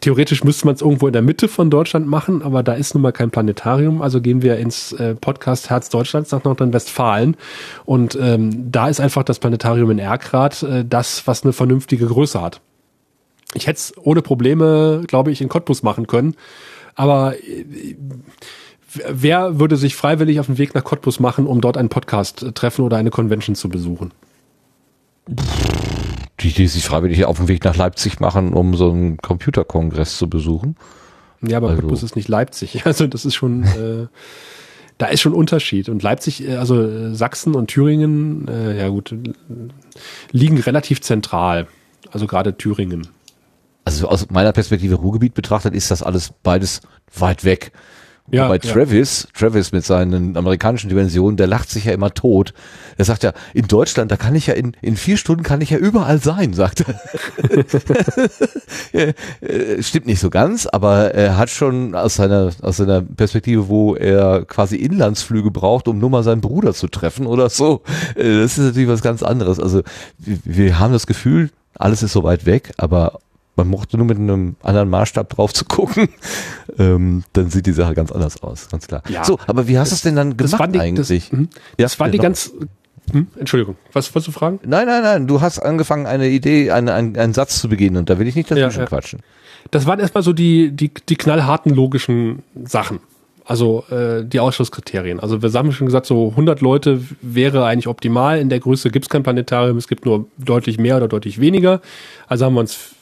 [0.01, 3.03] theoretisch müsste man es irgendwo in der Mitte von Deutschland machen, aber da ist nun
[3.03, 7.37] mal kein Planetarium, also gehen wir ins äh, Podcast Herz Deutschlands nach Nordrhein-Westfalen
[7.85, 12.41] und ähm, da ist einfach das Planetarium in Erkrath äh, das, was eine vernünftige Größe
[12.41, 12.61] hat.
[13.55, 16.35] Ich hätte es ohne Probleme, glaube ich, in Cottbus machen können,
[16.95, 17.97] aber äh,
[19.09, 22.97] wer würde sich freiwillig auf den Weg nach Cottbus machen, um dort einen Podcast-Treffen oder
[22.97, 24.13] eine Convention zu besuchen?
[26.41, 30.29] Die, die sich freiwillig auf den Weg nach Leipzig machen, um so einen Computerkongress zu
[30.31, 30.77] besuchen.
[31.43, 32.83] Ja, aber Also- Cottbus ist nicht Leipzig.
[32.87, 34.07] Also das ist schon, äh,
[34.99, 35.89] da ist schon Unterschied.
[35.89, 39.15] Und Leipzig, äh, also äh, Sachsen und Thüringen, äh, ja gut,
[40.33, 41.67] liegen relativ zentral.
[42.11, 43.07] Also gerade Thüringen.
[43.85, 46.81] also aus meiner Perspektive Ruhrgebiet betrachtet, ist das alles beides
[47.15, 47.73] weit weg.
[48.33, 48.73] Ja, Bei ja.
[48.73, 52.55] Travis, Travis mit seinen amerikanischen Dimensionen, der lacht sich ja immer tot.
[52.97, 55.71] Er sagt ja, in Deutschland, da kann ich ja in, in vier Stunden kann ich
[55.71, 56.95] ja überall sein, sagt er.
[58.93, 63.69] Äh, äh, Stimmt nicht so ganz, aber er hat schon aus seiner, aus seiner Perspektive,
[63.69, 67.83] wo er quasi Inlandsflüge braucht, um nur mal seinen Bruder zu treffen oder so.
[68.17, 69.61] Äh, Das ist natürlich was ganz anderes.
[69.61, 69.83] Also
[70.19, 73.21] wir haben das Gefühl, alles ist so weit weg, aber
[73.57, 76.09] man mochte nur mit einem anderen Maßstab drauf zu gucken,
[76.79, 79.03] ähm, dann sieht die Sache ganz anders aus, ganz klar.
[79.09, 79.25] Ja.
[79.25, 81.31] so, aber wie hast du es denn dann Das gemacht waren die, eigentlich?
[81.31, 81.49] Das, mhm.
[81.79, 82.29] Ja, das waren die genau.
[82.29, 82.53] ganz,
[83.13, 83.27] hm?
[83.39, 84.61] Entschuldigung, was wolltest du fragen?
[84.65, 88.11] Nein, nein, nein, du hast angefangen, eine Idee, eine, einen, einen Satz zu beginnen und
[88.11, 89.21] da will ich nicht dazwischen Ja, quatschen.
[89.71, 93.01] Das waren erstmal so die, die, die knallharten logischen Sachen.
[93.45, 95.19] Also äh, die Ausschlusskriterien.
[95.19, 98.39] Also wir haben schon gesagt, so 100 Leute wäre eigentlich optimal.
[98.39, 101.81] In der Größe gibt es kein Planetarium, es gibt nur deutlich mehr oder deutlich weniger.
[102.29, 102.95] Also haben wir uns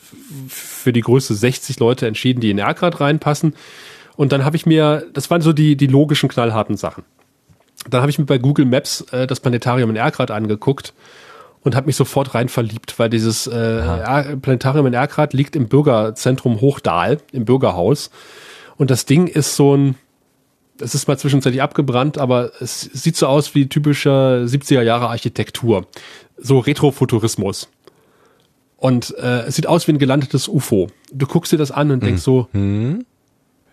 [0.48, 3.54] für die Größe 60 Leute entschieden, die in Erkrad reinpassen.
[4.16, 7.04] Und dann habe ich mir, das waren so die, die logischen knallharten Sachen.
[7.88, 10.92] Dann habe ich mir bei Google Maps äh, das Planetarium in Erkrad angeguckt
[11.62, 16.60] und habe mich sofort rein verliebt, weil dieses äh, Planetarium in Erkrath liegt im Bürgerzentrum
[16.60, 18.10] Hochdahl, im Bürgerhaus.
[18.76, 19.96] Und das Ding ist so ein,
[20.80, 25.86] es ist mal zwischenzeitlich abgebrannt, aber es sieht so aus wie typische 70er Jahre Architektur.
[26.36, 27.68] So Retrofuturismus.
[28.78, 30.86] Und äh, es sieht aus wie ein gelandetes UFO.
[31.12, 32.48] Du guckst dir das an und denkst so,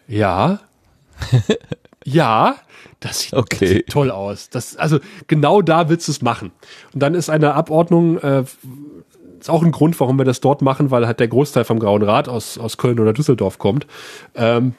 [0.07, 0.59] ja,
[2.03, 2.55] ja,
[2.99, 3.57] das sieht, Okay.
[3.59, 4.49] das sieht toll aus.
[4.49, 6.51] Das, also genau da willst du es machen.
[6.93, 8.43] Und dann ist eine Abordnung, äh,
[9.39, 12.01] ist auch ein Grund, warum wir das dort machen, weil halt der Großteil vom Grauen
[12.01, 13.85] Rat aus, aus Köln oder Düsseldorf kommt.
[14.33, 14.73] Ähm,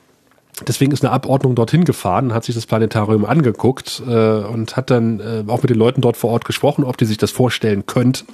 [0.67, 5.21] deswegen ist eine Abordnung dorthin gefahren, hat sich das Planetarium angeguckt äh, und hat dann
[5.21, 8.27] äh, auch mit den Leuten dort vor Ort gesprochen, ob die sich das vorstellen könnten.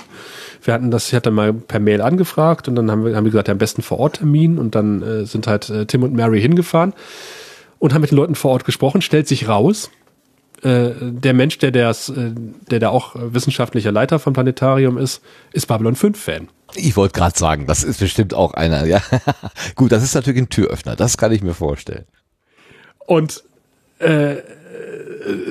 [0.62, 3.30] Wir hatten das, ich hatte mal per Mail angefragt und dann haben wir, haben wir
[3.30, 6.14] gesagt, ja, am besten vor Ort Termin und dann äh, sind halt äh, Tim und
[6.14, 6.92] Mary hingefahren
[7.78, 9.90] und haben mit den Leuten vor Ort gesprochen, stellt sich raus,
[10.62, 12.30] äh, der Mensch, der, das, äh,
[12.70, 15.20] der da auch wissenschaftlicher Leiter vom Planetarium ist,
[15.52, 16.48] ist Babylon 5 Fan.
[16.74, 19.02] Ich wollte gerade sagen, das ist bestimmt auch einer, ja.
[19.74, 22.04] Gut, das ist natürlich ein Türöffner, das kann ich mir vorstellen.
[23.06, 23.42] Und
[23.98, 24.36] äh,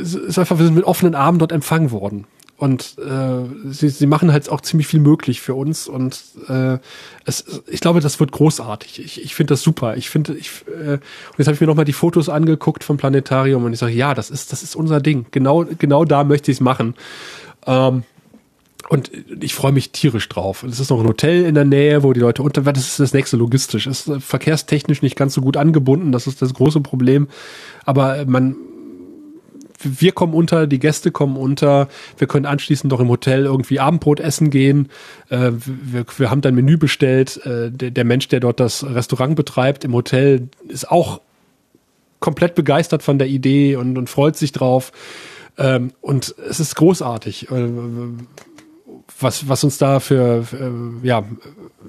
[0.02, 2.26] es ist einfach, wir sind mit offenen Armen dort empfangen worden.
[2.62, 5.88] Und äh, sie, sie machen halt auch ziemlich viel möglich für uns.
[5.88, 6.78] Und äh,
[7.26, 9.04] es, ich glaube, das wird großartig.
[9.04, 9.98] Ich, ich finde das super.
[9.98, 11.02] Ich finde, ich, äh, und
[11.40, 14.30] jetzt habe ich mir nochmal die Fotos angeguckt vom Planetarium und ich sage, ja, das
[14.30, 15.26] ist, das ist unser Ding.
[15.32, 16.94] Genau, genau da möchte ich es machen.
[17.66, 18.04] Ähm,
[18.90, 19.10] und
[19.42, 20.62] ich freue mich tierisch drauf.
[20.62, 23.14] Es ist noch ein Hotel in der Nähe, wo die Leute unter, das ist das
[23.14, 23.88] nächste logistisch.
[23.88, 27.28] Es ist verkehrstechnisch nicht ganz so gut angebunden, das ist das große Problem.
[27.86, 28.56] Aber man,
[29.84, 31.88] wir kommen unter, die Gäste kommen unter,
[32.18, 34.90] wir können anschließend noch im Hotel irgendwie Abendbrot essen gehen.
[35.30, 37.46] Äh, wir, wir haben dann Menü bestellt.
[37.46, 41.22] Äh, der, der Mensch, der dort das Restaurant betreibt im Hotel, ist auch
[42.20, 44.92] komplett begeistert von der Idee und, und freut sich drauf.
[45.58, 47.52] Ähm, und es ist großartig.
[47.52, 47.70] Äh,
[49.20, 51.24] was, was uns da für, äh, ja,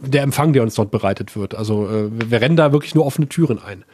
[0.01, 1.55] der Empfang, der uns dort bereitet wird.
[1.55, 3.85] Also äh, wir rennen da wirklich nur offene Türen ein.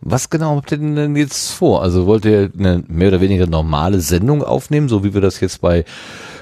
[0.00, 1.82] Was genau habt ihr denn jetzt vor?
[1.82, 5.60] Also wollt ihr eine mehr oder weniger normale Sendung aufnehmen, so wie wir das jetzt
[5.60, 5.84] bei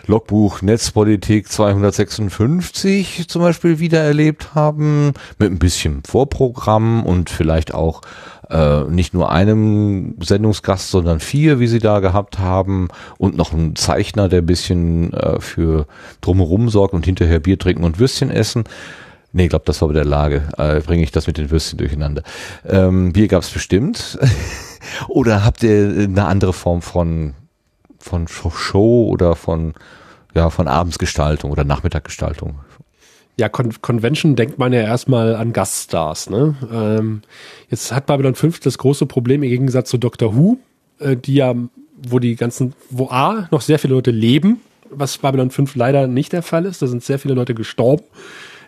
[0.06, 8.02] Logbuch Netzpolitik 256 zum Beispiel wieder erlebt haben, mit ein bisschen Vorprogramm und vielleicht auch
[8.50, 12.88] äh, nicht nur einem Sendungsgast, sondern vier, wie sie da gehabt haben
[13.18, 15.86] und noch ein Zeichner, der ein bisschen äh, für
[16.20, 18.64] drumherum sorgt und hinterher Bier trinken und Würstchen essen.
[19.36, 20.48] Nee, ich glaube, das war bei der Lage.
[20.56, 22.22] Äh, Bringe ich das mit den Würstchen durcheinander.
[22.66, 24.18] Ähm, Bier gab's bestimmt.
[25.08, 27.34] oder habt ihr eine andere Form von,
[27.98, 29.74] von Show oder von,
[30.34, 32.60] ja, von Abendsgestaltung oder Nachmittaggestaltung?
[33.36, 36.30] Ja, Con Convention denkt man ja erstmal an Gaststars.
[36.30, 36.54] Ne?
[36.72, 37.20] Ähm,
[37.68, 40.56] jetzt hat Babylon 5 das große Problem im Gegensatz zu Doctor Who,
[40.98, 41.54] äh, die ja,
[42.08, 46.32] wo die ganzen, wo A, noch sehr viele Leute leben, was Babylon 5 leider nicht
[46.32, 46.80] der Fall ist.
[46.80, 48.04] Da sind sehr viele Leute gestorben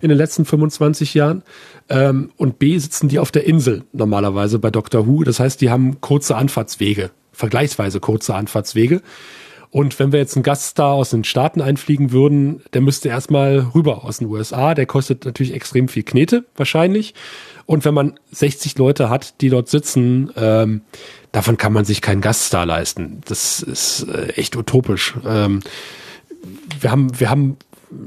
[0.01, 1.43] in den letzten 25 Jahren.
[1.89, 5.25] Ähm, und B, sitzen die auf der Insel normalerweise bei Doctor Who.
[5.25, 9.03] Das heißt, die haben kurze Anfahrtswege, vergleichsweise kurze Anfahrtswege.
[9.71, 14.05] Und wenn wir jetzt einen Gaststar aus den Staaten einfliegen würden, der müsste erstmal rüber
[14.05, 14.75] aus den USA.
[14.75, 17.15] Der kostet natürlich extrem viel Knete, wahrscheinlich.
[17.67, 20.81] Und wenn man 60 Leute hat, die dort sitzen, ähm,
[21.33, 23.21] davon kann man sich keinen Gaststar leisten.
[23.27, 25.15] Das ist äh, echt utopisch.
[25.27, 25.61] Ähm,
[26.81, 27.59] wir haben, wir haben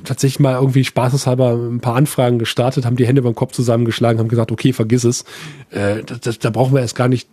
[0.03, 4.27] tatsächlich mal irgendwie spaßeshalber ein paar Anfragen gestartet, haben die Hände beim Kopf zusammengeschlagen, haben
[4.27, 5.25] gesagt, okay, vergiss es.
[5.69, 7.27] Äh, das, da brauchen wir erst gar nicht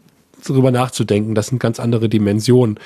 [0.46, 1.34] drüber nachzudenken.
[1.34, 2.78] Das sind ganz andere Dimensionen.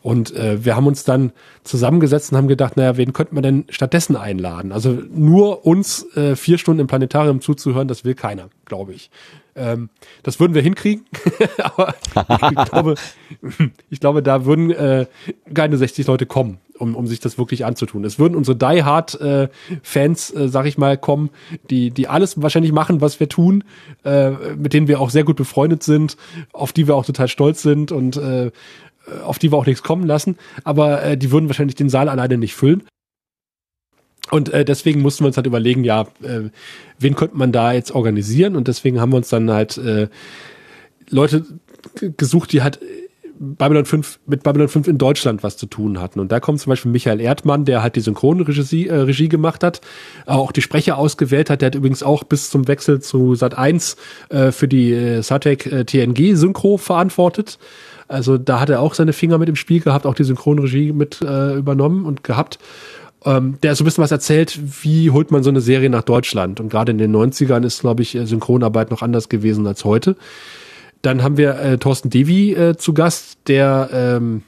[0.00, 1.32] Und äh, wir haben uns dann
[1.64, 4.72] zusammengesetzt und haben gedacht, naja, wen könnte man denn stattdessen einladen?
[4.72, 9.10] Also nur uns äh, vier Stunden im Planetarium zuzuhören, das will keiner, glaube ich.
[9.58, 9.90] Ähm,
[10.22, 11.04] das würden wir hinkriegen,
[11.62, 12.94] aber ich glaube,
[13.90, 15.06] ich glaube, da würden äh,
[15.52, 18.04] keine 60 Leute kommen, um, um sich das wirklich anzutun.
[18.04, 19.48] Es würden unsere Die Hard äh,
[19.82, 21.30] Fans, äh, sag ich mal, kommen,
[21.70, 23.64] die die alles wahrscheinlich machen, was wir tun,
[24.04, 26.16] äh, mit denen wir auch sehr gut befreundet sind,
[26.52, 28.50] auf die wir auch total stolz sind und äh,
[29.24, 32.38] auf die wir auch nichts kommen lassen, aber äh, die würden wahrscheinlich den Saal alleine
[32.38, 32.84] nicht füllen.
[34.30, 36.50] Und äh, deswegen mussten wir uns halt überlegen, ja, äh,
[36.98, 38.56] wen könnte man da jetzt organisieren?
[38.56, 40.08] Und deswegen haben wir uns dann halt äh,
[41.10, 41.44] Leute
[42.16, 42.80] gesucht, die halt
[43.40, 46.20] Babylon 5 mit Babylon 5 in Deutschland was zu tun hatten.
[46.20, 49.80] Und da kommt zum Beispiel Michael Erdmann, der halt die Synchronregie äh, Regie gemacht hat,
[50.26, 51.62] auch die Sprecher ausgewählt hat.
[51.62, 53.96] Der hat übrigens auch bis zum Wechsel zu Sat 1
[54.28, 57.58] äh, für die äh, Satek äh, TNG Synchro verantwortet.
[58.08, 61.20] Also da hat er auch seine Finger mit im Spiel gehabt, auch die Synchronregie mit
[61.22, 62.58] äh, übernommen und gehabt.
[63.28, 66.60] Ähm, der so ein bisschen was erzählt, wie holt man so eine Serie nach Deutschland.
[66.60, 70.16] Und gerade in den 90ern ist, glaube ich, Synchronarbeit noch anders gewesen als heute.
[71.02, 74.44] Dann haben wir äh, Thorsten Devi äh, zu Gast, der ähm,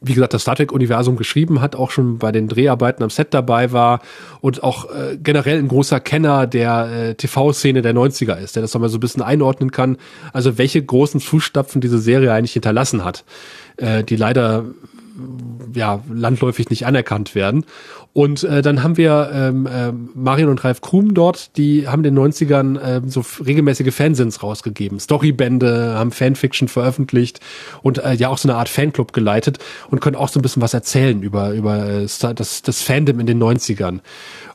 [0.00, 3.72] wie gesagt, das Star Trek-Universum geschrieben hat, auch schon bei den Dreharbeiten am Set dabei
[3.72, 4.00] war
[4.40, 8.72] und auch äh, generell ein großer Kenner der äh, TV-Szene der 90er ist, der das
[8.74, 9.98] nochmal so ein bisschen einordnen kann,
[10.32, 13.24] also welche großen Fußstapfen diese Serie eigentlich hinterlassen hat,
[13.76, 14.64] äh, die leider
[15.74, 17.64] ja landläufig nicht anerkannt werden.
[18.12, 22.14] Und äh, dann haben wir ähm, äh, Marion und Ralf Krum dort, die haben in
[22.14, 27.40] den 90ern äh, so regelmäßige Fansins rausgegeben, Storybände, haben Fanfiction veröffentlicht
[27.82, 29.58] und äh, ja auch so eine Art Fanclub geleitet
[29.90, 33.26] und können auch so ein bisschen was erzählen über, über äh, das, das Fandom in
[33.26, 34.00] den 90ern.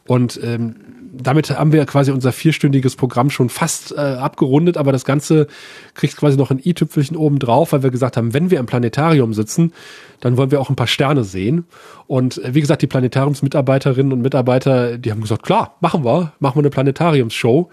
[0.08, 0.76] Und ähm,
[1.12, 5.48] damit haben wir quasi unser vierstündiges Programm schon fast äh, abgerundet, aber das Ganze
[5.94, 9.34] kriegt quasi noch ein i-Tüpfelchen oben drauf, weil wir gesagt haben, wenn wir im Planetarium
[9.34, 9.74] sitzen,
[10.20, 11.66] dann wollen wir auch ein paar Sterne sehen.
[12.08, 16.56] Und äh, wie gesagt, die Planetariumsmitarbeiterinnen und Mitarbeiter, die haben gesagt, klar, machen wir, machen
[16.56, 17.70] wir eine Planetariumsshow.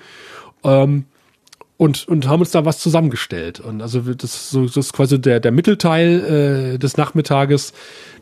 [0.64, 1.04] Ähm,
[1.76, 3.60] und, und haben uns da was zusammengestellt.
[3.60, 7.72] Und also das, so, das ist quasi der, der Mittelteil äh, des Nachmittages,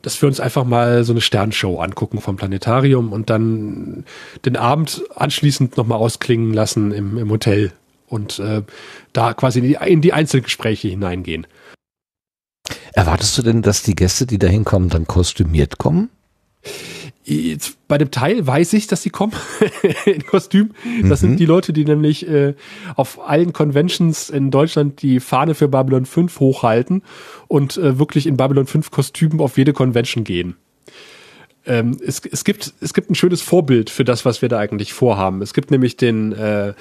[0.02, 4.04] dass wir uns einfach mal so eine Sternshow angucken vom Planetarium und dann
[4.44, 7.72] den Abend anschließend nochmal ausklingen lassen im, im Hotel
[8.08, 8.62] und äh,
[9.12, 11.46] da quasi in die, in die Einzelgespräche hineingehen.
[12.92, 16.10] Erwartest du denn, dass die Gäste, die da hinkommen, dann kostümiert kommen?
[17.26, 19.32] Jetzt, bei dem Teil weiß ich, dass sie kommen
[20.04, 20.72] in Kostüm.
[21.08, 21.28] Das mhm.
[21.28, 22.54] sind die Leute, die nämlich äh,
[22.96, 27.02] auf allen Conventions in Deutschland die Fahne für Babylon 5 hochhalten
[27.48, 30.56] und äh, wirklich in Babylon 5 Kostümen auf jede Convention gehen.
[31.64, 34.92] Ähm, es, es, gibt, es gibt ein schönes Vorbild für das, was wir da eigentlich
[34.92, 35.40] vorhaben.
[35.40, 36.74] Es gibt nämlich den äh,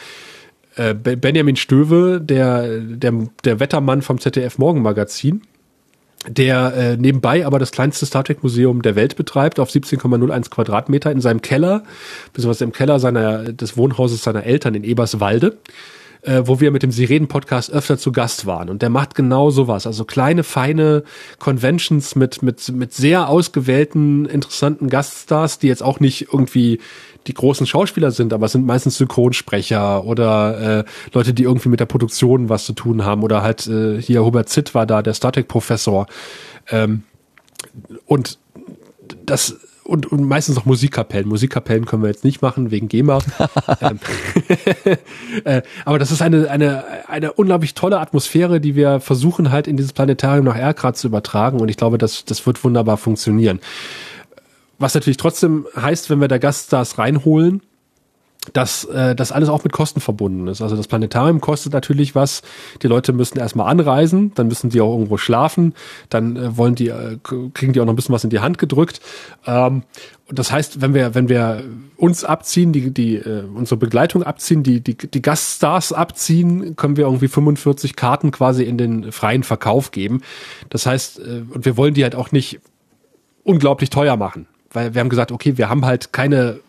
[0.76, 3.14] äh, Benjamin Stöwe, der, der,
[3.46, 5.42] der Wettermann vom ZDF Morgenmagazin
[6.28, 11.12] der äh, nebenbei aber das kleinste Star Trek Museum der Welt betreibt, auf 17,01 Quadratmeter
[11.12, 11.84] in seinem Keller,
[12.32, 15.58] beziehungsweise im Keller seiner, des Wohnhauses seiner Eltern in Eberswalde,
[16.22, 18.70] äh, wo wir mit dem Sirenen-Podcast öfter zu Gast waren.
[18.70, 21.04] Und der macht genau sowas, also kleine, feine
[21.40, 26.80] Conventions mit, mit, mit sehr ausgewählten, interessanten Gaststars, die jetzt auch nicht irgendwie
[27.28, 31.80] die großen Schauspieler sind, aber es sind meistens Synchronsprecher oder äh, Leute, die irgendwie mit
[31.80, 35.14] der Produktion was zu tun haben oder halt äh, hier Hubert Zitt war da, der
[35.14, 36.08] Star Trek Professor.
[36.70, 37.04] Ähm,
[38.06, 38.38] und
[39.26, 41.28] das und, und meistens auch Musikkapellen.
[41.28, 43.20] Musikkapellen können wir jetzt nicht machen wegen GEMA.
[43.82, 44.00] ähm,
[45.44, 49.76] äh, aber das ist eine, eine, eine unglaublich tolle Atmosphäre, die wir versuchen halt in
[49.76, 51.60] dieses Planetarium nach Erkrad zu übertragen.
[51.60, 53.60] Und ich glaube, das, das wird wunderbar funktionieren.
[54.80, 57.62] Was natürlich trotzdem heißt, wenn wir da Gaststars reinholen,
[58.52, 60.62] dass äh, das alles auch mit Kosten verbunden ist.
[60.62, 62.42] Also das Planetarium kostet natürlich was.
[62.82, 65.74] Die Leute müssen erstmal anreisen, dann müssen die auch irgendwo schlafen,
[66.10, 68.58] dann äh, wollen die äh, kriegen die auch noch ein bisschen was in die Hand
[68.58, 69.00] gedrückt.
[69.46, 69.84] Ähm,
[70.28, 71.64] und das heißt, wenn wir wenn wir
[71.96, 77.06] uns abziehen, die die äh, unsere Begleitung abziehen, die die die Gaststars abziehen, können wir
[77.06, 80.22] irgendwie 45 Karten quasi in den freien Verkauf geben.
[80.70, 82.60] Das heißt, äh, und wir wollen die halt auch nicht
[83.44, 86.60] unglaublich teuer machen weil wir haben gesagt, okay, wir haben halt keine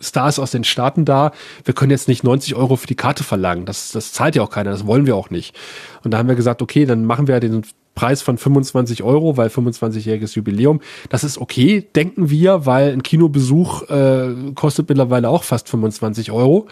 [0.00, 1.32] Stars aus den Staaten da.
[1.64, 3.64] Wir können jetzt nicht 90 Euro für die Karte verlangen.
[3.66, 4.70] Das, das zahlt ja auch keiner.
[4.70, 5.56] Das wollen wir auch nicht.
[6.04, 7.62] Und da haben wir gesagt, okay, dann machen wir den
[7.94, 10.80] Preis von 25 Euro, weil 25-jähriges Jubiläum.
[11.08, 16.66] Das ist okay, denken wir, weil ein Kinobesuch äh, kostet mittlerweile auch fast 25 Euro.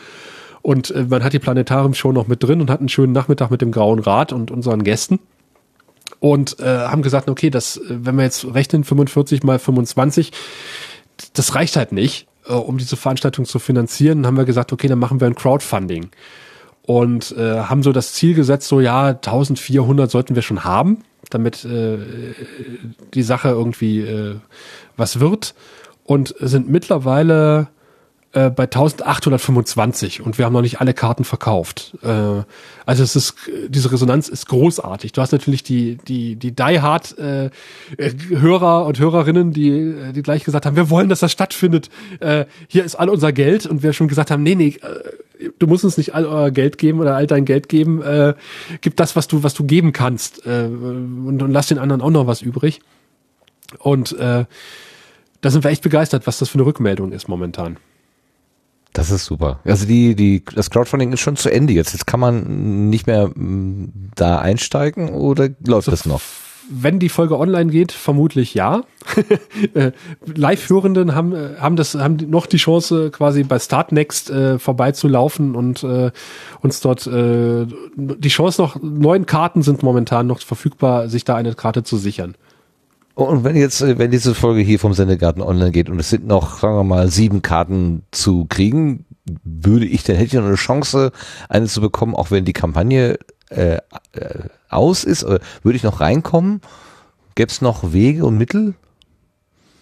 [0.63, 3.63] Und äh, man hat die Planetarium-Show noch mit drin und hat einen schönen Nachmittag mit
[3.63, 5.21] dem Grauen Rat und unseren Gästen
[6.23, 10.31] und äh, haben gesagt, okay, das, wenn wir jetzt rechnen, 45 mal 25,
[11.33, 14.23] das reicht halt nicht, äh, um diese Veranstaltung zu finanzieren.
[14.23, 16.11] Dann haben wir gesagt, okay, dann machen wir ein Crowdfunding
[16.87, 20.99] und äh, haben so das Ziel gesetzt, so ja, 1400 sollten wir schon haben,
[21.31, 21.99] damit äh,
[23.15, 24.37] die Sache irgendwie äh,
[24.97, 25.57] was wird
[26.05, 27.67] und sind mittlerweile
[28.33, 31.97] äh, bei 1825 und wir haben noch nicht alle Karten verkauft.
[32.03, 32.43] Äh,
[32.87, 33.35] also es ist
[33.69, 35.13] diese Resonanz ist großartig.
[35.13, 37.51] Du hast natürlich die die die Die Hard äh,
[38.31, 41.91] Hörer und Hörerinnen, die äh, die gleich gesagt haben, wir wollen, dass das stattfindet.
[42.21, 45.67] Äh, hier ist all unser Geld und wir schon gesagt haben, nee nee, äh, du
[45.67, 48.03] musst uns nicht all euer Geld geben oder all dein Geld geben.
[48.03, 48.35] Äh,
[48.81, 52.11] gib das, was du was du geben kannst äh, und, und lass den anderen auch
[52.11, 52.81] noch was übrig.
[53.79, 54.47] Und äh,
[55.43, 57.77] da sind wir echt begeistert, was das für eine Rückmeldung ist momentan.
[58.93, 59.61] Das ist super.
[59.65, 61.93] Also die, die, das Crowdfunding ist schon zu Ende jetzt.
[61.93, 66.21] Jetzt kann man nicht mehr mm, da einsteigen oder läuft also, das noch?
[66.69, 68.83] Wenn die Folge online geht, vermutlich ja.
[69.75, 69.93] Äh,
[70.27, 75.83] Live-Hörenden haben, äh, haben das, haben noch die Chance, quasi bei Startnext äh, vorbeizulaufen und
[75.83, 76.11] äh,
[76.61, 81.55] uns dort äh, die Chance noch, neun Karten sind momentan noch verfügbar, sich da eine
[81.55, 82.35] Karte zu sichern.
[83.15, 86.27] Und wenn jetzt, äh, wenn diese Folge hier vom Sendegarten online geht und es sind
[86.27, 89.05] noch, sagen wir mal, sieben Karten zu kriegen,
[89.45, 91.13] würde ich, dann hätte ich noch eine Chance,
[91.49, 93.19] eine zu bekommen, auch wenn die Kampagne
[93.51, 93.81] äh, äh,
[94.69, 96.63] aus ist, würde ich noch reinkommen?
[97.35, 98.75] Gäbe es noch Wege und Mittel?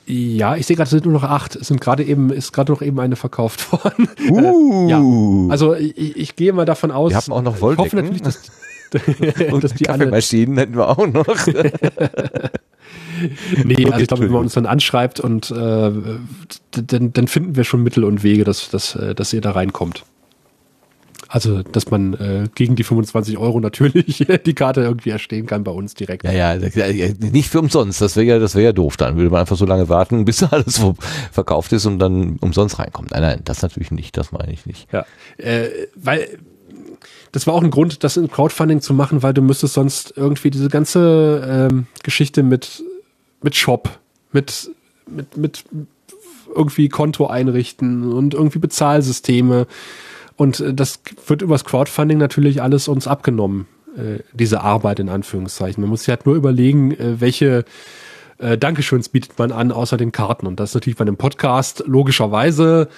[0.07, 1.55] Ja, ich sehe gerade, es sind nur noch acht.
[1.55, 4.09] Es sind gerade eben, ist gerade noch eben eine verkauft worden.
[4.29, 4.87] Uh.
[4.87, 5.53] Äh, ja.
[5.53, 7.13] Also ich, ich gehe mal davon aus.
[7.13, 7.87] Wir haben auch noch Wolldecken.
[7.87, 11.27] Ich hoffe natürlich, dass, und dass die Kaffeemaschinen hätten wir auch noch.
[13.65, 15.93] nee, also ich glaube, wenn man uns dann anschreibt und äh,
[16.71, 20.05] dann, dann finden wir schon Mittel und Wege, dass, dass, äh, dass ihr da reinkommt.
[21.33, 25.71] Also, dass man äh, gegen die 25 Euro natürlich die Karte irgendwie erstehen kann bei
[25.71, 26.25] uns direkt.
[26.25, 26.71] Ja, ja,
[27.21, 28.01] nicht für umsonst.
[28.01, 28.97] Das wäre ja, das wäre ja doof.
[28.97, 30.81] Dann würde man einfach so lange warten, bis alles
[31.31, 33.13] verkauft ist und dann umsonst reinkommt.
[33.13, 34.17] Nein, nein, das natürlich nicht.
[34.17, 34.89] Das meine ich nicht.
[34.93, 35.07] Ja,
[35.37, 36.27] äh, weil
[37.31, 40.51] das war auch ein Grund, das in Crowdfunding zu machen, weil du müsstest sonst irgendwie
[40.51, 42.83] diese ganze ähm, Geschichte mit
[43.43, 43.99] mit Shop,
[44.33, 44.71] mit,
[45.07, 45.65] mit, mit
[46.55, 49.67] irgendwie Konto einrichten und irgendwie Bezahlsysteme.
[50.37, 55.81] Und äh, das wird übers Crowdfunding natürlich alles uns abgenommen, äh, diese Arbeit in Anführungszeichen.
[55.81, 57.65] Man muss sich halt nur überlegen, äh, welche
[58.59, 60.47] Dankeschöns bietet man an, außer den Karten.
[60.47, 62.89] Und das ist natürlich bei einem Podcast logischerweise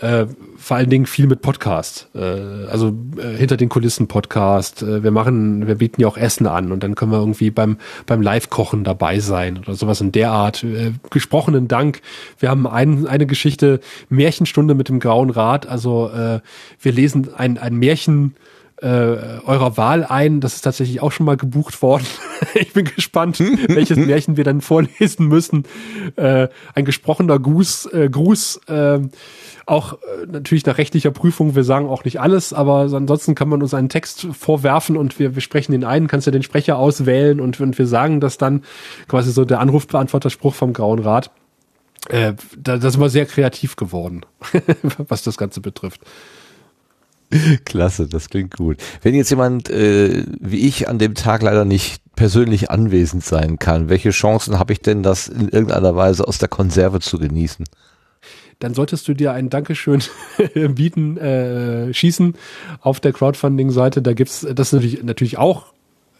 [0.00, 2.08] äh, vor allen Dingen viel mit Podcast.
[2.14, 4.82] Äh, also äh, hinter den Kulissen Podcast.
[4.82, 7.78] Äh, wir machen, wir bieten ja auch Essen an und dann können wir irgendwie beim,
[8.06, 10.64] beim Live-Kochen dabei sein oder sowas in der Art.
[10.64, 12.00] Äh, gesprochenen Dank.
[12.38, 15.66] Wir haben ein, eine Geschichte, Märchenstunde mit dem Grauen Rat.
[15.66, 16.40] Also äh,
[16.80, 18.34] wir lesen ein, ein Märchen
[18.82, 20.40] äh, eurer Wahl ein.
[20.40, 22.06] Das ist tatsächlich auch schon mal gebucht worden.
[22.54, 23.38] ich bin gespannt,
[23.68, 25.64] welches Märchen wir dann vorlesen müssen.
[26.16, 29.00] Äh, ein gesprochener Gruß, äh, Gruß äh,
[29.70, 33.62] auch äh, natürlich nach rechtlicher Prüfung, wir sagen auch nicht alles, aber ansonsten kann man
[33.62, 37.40] uns einen Text vorwerfen und wir, wir sprechen den ein, kannst du den Sprecher auswählen
[37.40, 38.62] und, und wir sagen das dann
[39.08, 41.30] quasi so der Anrufbeantworterspruch vom Grauen Rat.
[42.08, 44.22] Äh, da, da sind wir sehr kreativ geworden,
[44.98, 46.00] was das Ganze betrifft.
[47.64, 48.78] Klasse, das klingt gut.
[49.02, 53.88] Wenn jetzt jemand äh, wie ich an dem Tag leider nicht persönlich anwesend sein kann,
[53.88, 57.66] welche Chancen habe ich denn, das in irgendeiner Weise aus der Konserve zu genießen?
[58.60, 60.02] Dann solltest du dir ein Dankeschön
[60.74, 62.34] bieten, äh, schießen
[62.80, 64.02] auf der Crowdfunding-Seite.
[64.02, 65.72] Da gibt's das ist natürlich, natürlich auch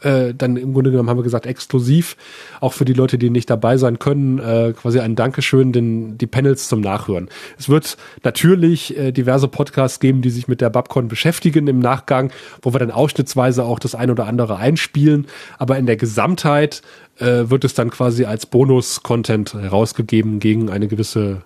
[0.02, 2.16] äh, dann im Grunde genommen haben wir gesagt, exklusiv,
[2.60, 6.26] auch für die Leute, die nicht dabei sein können, äh, quasi ein Dankeschön, den, die
[6.26, 7.28] Panels zum Nachhören.
[7.58, 12.32] Es wird natürlich äh, diverse Podcasts geben, die sich mit der Babcon beschäftigen im Nachgang,
[12.62, 15.26] wo wir dann ausschnittsweise auch das ein oder andere einspielen,
[15.58, 16.82] aber in der Gesamtheit
[17.18, 21.42] äh, wird es dann quasi als Bonus-Content herausgegeben gegen eine gewisse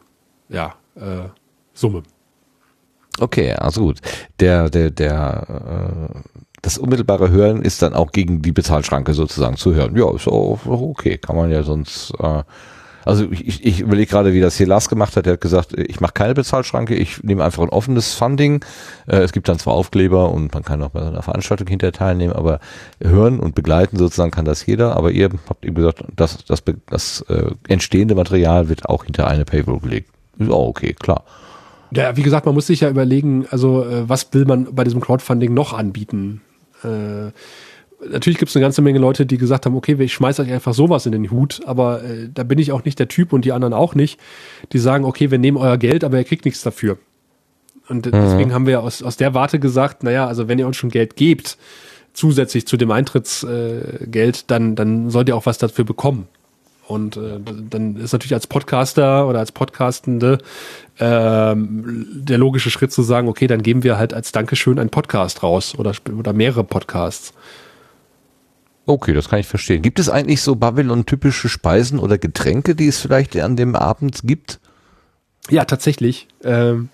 [0.48, 1.28] ja, äh,
[1.73, 2.02] Summe.
[3.20, 4.00] Okay, also gut.
[4.40, 6.18] Der, der, der, äh,
[6.62, 9.97] das unmittelbare Hören ist dann auch gegen die Bezahlschranke sozusagen zu hören.
[9.97, 12.12] Ja, ist auch okay, kann man ja sonst.
[12.18, 12.42] Äh,
[13.05, 15.26] also ich, ich überlege gerade, wie das hier Lars gemacht hat.
[15.26, 18.64] Er hat gesagt, ich mache keine Bezahlschranke, ich nehme einfach ein offenes Funding.
[19.06, 22.32] Äh, es gibt dann zwar Aufkleber und man kann auch bei einer Veranstaltung hinterher teilnehmen,
[22.32, 22.60] aber
[23.00, 24.97] hören und begleiten sozusagen kann das jeder.
[24.97, 29.44] Aber ihr habt eben gesagt, das, das, das äh, entstehende Material wird auch hinter eine
[29.44, 30.14] Paywall gelegt.
[30.39, 31.25] Ist auch okay, klar.
[31.91, 35.01] Ja, wie gesagt, man muss sich ja überlegen, also äh, was will man bei diesem
[35.01, 36.41] Crowdfunding noch anbieten?
[36.83, 37.31] Äh,
[38.09, 40.75] natürlich gibt es eine ganze Menge Leute, die gesagt haben, okay, ich schmeiße euch einfach
[40.75, 43.53] sowas in den Hut, aber äh, da bin ich auch nicht der Typ und die
[43.53, 44.19] anderen auch nicht,
[44.73, 46.99] die sagen, okay, wir nehmen euer Geld, aber ihr kriegt nichts dafür.
[47.89, 48.13] Und mhm.
[48.13, 51.17] deswegen haben wir aus, aus der Warte gesagt, naja, also wenn ihr uns schon Geld
[51.17, 51.59] gebt,
[52.13, 56.29] zusätzlich zu dem Eintrittsgeld, äh, dann, dann sollt ihr auch was dafür bekommen.
[56.87, 57.41] Und äh,
[57.71, 60.39] dann ist natürlich als Podcaster oder als Podcastende
[60.99, 65.43] ähm, der logische Schritt zu sagen, okay, dann geben wir halt als Dankeschön einen Podcast
[65.43, 67.33] raus oder, oder mehrere Podcasts.
[68.87, 69.81] Okay, das kann ich verstehen.
[69.81, 74.61] Gibt es eigentlich so Babylon-typische Speisen oder Getränke, die es vielleicht an dem Abend gibt?
[75.49, 76.29] Ja, tatsächlich.
[76.43, 76.91] Ähm,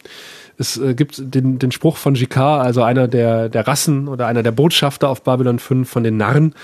[0.57, 4.43] es äh, gibt den, den Spruch von Jikar, also einer der, der Rassen oder einer
[4.43, 6.55] der Botschafter auf Babylon 5 von den Narren,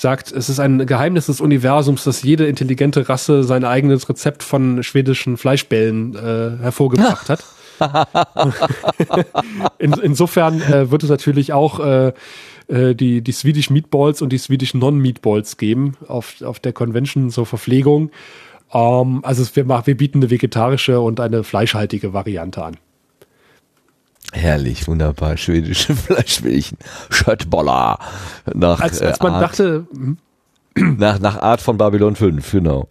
[0.00, 4.82] sagt, es ist ein Geheimnis des Universums, dass jede intelligente Rasse sein eigenes Rezept von
[4.82, 7.44] schwedischen Fleischbällen äh, hervorgebracht hat.
[9.78, 12.12] In, insofern äh, wird es natürlich auch äh,
[12.68, 17.46] äh, die, die Swedish Meatballs und die Swedish Non-Meatballs geben auf, auf der Convention zur
[17.46, 18.10] Verpflegung.
[18.72, 22.76] Ähm, also wir, machen, wir bieten eine vegetarische und eine fleischhaltige Variante an.
[24.32, 26.78] Herrlich, wunderbar, schwedische Fleischmilchen,
[27.10, 27.98] Schöttboller.
[28.54, 30.18] Nach, als, als man Art, dachte, hm?
[30.98, 32.88] nach, nach Art von Babylon 5, genau.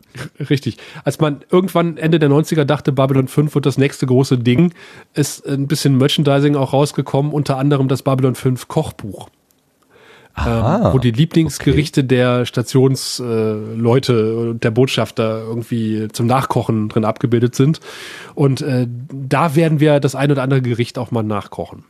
[0.49, 0.77] Richtig.
[1.03, 4.74] Als man irgendwann Ende der 90er dachte, Babylon 5 wird das nächste große Ding,
[5.14, 9.30] ist ein bisschen Merchandising auch rausgekommen, unter anderem das Babylon 5 Kochbuch.
[10.38, 12.07] Aha, ähm, wo die Lieblingsgerichte okay.
[12.07, 17.80] der Stationsleute äh, und der Botschafter irgendwie zum Nachkochen drin abgebildet sind.
[18.35, 21.85] Und äh, da werden wir das ein oder andere Gericht auch mal nachkochen.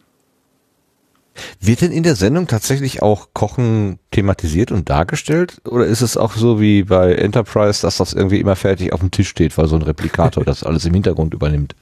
[1.60, 5.62] Wird denn in der Sendung tatsächlich auch Kochen thematisiert und dargestellt?
[5.66, 9.12] Oder ist es auch so wie bei Enterprise, dass das irgendwie immer fertig auf dem
[9.12, 11.76] Tisch steht, weil so ein Replikator das alles im Hintergrund übernimmt?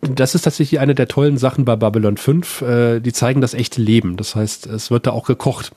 [0.00, 2.62] Das ist tatsächlich eine der tollen Sachen bei Babylon 5.
[2.62, 4.16] Äh, die zeigen das echte Leben.
[4.16, 5.72] Das heißt, es wird da auch gekocht.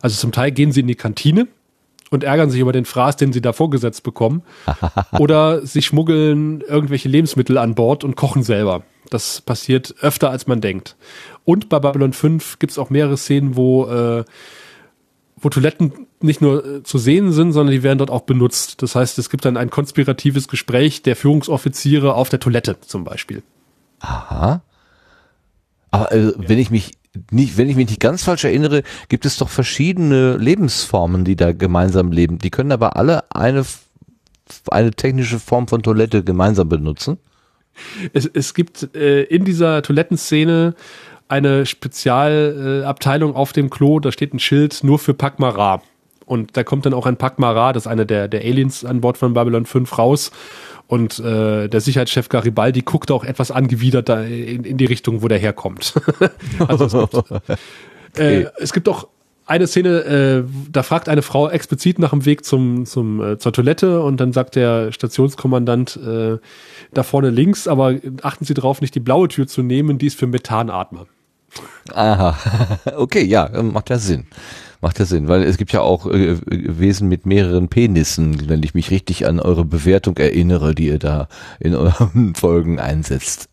[0.00, 1.48] Also zum Teil gehen sie in die Kantine
[2.10, 4.42] und ärgern sich über den Fraß, den sie da vorgesetzt bekommen.
[5.18, 8.82] Oder sie schmuggeln irgendwelche Lebensmittel an Bord und kochen selber.
[9.10, 10.96] Das passiert öfter, als man denkt.
[11.44, 14.24] Und bei Babylon 5 gibt es auch mehrere Szenen, wo, äh,
[15.36, 18.82] wo Toiletten nicht nur äh, zu sehen sind, sondern die werden dort auch benutzt.
[18.82, 23.42] Das heißt, es gibt dann ein konspiratives Gespräch der Führungsoffiziere auf der Toilette zum Beispiel.
[24.00, 24.62] Aha.
[25.90, 26.98] Aber äh, wenn ich mich
[27.30, 31.52] nicht, wenn ich mich nicht ganz falsch erinnere, gibt es doch verschiedene Lebensformen, die da
[31.52, 32.38] gemeinsam leben.
[32.38, 33.64] Die können aber alle eine,
[34.70, 37.18] eine technische Form von Toilette gemeinsam benutzen.
[38.12, 40.74] Es, es gibt äh, in dieser Toilettenszene
[41.28, 45.82] eine Spezialabteilung äh, auf dem Klo, da steht ein Schild nur für Pakmara.
[46.24, 49.16] Und da kommt dann auch ein Pakmara, das ist einer der, der Aliens an Bord
[49.16, 50.30] von Babylon 5 raus.
[50.88, 55.28] Und äh, der Sicherheitschef Garibaldi guckt auch etwas angewidert da in, in die Richtung, wo
[55.28, 55.92] der herkommt.
[56.66, 59.06] also es gibt, äh, es gibt auch
[59.48, 63.52] eine Szene, äh, da fragt eine Frau explizit nach dem Weg zum, zum, äh, zur
[63.52, 66.38] Toilette und dann sagt der Stationskommandant äh,
[66.92, 70.18] da vorne links, aber achten Sie darauf, nicht die blaue Tür zu nehmen, die ist
[70.18, 71.06] für Methanatmer.
[71.92, 72.38] Aha,
[72.96, 74.26] okay, ja, macht ja Sinn.
[74.80, 78.74] Macht ja Sinn, weil es gibt ja auch äh, Wesen mit mehreren Penissen, wenn ich
[78.74, 83.48] mich richtig an eure Bewertung erinnere, die ihr da in euren Folgen einsetzt.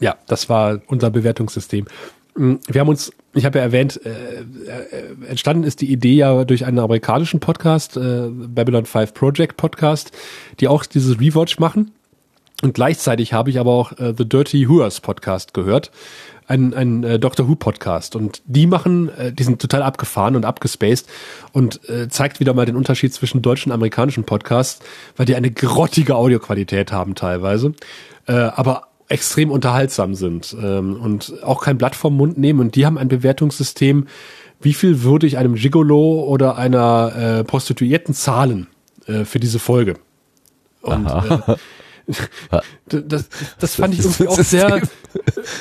[0.00, 1.86] Ja, das war unser Bewertungssystem.
[2.34, 6.44] Mm, wir haben uns, ich habe ja erwähnt, äh, äh, entstanden ist die Idee ja
[6.44, 10.10] durch einen amerikanischen Podcast, äh, Babylon 5 Project Podcast,
[10.58, 11.92] die auch dieses Rewatch machen.
[12.62, 15.92] Und gleichzeitig habe ich aber auch äh, The Dirty Whoers Podcast gehört,
[16.48, 18.16] ein, ein äh, Doctor Who Podcast.
[18.16, 21.06] Und die machen, äh, die sind total abgefahren und abgespaced
[21.52, 24.80] und äh, zeigt wieder mal den Unterschied zwischen deutschen und amerikanischen Podcasts,
[25.16, 27.74] weil die eine grottige Audioqualität haben teilweise.
[28.26, 32.60] Äh, aber extrem unterhaltsam sind ähm, und auch kein Blatt vom Mund nehmen.
[32.60, 34.06] Und die haben ein Bewertungssystem,
[34.60, 38.66] wie viel würde ich einem Gigolo oder einer äh, Prostituierten zahlen
[39.06, 39.94] äh, für diese Folge?
[40.82, 41.56] Und äh,
[42.86, 43.28] das,
[43.58, 44.80] das fand ich irgendwie auch sehr,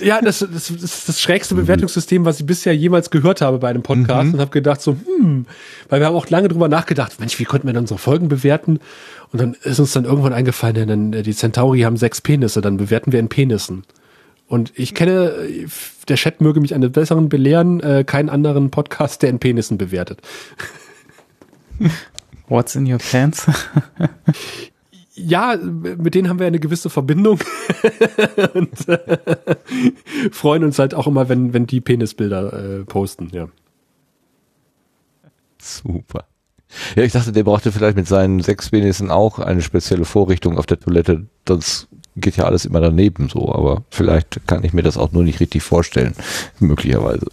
[0.02, 1.62] ja, das, das, das ist das schrägste mhm.
[1.62, 4.34] Bewertungssystem, was ich bisher jemals gehört habe bei einem Podcast mhm.
[4.36, 5.46] und habe gedacht so, hm,
[5.90, 8.80] weil wir haben auch lange drüber nachgedacht, Mensch, wie konnten wir denn unsere Folgen bewerten?
[9.34, 13.12] Und dann ist uns dann irgendwann eingefallen, denn die Centauri haben sechs Penisse, dann bewerten
[13.12, 13.84] wir in Penissen.
[14.48, 15.34] Und ich kenne,
[16.08, 20.22] der Chat möge mich einen besseren belehren, äh, keinen anderen Podcast, der in Penissen bewertet.
[22.48, 23.46] What's in your pants?
[25.18, 27.40] ja, mit denen haben wir eine gewisse Verbindung
[28.54, 29.18] und äh,
[30.32, 33.50] freuen uns halt auch immer, wenn, wenn die Penisbilder äh, posten, ja.
[35.60, 36.26] Super.
[36.96, 40.66] Ja, ich dachte, der brauchte vielleicht mit seinen sechs Penissen auch eine spezielle Vorrichtung auf
[40.66, 41.26] der Toilette.
[41.48, 45.24] Sonst geht ja alles immer daneben so, aber vielleicht kann ich mir das auch nur
[45.24, 46.14] nicht richtig vorstellen,
[46.60, 47.28] möglicherweise.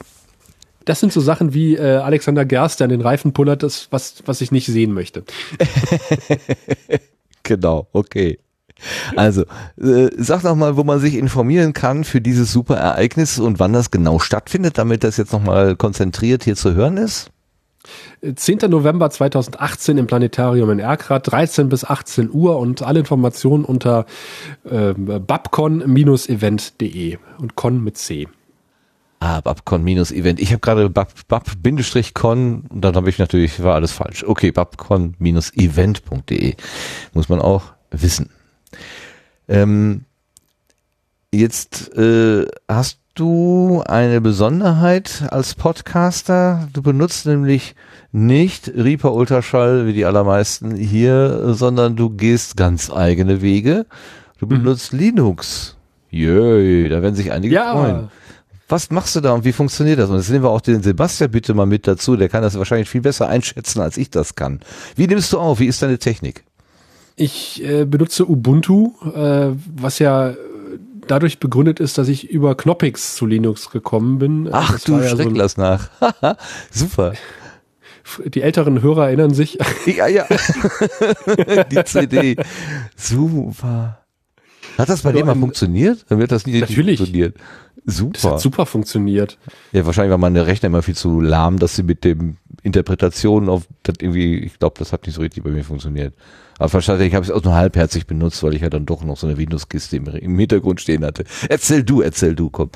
[0.85, 4.23] Das sind so Sachen wie äh, Alexander Gerst, der an den Reifen pullert, das, was,
[4.27, 5.25] was ich nicht sehen möchte.
[7.45, 8.39] genau, okay.
[9.17, 9.43] Also,
[9.81, 13.73] äh, sag doch mal, wo man sich informieren kann für dieses super Ereignis und wann
[13.73, 17.31] das genau stattfindet, damit das jetzt nochmal konzentriert hier zu hören ist.
[18.35, 18.71] 10.
[18.71, 24.07] November 2018 im Planetarium in Erkrath, 13 bis 18 Uhr und alle Informationen unter
[24.65, 28.27] äh, babcon-event.de und con mit C.
[29.21, 30.41] Ah, Babcon-Event.
[30.41, 34.25] Ich habe gerade Bab-Con und dann habe ich natürlich, war alles falsch.
[34.25, 36.55] Okay, Babcon-Event.de.
[37.15, 38.31] Muss man auch wissen.
[39.49, 40.05] Ähm,
[41.33, 46.69] jetzt äh, hast du eine Besonderheit als Podcaster.
[46.73, 47.75] Du benutzt nämlich
[48.13, 53.87] nicht Reaper Ultraschall wie die allermeisten hier, sondern du gehst ganz eigene Wege.
[54.39, 54.51] Du mhm.
[54.51, 54.99] benutzt mhm.
[54.99, 55.77] Linux.
[56.11, 57.73] Jöi, da werden sich einige ja.
[57.73, 58.09] freuen.
[58.75, 60.11] Was machst du da und wie funktioniert das?
[60.11, 62.89] Und jetzt nehmen wir auch den Sebastian bitte mal mit dazu, der kann das wahrscheinlich
[62.89, 64.59] viel besser einschätzen, als ich das kann.
[64.97, 65.61] Wie nimmst du auf?
[65.61, 66.43] Wie ist deine Technik?
[67.15, 70.35] Ich äh, benutze Ubuntu, äh, was ja
[71.07, 74.49] dadurch begründet ist, dass ich über Knoppix zu Linux gekommen bin.
[74.51, 75.89] Ach das du, ja schreck so nach.
[76.73, 77.13] Super.
[78.25, 79.57] Die älteren Hörer erinnern sich.
[79.87, 80.27] Ja, ja.
[81.71, 82.35] Die CD.
[82.97, 84.01] Super.
[84.77, 86.05] Hat das bei dir mal funktioniert?
[86.09, 86.99] Dann wird das nie Natürlich.
[86.99, 87.37] funktioniert.
[87.87, 88.13] Super.
[88.15, 89.39] Das hat super funktioniert.
[89.73, 93.65] Ja, wahrscheinlich war meine Rechner immer viel zu lahm, dass sie mit dem Interpretationen auf
[93.83, 96.15] das irgendwie, ich glaube, das hat nicht so richtig bei mir funktioniert.
[96.59, 99.19] Aber verstanden, ich habe es auch nur halbherzig benutzt, weil ich ja dann doch noch
[99.19, 101.25] so eine Windows-Kiste im, im Hintergrund stehen hatte.
[101.49, 102.71] Erzähl du, erzähl du, komm.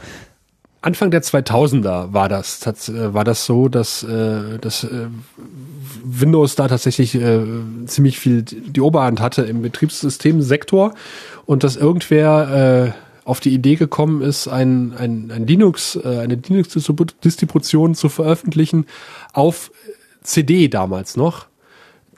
[0.80, 5.06] Anfang der 2000er war das, äh, war das so, dass, äh, dass äh,
[6.04, 7.18] Windows da tatsächlich
[7.86, 10.94] ziemlich viel die Oberhand hatte im Betriebssystemsektor
[11.46, 16.36] und dass irgendwer äh, auf die Idee gekommen ist, ein, ein, ein Linux, äh, eine
[16.36, 18.86] Linux-Distribution zu veröffentlichen
[19.34, 19.70] auf
[20.22, 21.46] CD damals noch,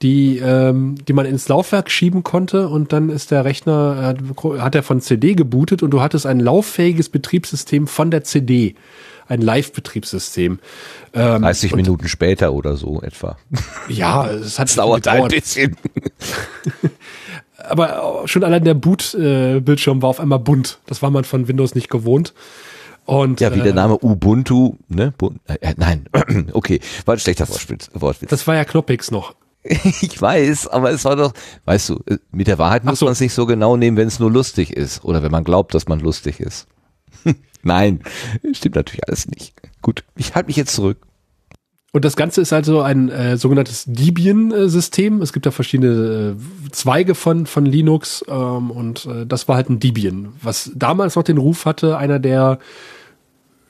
[0.03, 4.77] die, ähm, die man ins Laufwerk schieben konnte und dann ist der Rechner, äh, hat
[4.77, 8.77] er von CD gebootet und du hattest ein lauffähiges Betriebssystem von der CD
[9.27, 10.59] ein Live-Betriebssystem.
[11.13, 13.37] Ähm, 30 Minuten später oder so etwa.
[13.89, 15.77] Ja, es hat es dauert ein bisschen.
[17.71, 20.79] aber schon allein der Boot-Bildschirm äh, war auf einmal bunt.
[20.87, 22.35] Das war man von Windows nicht gewohnt.
[23.07, 25.13] Und, ja, wie der äh, Name Ubuntu, ne?
[25.47, 26.07] Äh, äh, nein,
[26.53, 28.31] okay, war ein schlechter Wortwitz.
[28.31, 29.35] Das war ja Knoppix noch.
[29.63, 31.33] ich weiß, aber es war doch,
[31.65, 32.01] weißt du,
[32.31, 33.07] mit der Wahrheit muss so.
[33.07, 35.75] man es nicht so genau nehmen, wenn es nur lustig ist oder wenn man glaubt,
[35.75, 36.67] dass man lustig ist.
[37.63, 38.01] nein,
[38.53, 39.55] stimmt natürlich alles nicht.
[39.83, 40.99] Gut, ich halte mich jetzt zurück.
[41.93, 45.23] Und das Ganze ist also ein äh, sogenanntes Debian-System.
[45.23, 49.71] Es gibt da verschiedene äh, Zweige von, von Linux ähm, und äh, das war halt
[49.71, 52.61] ein Debian, was damals noch den Ruf hatte, einer der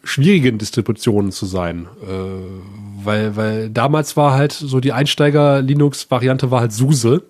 [0.04, 1.88] schwierigen Distributionen zu sein.
[2.02, 7.22] Äh, weil, weil damals war halt so die Einsteiger-Linux-Variante war halt SUSE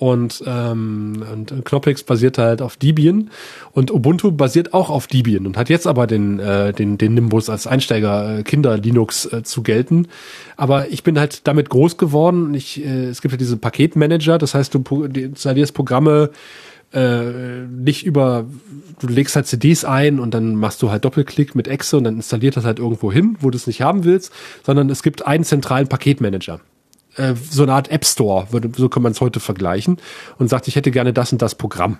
[0.00, 3.28] und, ähm, und Knoppix basiert halt auf Debian
[3.72, 7.50] und Ubuntu basiert auch auf Debian und hat jetzt aber den, äh, den, den Nimbus
[7.50, 10.08] als Einsteiger äh, Kinder Linux äh, zu gelten.
[10.56, 12.54] Aber ich bin halt damit groß geworden.
[12.54, 16.30] Ich, äh, es gibt ja diese Paketmanager, das heißt, du installierst Programme
[16.94, 18.46] äh, nicht über,
[19.00, 22.16] du legst halt CDs ein und dann machst du halt Doppelklick mit Exe und dann
[22.16, 24.32] installiert das halt irgendwo hin, wo du es nicht haben willst,
[24.64, 26.60] sondern es gibt einen zentralen Paketmanager.
[27.20, 29.98] Äh, so eine Art App Store, würde, so kann man es heute vergleichen,
[30.38, 31.98] und sagt, ich hätte gerne das und das Programm.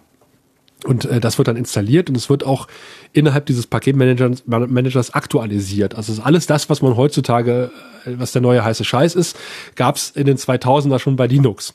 [0.84, 2.66] Und äh, das wird dann installiert und es wird auch
[3.12, 5.94] innerhalb dieses Paketmanagers Managers aktualisiert.
[5.94, 7.70] Also alles das, was man heutzutage,
[8.06, 9.36] äh, was der neue heiße Scheiß ist,
[9.74, 11.74] gab es in den 2000er schon bei Linux.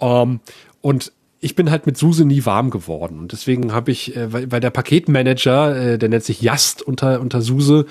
[0.00, 0.40] Ähm,
[0.80, 4.50] und ich bin halt mit SUSE nie warm geworden und deswegen habe ich, äh, weil,
[4.50, 7.84] weil der Paketmanager, äh, der nennt sich Yast unter unter SUSE,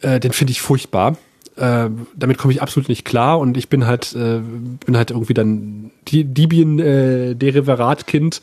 [0.00, 1.16] äh, den finde ich furchtbar
[1.56, 4.40] äh, damit komme ich absolut nicht klar und ich bin halt äh,
[4.86, 8.40] bin halt irgendwie dann Debian äh, Derivatkind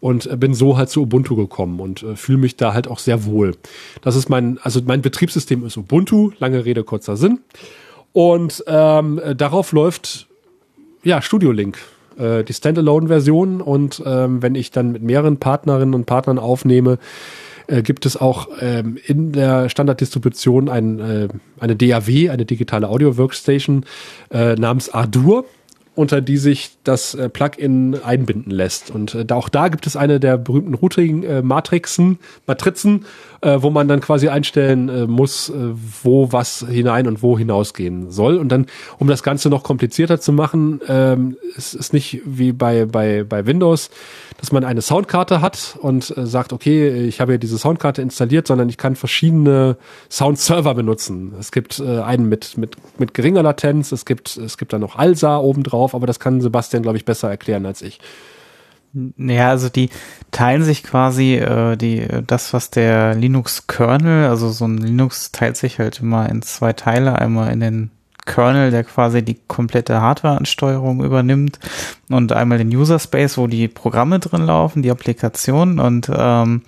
[0.00, 2.98] und äh, bin so halt zu Ubuntu gekommen und äh, fühle mich da halt auch
[2.98, 3.56] sehr wohl.
[4.02, 7.40] Das ist mein also mein Betriebssystem ist Ubuntu, lange Rede kurzer Sinn
[8.12, 10.26] und ähm, darauf läuft
[11.04, 11.78] ja Studio Link
[12.18, 16.98] äh, die Standalone-Version und ähm, wenn ich dann mit mehreren Partnerinnen und Partnern aufnehme,
[17.68, 21.28] äh, gibt es auch ähm, in der Standarddistribution ein, äh,
[21.60, 23.84] eine DAW, eine digitale Audio Workstation
[24.30, 25.44] äh, namens Ardour
[25.98, 28.92] unter die sich das äh, Plugin einbinden lässt.
[28.92, 32.16] Und äh, auch da gibt es eine der berühmten Routing-Matrixen, äh,
[32.46, 33.04] Matrizen,
[33.40, 35.54] äh, wo man dann quasi einstellen äh, muss, äh,
[36.02, 38.36] wo was hinein und wo hinausgehen soll.
[38.36, 38.66] Und dann,
[38.98, 43.46] um das Ganze noch komplizierter zu machen, ähm, ist es nicht wie bei, bei, bei
[43.46, 43.90] Windows,
[44.38, 48.46] dass man eine Soundkarte hat und äh, sagt, okay, ich habe ja diese Soundkarte installiert,
[48.46, 49.76] sondern ich kann verschiedene
[50.10, 51.34] Soundserver benutzen.
[51.38, 54.96] Es gibt äh, einen mit, mit, mit geringer Latenz, es gibt, es gibt dann noch
[54.96, 58.00] ALSA obendrauf, aber das kann Sebastian, glaube ich, besser erklären als ich.
[59.16, 59.90] Ja, also die
[60.30, 65.78] teilen sich quasi äh, die das, was der Linux-Kernel, also so ein Linux teilt sich
[65.78, 67.90] halt immer in zwei Teile, einmal in den
[68.28, 71.58] Kernel, der quasi die komplette Hardware-Ansteuerung übernimmt
[72.10, 76.62] und einmal den User Space, wo die Programme drin laufen, die Applikationen und ähm,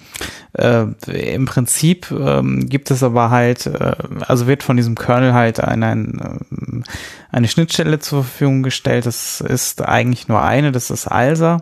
[0.54, 0.86] äh,
[1.34, 3.92] im Prinzip ähm, gibt es aber halt, äh,
[4.26, 6.82] also wird von diesem Kernel halt ein, ein, äh,
[7.30, 9.04] eine Schnittstelle zur Verfügung gestellt.
[9.04, 11.58] Das ist eigentlich nur eine, das ist ALSA.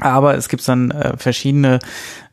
[0.00, 1.78] Aber es gibt dann äh, verschiedene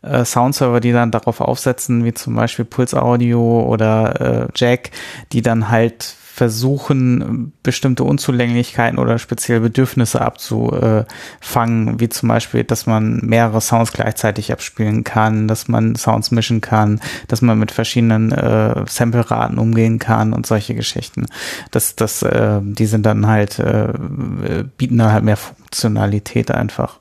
[0.02, 4.92] äh, Soundserver, die dann darauf aufsetzen, wie zum Beispiel Pulse Audio oder äh, Jack,
[5.32, 13.22] die dann halt versuchen, bestimmte Unzulänglichkeiten oder spezielle Bedürfnisse abzufangen, wie zum Beispiel, dass man
[13.24, 18.84] mehrere Sounds gleichzeitig abspielen kann, dass man Sounds mischen kann, dass man mit verschiedenen äh,
[18.88, 21.26] Sample-Raten umgehen kann und solche Geschichten.
[21.72, 23.88] Das, das, äh, die sind dann halt, äh,
[24.78, 27.00] bieten dann halt mehr Funktionalität einfach.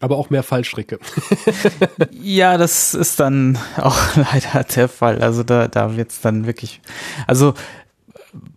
[0.00, 0.98] Aber auch mehr Fallstricke.
[2.10, 5.22] ja, das ist dann auch leider der Fall.
[5.22, 6.80] Also da, da wird's dann wirklich,
[7.26, 7.54] also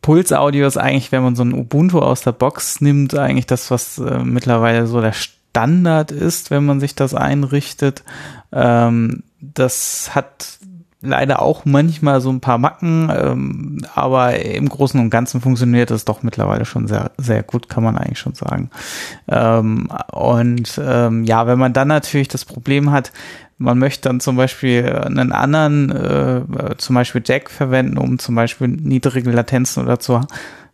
[0.01, 3.97] Puls-Audio ist eigentlich, wenn man so ein Ubuntu aus der Box nimmt, eigentlich das, was
[3.97, 8.03] äh, mittlerweile so der Standard ist, wenn man sich das einrichtet.
[8.51, 10.59] Ähm, das hat
[11.01, 16.05] leider auch manchmal so ein paar Macken, ähm, aber im Großen und Ganzen funktioniert es
[16.05, 18.69] doch mittlerweile schon sehr, sehr gut, kann man eigentlich schon sagen.
[19.27, 23.11] Ähm, und ähm, ja, wenn man dann natürlich das Problem hat,
[23.57, 28.67] man möchte dann zum Beispiel einen anderen, äh, zum Beispiel Jack verwenden, um zum Beispiel
[28.67, 30.21] niedrige Latenzen oder zu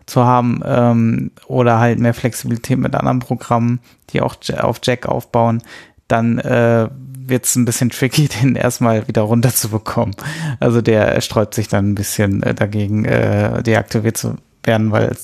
[0.07, 5.61] zu haben ähm, oder halt mehr Flexibilität mit anderen Programmen, die auch auf Jack aufbauen,
[6.07, 6.88] dann äh,
[7.27, 10.15] wird es ein bisschen tricky, den erstmal wieder runterzubekommen.
[10.59, 15.15] Also der sträubt sich dann ein bisschen äh, dagegen, äh, deaktiviert zu werden, weil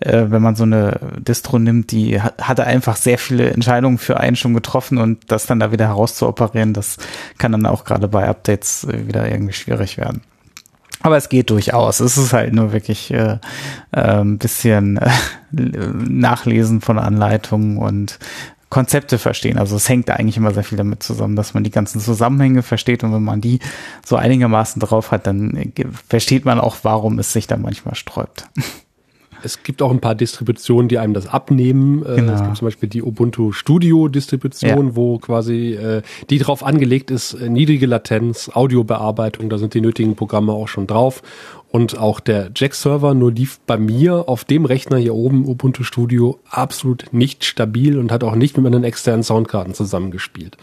[0.00, 4.18] äh, wenn man so eine Distro nimmt, die hat, hatte einfach sehr viele Entscheidungen für
[4.18, 6.96] einen schon getroffen und das dann da wieder herauszuoperieren, das
[7.38, 10.22] kann dann auch gerade bei Updates äh, wieder irgendwie schwierig werden.
[11.02, 12.00] Aber es geht durchaus.
[12.00, 13.38] Es ist halt nur wirklich äh,
[13.92, 15.10] äh, ein bisschen äh,
[15.52, 18.18] Nachlesen von Anleitungen und
[18.76, 19.56] Konzepte verstehen.
[19.56, 23.04] Also es hängt eigentlich immer sehr viel damit zusammen, dass man die ganzen Zusammenhänge versteht
[23.04, 23.60] und wenn man die
[24.04, 25.72] so einigermaßen drauf hat, dann
[26.10, 28.44] versteht man auch, warum es sich da manchmal sträubt.
[29.42, 32.02] Es gibt auch ein paar Distributionen, die einem das abnehmen.
[32.04, 32.32] Äh, Genau.
[32.32, 34.96] Es gibt zum Beispiel die Ubuntu Studio Distribution, Ja.
[34.96, 40.16] wo quasi äh, die darauf angelegt ist, äh, niedrige Latenz, Audiobearbeitung, da sind die nötigen
[40.16, 41.22] Programme auch schon drauf.
[41.70, 46.38] Und auch der Jack-Server nur lief bei mir auf dem Rechner hier oben, Ubuntu Studio,
[46.48, 50.56] absolut nicht stabil und hat auch nicht mit meinen externen Soundkarten zusammengespielt.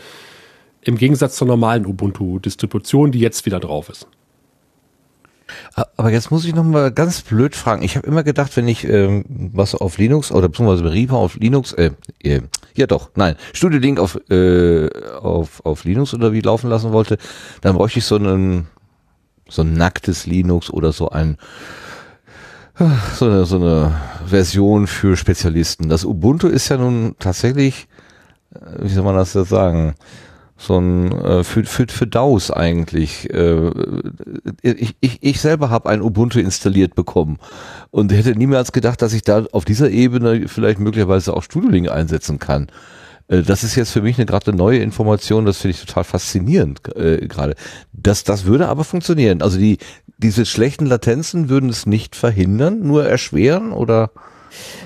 [0.81, 4.07] Im Gegensatz zur normalen Ubuntu-Distribution, die jetzt wieder drauf ist.
[5.97, 7.83] Aber jetzt muss ich noch mal ganz blöd fragen.
[7.83, 11.73] Ich habe immer gedacht, wenn ich ähm, was auf Linux oder beziehungsweise Reaper auf Linux,
[11.73, 11.91] äh,
[12.21, 12.41] äh,
[12.75, 17.17] ja doch, nein, Studio Link auf, äh, auf, auf Linux oder wie laufen lassen wollte,
[17.61, 18.67] dann bräuchte ich so einen
[19.49, 21.37] so ein nacktes Linux oder so ein
[23.15, 23.93] so eine, so eine
[24.25, 25.89] Version für Spezialisten.
[25.89, 27.87] Das Ubuntu ist ja nun tatsächlich,
[28.55, 29.95] äh, wie soll man das jetzt sagen,
[30.65, 33.29] so ein äh, für, für, für DAOs eigentlich.
[33.33, 33.69] Äh,
[34.61, 37.37] ich, ich, ich selber habe ein Ubuntu installiert bekommen
[37.91, 41.89] und hätte niemals gedacht, dass ich da auf dieser Ebene vielleicht möglicherweise auch Studio Link
[41.91, 42.67] einsetzen kann.
[43.27, 46.79] Äh, Das ist jetzt für mich eine gerade neue Information, das finde ich total faszinierend
[46.95, 47.55] äh, gerade.
[47.91, 49.41] Das, das würde aber funktionieren.
[49.41, 49.77] Also die,
[50.17, 54.11] diese schlechten Latenzen würden es nicht verhindern, nur erschweren oder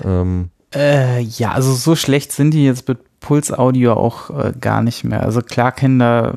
[0.04, 4.82] ähm, Äh, ja, also so schlecht sind die jetzt mit Puls Audio auch äh, gar
[4.82, 5.22] nicht mehr.
[5.22, 6.34] Also klar können da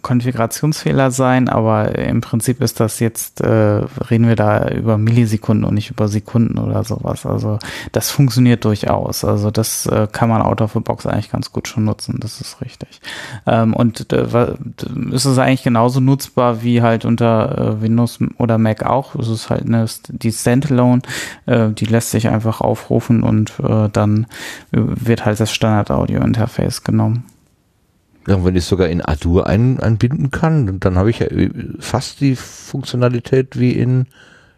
[0.00, 5.74] Konfigurationsfehler sein, aber im Prinzip ist das jetzt, äh, reden wir da über Millisekunden und
[5.74, 7.26] nicht über Sekunden oder sowas.
[7.26, 7.58] Also
[7.92, 9.24] das funktioniert durchaus.
[9.24, 12.40] Also das äh, kann man out of the box eigentlich ganz gut schon nutzen, das
[12.40, 13.00] ist richtig.
[13.46, 14.54] Ähm, und äh,
[15.12, 19.14] ist es eigentlich genauso nutzbar wie halt unter äh, Windows oder Mac auch.
[19.16, 21.02] Es ist halt eine, die Standalone,
[21.46, 24.26] äh, die lässt sich einfach aufrufen und äh, dann
[24.72, 25.52] äh, wird halt das
[26.22, 27.24] Standard-Audio-Interface genommen.
[28.28, 31.50] Ja, wenn ich es sogar in Adur ein, einbinden kann, dann habe ich ja äh,
[31.80, 34.06] fast die Funktionalität wie in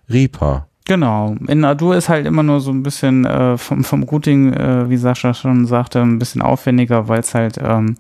[0.08, 0.68] Reaper.
[0.86, 1.34] Genau.
[1.48, 4.98] In Adur ist halt immer nur so ein bisschen äh, vom, vom Routing, äh, wie
[4.98, 7.96] Sascha schon sagte, ein bisschen aufwendiger, weil es halt ähm,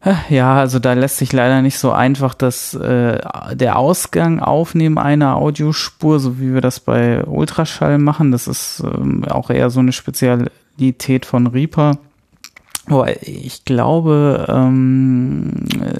[0.00, 3.20] äh, ja, also da lässt sich leider nicht so einfach das äh,
[3.54, 8.32] der Ausgang aufnehmen einer Audiospur, so wie wir das bei Ultraschall machen.
[8.32, 11.98] Das ist ähm, auch eher so eine Spezialität von Reaper.
[12.88, 15.52] Aber ich glaube, ähm,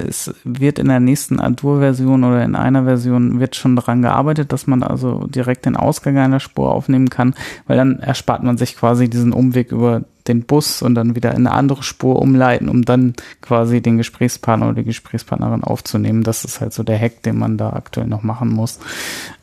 [0.07, 4.69] es wird in der nächsten Adur-Version oder in einer Version wird schon daran gearbeitet, dass
[4.69, 7.35] man also direkt den Ausgang einer Spur aufnehmen kann,
[7.67, 11.47] weil dann erspart man sich quasi diesen Umweg über den Bus und dann wieder in
[11.47, 16.23] eine andere Spur umleiten, um dann quasi den Gesprächspartner oder die Gesprächspartnerin aufzunehmen.
[16.23, 18.79] Das ist halt so der Hack, den man da aktuell noch machen muss.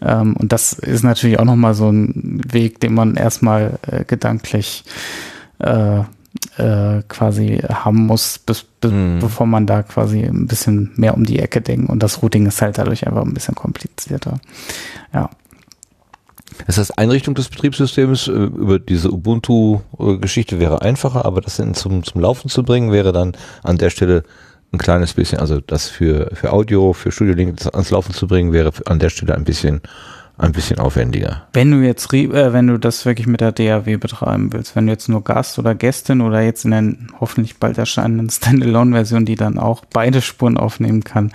[0.02, 4.84] Ähm, und das ist natürlich auch nochmal so ein Weg, den man erstmal äh, gedanklich
[5.60, 6.04] äh,
[6.58, 9.20] äh, quasi haben muss, bis, bis, Mhm.
[9.20, 11.90] bevor man da quasi ein bisschen mehr um die Ecke denkt.
[11.90, 14.40] Und das Routing ist halt dadurch einfach ein bisschen komplizierter.
[15.14, 15.30] Ja.
[16.68, 22.22] Das heißt, Einrichtung des Betriebssystems äh, über diese Ubuntu-Geschichte wäre einfacher, aber das zum, zum
[22.22, 24.24] Laufen zu bringen, wäre dann an der Stelle
[24.72, 28.54] ein kleines bisschen, also das für, für Audio, für Studio Link ans Laufen zu bringen,
[28.54, 29.82] wäre an der Stelle ein bisschen,
[30.38, 31.44] ein bisschen aufwendiger.
[31.54, 34.92] Wenn du jetzt, äh, wenn du das wirklich mit der DAW betreiben willst, wenn du
[34.92, 36.84] jetzt nur Gast oder Gästin oder jetzt in der
[37.20, 41.32] hoffentlich bald erscheinenden Standalone-Version, die dann auch beide Spuren aufnehmen kann,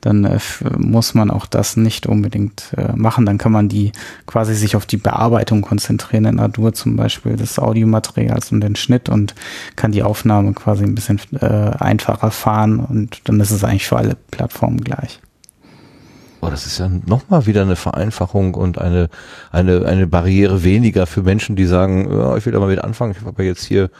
[0.00, 0.40] dann äh,
[0.76, 3.24] muss man auch das nicht unbedingt äh, machen.
[3.24, 3.92] Dann kann man die
[4.26, 9.08] quasi sich auf die Bearbeitung konzentrieren in Adur zum Beispiel des Audiomaterials und den Schnitt
[9.08, 9.34] und
[9.76, 11.46] kann die Aufnahme quasi ein bisschen äh,
[11.78, 15.20] einfacher fahren und dann ist es eigentlich für alle Plattformen gleich.
[16.40, 19.08] Oh, das ist ja nochmal wieder eine Vereinfachung und eine,
[19.50, 23.14] eine, eine Barriere weniger für Menschen, die sagen, ja, ich will da mal wieder anfangen,
[23.16, 23.90] ich habe ja jetzt hier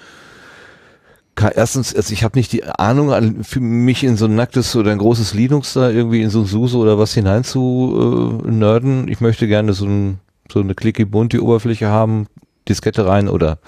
[1.54, 4.98] Erstens, also ich habe nicht die Ahnung, für mich in so ein nacktes oder ein
[4.98, 9.08] großes Linux da irgendwie in so ein SUSE oder was hinein zu äh, nerden.
[9.08, 10.20] Ich möchte gerne so, ein,
[10.52, 12.26] so eine clicky bunte Oberfläche haben,
[12.68, 13.58] Diskette rein oder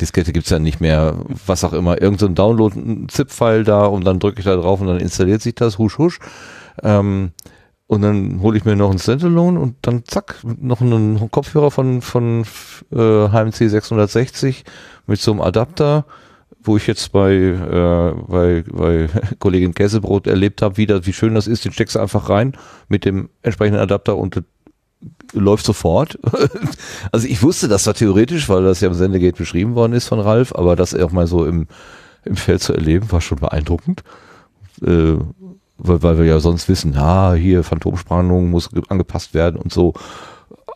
[0.00, 1.14] Diskette gibt's ja nicht mehr,
[1.46, 4.80] was auch immer, irgend so Download, ein ZIP-File da und dann drücke ich da drauf
[4.80, 6.18] und dann installiert sich das, husch husch.
[6.82, 7.30] Ähm,
[7.92, 12.00] und dann hole ich mir noch ein Standalone und dann zack, noch einen Kopfhörer von,
[12.00, 12.46] von
[12.90, 14.64] äh, HMC 660
[15.06, 16.06] mit so einem Adapter,
[16.64, 19.08] wo ich jetzt bei, äh, bei, bei
[19.40, 22.56] Kollegin Käsebrot erlebt habe, wie, das, wie schön das ist, den steckst du einfach rein
[22.88, 24.42] mit dem entsprechenden Adapter und
[25.34, 26.18] läuft sofort.
[27.12, 30.18] also ich wusste das zwar theoretisch, weil das ja im Sendegate beschrieben worden ist von
[30.18, 31.66] Ralf, aber das auch mal so im,
[32.24, 34.02] im Feld zu erleben, war schon beeindruckend.
[34.80, 35.16] Äh,
[35.82, 39.94] weil, weil wir ja sonst wissen, ja, hier Phantomspannung muss ge- angepasst werden und so.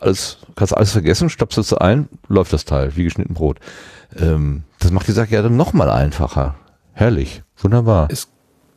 [0.00, 3.58] Alles, kannst alles vergessen, stöpselst du ein, läuft das Teil, wie geschnitten Brot.
[4.18, 6.56] Ähm, das macht die Sache ja dann nochmal einfacher.
[6.92, 8.08] Herrlich, wunderbar.
[8.10, 8.28] Es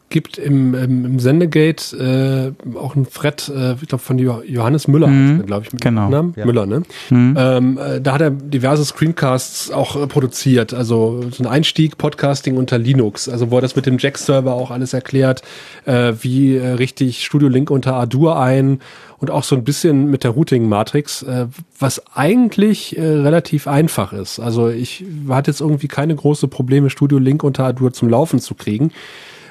[0.09, 4.87] gibt im, im, im Sendegate äh, auch ein Thread, äh, ich glaube von Jo- Johannes
[4.87, 6.09] Müller, Mhm, glaube ich, mit genau.
[6.09, 6.33] Namen.
[6.35, 6.45] Ja.
[6.45, 6.83] Müller, ne?
[7.09, 7.35] Hm.
[7.37, 12.57] Ähm, äh, da hat er diverse Screencasts auch äh, produziert, also so ein Einstieg Podcasting
[12.57, 15.41] unter Linux, also wo er das mit dem Jack-Server auch alles erklärt,
[15.85, 18.79] äh, wie äh, richtig Studio Link unter Ardour ein
[19.19, 21.47] und auch so ein bisschen mit der Routing-Matrix, äh,
[21.77, 24.39] was eigentlich äh, relativ einfach ist.
[24.39, 28.55] Also ich hatte jetzt irgendwie keine große Probleme, Studio Link unter Ardour zum Laufen zu
[28.55, 28.91] kriegen.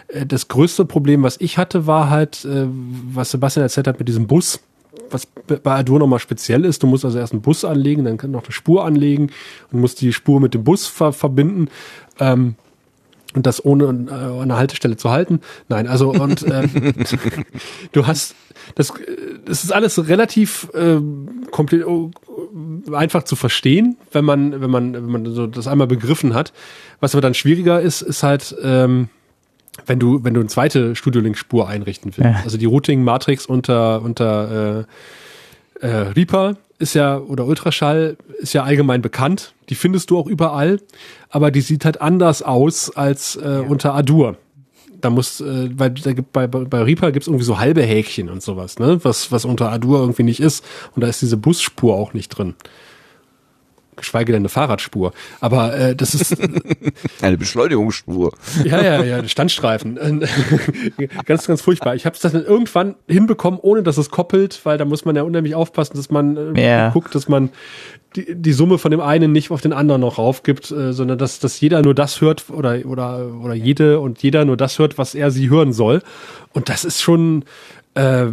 [0.09, 2.67] Äh, Das größte Problem, was ich hatte, war halt, äh,
[3.13, 4.61] was Sebastian erzählt hat mit diesem Bus.
[5.11, 8.45] Was bei Arduino nochmal speziell ist, du musst also erst einen Bus anlegen, dann noch
[8.45, 9.31] eine Spur anlegen
[9.73, 11.69] und musst die Spur mit dem Bus ver verbinden.
[12.19, 12.57] Ähm,
[13.35, 15.41] und das ohne äh, an einer Haltestelle zu halten.
[15.69, 16.71] Nein, also und ähm,
[17.93, 18.35] du hast
[18.75, 18.95] das, äh,
[19.45, 22.11] das ist alles relativ ähm, komplett oh,
[22.93, 26.53] einfach zu verstehen, wenn man wenn man wenn man so das einmal begriffen hat.
[27.01, 29.11] Was aber dann schwieriger ist, ist halt ähm,
[29.87, 32.37] wenn du wenn du eine zweite Studio Link Spur einrichten willst.
[32.37, 32.43] Ja.
[32.45, 34.87] Also die Routing Matrix unter unter
[35.81, 39.55] äh, äh, Reaper ist ja oder Ultraschall ist ja allgemein bekannt.
[39.69, 40.81] Die findest du auch überall,
[41.31, 44.37] aber die sieht halt anders aus als äh, unter Adur.
[45.01, 48.29] Da muss, äh, weil da gibt, bei, bei bei Reaper gibt's irgendwie so halbe Häkchen
[48.29, 48.99] und sowas, ne?
[49.05, 50.65] Was, was unter Adur irgendwie nicht ist.
[50.97, 52.55] Und da ist diese Busspur auch nicht drin.
[53.99, 55.13] Geschweige denn eine Fahrradspur.
[55.41, 56.37] Aber äh, das ist
[57.23, 58.33] Eine Beschleunigungsspur.
[58.65, 59.99] ja, ja, ja, Standstreifen.
[61.27, 61.95] ganz, ganz furchtbar.
[61.95, 65.23] Ich habe es dann irgendwann hinbekommen, ohne dass es koppelt, weil da muss man ja
[65.23, 66.89] unheimlich aufpassen, dass man äh, Ja.
[66.91, 67.51] guckt, dass man
[68.17, 71.41] die, die Summe von dem einen nicht auf den anderen noch raufgibt, äh, sondern dass,
[71.41, 75.15] dass jeder nur das hört oder, oder, oder jede und jeder nur das hört, was
[75.15, 76.03] er sie hören soll.
[76.53, 77.45] Und das ist schon
[77.95, 78.27] äh,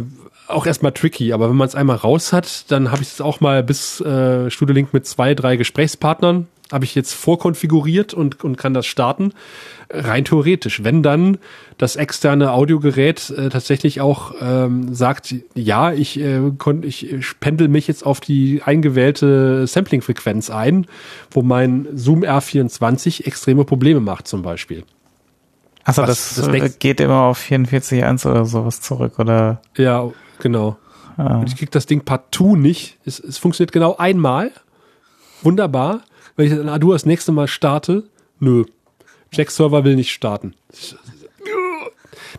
[0.48, 3.40] auch erstmal tricky, aber wenn man es einmal raus hat, dann habe ich es auch
[3.40, 8.56] mal bis äh, Studio Link mit zwei, drei Gesprächspartnern habe ich jetzt vorkonfiguriert und, und
[8.56, 9.32] kann das starten.
[9.88, 11.38] Rein theoretisch, wenn dann
[11.78, 17.86] das externe Audiogerät äh, tatsächlich auch ähm, sagt, ja, ich, äh, kon, ich pendel mich
[17.86, 20.86] jetzt auf die eingewählte Sampling-Frequenz ein,
[21.30, 24.82] wo mein Zoom R24 extreme Probleme macht zum Beispiel.
[25.84, 29.62] Achso, das, das äh, geht immer auf 44.1 oder sowas zurück, oder?
[29.76, 30.76] Ja, genau.
[31.16, 31.38] Ah.
[31.38, 32.98] Und ich krieg das Ding partout nicht.
[33.04, 34.52] Es, es funktioniert genau einmal.
[35.42, 36.02] Wunderbar.
[36.36, 38.04] Wenn ich dann Adur das nächste Mal starte,
[38.38, 38.64] nö.
[39.32, 40.54] Jack-Server will nicht starten.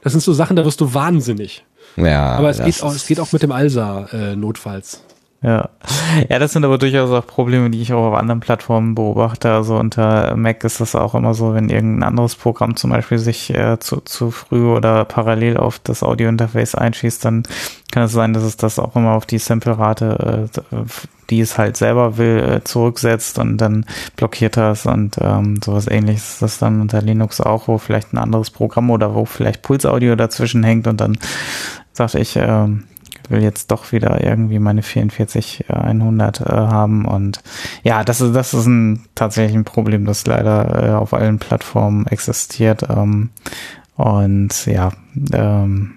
[0.04, 1.66] Das sind so Sachen, da wirst du wahnsinnig.
[1.96, 5.04] Ja, Aber es geht auch, es geht auch mit dem Alsa äh, notfalls.
[5.44, 5.70] Ja.
[6.30, 9.52] ja, das sind aber durchaus auch Probleme, die ich auch auf anderen Plattformen beobachte.
[9.52, 13.54] Also unter Mac ist das auch immer so, wenn irgendein anderes Programm zum Beispiel sich
[13.54, 17.44] äh, zu, zu früh oder parallel auf das Audiointerface einschießt, dann
[17.92, 20.86] kann es sein, dass es das auch immer auf die Sample-Rate, äh,
[21.30, 23.86] die es halt selber will, äh, zurücksetzt und dann
[24.16, 28.18] blockiert das und ähm, sowas ähnliches ist das dann unter Linux auch, wo vielleicht ein
[28.18, 31.18] anderes Programm oder wo vielleicht Pulsaudio dazwischen hängt und dann
[31.94, 32.86] sagte ich, ähm,
[33.30, 37.42] will jetzt doch wieder irgendwie meine 44100 äh, haben und
[37.84, 42.08] ja, das ist das ist ein tatsächlich ein Problem, das leider äh, auf allen Plattformen
[42.08, 43.30] existiert ähm,
[43.96, 44.92] und ja,
[45.34, 45.94] ähm,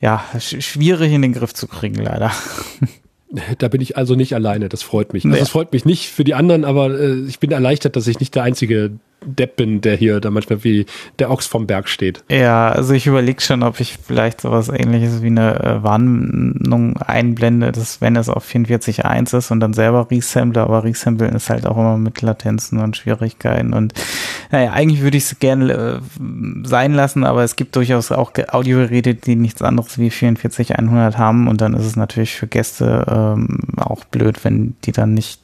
[0.00, 2.30] ja, sch schwierig in den Griff zu kriegen leider.
[3.58, 4.68] Da bin ich also nicht alleine.
[4.68, 5.24] Das freut mich.
[5.24, 8.20] Also es freut mich nicht für die anderen, aber äh, ich bin erleichtert, dass ich
[8.20, 8.92] nicht der einzige
[9.26, 10.86] Depp bin, der hier da manchmal wie
[11.18, 12.22] der Ochs vom Berg steht.
[12.30, 17.72] Ja, also ich überlege schon, ob ich vielleicht sowas ähnliches wie eine äh, Warnung einblende,
[17.72, 21.76] dass wenn es auf 44.1 ist und dann selber resample, aber resamplen ist halt auch
[21.76, 23.92] immer mit Latenzen und Schwierigkeiten und
[24.50, 26.00] naja, eigentlich würde ich es gerne äh,
[26.64, 31.48] sein lassen, aber es gibt durchaus auch Ge- Audiogeräte, die nichts anderes wie 44.100 haben
[31.48, 35.40] und dann ist es natürlich für Gäste ähm, auch blöd, wenn die dann nicht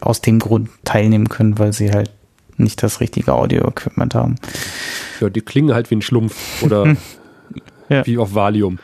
[0.00, 2.10] aus dem Grund teilnehmen können, weil sie halt
[2.62, 4.36] nicht das richtige Audio-Equipment haben.
[5.20, 6.96] Ja, die klingen halt wie ein Schlumpf oder
[7.88, 8.06] Ja.
[8.06, 8.78] wie auf Valium.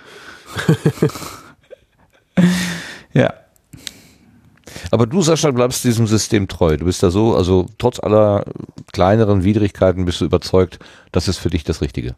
[3.13, 3.33] Ja.
[4.91, 6.77] Aber du, Sascha, bleibst diesem System treu.
[6.77, 8.45] Du bist da so, also trotz aller
[8.93, 10.79] kleineren Widrigkeiten bist du überzeugt,
[11.13, 12.15] das ist für dich das Richtige.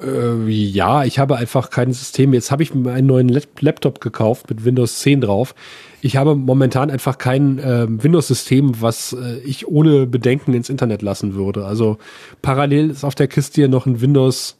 [0.00, 2.34] Äh, ja, ich habe einfach kein System.
[2.34, 5.54] Jetzt habe ich mir einen neuen Lap- Laptop gekauft mit Windows 10 drauf.
[6.02, 11.34] Ich habe momentan einfach kein ähm, Windows-System, was äh, ich ohne Bedenken ins Internet lassen
[11.34, 11.64] würde.
[11.64, 11.98] Also
[12.42, 14.58] parallel ist auf der Kiste hier noch ein Windows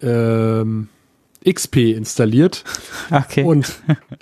[0.00, 0.88] ähm,
[1.48, 2.64] XP installiert.
[3.08, 3.44] Okay.
[3.44, 3.72] Und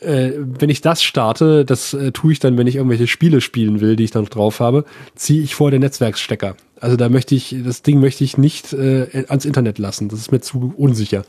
[0.01, 3.81] äh, wenn ich das starte, das äh, tue ich dann, wenn ich irgendwelche Spiele spielen
[3.81, 6.55] will, die ich dann noch drauf habe, ziehe ich vor den Netzwerkstecker.
[6.81, 10.11] Also da möchte ich, das Ding möchte ich nicht äh, ans Internet lassen.
[10.11, 11.25] Das ist mir zu unsicher.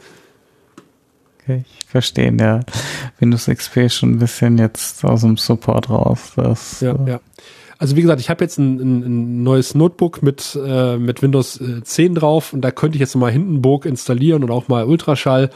[1.42, 2.60] Okay, ich verstehe, ja.
[3.20, 6.34] Windows XP ist schon ein bisschen jetzt aus dem Support raus.
[6.36, 7.20] Das, Ja, äh, ja.
[7.78, 11.60] Also wie gesagt, ich habe jetzt ein, ein, ein, neues Notebook mit, äh, mit Windows
[11.84, 15.50] 10 äh, drauf und da könnte ich jetzt mal Hindenburg installieren und auch mal Ultraschall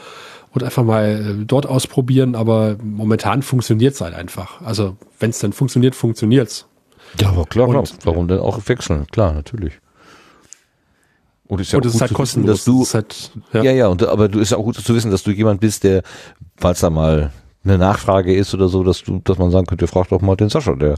[0.52, 4.60] und einfach mal äh, dort ausprobieren, aber momentan funktioniert es halt einfach.
[4.60, 6.66] Also wenn es dann funktioniert, funktioniert's.
[7.20, 7.98] Ja, aber klar, und, klar.
[8.04, 9.06] warum denn auch wechseln?
[9.10, 9.74] Klar, natürlich.
[11.46, 12.66] Und, ist ja und es ist halt kostenlos.
[12.66, 13.62] Wissen, dass du, halt, ja.
[13.62, 15.82] ja, ja, und, aber du ist ja auch gut zu wissen, dass du jemand bist,
[15.84, 16.02] der,
[16.56, 17.32] falls da mal
[17.62, 20.48] eine Nachfrage ist oder so, dass du, dass man sagen könnte, frag doch mal den
[20.48, 20.94] Sascha, der,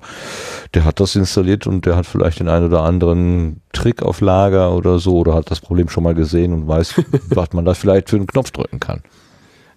[0.74, 4.72] der hat das installiert und der hat vielleicht den einen oder anderen Trick auf Lager
[4.72, 6.94] oder so oder hat das Problem schon mal gesehen und weiß,
[7.30, 9.02] was man da vielleicht für einen Knopf drücken kann.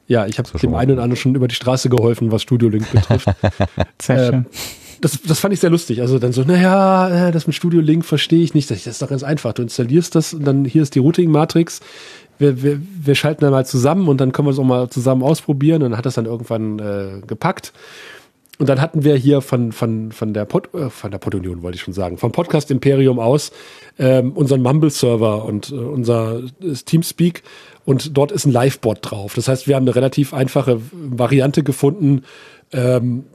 [0.08, 2.92] Ja, ich habe dem einen oder anderen schon über die Straße geholfen, was Studio Link
[2.92, 3.28] betrifft.
[4.02, 4.46] Sehr äh, schön.
[5.02, 6.02] Das, das fand ich sehr lustig.
[6.02, 8.72] Also dann so, naja, äh, das mit Studio Link verstehe ich nicht.
[8.72, 9.54] Das ist doch ganz einfach.
[9.54, 11.82] Du installierst das und dann hier ist die Routing-Matrix
[12.38, 15.24] wir, wir, wir schalten dann mal zusammen und dann können wir es auch mal zusammen
[15.24, 15.84] ausprobieren.
[15.84, 17.74] Und dann hat das dann irgendwann äh, gepackt.
[18.58, 21.76] Und dann hatten wir hier von, von, von der Pod, äh, von der Podunion wollte
[21.76, 23.52] ich schon sagen, vom Podcast Imperium aus
[24.00, 27.44] ähm, unseren Mumble-Server und äh, unser äh, Teamspeak
[27.84, 29.34] und dort ist ein Live-Bot drauf.
[29.36, 32.24] Das heißt, wir haben eine relativ einfache Variante gefunden,
[32.72, 33.26] ähm,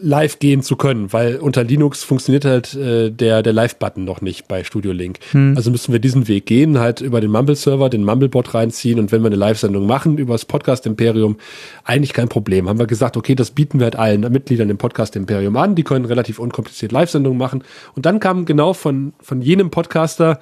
[0.00, 4.48] live gehen zu können, weil unter Linux funktioniert halt äh, der, der Live-Button noch nicht
[4.48, 5.18] bei Studio Link.
[5.32, 5.54] Hm.
[5.56, 9.22] Also müssen wir diesen Weg gehen, halt über den Mumble-Server, den Mumble-Bot reinziehen und wenn
[9.22, 11.36] wir eine Live-Sendung machen über das Podcast-Imperium,
[11.84, 12.68] eigentlich kein Problem.
[12.68, 16.04] Haben wir gesagt, okay, das bieten wir halt allen Mitgliedern im Podcast-Imperium an, die können
[16.04, 17.64] relativ unkompliziert Live-Sendungen machen.
[17.94, 20.40] Und dann kam genau von, von jenem Podcaster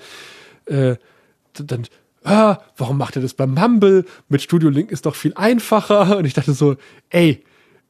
[0.67, 0.97] äh,
[1.55, 1.85] dann
[2.25, 4.05] ah, warum macht er das beim Mumble?
[4.29, 6.17] Mit Studio Link ist doch viel einfacher.
[6.17, 6.77] Und ich dachte so,
[7.11, 7.43] ey,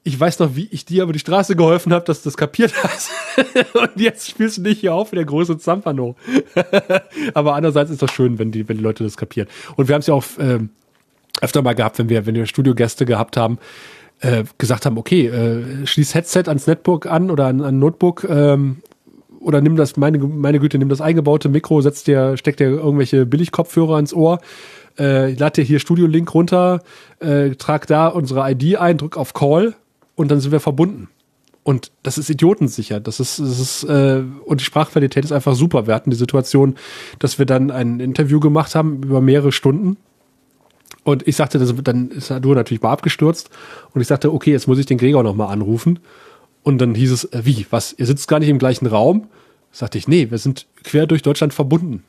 [0.04, 2.74] ich weiß noch, wie ich dir über die Straße geholfen habe, dass du das kapiert
[2.82, 3.10] hast.
[3.74, 6.16] und jetzt spielst du dich hier auf wie der große Zampano.
[7.34, 9.48] Aber andererseits ist das schön, wenn die, wenn die Leute das kapieren.
[9.76, 10.70] Und wir haben es ja auch ähm,
[11.40, 13.58] öfter mal gehabt, wenn wir, wenn wir Studiogäste gehabt haben,
[14.20, 18.78] äh, gesagt haben, okay, äh, schließ Headset ans Netbook an oder an, an Notebook ähm,
[19.38, 23.24] oder nimm das, meine, meine Güte, nimm das eingebaute Mikro, setz dir, steck dir irgendwelche
[23.26, 24.40] Billigkopfhörer ins Ohr,
[24.98, 26.82] äh, lad dir hier Studio-Link runter,
[27.20, 29.74] äh, trag da unsere ID ein, drück auf Call
[30.14, 31.08] und dann sind wir verbunden.
[31.64, 32.98] Und das ist idiotensicher.
[32.98, 35.86] Das ist, das ist äh, und die Sprachqualität ist einfach super.
[35.86, 36.76] Wir hatten die Situation,
[37.20, 39.96] dass wir dann ein Interview gemacht haben über mehrere Stunden.
[41.04, 43.50] Und ich sagte, das, dann ist du natürlich mal abgestürzt.
[43.92, 46.00] Und ich sagte, okay, jetzt muss ich den Gregor nochmal anrufen.
[46.64, 49.28] Und dann hieß es, äh, wie, was, ihr sitzt gar nicht im gleichen Raum?
[49.70, 52.02] Sagte ich, nee, wir sind quer durch Deutschland verbunden.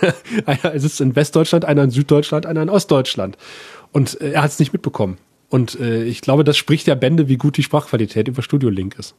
[0.46, 3.36] einer sitzt in Westdeutschland, einer in Süddeutschland, einer in Ostdeutschland.
[3.92, 5.18] Und äh, er hat es nicht mitbekommen.
[5.50, 8.96] Und äh, ich glaube, das spricht ja Bände, wie gut die Sprachqualität über Studio Link
[8.98, 9.14] ist.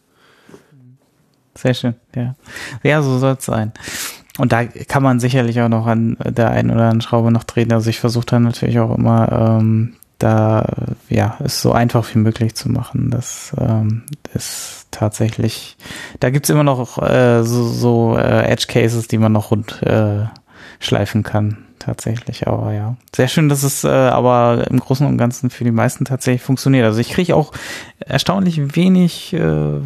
[1.56, 2.35] Sehr schön, ja.
[2.82, 3.74] Ja, so soll es sein.
[4.38, 7.74] Und da kann man sicherlich auch noch an der einen oder anderen Schraube noch drehen.
[7.74, 10.66] Also ich versuche dann natürlich auch immer, ähm, da
[11.10, 13.10] ja, es so einfach wie möglich zu machen.
[13.11, 14.03] Das ähm,
[14.34, 15.76] ist tatsächlich,
[16.22, 20.27] da gibt's immer noch äh, so, so äh, Edge Cases, die man noch rund äh,
[20.80, 22.95] schleifen kann tatsächlich, aber ja.
[23.16, 26.85] Sehr schön, dass es äh, aber im Großen und Ganzen für die meisten tatsächlich funktioniert.
[26.85, 27.51] Also ich kriege auch
[28.00, 29.80] erstaunlich wenig äh,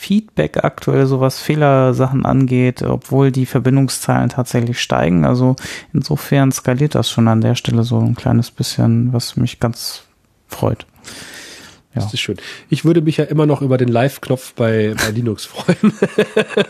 [0.00, 5.26] Feedback aktuell, so was Fehlersachen angeht, obwohl die Verbindungszahlen tatsächlich steigen.
[5.26, 5.56] Also
[5.92, 10.04] insofern skaliert das schon an der Stelle so ein kleines bisschen, was mich ganz
[10.48, 10.86] freut.
[11.94, 12.02] Ja.
[12.02, 12.36] Das ist schön.
[12.68, 15.92] Ich würde mich ja immer noch über den Live-Knopf bei, bei Linux freuen.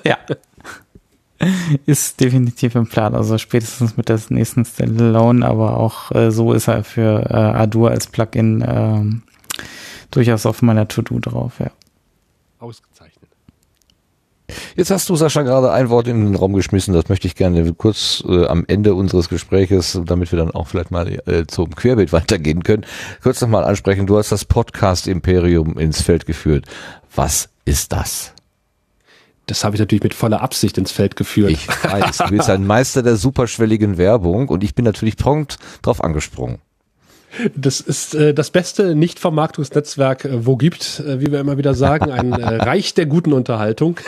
[0.04, 0.18] ja.
[1.86, 3.14] ist definitiv im Plan.
[3.14, 7.90] Also spätestens mit der nächsten Standalone, aber auch äh, so ist er für äh, Adur
[7.90, 9.22] als Plugin ähm,
[10.10, 11.70] durchaus auf meiner To-Do drauf, ja.
[12.58, 13.30] Ausgezeichnet.
[14.76, 17.72] Jetzt hast du, Sascha, gerade ein Wort in den Raum geschmissen, das möchte ich gerne
[17.74, 22.12] kurz äh, am Ende unseres Gespräches, damit wir dann auch vielleicht mal äh, zum Querbild
[22.12, 22.84] weitergehen können,
[23.22, 24.06] kurz nochmal ansprechen.
[24.06, 26.66] Du hast das Podcast-Imperium ins Feld geführt.
[27.14, 28.34] Was ist das?
[29.50, 31.50] Das habe ich natürlich mit voller Absicht ins Feld geführt.
[31.50, 36.04] Ich weiß, du bist ein Meister der superschwelligen Werbung und ich bin natürlich prompt drauf
[36.04, 36.58] angesprungen.
[37.56, 42.12] Das ist äh, das beste Nicht-Vermarktungsnetzwerk, äh, wo gibt, äh, wie wir immer wieder sagen,
[42.12, 43.98] ein äh, Reich der guten Unterhaltung.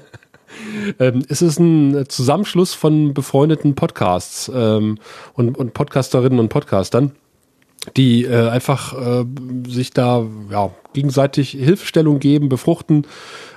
[0.98, 4.96] ähm, es ist ein Zusammenschluss von befreundeten Podcasts ähm,
[5.34, 7.12] und, und Podcasterinnen und Podcastern
[7.96, 9.24] die äh, einfach äh,
[9.66, 13.06] sich da ja, gegenseitig Hilfestellung geben, befruchten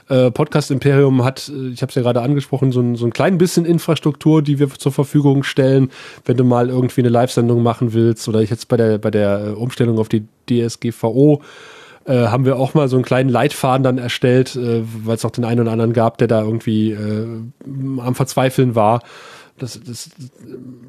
[0.10, 3.14] äh, Podcast Imperium hat, äh, ich habe es ja gerade angesprochen, so ein, so ein
[3.14, 5.92] klein bisschen Infrastruktur, die wir zur Verfügung stellen,
[6.26, 9.48] wenn du mal irgendwie eine Live-Sendung machen willst oder ich jetzt bei der bei der
[9.48, 11.42] äh, Umstellung auf die DSGVO
[12.06, 15.46] äh, haben wir auch mal so einen kleinen Leitfaden dann erstellt, weil es auch den
[15.46, 17.28] einen oder anderen gab, der da irgendwie äh,
[18.00, 19.02] am Verzweifeln war
[19.62, 20.10] das, das,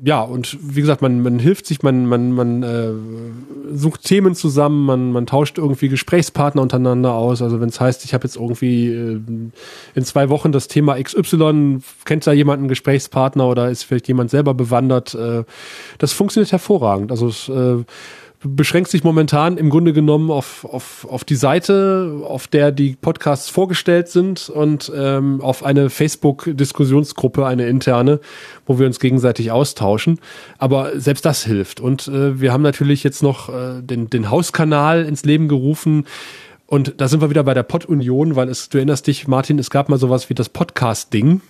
[0.03, 2.93] ja, und wie gesagt, man, man hilft sich, man, man, man äh,
[3.75, 7.43] sucht Themen zusammen, man, man tauscht irgendwie Gesprächspartner untereinander aus.
[7.43, 9.21] Also wenn es heißt, ich habe jetzt irgendwie äh,
[9.95, 14.31] in zwei Wochen das Thema XY, kennt da jemand einen Gesprächspartner oder ist vielleicht jemand
[14.31, 15.45] selber bewandert, äh,
[15.99, 17.11] das funktioniert hervorragend.
[17.11, 17.85] Also äh,
[18.45, 23.49] beschränkt sich momentan im Grunde genommen auf, auf, auf die Seite, auf der die Podcasts
[23.49, 28.21] vorgestellt sind und ähm, auf eine Facebook-Diskussionsgruppe, eine interne,
[28.67, 30.19] wo wir uns gegenseitig austauschen.
[30.59, 31.81] Aber selbst das hilft.
[31.81, 36.07] Und äh, wir haben natürlich jetzt noch äh, den, den Hauskanal ins Leben gerufen.
[36.67, 39.71] Und da sind wir wieder bei der Pod-Union, weil es, du erinnerst dich, Martin, es
[39.71, 41.41] gab mal sowas wie das Podcast-Ding,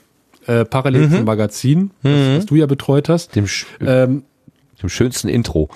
[0.47, 1.17] äh, parallel Mhm.
[1.19, 3.37] zum Magazin, das, was du ja betreut hast.
[3.37, 4.25] Dem, sch- Ähm,
[4.83, 5.69] dem schönsten Intro.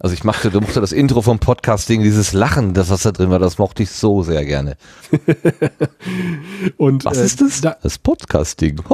[0.00, 3.30] Also ich machte, du mochte das Intro vom Podcasting, dieses Lachen, das was da drin
[3.30, 4.76] war, das mochte ich so sehr gerne.
[6.76, 7.60] und Was äh, ist das?
[7.60, 8.80] Da, das Podcasting.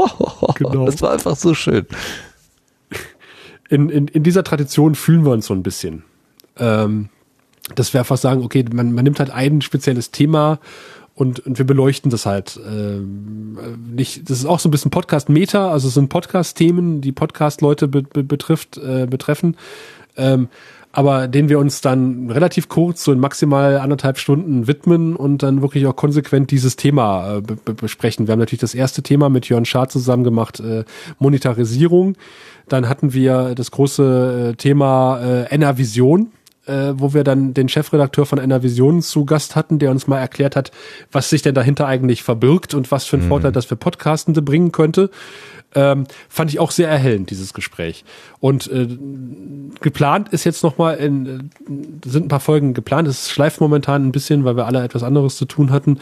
[0.57, 0.87] Genau.
[0.87, 1.87] Das war einfach so schön.
[3.69, 6.05] in, in, in dieser Tradition fühlen wir uns so ein bisschen.
[6.59, 7.09] Ähm,
[7.75, 10.59] dass wir einfach sagen, okay, man, man nimmt halt ein spezielles Thema
[11.21, 12.99] und, und wir beleuchten das halt äh,
[13.95, 14.31] nicht.
[14.31, 18.25] Das ist auch so ein bisschen Podcast-Meta, also es sind Podcast-Themen, die Podcast-Leute be, be,
[18.25, 19.59] betrifft, äh, betreffen.
[20.17, 20.49] Ähm,
[20.93, 25.61] aber denen wir uns dann relativ kurz, so in maximal anderthalb Stunden widmen und dann
[25.61, 28.27] wirklich auch konsequent dieses Thema äh, be be besprechen.
[28.27, 30.85] Wir haben natürlich das erste Thema mit Jörn Schaar zusammen gemacht, äh,
[31.19, 32.17] Monetarisierung.
[32.67, 36.33] Dann hatten wir das große äh, Thema äh, Enervision,
[36.71, 40.57] äh, wo wir dann den Chefredakteur von Enervision zu Gast hatten, der uns mal erklärt
[40.57, 40.71] hat,
[41.11, 44.73] was sich denn dahinter eigentlich verbirgt und was für einen Vorteil das für Podcastende bringen
[44.73, 45.11] könnte.
[45.73, 48.05] Ähm, fand ich auch sehr erhellend, dieses Gespräch.
[48.41, 48.89] Und äh,
[49.81, 54.13] geplant ist jetzt nochmal, in, äh, sind ein paar Folgen geplant, es schleift momentan ein
[54.13, 56.01] bisschen, weil wir alle etwas anderes zu tun hatten.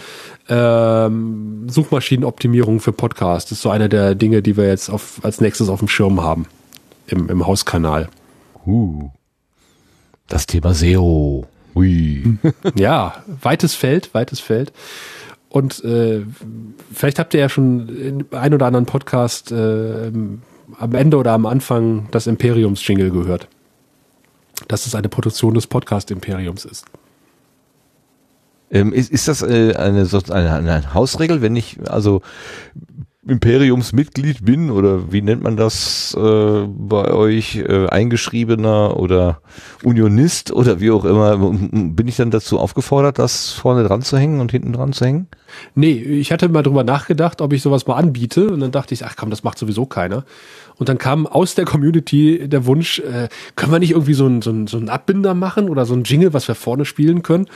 [0.48, 5.68] Ähm, Suchmaschinenoptimierung für Podcast ist so eine der Dinge, die wir jetzt auf, als nächstes
[5.68, 6.47] auf dem Schirm haben.
[7.06, 8.08] Im, im Hauskanal.
[8.66, 9.10] Uh.
[10.28, 11.47] Das Thema SEO.
[11.74, 12.39] Hui.
[12.74, 14.73] Ja, weites Feld, weites Feld.
[15.48, 16.23] Und äh,
[16.92, 20.12] vielleicht habt ihr ja schon in ein oder anderen Podcast äh,
[20.78, 23.48] am Ende oder am Anfang das Imperiums-Jingle gehört.
[24.68, 26.84] Dass es eine Produktion des Podcast-Imperiums ist.
[28.70, 32.20] Ähm, ist, ist das äh, eine, so eine, eine Hausregel, wenn ich also
[33.28, 39.40] Imperiumsmitglied bin oder wie nennt man das äh, bei euch, äh, eingeschriebener oder
[39.84, 44.40] Unionist oder wie auch immer, bin ich dann dazu aufgefordert, das vorne dran zu hängen
[44.40, 45.26] und hinten dran zu hängen?
[45.74, 48.48] Nee, ich hatte mal drüber nachgedacht, ob ich sowas mal anbiete.
[48.48, 50.24] Und dann dachte ich, ach komm, das macht sowieso keiner.
[50.76, 54.42] Und dann kam aus der Community der Wunsch, äh, können wir nicht irgendwie so einen
[54.42, 57.47] so einen- so einen Abbinder machen oder so ein Jingle, was wir vorne spielen können?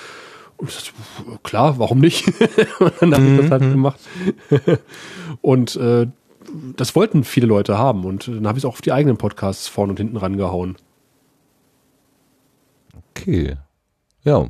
[0.62, 2.24] Und ich dachte, klar, warum nicht?
[2.78, 4.00] und dann habe ich das halt gemacht.
[5.40, 6.06] und äh,
[6.76, 8.04] das wollten viele Leute haben.
[8.04, 10.76] Und dann habe ich es auch auf die eigenen Podcasts vorne und hinten rangehauen.
[13.10, 13.56] Okay.
[14.22, 14.46] Ja,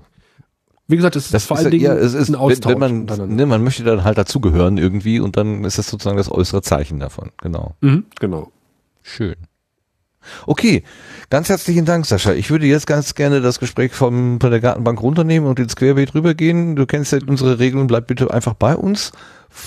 [0.86, 2.74] Wie gesagt, es ist das vor ist allen ja, Dingen ja, es ist, ein Austausch.
[2.78, 6.30] wenn, man, ne, man möchte dann halt dazugehören irgendwie und dann ist das sozusagen das
[6.30, 7.30] äußere Zeichen davon.
[7.38, 7.74] Genau.
[7.80, 8.52] Mhm, genau.
[9.00, 9.36] Schön.
[10.46, 10.82] Okay,
[11.30, 12.32] ganz herzlichen Dank, Sascha.
[12.32, 16.14] Ich würde jetzt ganz gerne das Gespräch vom, von der Gartenbank runternehmen und ins Querbeet
[16.14, 16.76] rübergehen.
[16.76, 19.12] Du kennst ja unsere Regeln, bleib bitte einfach bei uns.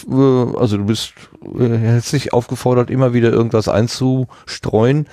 [0.09, 1.14] Äh, Also du bist
[1.59, 5.08] äh, herzlich aufgefordert, immer wieder irgendwas einzustreuen,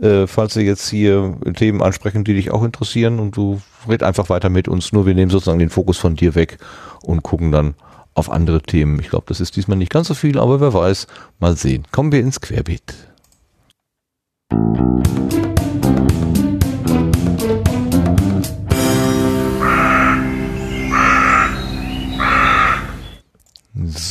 [0.00, 4.28] äh, falls wir jetzt hier Themen ansprechen, die dich auch interessieren und du red einfach
[4.28, 4.92] weiter mit uns.
[4.92, 6.58] Nur wir nehmen sozusagen den Fokus von dir weg
[7.02, 7.74] und gucken dann
[8.14, 9.00] auf andere Themen.
[9.00, 11.06] Ich glaube, das ist diesmal nicht ganz so viel, aber wer weiß,
[11.40, 11.84] mal sehen.
[11.92, 13.11] Kommen wir ins Querbeet.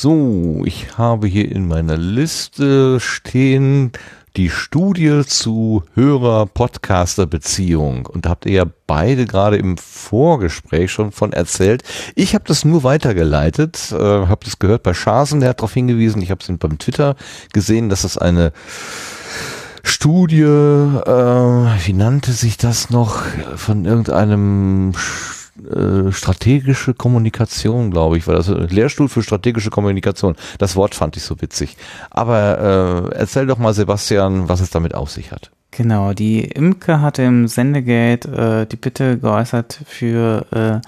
[0.01, 3.91] So, ich habe hier in meiner Liste stehen
[4.35, 8.07] die Studie zu Hörer-Podcaster-Beziehung.
[8.07, 11.83] Und da habt ihr ja beide gerade im Vorgespräch schon von erzählt.
[12.15, 16.21] Ich habe das nur weitergeleitet, äh, habe das gehört bei Schasen, der hat darauf hingewiesen.
[16.21, 17.15] Ich habe es beim Twitter
[17.53, 18.53] gesehen, dass das eine
[19.83, 23.23] Studie, äh, wie nannte sich das noch,
[23.55, 24.93] von irgendeinem
[25.69, 30.35] äh, strategische Kommunikation, glaube ich, war das Lehrstuhl für strategische Kommunikation.
[30.57, 31.77] Das Wort fand ich so witzig.
[32.09, 35.51] Aber äh, erzähl doch mal, Sebastian, was es damit auf sich hat.
[35.73, 40.87] Genau, die Imke hatte im Sendegate äh, die Bitte geäußert für äh,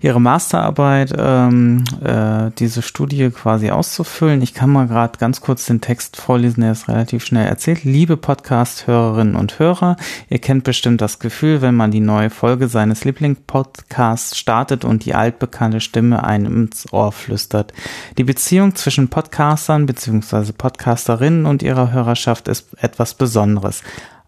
[0.00, 4.40] ihre Masterarbeit, ähm, äh, diese Studie quasi auszufüllen.
[4.40, 7.82] Ich kann mal gerade ganz kurz den Text vorlesen, der ist relativ schnell erzählt.
[7.82, 9.96] Liebe Podcast-Hörerinnen und Hörer,
[10.28, 15.14] ihr kennt bestimmt das Gefühl, wenn man die neue Folge seines Lieblingspodcasts startet und die
[15.14, 17.72] altbekannte Stimme einem ins Ohr flüstert.
[18.18, 20.52] Die Beziehung zwischen Podcastern bzw.
[20.52, 23.82] Podcasterinnen und ihrer Hörerschaft ist etwas Besonderes.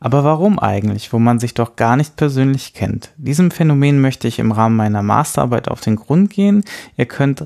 [0.04, 3.12] Aber warum eigentlich, wo man sich doch gar nicht persönlich kennt?
[3.16, 6.62] Diesem Phänomen möchte ich im Rahmen meiner Masterarbeit auf den Grund gehen.
[6.98, 7.42] Ihr könnt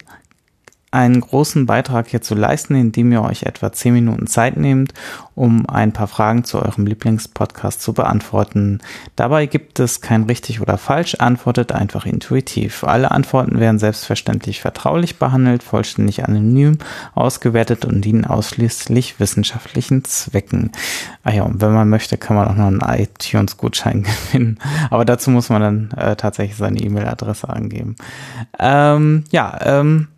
[0.91, 4.95] einen großen Beitrag hierzu leisten, indem ihr euch etwa 10 Minuten Zeit nehmt,
[5.35, 8.81] um ein paar Fragen zu eurem Lieblingspodcast zu beantworten.
[9.15, 12.85] Dabei gibt es kein richtig oder falsch, antwortet einfach intuitiv.
[12.85, 16.79] Alle Antworten werden selbstverständlich vertraulich behandelt, vollständig anonym
[17.15, 20.73] ausgewertet und dienen ausschließlich wissenschaftlichen Zwecken.
[21.23, 24.03] Ah ja, und wenn man möchte, kann man auch noch einen iTunes-Gutschein
[24.33, 24.59] gewinnen.
[24.91, 27.97] Aber dazu muss man dann äh, tatsächlich seine E-Mail-Adresse angeben.
[28.59, 30.09] Ähm, ja, ähm,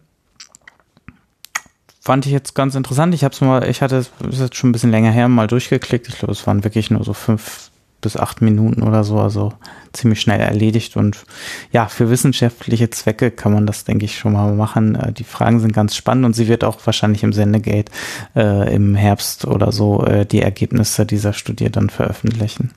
[2.01, 3.15] fand ich jetzt ganz interessant.
[3.15, 6.09] Ich habe es mal, ich hatte es jetzt schon ein bisschen länger her mal durchgeklickt.
[6.09, 7.71] Ich glaube, es waren wirklich nur so fünf
[8.01, 9.53] bis acht Minuten oder so, also
[9.93, 10.97] ziemlich schnell erledigt.
[10.97, 11.23] Und
[11.71, 14.95] ja, für wissenschaftliche Zwecke kann man das, denke ich, schon mal machen.
[14.95, 17.93] Äh, die Fragen sind ganz spannend und sie wird auch wahrscheinlich im Sendegate
[18.35, 22.71] äh, im Herbst oder so äh, die Ergebnisse dieser Studie dann veröffentlichen.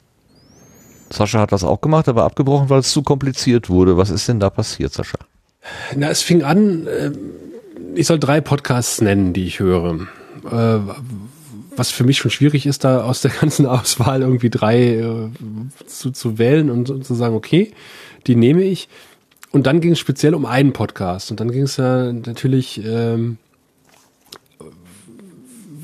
[1.10, 3.98] Sascha hat das auch gemacht, aber abgebrochen, weil es zu kompliziert wurde.
[3.98, 5.20] Was ist denn da passiert, Sascha?
[5.96, 7.12] Na, es fing an, äh,
[7.96, 10.08] ich soll drei Podcasts nennen, die ich höre.
[10.50, 10.80] Äh,
[11.76, 15.30] was für mich schon schwierig ist, da aus der ganzen Auswahl irgendwie drei äh,
[15.86, 17.72] zu, zu wählen und, und, zu sagen, okay,
[18.28, 18.90] die nehme ich.
[19.52, 21.30] Und dann ging es speziell um einen Podcast.
[21.32, 23.38] Und dann ging es ja natürlich, ähm,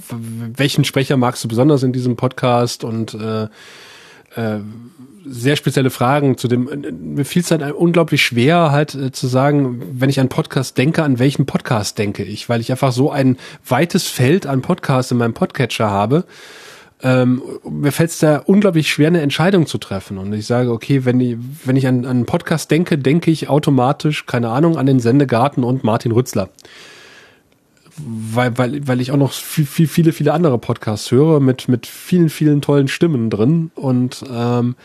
[0.09, 3.43] welchen Sprecher magst du besonders in diesem Podcast und äh,
[4.35, 4.59] äh,
[5.25, 6.69] sehr spezielle Fragen zu dem.
[7.15, 11.03] Mir fiel es halt unglaublich schwer, halt äh, zu sagen, wenn ich an Podcast denke,
[11.03, 15.17] an welchen Podcast denke ich, weil ich einfach so ein weites Feld an Podcasts in
[15.17, 16.25] meinem Podcatcher habe.
[17.01, 20.17] Ähm, mir fällt es da unglaublich schwer, eine Entscheidung zu treffen.
[20.17, 23.47] Und ich sage, okay, wenn ich, wenn ich an, an einen Podcast denke, denke ich
[23.47, 26.49] automatisch, keine Ahnung, an den Sendegarten und Martin Rützler
[28.05, 31.87] weil, weil, weil ich auch noch viel, viel, viele, viele andere Podcasts höre mit, mit
[31.87, 34.75] vielen, vielen tollen Stimmen drin und ähm,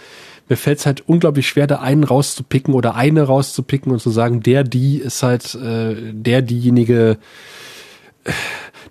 [0.48, 4.42] mir fällt es halt unglaublich schwer, da einen rauszupicken oder eine rauszupicken und zu sagen,
[4.42, 7.18] der, die ist halt äh, der, diejenige,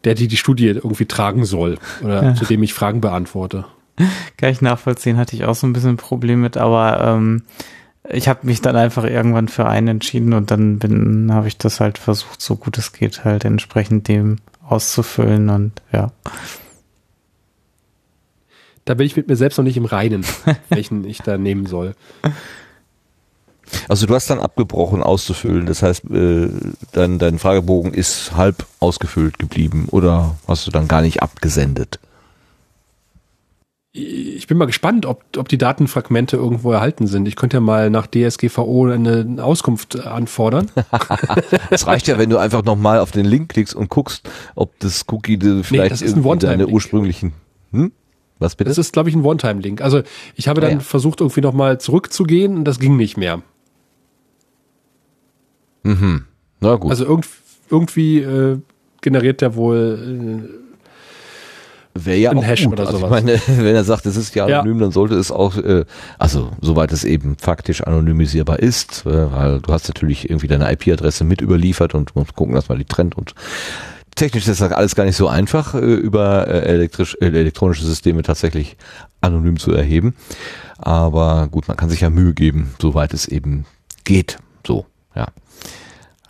[0.04, 2.36] der, die die Studie irgendwie tragen soll oder ja.
[2.36, 3.66] zu dem ich Fragen beantworte.
[4.38, 7.44] Kann ich nachvollziehen, hatte ich auch so ein bisschen ein Problem mit, aber ähm,
[8.10, 11.80] ich habe mich dann einfach irgendwann für einen entschieden und dann bin, habe ich das
[11.80, 16.12] halt versucht, so gut es geht, halt entsprechend dem auszufüllen und ja.
[18.86, 20.26] Da bin ich mit mir selbst noch nicht im Reinen,
[20.70, 21.96] welchen ich da nehmen soll.
[23.88, 26.50] Also du hast dann abgebrochen auszufüllen, das heißt, äh,
[26.92, 32.00] dein, dein Fragebogen ist halb ausgefüllt geblieben oder hast du dann gar nicht abgesendet?
[33.96, 37.28] Ich bin mal gespannt, ob, ob die Datenfragmente irgendwo erhalten sind.
[37.28, 40.72] Ich könnte ja mal nach DSGVO eine Auskunft anfordern.
[41.70, 45.06] Es reicht ja, wenn du einfach nochmal auf den Link klickst und guckst, ob das
[45.12, 47.34] Cookie vielleicht nee, das deine ursprünglichen.
[47.72, 47.92] Hm?
[48.40, 48.70] Was bitte?
[48.70, 49.82] Das ist, glaube ich, ein One-Time-Link.
[49.82, 50.02] Also
[50.36, 50.82] ich habe dann ja, ja.
[50.82, 53.44] versucht, irgendwie nochmal zurückzugehen und das ging nicht mehr.
[55.84, 56.26] Mhm.
[56.60, 56.90] Na gut.
[56.90, 57.28] Also irgend,
[57.70, 58.60] irgendwie äh,
[59.02, 60.63] generiert der wohl äh,
[61.96, 62.74] Wäre ja ein auch Hash gut.
[62.74, 63.20] oder also sowas.
[63.20, 64.84] Ich meine, wenn er sagt, es ist ja anonym, ja.
[64.84, 65.86] dann sollte es auch, äh,
[66.18, 71.24] also soweit es eben faktisch anonymisierbar ist, äh, weil du hast natürlich irgendwie deine IP-Adresse
[71.24, 73.36] mit überliefert und musst gucken, dass man die trennt und
[74.16, 78.24] technisch ist das alles gar nicht so einfach, äh, über äh, elektrisch, äh, elektronische Systeme
[78.24, 78.78] tatsächlich
[79.22, 80.16] anonym zu erheben.
[80.78, 83.66] Aber gut, man kann sich ja Mühe geben, soweit es eben
[84.04, 84.38] geht.
[84.66, 85.28] So, ja.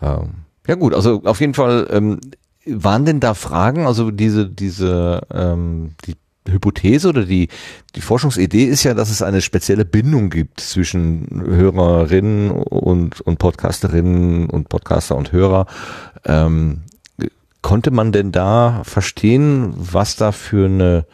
[0.01, 2.19] Ähm, ja gut, also auf jeden Fall ähm,
[2.65, 6.15] waren denn da Fragen, also diese, diese, ähm, die
[6.49, 7.47] Hypothese oder die,
[7.95, 14.49] die Forschungsidee ist ja, dass es eine spezielle Bindung gibt zwischen Hörerinnen und, und Podcasterinnen
[14.49, 15.67] und Podcaster und Hörer.
[16.25, 16.83] Ähm,
[17.61, 21.05] konnte man denn da verstehen, was da für eine,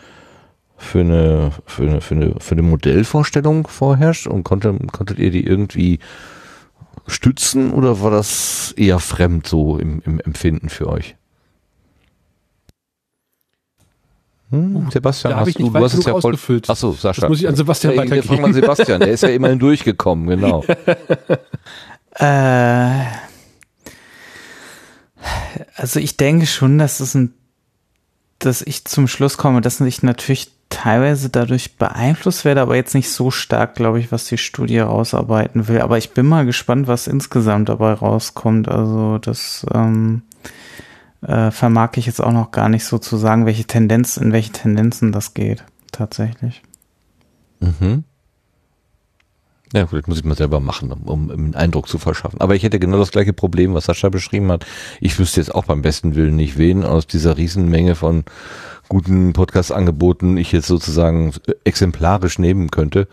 [0.77, 5.45] für eine, für eine, für eine, für eine Modellvorstellung vorherrscht und konnte, konntet ihr die
[5.45, 5.99] irgendwie
[7.05, 11.15] stützen oder war das eher fremd so im, im Empfinden für euch?
[14.51, 16.35] Hm, Sebastian, hast du, du hast es ja voll.
[16.67, 17.21] Achso, Sascha.
[17.21, 18.37] Das muss ich an Sebastian ja, weitergeben.
[18.37, 20.63] Wir an Sebastian, der ist ja immerhin durchgekommen, genau.
[22.15, 23.03] äh,
[25.75, 27.33] also ich denke schon, dass es ein,
[28.39, 33.09] dass ich zum Schluss komme, dass ich natürlich teilweise dadurch beeinflusst werde, aber jetzt nicht
[33.09, 35.81] so stark, glaube ich, was die Studie rausarbeiten will.
[35.81, 38.67] Aber ich bin mal gespannt, was insgesamt dabei rauskommt.
[38.67, 40.23] Also das ähm,
[41.21, 44.51] äh, vermag ich jetzt auch noch gar nicht so zu sagen, welche Tendenz, in welche
[44.51, 46.61] Tendenzen das geht, tatsächlich.
[47.59, 48.03] Mhm.
[49.73, 52.41] Ja, vielleicht muss ich mal selber machen, um, um einen Eindruck zu verschaffen.
[52.41, 54.65] Aber ich hätte genau das gleiche Problem, was Sascha beschrieben hat.
[54.99, 58.23] Ich wüsste jetzt auch beim besten Willen nicht, wen aus dieser Riesenmenge von
[58.87, 61.33] guten Podcast-Angeboten ich jetzt sozusagen
[61.65, 63.07] exemplarisch nehmen könnte.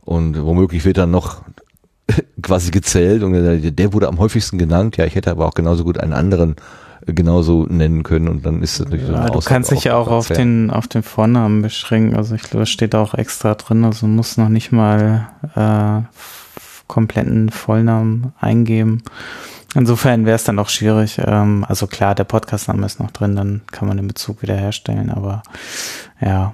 [0.00, 1.42] Und womöglich wird dann noch
[2.42, 4.96] quasi gezählt und der wurde am häufigsten genannt.
[4.96, 6.56] Ja, ich hätte aber auch genauso gut einen anderen
[7.06, 10.08] genauso nennen können und dann ist das natürlich ja, so Du kannst dich ja auch
[10.08, 12.16] auf den, auf den Vornamen beschränken.
[12.16, 16.02] Also ich glaube, es steht auch extra drin, also muss noch nicht mal äh,
[16.86, 19.02] kompletten Vollnamen eingeben.
[19.74, 21.20] Insofern wäre es dann auch schwierig.
[21.24, 25.42] Ähm, also klar, der Podcastname ist noch drin, dann kann man den Bezug wiederherstellen, aber
[26.20, 26.52] ja,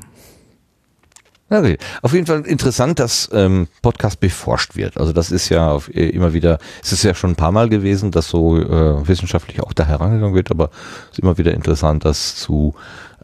[1.48, 1.78] Okay.
[2.02, 4.98] Auf jeden Fall interessant, dass ähm, Podcast beforscht wird.
[4.98, 7.68] Also das ist ja auf, äh, immer wieder, es ist ja schon ein paar Mal
[7.68, 10.70] gewesen, dass so äh, wissenschaftlich auch da herangegangen wird, aber
[11.06, 12.74] es ist immer wieder interessant, das zu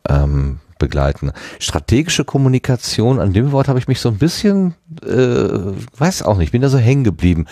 [0.08, 1.32] ähm, begleiten.
[1.58, 6.52] Strategische Kommunikation, an dem Wort habe ich mich so ein bisschen, äh, weiß auch nicht,
[6.52, 7.46] bin da so hängen geblieben,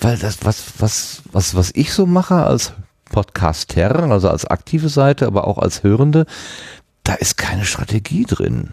[0.00, 2.72] weil das, was, was, was, was ich so mache als
[3.10, 6.26] Podcaster, also als aktive Seite, aber auch als Hörende,
[7.04, 8.72] da ist keine Strategie drin.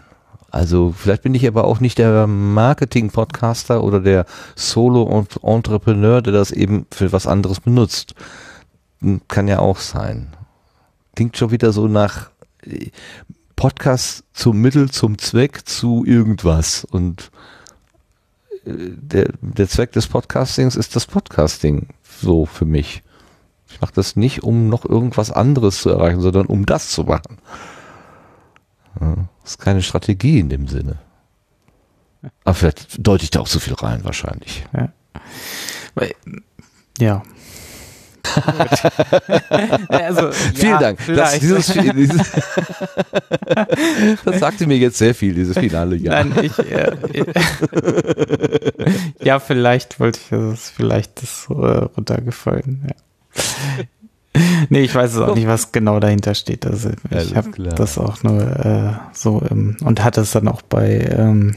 [0.52, 6.86] Also vielleicht bin ich aber auch nicht der Marketing-Podcaster oder der Solo-Entrepreneur, der das eben
[6.90, 8.14] für was anderes benutzt.
[9.00, 10.28] Hm, kann ja auch sein.
[11.16, 12.30] Klingt schon wieder so nach
[12.66, 12.90] äh,
[13.56, 16.84] Podcast zum Mittel, zum Zweck, zu irgendwas.
[16.84, 17.30] Und
[18.66, 21.88] äh, der, der Zweck des Podcastings ist das Podcasting.
[22.20, 23.02] So für mich.
[23.70, 27.38] Ich mache das nicht, um noch irgendwas anderes zu erreichen, sondern um das zu machen.
[29.00, 29.28] Ja.
[29.42, 30.98] Das ist keine Strategie in dem Sinne.
[32.44, 34.64] Aber vielleicht deute ich da auch zu viel rein, wahrscheinlich.
[34.72, 34.92] Ja.
[36.98, 37.22] ja.
[39.88, 41.00] also, Vielen ja, Dank.
[41.06, 42.22] Das, dieses, dieses
[44.24, 46.24] das sagte mir jetzt sehr viel, dieses finale Ja.
[46.24, 46.96] Nein, ich, äh,
[49.22, 52.86] ja, vielleicht wollte ich, das vielleicht das äh, runtergefallen.
[52.88, 52.94] Ja
[54.68, 56.66] nee, ich weiß es auch nicht, was genau dahinter steht.
[56.66, 60.98] Also ich habe das auch nur äh, so im, und hatte es dann auch bei
[61.16, 61.54] ähm,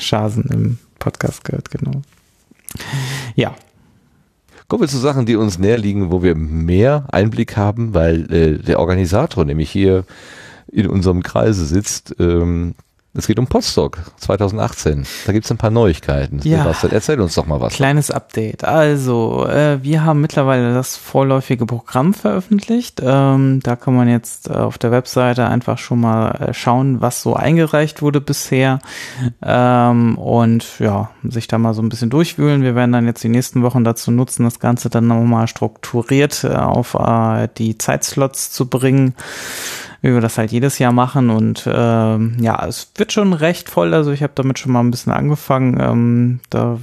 [0.00, 2.02] Schasen im Podcast gehört, genau.
[3.34, 3.54] Ja.
[4.68, 8.58] Kommen wir zu Sachen, die uns näher liegen, wo wir mehr Einblick haben, weil äh,
[8.58, 10.04] der Organisator nämlich hier
[10.72, 12.16] in unserem Kreise sitzt.
[12.18, 12.74] Ähm,
[13.16, 15.06] es geht um Podstock 2018.
[15.26, 16.40] Da gibt es ein paar Neuigkeiten.
[16.42, 16.74] Ja.
[16.90, 17.74] Erzähl uns doch mal was.
[17.74, 18.64] Kleines Update.
[18.64, 23.00] Also, äh, wir haben mittlerweile das vorläufige Programm veröffentlicht.
[23.04, 27.22] Ähm, da kann man jetzt äh, auf der Webseite einfach schon mal äh, schauen, was
[27.22, 28.80] so eingereicht wurde bisher.
[29.42, 32.62] Ähm, und ja, sich da mal so ein bisschen durchwühlen.
[32.62, 36.48] Wir werden dann jetzt die nächsten Wochen dazu nutzen, das Ganze dann nochmal strukturiert äh,
[36.48, 39.14] auf äh, die Zeitslots zu bringen
[40.04, 41.30] wie wir das halt jedes Jahr machen.
[41.30, 43.94] Und ähm, ja, es wird schon recht voll.
[43.94, 45.80] Also ich habe damit schon mal ein bisschen angefangen.
[45.80, 46.78] Ähm, da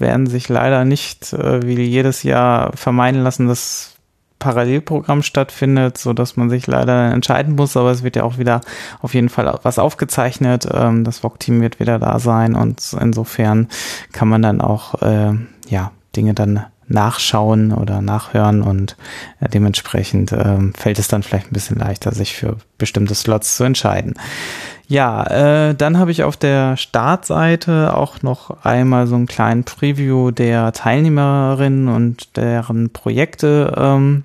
[0.00, 3.94] werden sich leider nicht äh, wie jedes Jahr vermeiden lassen, dass
[4.40, 8.60] Parallelprogramm stattfindet, so dass man sich leider entscheiden muss, aber es wird ja auch wieder
[9.00, 10.66] auf jeden Fall was aufgezeichnet.
[10.70, 13.68] Ähm, das VOG-Team wird wieder da sein und insofern
[14.12, 15.32] kann man dann auch äh,
[15.68, 18.96] ja Dinge dann nachschauen oder nachhören und
[19.40, 23.64] äh, dementsprechend ähm, fällt es dann vielleicht ein bisschen leichter, sich für bestimmte Slots zu
[23.64, 24.14] entscheiden.
[24.86, 25.24] Ja,
[25.68, 30.72] äh, dann habe ich auf der Startseite auch noch einmal so einen kleinen Preview der
[30.72, 34.24] Teilnehmerinnen und deren Projekte ähm,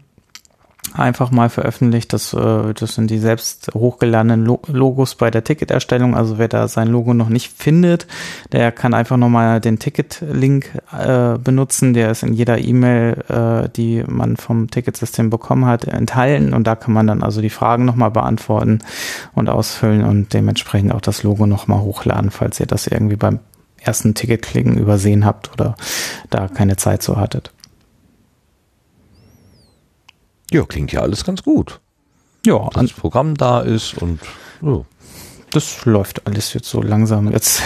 [0.94, 2.14] einfach mal veröffentlicht.
[2.14, 6.16] Das, äh, das sind die selbst hochgeladenen Logos bei der Ticketerstellung.
[6.16, 8.08] Also wer da sein Logo noch nicht findet,
[8.52, 11.94] der kann einfach nochmal den Ticket-Link äh, benutzen.
[11.94, 16.54] Der ist in jeder E-Mail, äh, die man vom Ticketsystem bekommen hat, enthalten.
[16.54, 18.80] Und da kann man dann also die Fragen nochmal beantworten
[19.34, 23.40] und ausfüllen und dementsprechend auch das Logo nochmal hochladen, falls ihr das irgendwie beim
[23.82, 25.76] ersten Ticketklicken übersehen habt oder
[26.30, 27.52] da keine Zeit so hattet.
[30.52, 31.80] Ja, klingt ja alles ganz gut.
[32.46, 34.20] Ja, das Programm da ist und
[34.62, 34.86] oh.
[35.52, 37.62] das läuft alles jetzt so langsam jetzt.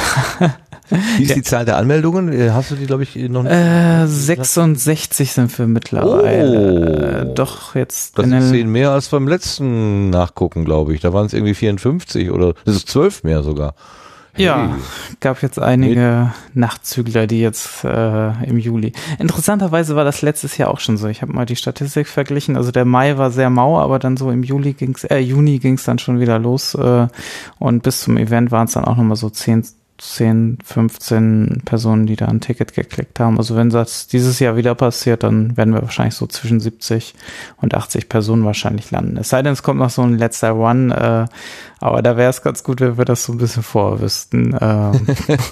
[0.90, 1.36] Wie ist ja.
[1.36, 2.34] die Zahl der Anmeldungen?
[2.34, 3.54] Äh, hast du die, glaube ich, noch nicht?
[3.54, 7.28] Äh, 66 sind wir mittlerweile.
[7.30, 7.34] Oh.
[7.34, 8.18] Doch, jetzt.
[8.18, 11.02] Das ist zehn mehr als beim letzten Nachgucken, glaube ich.
[11.02, 13.76] Da waren es irgendwie 54 oder das ist zwölf mehr sogar.
[14.36, 14.78] Ja,
[15.20, 18.92] gab jetzt einige Nachtzügler, die jetzt äh, im Juli.
[19.20, 21.08] Interessanterweise war das letztes Jahr auch schon so.
[21.08, 22.58] Ich habe mal die Statistik verglichen.
[22.58, 25.84] Also der Mai war sehr mau, aber dann so im Juli ging's, äh, Juni ging's
[25.84, 26.74] dann schon wieder los.
[26.74, 27.08] Äh,
[27.60, 29.66] und bis zum Event waren es dann auch nochmal so 10,
[30.00, 33.38] 10, 15 Personen, die da ein Ticket geklickt haben.
[33.38, 37.14] Also wenn das dieses Jahr wieder passiert, dann werden wir wahrscheinlich so zwischen 70
[37.62, 39.18] und 80 Personen wahrscheinlich landen.
[39.18, 41.26] Es sei denn, es kommt noch so ein letzter Run, äh,
[41.80, 44.58] aber da wäre es ganz gut, wenn wir das so ein bisschen vorwüssten.
[44.60, 45.06] Ähm.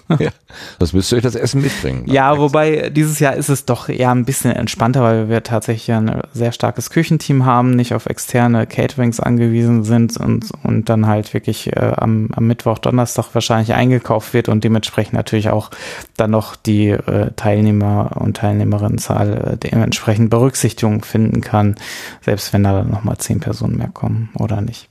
[0.20, 0.32] ja,
[0.80, 2.04] das müsst ihr euch das Essen mitbringen.
[2.06, 6.22] Ja, wobei dieses Jahr ist es doch eher ein bisschen entspannter, weil wir tatsächlich ein
[6.34, 11.76] sehr starkes Küchenteam haben, nicht auf externe Caterings angewiesen sind und, und dann halt wirklich
[11.76, 15.72] äh, am, am Mittwoch, Donnerstag wahrscheinlich eingekauft wird und dementsprechend natürlich auch
[16.18, 21.76] dann noch die äh, Teilnehmer und Teilnehmerinnenzahl äh, dementsprechend Berücksichtigung finden kann,
[22.22, 24.90] selbst wenn da dann nochmal zehn Personen mehr kommen oder nicht.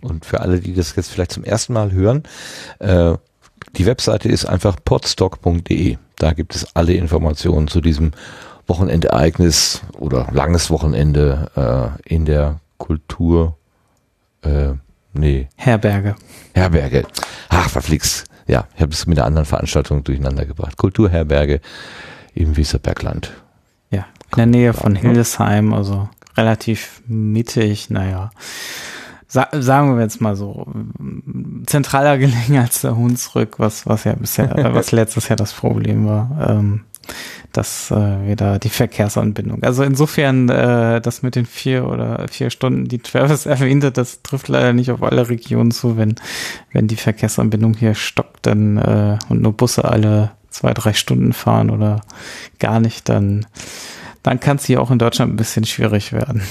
[0.00, 2.22] Und für alle, die das jetzt vielleicht zum ersten Mal hören,
[2.78, 3.14] äh,
[3.76, 5.96] die Webseite ist einfach podstock.de.
[6.16, 8.12] Da gibt es alle Informationen zu diesem
[8.66, 13.56] Wochenendereignis oder langes Wochenende äh, in der Kultur.
[14.42, 14.74] Äh,
[15.18, 15.48] nee.
[15.56, 16.16] Herberge.
[16.54, 17.04] Herberge.
[17.48, 18.24] Ach, verflixt.
[18.46, 20.76] Ja, ich habe es mit einer anderen Veranstaltung durcheinander gebracht.
[20.76, 21.60] Kulturherberge
[22.34, 23.32] im Wieserbergland.
[23.90, 28.30] Ja, in der Nähe von Hildesheim, also relativ mittig, naja
[29.28, 30.66] sa sagen wir jetzt mal so,
[31.66, 36.48] zentraler gelegen als der Hunsrück, was, was ja bisher, was letztes Jahr das Problem war,
[36.48, 36.84] ähm,
[37.56, 39.62] dass äh, wir da die Verkehrsanbindung.
[39.62, 44.48] Also insofern, äh, das mit den vier oder vier Stunden, die Travis erwähnte, das trifft
[44.48, 46.16] leider nicht auf alle Regionen zu, wenn,
[46.72, 51.70] wenn die Verkehrsanbindung hier stockt dann äh, und nur Busse alle zwei, drei Stunden fahren
[51.70, 52.00] oder
[52.58, 53.46] gar nicht, dann,
[54.22, 56.42] dann kann es hier auch in Deutschland ein bisschen schwierig werden.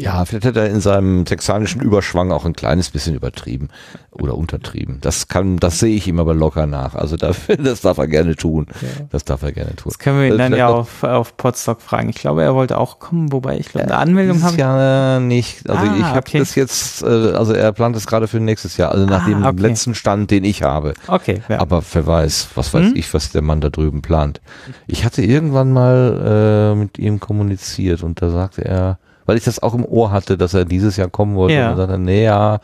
[0.00, 3.68] Ja, vielleicht hat er in seinem texanischen Überschwang auch ein kleines bisschen übertrieben
[4.12, 4.98] oder untertrieben.
[5.00, 6.94] Das kann, das sehe ich ihm aber locker nach.
[6.94, 8.66] Also dafür, das darf er gerne tun.
[8.80, 9.06] Ja.
[9.10, 9.90] Das darf er gerne tun.
[9.90, 12.10] Das können wir ihn dann ja auf, auf Podstock fragen.
[12.10, 15.68] Ich glaube, er wollte auch kommen, wobei ich glaube, eine Anmeldung habe ja nicht.
[15.68, 16.38] Also ah, ich habe okay.
[16.38, 19.44] das jetzt, äh, also er plant es gerade für nächstes Jahr, also nach ah, dem
[19.44, 19.60] okay.
[19.62, 20.94] letzten Stand, den ich habe.
[21.08, 21.42] Okay.
[21.48, 21.58] Ja.
[21.58, 22.96] Aber wer weiß, was weiß hm?
[22.96, 24.40] ich, was der Mann da drüben plant.
[24.86, 29.62] Ich hatte irgendwann mal äh, mit ihm kommuniziert und da sagte er, weil ich das
[29.62, 31.54] auch im Ohr hatte, dass er dieses Jahr kommen wollte.
[31.54, 31.72] Ja.
[31.72, 32.60] Und sagte, nee, ja,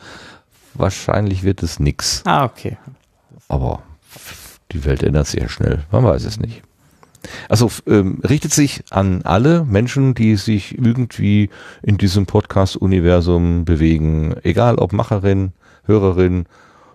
[0.73, 2.23] wahrscheinlich wird es nix.
[2.25, 2.77] Ah, okay.
[3.47, 3.83] Aber
[4.71, 5.83] die Welt ändert sich ja schnell.
[5.91, 6.63] Man weiß es nicht.
[7.49, 11.51] Also ähm, richtet sich an alle Menschen, die sich irgendwie
[11.83, 15.53] in diesem Podcast-Universum bewegen, egal ob Macherin,
[15.83, 16.47] Hörerin,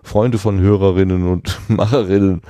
[0.03, 2.41] Freunde von Hörerinnen und Macherinnen,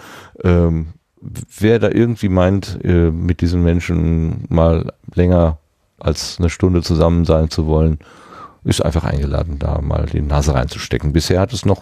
[0.43, 0.87] ähm,
[1.21, 5.59] wer da irgendwie meint, äh, mit diesen Menschen mal länger
[6.01, 7.99] als eine Stunde zusammen sein zu wollen,
[8.63, 11.13] ist einfach eingeladen, da mal die Nase reinzustecken.
[11.13, 11.81] Bisher hat es noch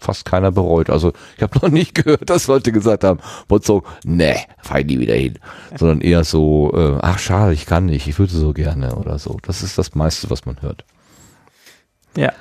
[0.00, 0.90] fast keiner bereut.
[0.90, 3.20] Also ich habe noch nicht gehört, dass Leute gesagt haben,
[3.62, 5.38] so, nee, fahr ich nie wieder hin.
[5.76, 9.38] Sondern eher so, äh, ach schade, ich kann nicht, ich würde so gerne oder so.
[9.42, 10.84] Das ist das meiste, was man hört.
[12.16, 12.32] Ja.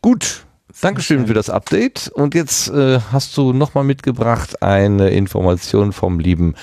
[0.00, 0.44] Gut.
[0.80, 2.08] Dankeschön für das Update.
[2.08, 6.54] Und jetzt äh, hast du nochmal mitgebracht eine Information vom lieben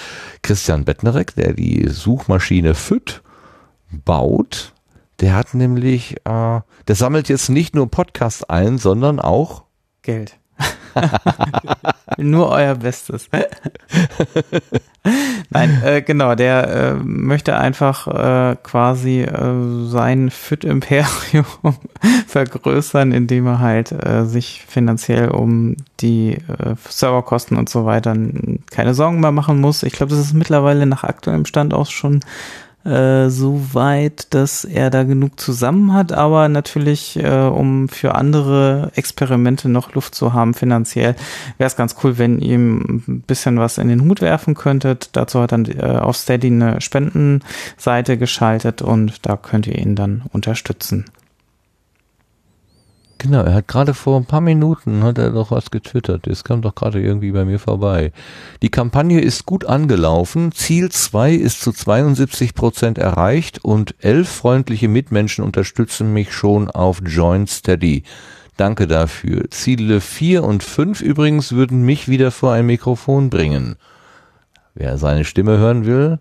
[0.41, 3.21] Christian Bettnerek, der die Suchmaschine FÜD
[3.91, 4.73] baut.
[5.19, 9.63] Der hat nämlich, äh, der sammelt jetzt nicht nur Podcasts ein, sondern auch
[10.01, 10.39] Geld.
[12.17, 13.29] Nur euer Bestes.
[15.49, 21.45] Nein, äh, genau, der äh, möchte einfach äh, quasi äh, sein FIT-Imperium
[22.27, 28.15] vergrößern, indem er halt äh, sich finanziell um die äh, Serverkosten und so weiter
[28.69, 29.83] keine Sorgen mehr machen muss.
[29.83, 32.19] Ich glaube, das ist mittlerweile nach aktuellem Stand auch schon
[32.89, 38.91] äh, so weit, dass er da genug zusammen hat, aber natürlich, äh, um für andere
[38.95, 41.15] Experimente noch Luft zu haben finanziell,
[41.57, 45.09] wäre es ganz cool, wenn ihr ihm ein bisschen was in den Hut werfen könntet.
[45.13, 50.23] Dazu hat er äh, auf Steady eine Spendenseite geschaltet und da könnt ihr ihn dann
[50.31, 51.05] unterstützen.
[53.21, 56.25] Genau, er hat gerade vor ein paar Minuten hat er doch was getwittert.
[56.25, 58.13] Das kam doch gerade irgendwie bei mir vorbei.
[58.61, 60.53] Die Kampagne ist gut angelaufen.
[60.53, 67.01] Ziel 2 ist zu 72 Prozent erreicht und elf freundliche Mitmenschen unterstützen mich schon auf
[67.05, 68.03] Join Steady.
[68.55, 69.51] Danke dafür.
[69.51, 73.75] Ziele 4 und 5 übrigens würden mich wieder vor ein Mikrofon bringen.
[74.75, 76.19] Wer seine Stimme hören will,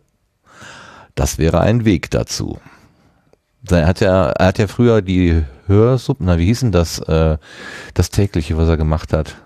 [1.15, 2.59] das wäre ein Weg dazu.
[3.67, 7.39] Er hat ja, er hat ja früher die Hörsuppen, na, wie hieß denn das, äh,
[7.95, 9.37] das tägliche, was er gemacht hat?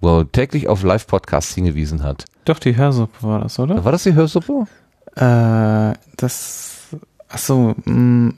[0.00, 2.24] Wo er täglich auf Live-Podcasts hingewiesen hat.
[2.44, 3.84] Doch, die Hörsuppe war das, oder?
[3.84, 4.66] War das die Hörsuppe?
[5.16, 6.86] Äh, das,
[7.28, 8.34] ach so, mh, mm,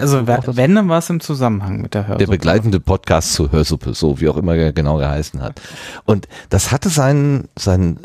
[0.00, 2.24] Also wenn, dann war es im Zusammenhang mit der Hörsuppe.
[2.24, 5.60] Der begleitende Podcast zur Hörsuppe, so wie auch immer er genau geheißen hat.
[6.06, 8.00] Und das hatte seinen, seinen,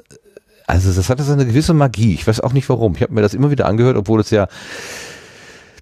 [0.68, 2.14] also das hatte seine gewisse Magie.
[2.14, 2.96] Ich weiß auch nicht warum.
[2.96, 4.48] Ich habe mir das immer wieder angehört, obwohl es ja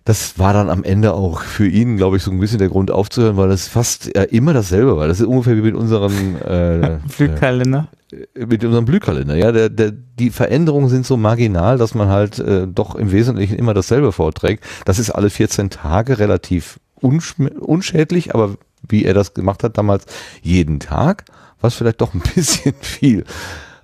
[0.03, 2.89] das war dann am Ende auch für ihn, glaube ich, so ein bisschen der Grund
[2.89, 5.07] aufzuhören, weil das fast äh, immer dasselbe war.
[5.07, 7.88] Das ist ungefähr wie mit unserem äh, Blühkalender.
[8.11, 9.35] Äh, mit unserem Blühkalender.
[9.35, 13.55] Ja, der, der, die Veränderungen sind so marginal, dass man halt äh, doch im Wesentlichen
[13.57, 14.63] immer dasselbe vorträgt.
[14.85, 18.55] Das ist alle 14 Tage relativ unschädlich, aber
[18.88, 20.05] wie er das gemacht hat damals
[20.41, 21.25] jeden Tag,
[21.59, 23.23] was vielleicht doch ein bisschen viel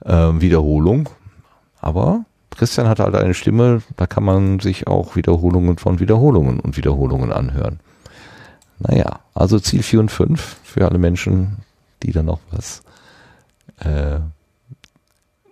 [0.03, 1.09] äh, Wiederholung.
[1.79, 2.25] Aber
[2.57, 7.31] Christian hat halt eine Stimme, da kann man sich auch Wiederholungen von Wiederholungen und Wiederholungen
[7.31, 7.79] anhören.
[8.79, 11.57] Naja, also Ziel 4 und 5 für alle Menschen,
[12.03, 12.81] die da noch was,
[13.79, 14.19] äh,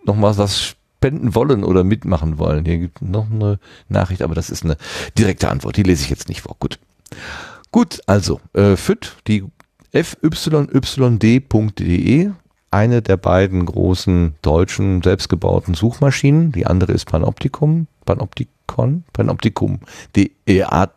[0.03, 0.75] noch mal was
[1.05, 2.65] spenden wollen oder mitmachen wollen.
[2.65, 3.59] Hier gibt noch eine
[3.89, 4.77] Nachricht, aber das ist eine
[5.17, 5.77] direkte Antwort.
[5.77, 6.55] Die lese ich jetzt nicht vor.
[6.59, 6.79] Gut.
[7.71, 9.43] Gut, also, äh, FYD, die
[9.93, 11.11] fyyd.de
[12.75, 16.51] eine der beiden großen deutschen selbstgebauten Suchmaschinen.
[16.51, 19.79] Die andere ist Panoptikum, Panoptikon, Panoptikum,
[20.17, 20.89] die EA,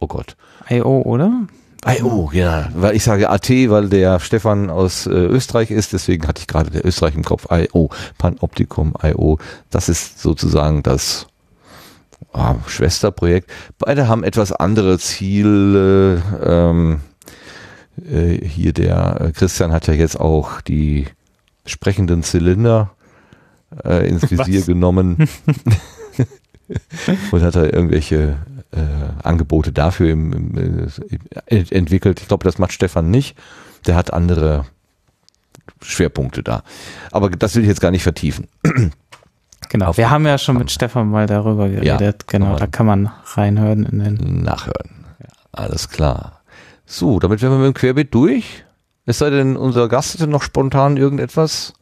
[0.00, 0.36] oh Gott.
[0.68, 1.46] IO, oder?
[1.86, 6.40] IO, ja, weil ich sage AT, weil der Stefan aus äh, Österreich ist, deswegen hatte
[6.40, 7.46] ich gerade der Österreich im Kopf.
[7.48, 9.38] IO, Panoptikum, IO,
[9.70, 11.28] das ist sozusagen das
[12.32, 13.48] ah, Schwesterprojekt.
[13.78, 16.22] Beide haben etwas andere Ziele.
[16.44, 17.00] Ähm,
[18.04, 21.06] äh, hier der äh, Christian hat ja jetzt auch die
[21.70, 22.90] sprechenden Zylinder
[23.84, 24.66] äh, ins Visier Was?
[24.66, 25.16] genommen
[27.30, 28.38] und hat da irgendwelche
[28.72, 30.88] äh, Angebote dafür im, im,
[31.46, 32.20] äh, entwickelt.
[32.20, 33.36] Ich glaube, das macht Stefan nicht.
[33.86, 34.66] Der hat andere
[35.82, 36.62] Schwerpunkte da.
[37.10, 38.48] Aber das will ich jetzt gar nicht vertiefen.
[39.70, 42.00] Genau, wir haben ja schon mit Stefan mal darüber geredet.
[42.00, 44.42] Ja, genau, da kann man reinhören in den.
[44.42, 45.06] Nachhören.
[45.52, 46.40] Alles klar.
[46.86, 48.64] So, damit wären wir mit dem Querbeet durch.
[49.10, 51.72] Es sei denn, unser Gast hätte noch spontan irgendetwas.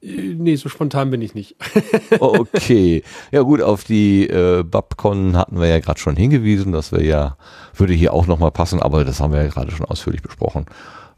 [0.00, 1.54] Äh, nee, so spontan bin ich nicht.
[2.18, 3.02] okay.
[3.30, 6.72] Ja gut, auf die äh, Babcon hatten wir ja gerade schon hingewiesen.
[6.72, 7.36] Das wäre ja,
[7.74, 10.64] würde hier auch nochmal passen, aber das haben wir ja gerade schon ausführlich besprochen,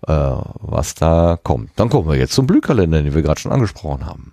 [0.09, 0.13] äh,
[0.59, 1.71] was da kommt.
[1.77, 4.33] Dann kommen wir jetzt zum Blühkalender, den wir gerade schon angesprochen haben.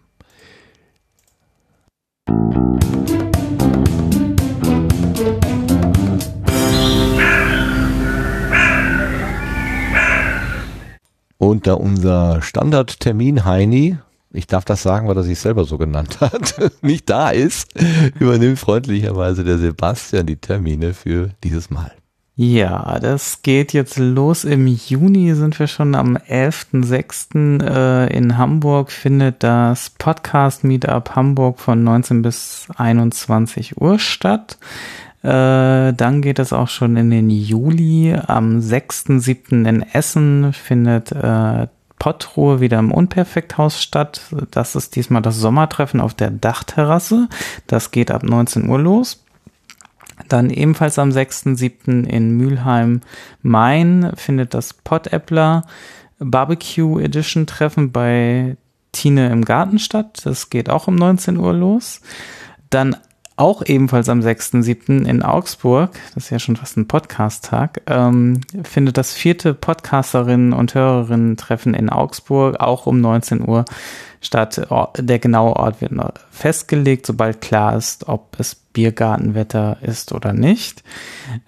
[11.41, 13.97] Und da unser Standardtermin Heini,
[14.31, 16.53] ich darf das sagen, weil er sich selber so genannt hat,
[16.83, 17.73] nicht da ist,
[18.19, 21.93] übernimmt freundlicherweise der Sebastian die Termine für dieses Mal.
[22.35, 24.43] Ja, das geht jetzt los.
[24.43, 27.63] Im Juni sind wir schon am 11.06.
[27.63, 34.59] Äh, in Hamburg, findet das Podcast Meetup Hamburg von 19 bis 21 Uhr statt.
[35.23, 38.15] Äh, dann geht es auch schon in den Juli.
[38.27, 39.67] Am 6.7.
[39.67, 41.67] in Essen findet äh,
[41.99, 44.21] Pottruhe wieder im Unperfekthaus statt.
[44.49, 47.29] Das ist diesmal das Sommertreffen auf der Dachterrasse.
[47.67, 49.23] Das geht ab 19 Uhr los.
[50.27, 52.05] Dann ebenfalls am 6.7.
[52.05, 53.01] in Mülheim
[53.43, 55.63] Main findet das Pottäppler
[56.17, 58.57] Barbecue Edition Treffen bei
[58.91, 60.21] Tine im Garten statt.
[60.23, 62.01] Das geht auch um 19 Uhr los.
[62.71, 62.95] Dann
[63.41, 65.03] auch ebenfalls am 6.7.
[65.03, 70.75] in Augsburg, das ist ja schon fast ein Podcast-Tag, ähm, findet das vierte Podcasterinnen und
[70.75, 73.65] Hörerinnen-Treffen in Augsburg auch um 19 Uhr
[74.21, 74.61] statt.
[74.99, 80.83] Der genaue Ort wird noch festgelegt, sobald klar ist, ob es Biergartenwetter ist oder nicht.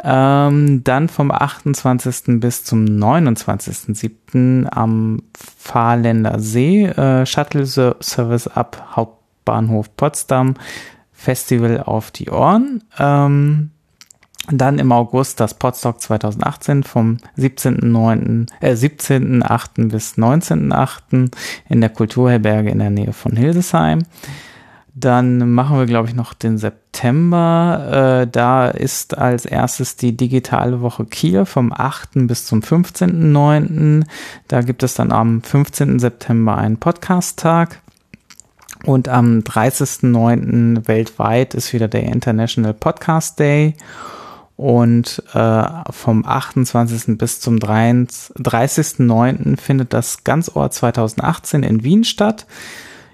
[0.03, 2.39] Ähm, dann vom 28.
[2.39, 4.65] bis zum 29.7.
[4.65, 10.55] am Fahrländer See äh, Shuttle Service ab Hauptbahnhof Potsdam
[11.23, 12.83] Festival auf die Ohren.
[12.99, 13.71] Ähm,
[14.51, 19.89] dann im August das Podstock 2018 vom 17.9., äh, 17.8.
[19.89, 21.31] bis 19.8.
[21.69, 24.03] in der Kulturherberge in der Nähe von Hildesheim.
[24.95, 28.23] Dann machen wir, glaube ich, noch den September.
[28.23, 32.27] Äh, da ist als erstes die digitale Woche Kiel vom 8.
[32.27, 34.03] bis zum 15.9.
[34.49, 35.99] Da gibt es dann am 15.
[35.99, 37.81] September einen Podcast-Tag.
[38.85, 40.87] Und am 30.09.
[40.87, 43.75] weltweit ist wieder der International Podcast Day.
[44.55, 47.17] Und äh, vom 28.
[47.17, 49.59] bis zum 30.09.
[49.59, 52.45] findet das Ganzort 2018 in Wien statt.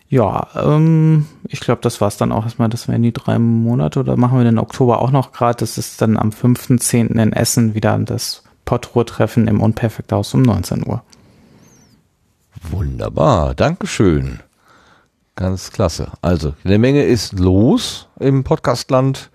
[0.09, 2.69] Ja, ähm, ich glaube, das war's dann auch erstmal.
[2.69, 3.99] Das wären die drei Monate.
[3.99, 5.59] Oder machen wir den Oktober auch noch gerade?
[5.59, 7.21] Das ist dann am 5.10.
[7.21, 11.03] in Essen wieder das Potruhr-Treffen im Unperfekthaus um 19 Uhr.
[12.69, 14.39] Wunderbar, Dankeschön.
[15.39, 16.11] Ganz klasse.
[16.21, 19.31] Also, eine Menge ist los im Podcastland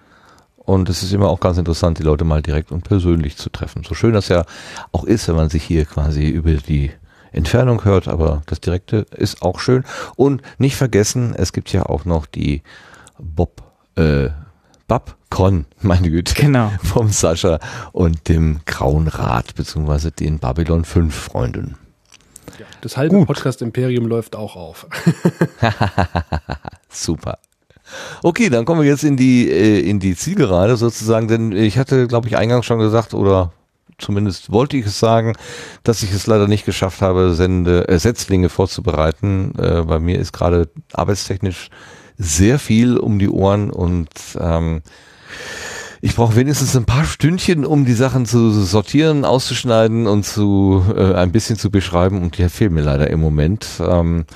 [0.56, 3.84] Und es ist immer auch ganz interessant, die Leute mal direkt und persönlich zu treffen.
[3.88, 4.44] So schön das ja
[4.92, 6.90] auch ist, wenn man sich hier quasi über die
[7.32, 9.84] Entfernung hört, aber das Direkte ist auch schön.
[10.16, 12.62] Und nicht vergessen, es gibt ja auch noch die
[13.18, 13.62] Bob,
[13.96, 14.28] äh,
[14.88, 16.70] Babcon, meine Güte, Genau.
[16.82, 17.58] vom Sascha
[17.92, 21.76] und dem Grauen Rat, beziehungsweise den Babylon 5 Freunden.
[22.80, 23.26] Das halbe Gut.
[23.26, 24.86] Podcast-Imperium läuft auch auf.
[26.88, 27.38] Super.
[28.22, 32.06] Okay, dann kommen wir jetzt in die äh, in die Zielgerade sozusagen, denn ich hatte,
[32.06, 33.52] glaube ich, eingangs schon gesagt oder
[33.98, 35.34] zumindest wollte ich es sagen,
[35.82, 39.52] dass ich es leider nicht geschafft habe, Sende äh, Setzlinge vorzubereiten.
[39.58, 41.70] Äh, bei mir ist gerade arbeitstechnisch
[42.16, 44.08] sehr viel um die Ohren und
[44.38, 44.82] ähm,
[46.04, 51.14] ich brauche wenigstens ein paar Stündchen, um die Sachen zu sortieren, auszuschneiden und zu äh,
[51.14, 53.66] ein bisschen zu beschreiben und die fehlen mir leider im Moment.
[53.80, 54.26] Ähm,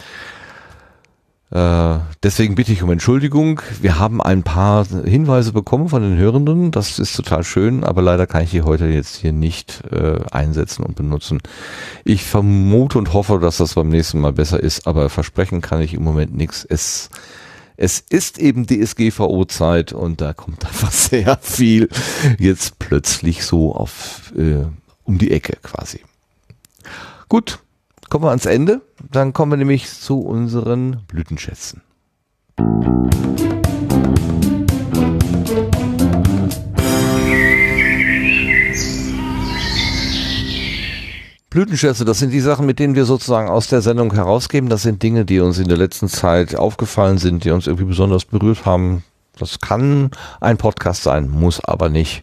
[1.51, 3.61] äh, deswegen bitte ich um Entschuldigung.
[3.83, 6.71] Wir haben ein paar Hinweise bekommen von den Hörenden.
[6.71, 10.85] Das ist total schön, aber leider kann ich die heute jetzt hier nicht äh, einsetzen
[10.85, 11.39] und benutzen.
[12.03, 15.93] Ich vermute und hoffe, dass das beim nächsten Mal besser ist, aber versprechen kann ich
[15.93, 16.65] im Moment nichts.
[16.67, 17.11] Es
[17.81, 21.89] es ist eben DSGVO-Zeit und da kommt einfach sehr viel
[22.39, 24.65] jetzt plötzlich so auf äh,
[25.05, 26.01] um die Ecke quasi.
[27.29, 27.61] Gut,
[28.11, 28.83] kommen wir ans Ende.
[29.11, 31.83] Dann kommen wir nämlich zu unseren Blütenschätzen.
[41.59, 44.69] Blütenschätze, das sind die Sachen, mit denen wir sozusagen aus der Sendung herausgeben.
[44.69, 48.27] Das sind Dinge, die uns in der letzten Zeit aufgefallen sind, die uns irgendwie besonders
[48.27, 49.03] berührt haben.
[49.41, 52.23] Das kann ein Podcast sein, muss aber nicht.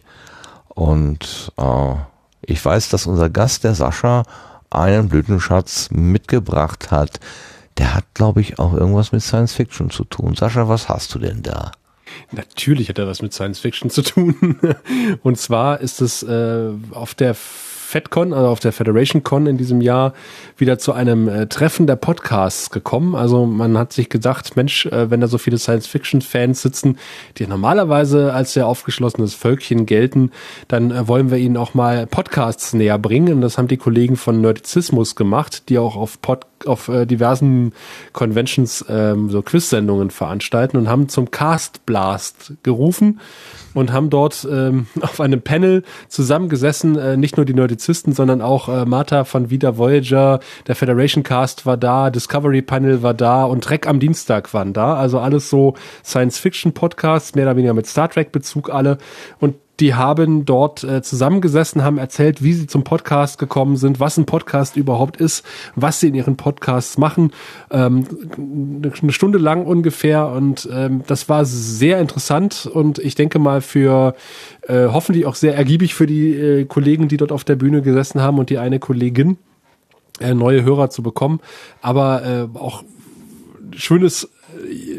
[0.68, 1.94] Und äh,
[2.40, 4.22] ich weiß, dass unser Gast, der Sascha,
[4.70, 7.20] einen Blütenschatz mitgebracht hat.
[7.76, 10.34] Der hat, glaube ich, auch irgendwas mit Science Fiction zu tun.
[10.34, 11.72] Sascha, was hast du denn da?
[12.32, 14.58] Natürlich hat er was mit Science Fiction zu tun.
[15.22, 17.36] Und zwar ist es äh, auf der
[17.86, 20.12] FedCon, also auf der Federation Con in diesem Jahr
[20.56, 23.14] wieder zu einem äh, Treffen der Podcasts gekommen.
[23.14, 26.98] Also man hat sich gedacht, Mensch, äh, wenn da so viele Science-Fiction-Fans sitzen,
[27.38, 30.32] die normalerweise als sehr aufgeschlossenes Völkchen gelten,
[30.66, 33.32] dann äh, wollen wir ihnen auch mal Podcasts näher bringen.
[33.34, 37.72] Und das haben die Kollegen von Nerdizismus gemacht, die auch auf, Pod auf äh, diversen
[38.12, 43.20] Conventions ähm, so Quiz-Sendungen veranstalten und haben zum Cast Blast gerufen
[43.76, 48.68] und haben dort ähm, auf einem Panel zusammengesessen, äh, nicht nur die Nerdizisten, sondern auch
[48.68, 53.62] äh, Martha von Vida Voyager, der Federation Cast war da, Discovery Panel war da und
[53.62, 54.94] Trek am Dienstag waren da.
[54.94, 55.74] Also alles so
[56.04, 58.96] Science-Fiction-Podcasts, mehr oder weniger mit Star Trek-Bezug alle.
[59.40, 64.16] Und die haben dort äh, zusammengesessen, haben erzählt, wie sie zum Podcast gekommen sind, was
[64.16, 67.32] ein Podcast überhaupt ist, was sie in ihren Podcasts machen.
[67.70, 68.06] Ähm,
[68.36, 74.14] eine Stunde lang ungefähr und ähm, das war sehr interessant und ich denke mal für
[74.62, 78.22] äh, hoffentlich auch sehr ergiebig für die äh, Kollegen, die dort auf der Bühne gesessen
[78.22, 79.38] haben und die eine Kollegin
[80.20, 81.40] äh, neue Hörer zu bekommen,
[81.82, 82.82] aber äh, auch
[83.74, 84.30] schönes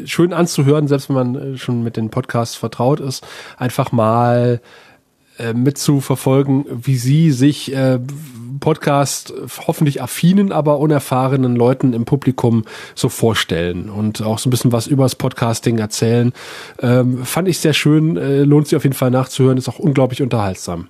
[0.04, 4.60] schön anzuhören, selbst wenn man äh, schon mit den Podcasts vertraut ist, einfach mal
[5.38, 8.00] äh, mitzuverfolgen, wie sie sich äh,
[8.60, 9.32] Podcast
[9.66, 12.64] hoffentlich affinen, aber unerfahrenen Leuten im Publikum
[12.94, 16.32] so vorstellen und auch so ein bisschen was übers Podcasting erzählen.
[16.80, 20.22] Ähm, fand ich sehr schön, äh, lohnt sich auf jeden Fall nachzuhören, ist auch unglaublich
[20.22, 20.88] unterhaltsam.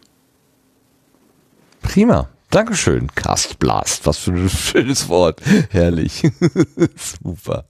[1.82, 2.28] Prima.
[2.50, 3.08] Dankeschön.
[3.14, 4.06] Castblast.
[4.06, 5.42] Was für ein schönes Wort.
[5.70, 6.22] Herrlich.
[7.22, 7.67] Super.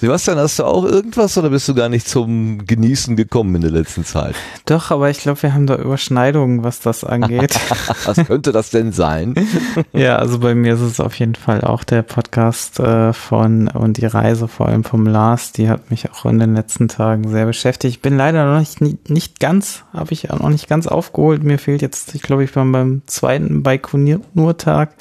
[0.00, 3.72] Sebastian, hast du auch irgendwas oder bist du gar nicht zum Genießen gekommen in der
[3.72, 4.36] letzten Zeit?
[4.66, 7.58] Doch, aber ich glaube, wir haben da Überschneidungen, was das angeht.
[8.04, 9.34] Was könnte das denn sein?
[9.92, 13.96] ja, also bei mir ist es auf jeden Fall auch der Podcast äh, von und
[13.96, 17.46] die Reise vor allem vom Lars, die hat mich auch in den letzten Tagen sehr
[17.46, 17.96] beschäftigt.
[17.96, 21.42] Ich bin leider noch nicht, nicht ganz, habe ich auch noch nicht ganz aufgeholt.
[21.42, 24.94] Mir fehlt jetzt, ich glaube, ich war beim zweiten Baikonur-Tag.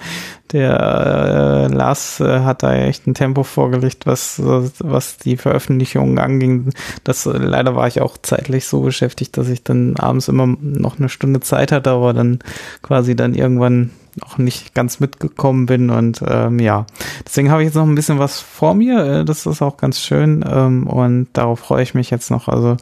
[0.52, 4.42] Der äh, Lars äh, hat da echt ein Tempo vorgelegt, was,
[4.80, 6.72] was die Veröffentlichungen anging.
[7.04, 11.00] Das äh, leider war ich auch zeitlich so beschäftigt, dass ich dann abends immer noch
[11.00, 12.40] eine Stunde Zeit hatte, aber dann
[12.82, 16.88] quasi dann irgendwann auch nicht ganz mitgekommen bin und ähm, ja,
[17.26, 19.06] deswegen habe ich jetzt noch ein bisschen was vor mir.
[19.06, 22.48] Äh, das ist auch ganz schön ähm, und darauf freue ich mich jetzt noch.
[22.48, 22.78] Also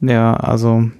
[0.00, 0.90] ja, also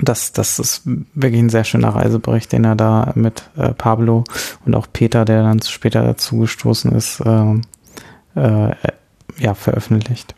[0.00, 0.82] das, das ist
[1.14, 4.24] wirklich ein sehr schöner Reisebericht, den er da mit äh, Pablo
[4.66, 7.54] und auch Peter, der dann später dazu gestoßen ist, äh,
[8.34, 8.74] äh,
[9.38, 10.34] ja, veröffentlicht.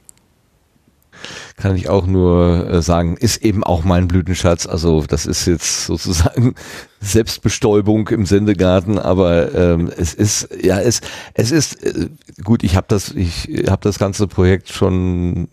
[1.56, 4.66] Kann ich auch nur äh, sagen, ist eben auch mein Blütenschatz.
[4.66, 6.54] Also das ist jetzt sozusagen
[7.00, 11.00] Selbstbestäubung im Sendegarten, aber ähm, es ist ja es
[11.34, 12.10] es ist äh,
[12.44, 12.62] gut.
[12.62, 15.48] Ich habe das ich habe das ganze Projekt schon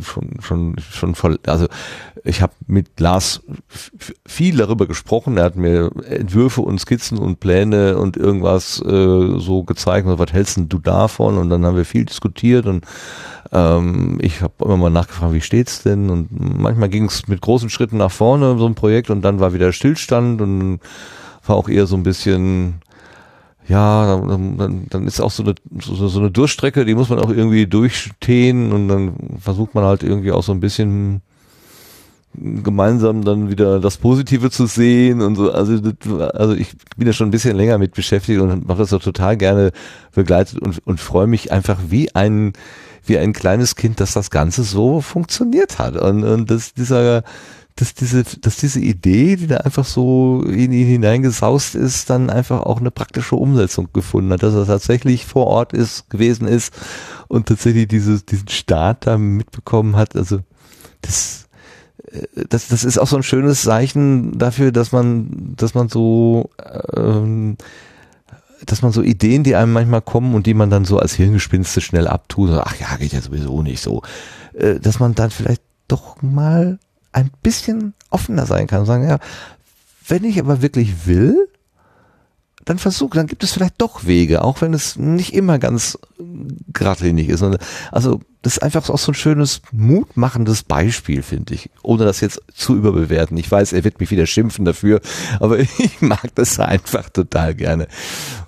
[0.00, 1.66] schon schon schon voll also
[2.24, 3.42] ich habe mit Lars
[4.26, 5.36] viel darüber gesprochen.
[5.36, 10.06] Er hat mir Entwürfe und Skizzen und Pläne und irgendwas äh, so gezeigt.
[10.06, 11.36] Und was hältst du davon?
[11.36, 12.86] Und dann haben wir viel diskutiert und
[13.52, 16.08] ähm, ich habe immer mal nachgefragt wie steht's denn?
[16.08, 16.28] Und
[16.58, 19.72] manchmal ging es mit großen Schritten nach vorne so ein Projekt und dann war wieder
[19.72, 20.80] Stillstand und
[21.46, 22.80] war auch eher so ein bisschen
[23.66, 27.30] ja, dann, dann, ist auch so eine, so, so eine Durchstrecke, die muss man auch
[27.30, 31.22] irgendwie durchstehen und dann versucht man halt irgendwie auch so ein bisschen
[32.36, 35.52] gemeinsam dann wieder das Positive zu sehen und so.
[35.52, 35.78] Also,
[36.34, 39.36] also ich bin ja schon ein bisschen länger mit beschäftigt und mache das auch total
[39.36, 39.70] gerne
[40.14, 42.52] begleitet und, und freue mich einfach wie ein,
[43.06, 45.96] wie ein kleines Kind, dass das Ganze so funktioniert hat.
[45.96, 47.22] Und, und dass dieser,
[47.76, 52.60] dass diese, dass diese Idee, die da einfach so in ihn hineingesaust ist, dann einfach
[52.60, 56.72] auch eine praktische Umsetzung gefunden hat, dass er tatsächlich vor Ort ist, gewesen ist
[57.26, 60.14] und tatsächlich dieses, diesen Start da mitbekommen hat.
[60.14, 60.38] Also
[61.02, 61.48] das,
[62.12, 66.50] äh, das, das ist auch so ein schönes Zeichen dafür, dass man, dass man so,
[66.96, 67.56] ähm,
[68.66, 71.80] dass man so Ideen, die einem manchmal kommen und die man dann so als Hirngespinste
[71.80, 74.02] schnell abtut, ach ja, geht ja sowieso nicht so,
[74.52, 76.78] äh, dass man dann vielleicht doch mal
[77.14, 79.18] ein bisschen offener sein kann und sagen, ja,
[80.08, 81.48] wenn ich aber wirklich will,
[82.64, 85.98] dann versuch, dann gibt es vielleicht doch Wege, auch wenn es nicht immer ganz
[86.72, 87.42] geradlinig ist.
[87.92, 92.40] Also das ist einfach auch so ein schönes, mutmachendes Beispiel, finde ich, ohne das jetzt
[92.54, 93.36] zu überbewerten.
[93.36, 95.00] Ich weiß, er wird mich wieder schimpfen dafür,
[95.40, 97.86] aber ich mag das einfach total gerne.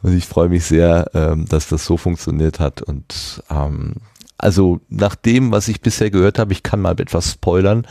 [0.03, 2.83] Und ich freue mich sehr, ähm, dass das so funktioniert hat.
[2.83, 3.95] Und ähm,
[4.39, 7.87] also nach dem, was ich bisher gehört habe, ich kann mal etwas spoilern,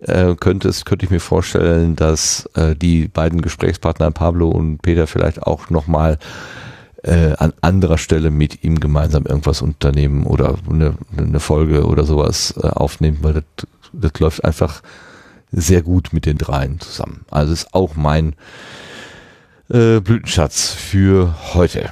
[0.00, 5.06] äh, könnte es, könnte ich mir vorstellen, dass äh, die beiden Gesprächspartner Pablo und Peter
[5.06, 6.18] vielleicht auch nochmal
[7.02, 12.54] äh, an anderer Stelle mit ihm gemeinsam irgendwas unternehmen oder eine, eine Folge oder sowas
[12.62, 13.44] äh, aufnehmen, weil das,
[13.92, 14.82] das läuft einfach
[15.50, 17.24] sehr gut mit den dreien zusammen.
[17.30, 18.34] Also ist auch mein
[19.70, 21.90] äh, Blütenschatz für heute.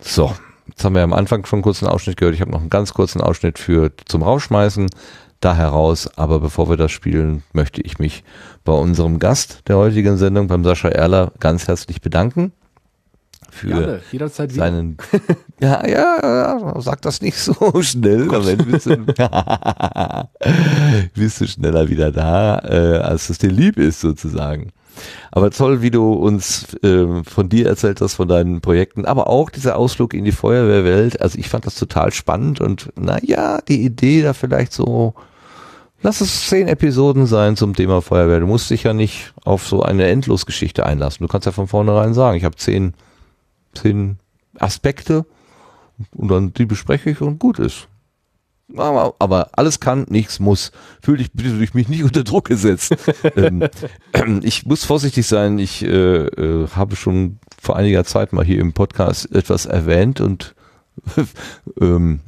[0.00, 0.34] So,
[0.68, 2.34] jetzt haben wir am Anfang schon einen kurzen Ausschnitt gehört.
[2.34, 4.88] Ich habe noch einen ganz kurzen Ausschnitt für zum Rausschmeißen
[5.40, 6.08] da heraus.
[6.16, 8.24] Aber bevor wir das spielen, möchte ich mich
[8.64, 12.52] bei unserem Gast der heutigen Sendung, beim Sascha Erler, ganz herzlich bedanken.
[13.50, 14.64] Für Gerne, jederzeit wieder.
[14.64, 14.96] seinen,
[15.60, 18.96] ja, ja, ja, sag das nicht so schnell, dann bist du,
[21.14, 24.72] bist du schneller wieder da, äh, als es dir lieb ist, sozusagen.
[25.30, 29.50] Aber toll, wie du uns äh, von dir erzählt hast, von deinen Projekten, aber auch
[29.50, 31.20] dieser Ausflug in die Feuerwehrwelt.
[31.20, 35.14] Also ich fand das total spannend und naja, die Idee da vielleicht so,
[36.02, 38.40] lass es zehn Episoden sein zum Thema Feuerwehr.
[38.40, 41.26] Du musst dich ja nicht auf so eine Endlosgeschichte einlassen.
[41.26, 42.94] Du kannst ja von vornherein sagen, ich habe zehn,
[43.74, 44.18] zehn
[44.58, 45.26] Aspekte
[46.14, 47.88] und dann die bespreche ich und gut ist.
[48.78, 50.72] Aber, alles kann, nichts muss.
[51.02, 52.94] Fühl dich bitte durch mich nicht unter Druck gesetzt.
[53.36, 53.68] ähm,
[54.42, 55.58] ich muss vorsichtig sein.
[55.58, 60.54] Ich äh, äh, habe schon vor einiger Zeit mal hier im Podcast etwas erwähnt und
[61.80, 62.20] ähm,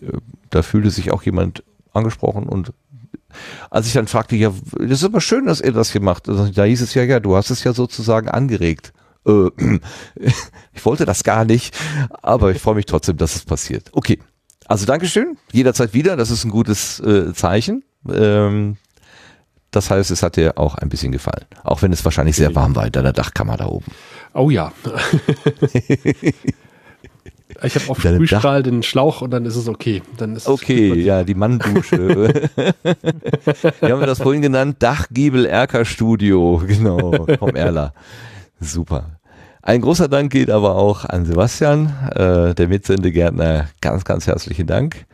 [0.00, 0.18] äh,
[0.50, 2.72] da fühlte sich auch jemand angesprochen und
[3.70, 6.56] als ich dann fragte, ja, das ist aber schön, dass er das gemacht hat.
[6.56, 8.92] Da hieß es ja, ja, du hast es ja sozusagen angeregt.
[9.26, 9.48] Äh,
[10.72, 11.74] ich wollte das gar nicht,
[12.22, 13.90] aber ich freue mich trotzdem, dass es passiert.
[13.92, 14.18] Okay,
[14.66, 17.84] also Dankeschön, jederzeit wieder, das ist ein gutes äh, Zeichen.
[18.08, 18.76] Ähm,
[19.72, 21.46] das heißt, es hat dir auch ein bisschen gefallen.
[21.64, 23.90] Auch wenn es wahrscheinlich sehr warm war in deiner Dachkammer da oben.
[24.34, 24.70] Oh ja.
[27.62, 30.02] ich habe auf Sprühstrahl den Schlauch und dann ist es okay.
[30.18, 31.98] Dann ist okay, ja, die Manndusche.
[33.80, 34.76] Wie haben wir das vorhin genannt?
[34.80, 37.94] Dachgiebel Erker Studio, genau, vom Erler.
[38.60, 39.11] Super.
[39.64, 43.68] Ein großer Dank geht aber auch an Sebastian, äh, der Mitsendegärtner.
[43.80, 45.06] Ganz, ganz herzlichen Dank,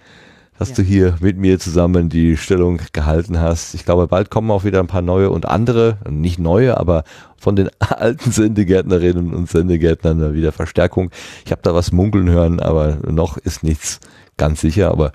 [0.58, 0.76] dass ja.
[0.76, 3.74] du hier mit mir zusammen die Stellung gehalten hast.
[3.74, 7.04] Ich glaube, bald kommen auch wieder ein paar neue und andere, nicht neue, aber
[7.36, 11.10] von den alten Sendegärtnerinnen und Sendegärtnern wieder Verstärkung.
[11.44, 14.00] Ich habe da was munkeln hören, aber noch ist nichts
[14.38, 14.90] ganz sicher.
[14.90, 15.12] Aber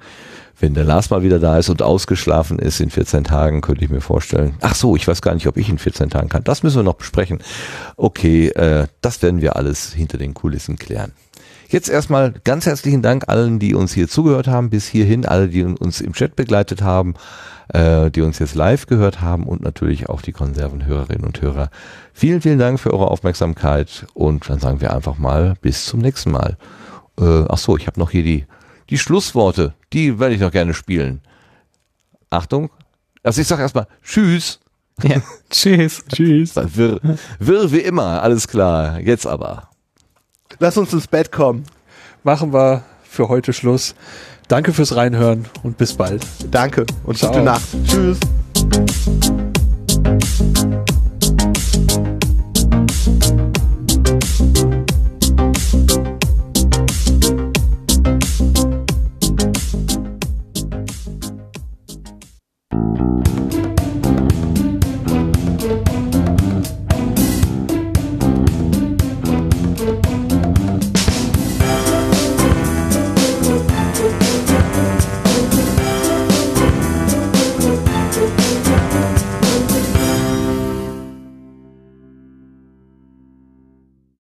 [0.60, 3.90] wenn der Lars mal wieder da ist und ausgeschlafen ist in 14 Tagen, könnte ich
[3.90, 4.56] mir vorstellen.
[4.62, 6.44] Ach so, ich weiß gar nicht, ob ich in 14 Tagen kann.
[6.44, 7.40] Das müssen wir noch besprechen.
[7.98, 11.12] Okay, äh, das werden wir alles hinter den Kulissen klären.
[11.68, 15.64] Jetzt erstmal ganz herzlichen Dank allen, die uns hier zugehört haben, bis hierhin, alle, die
[15.64, 17.16] uns im Chat begleitet haben,
[17.70, 21.72] äh, die uns jetzt live gehört haben und natürlich auch die Konservenhörerinnen und Hörer.
[22.14, 26.30] Vielen, vielen Dank für eure Aufmerksamkeit und dann sagen wir einfach mal bis zum nächsten
[26.32, 26.58] Mal.
[27.20, 28.46] Äh, ach so, ich habe noch hier die
[28.90, 31.22] die Schlussworte, die werde ich noch gerne spielen.
[32.30, 32.70] Achtung.
[33.24, 34.60] Also ich sage erstmal Tschüss.
[35.02, 36.04] Ja, tschüss.
[36.14, 36.56] tschüss.
[36.56, 37.00] Wirr,
[37.40, 39.00] wirr wie immer, alles klar.
[39.00, 39.70] Jetzt aber.
[40.60, 41.64] Lass uns ins Bett kommen.
[42.24, 43.96] Machen wir für heute Schluss.
[44.48, 46.26] Danke fürs Reinhören und bis bald.
[46.52, 47.32] Danke und Ciao.
[47.32, 47.64] gute Nacht.
[47.88, 48.20] Tschüss.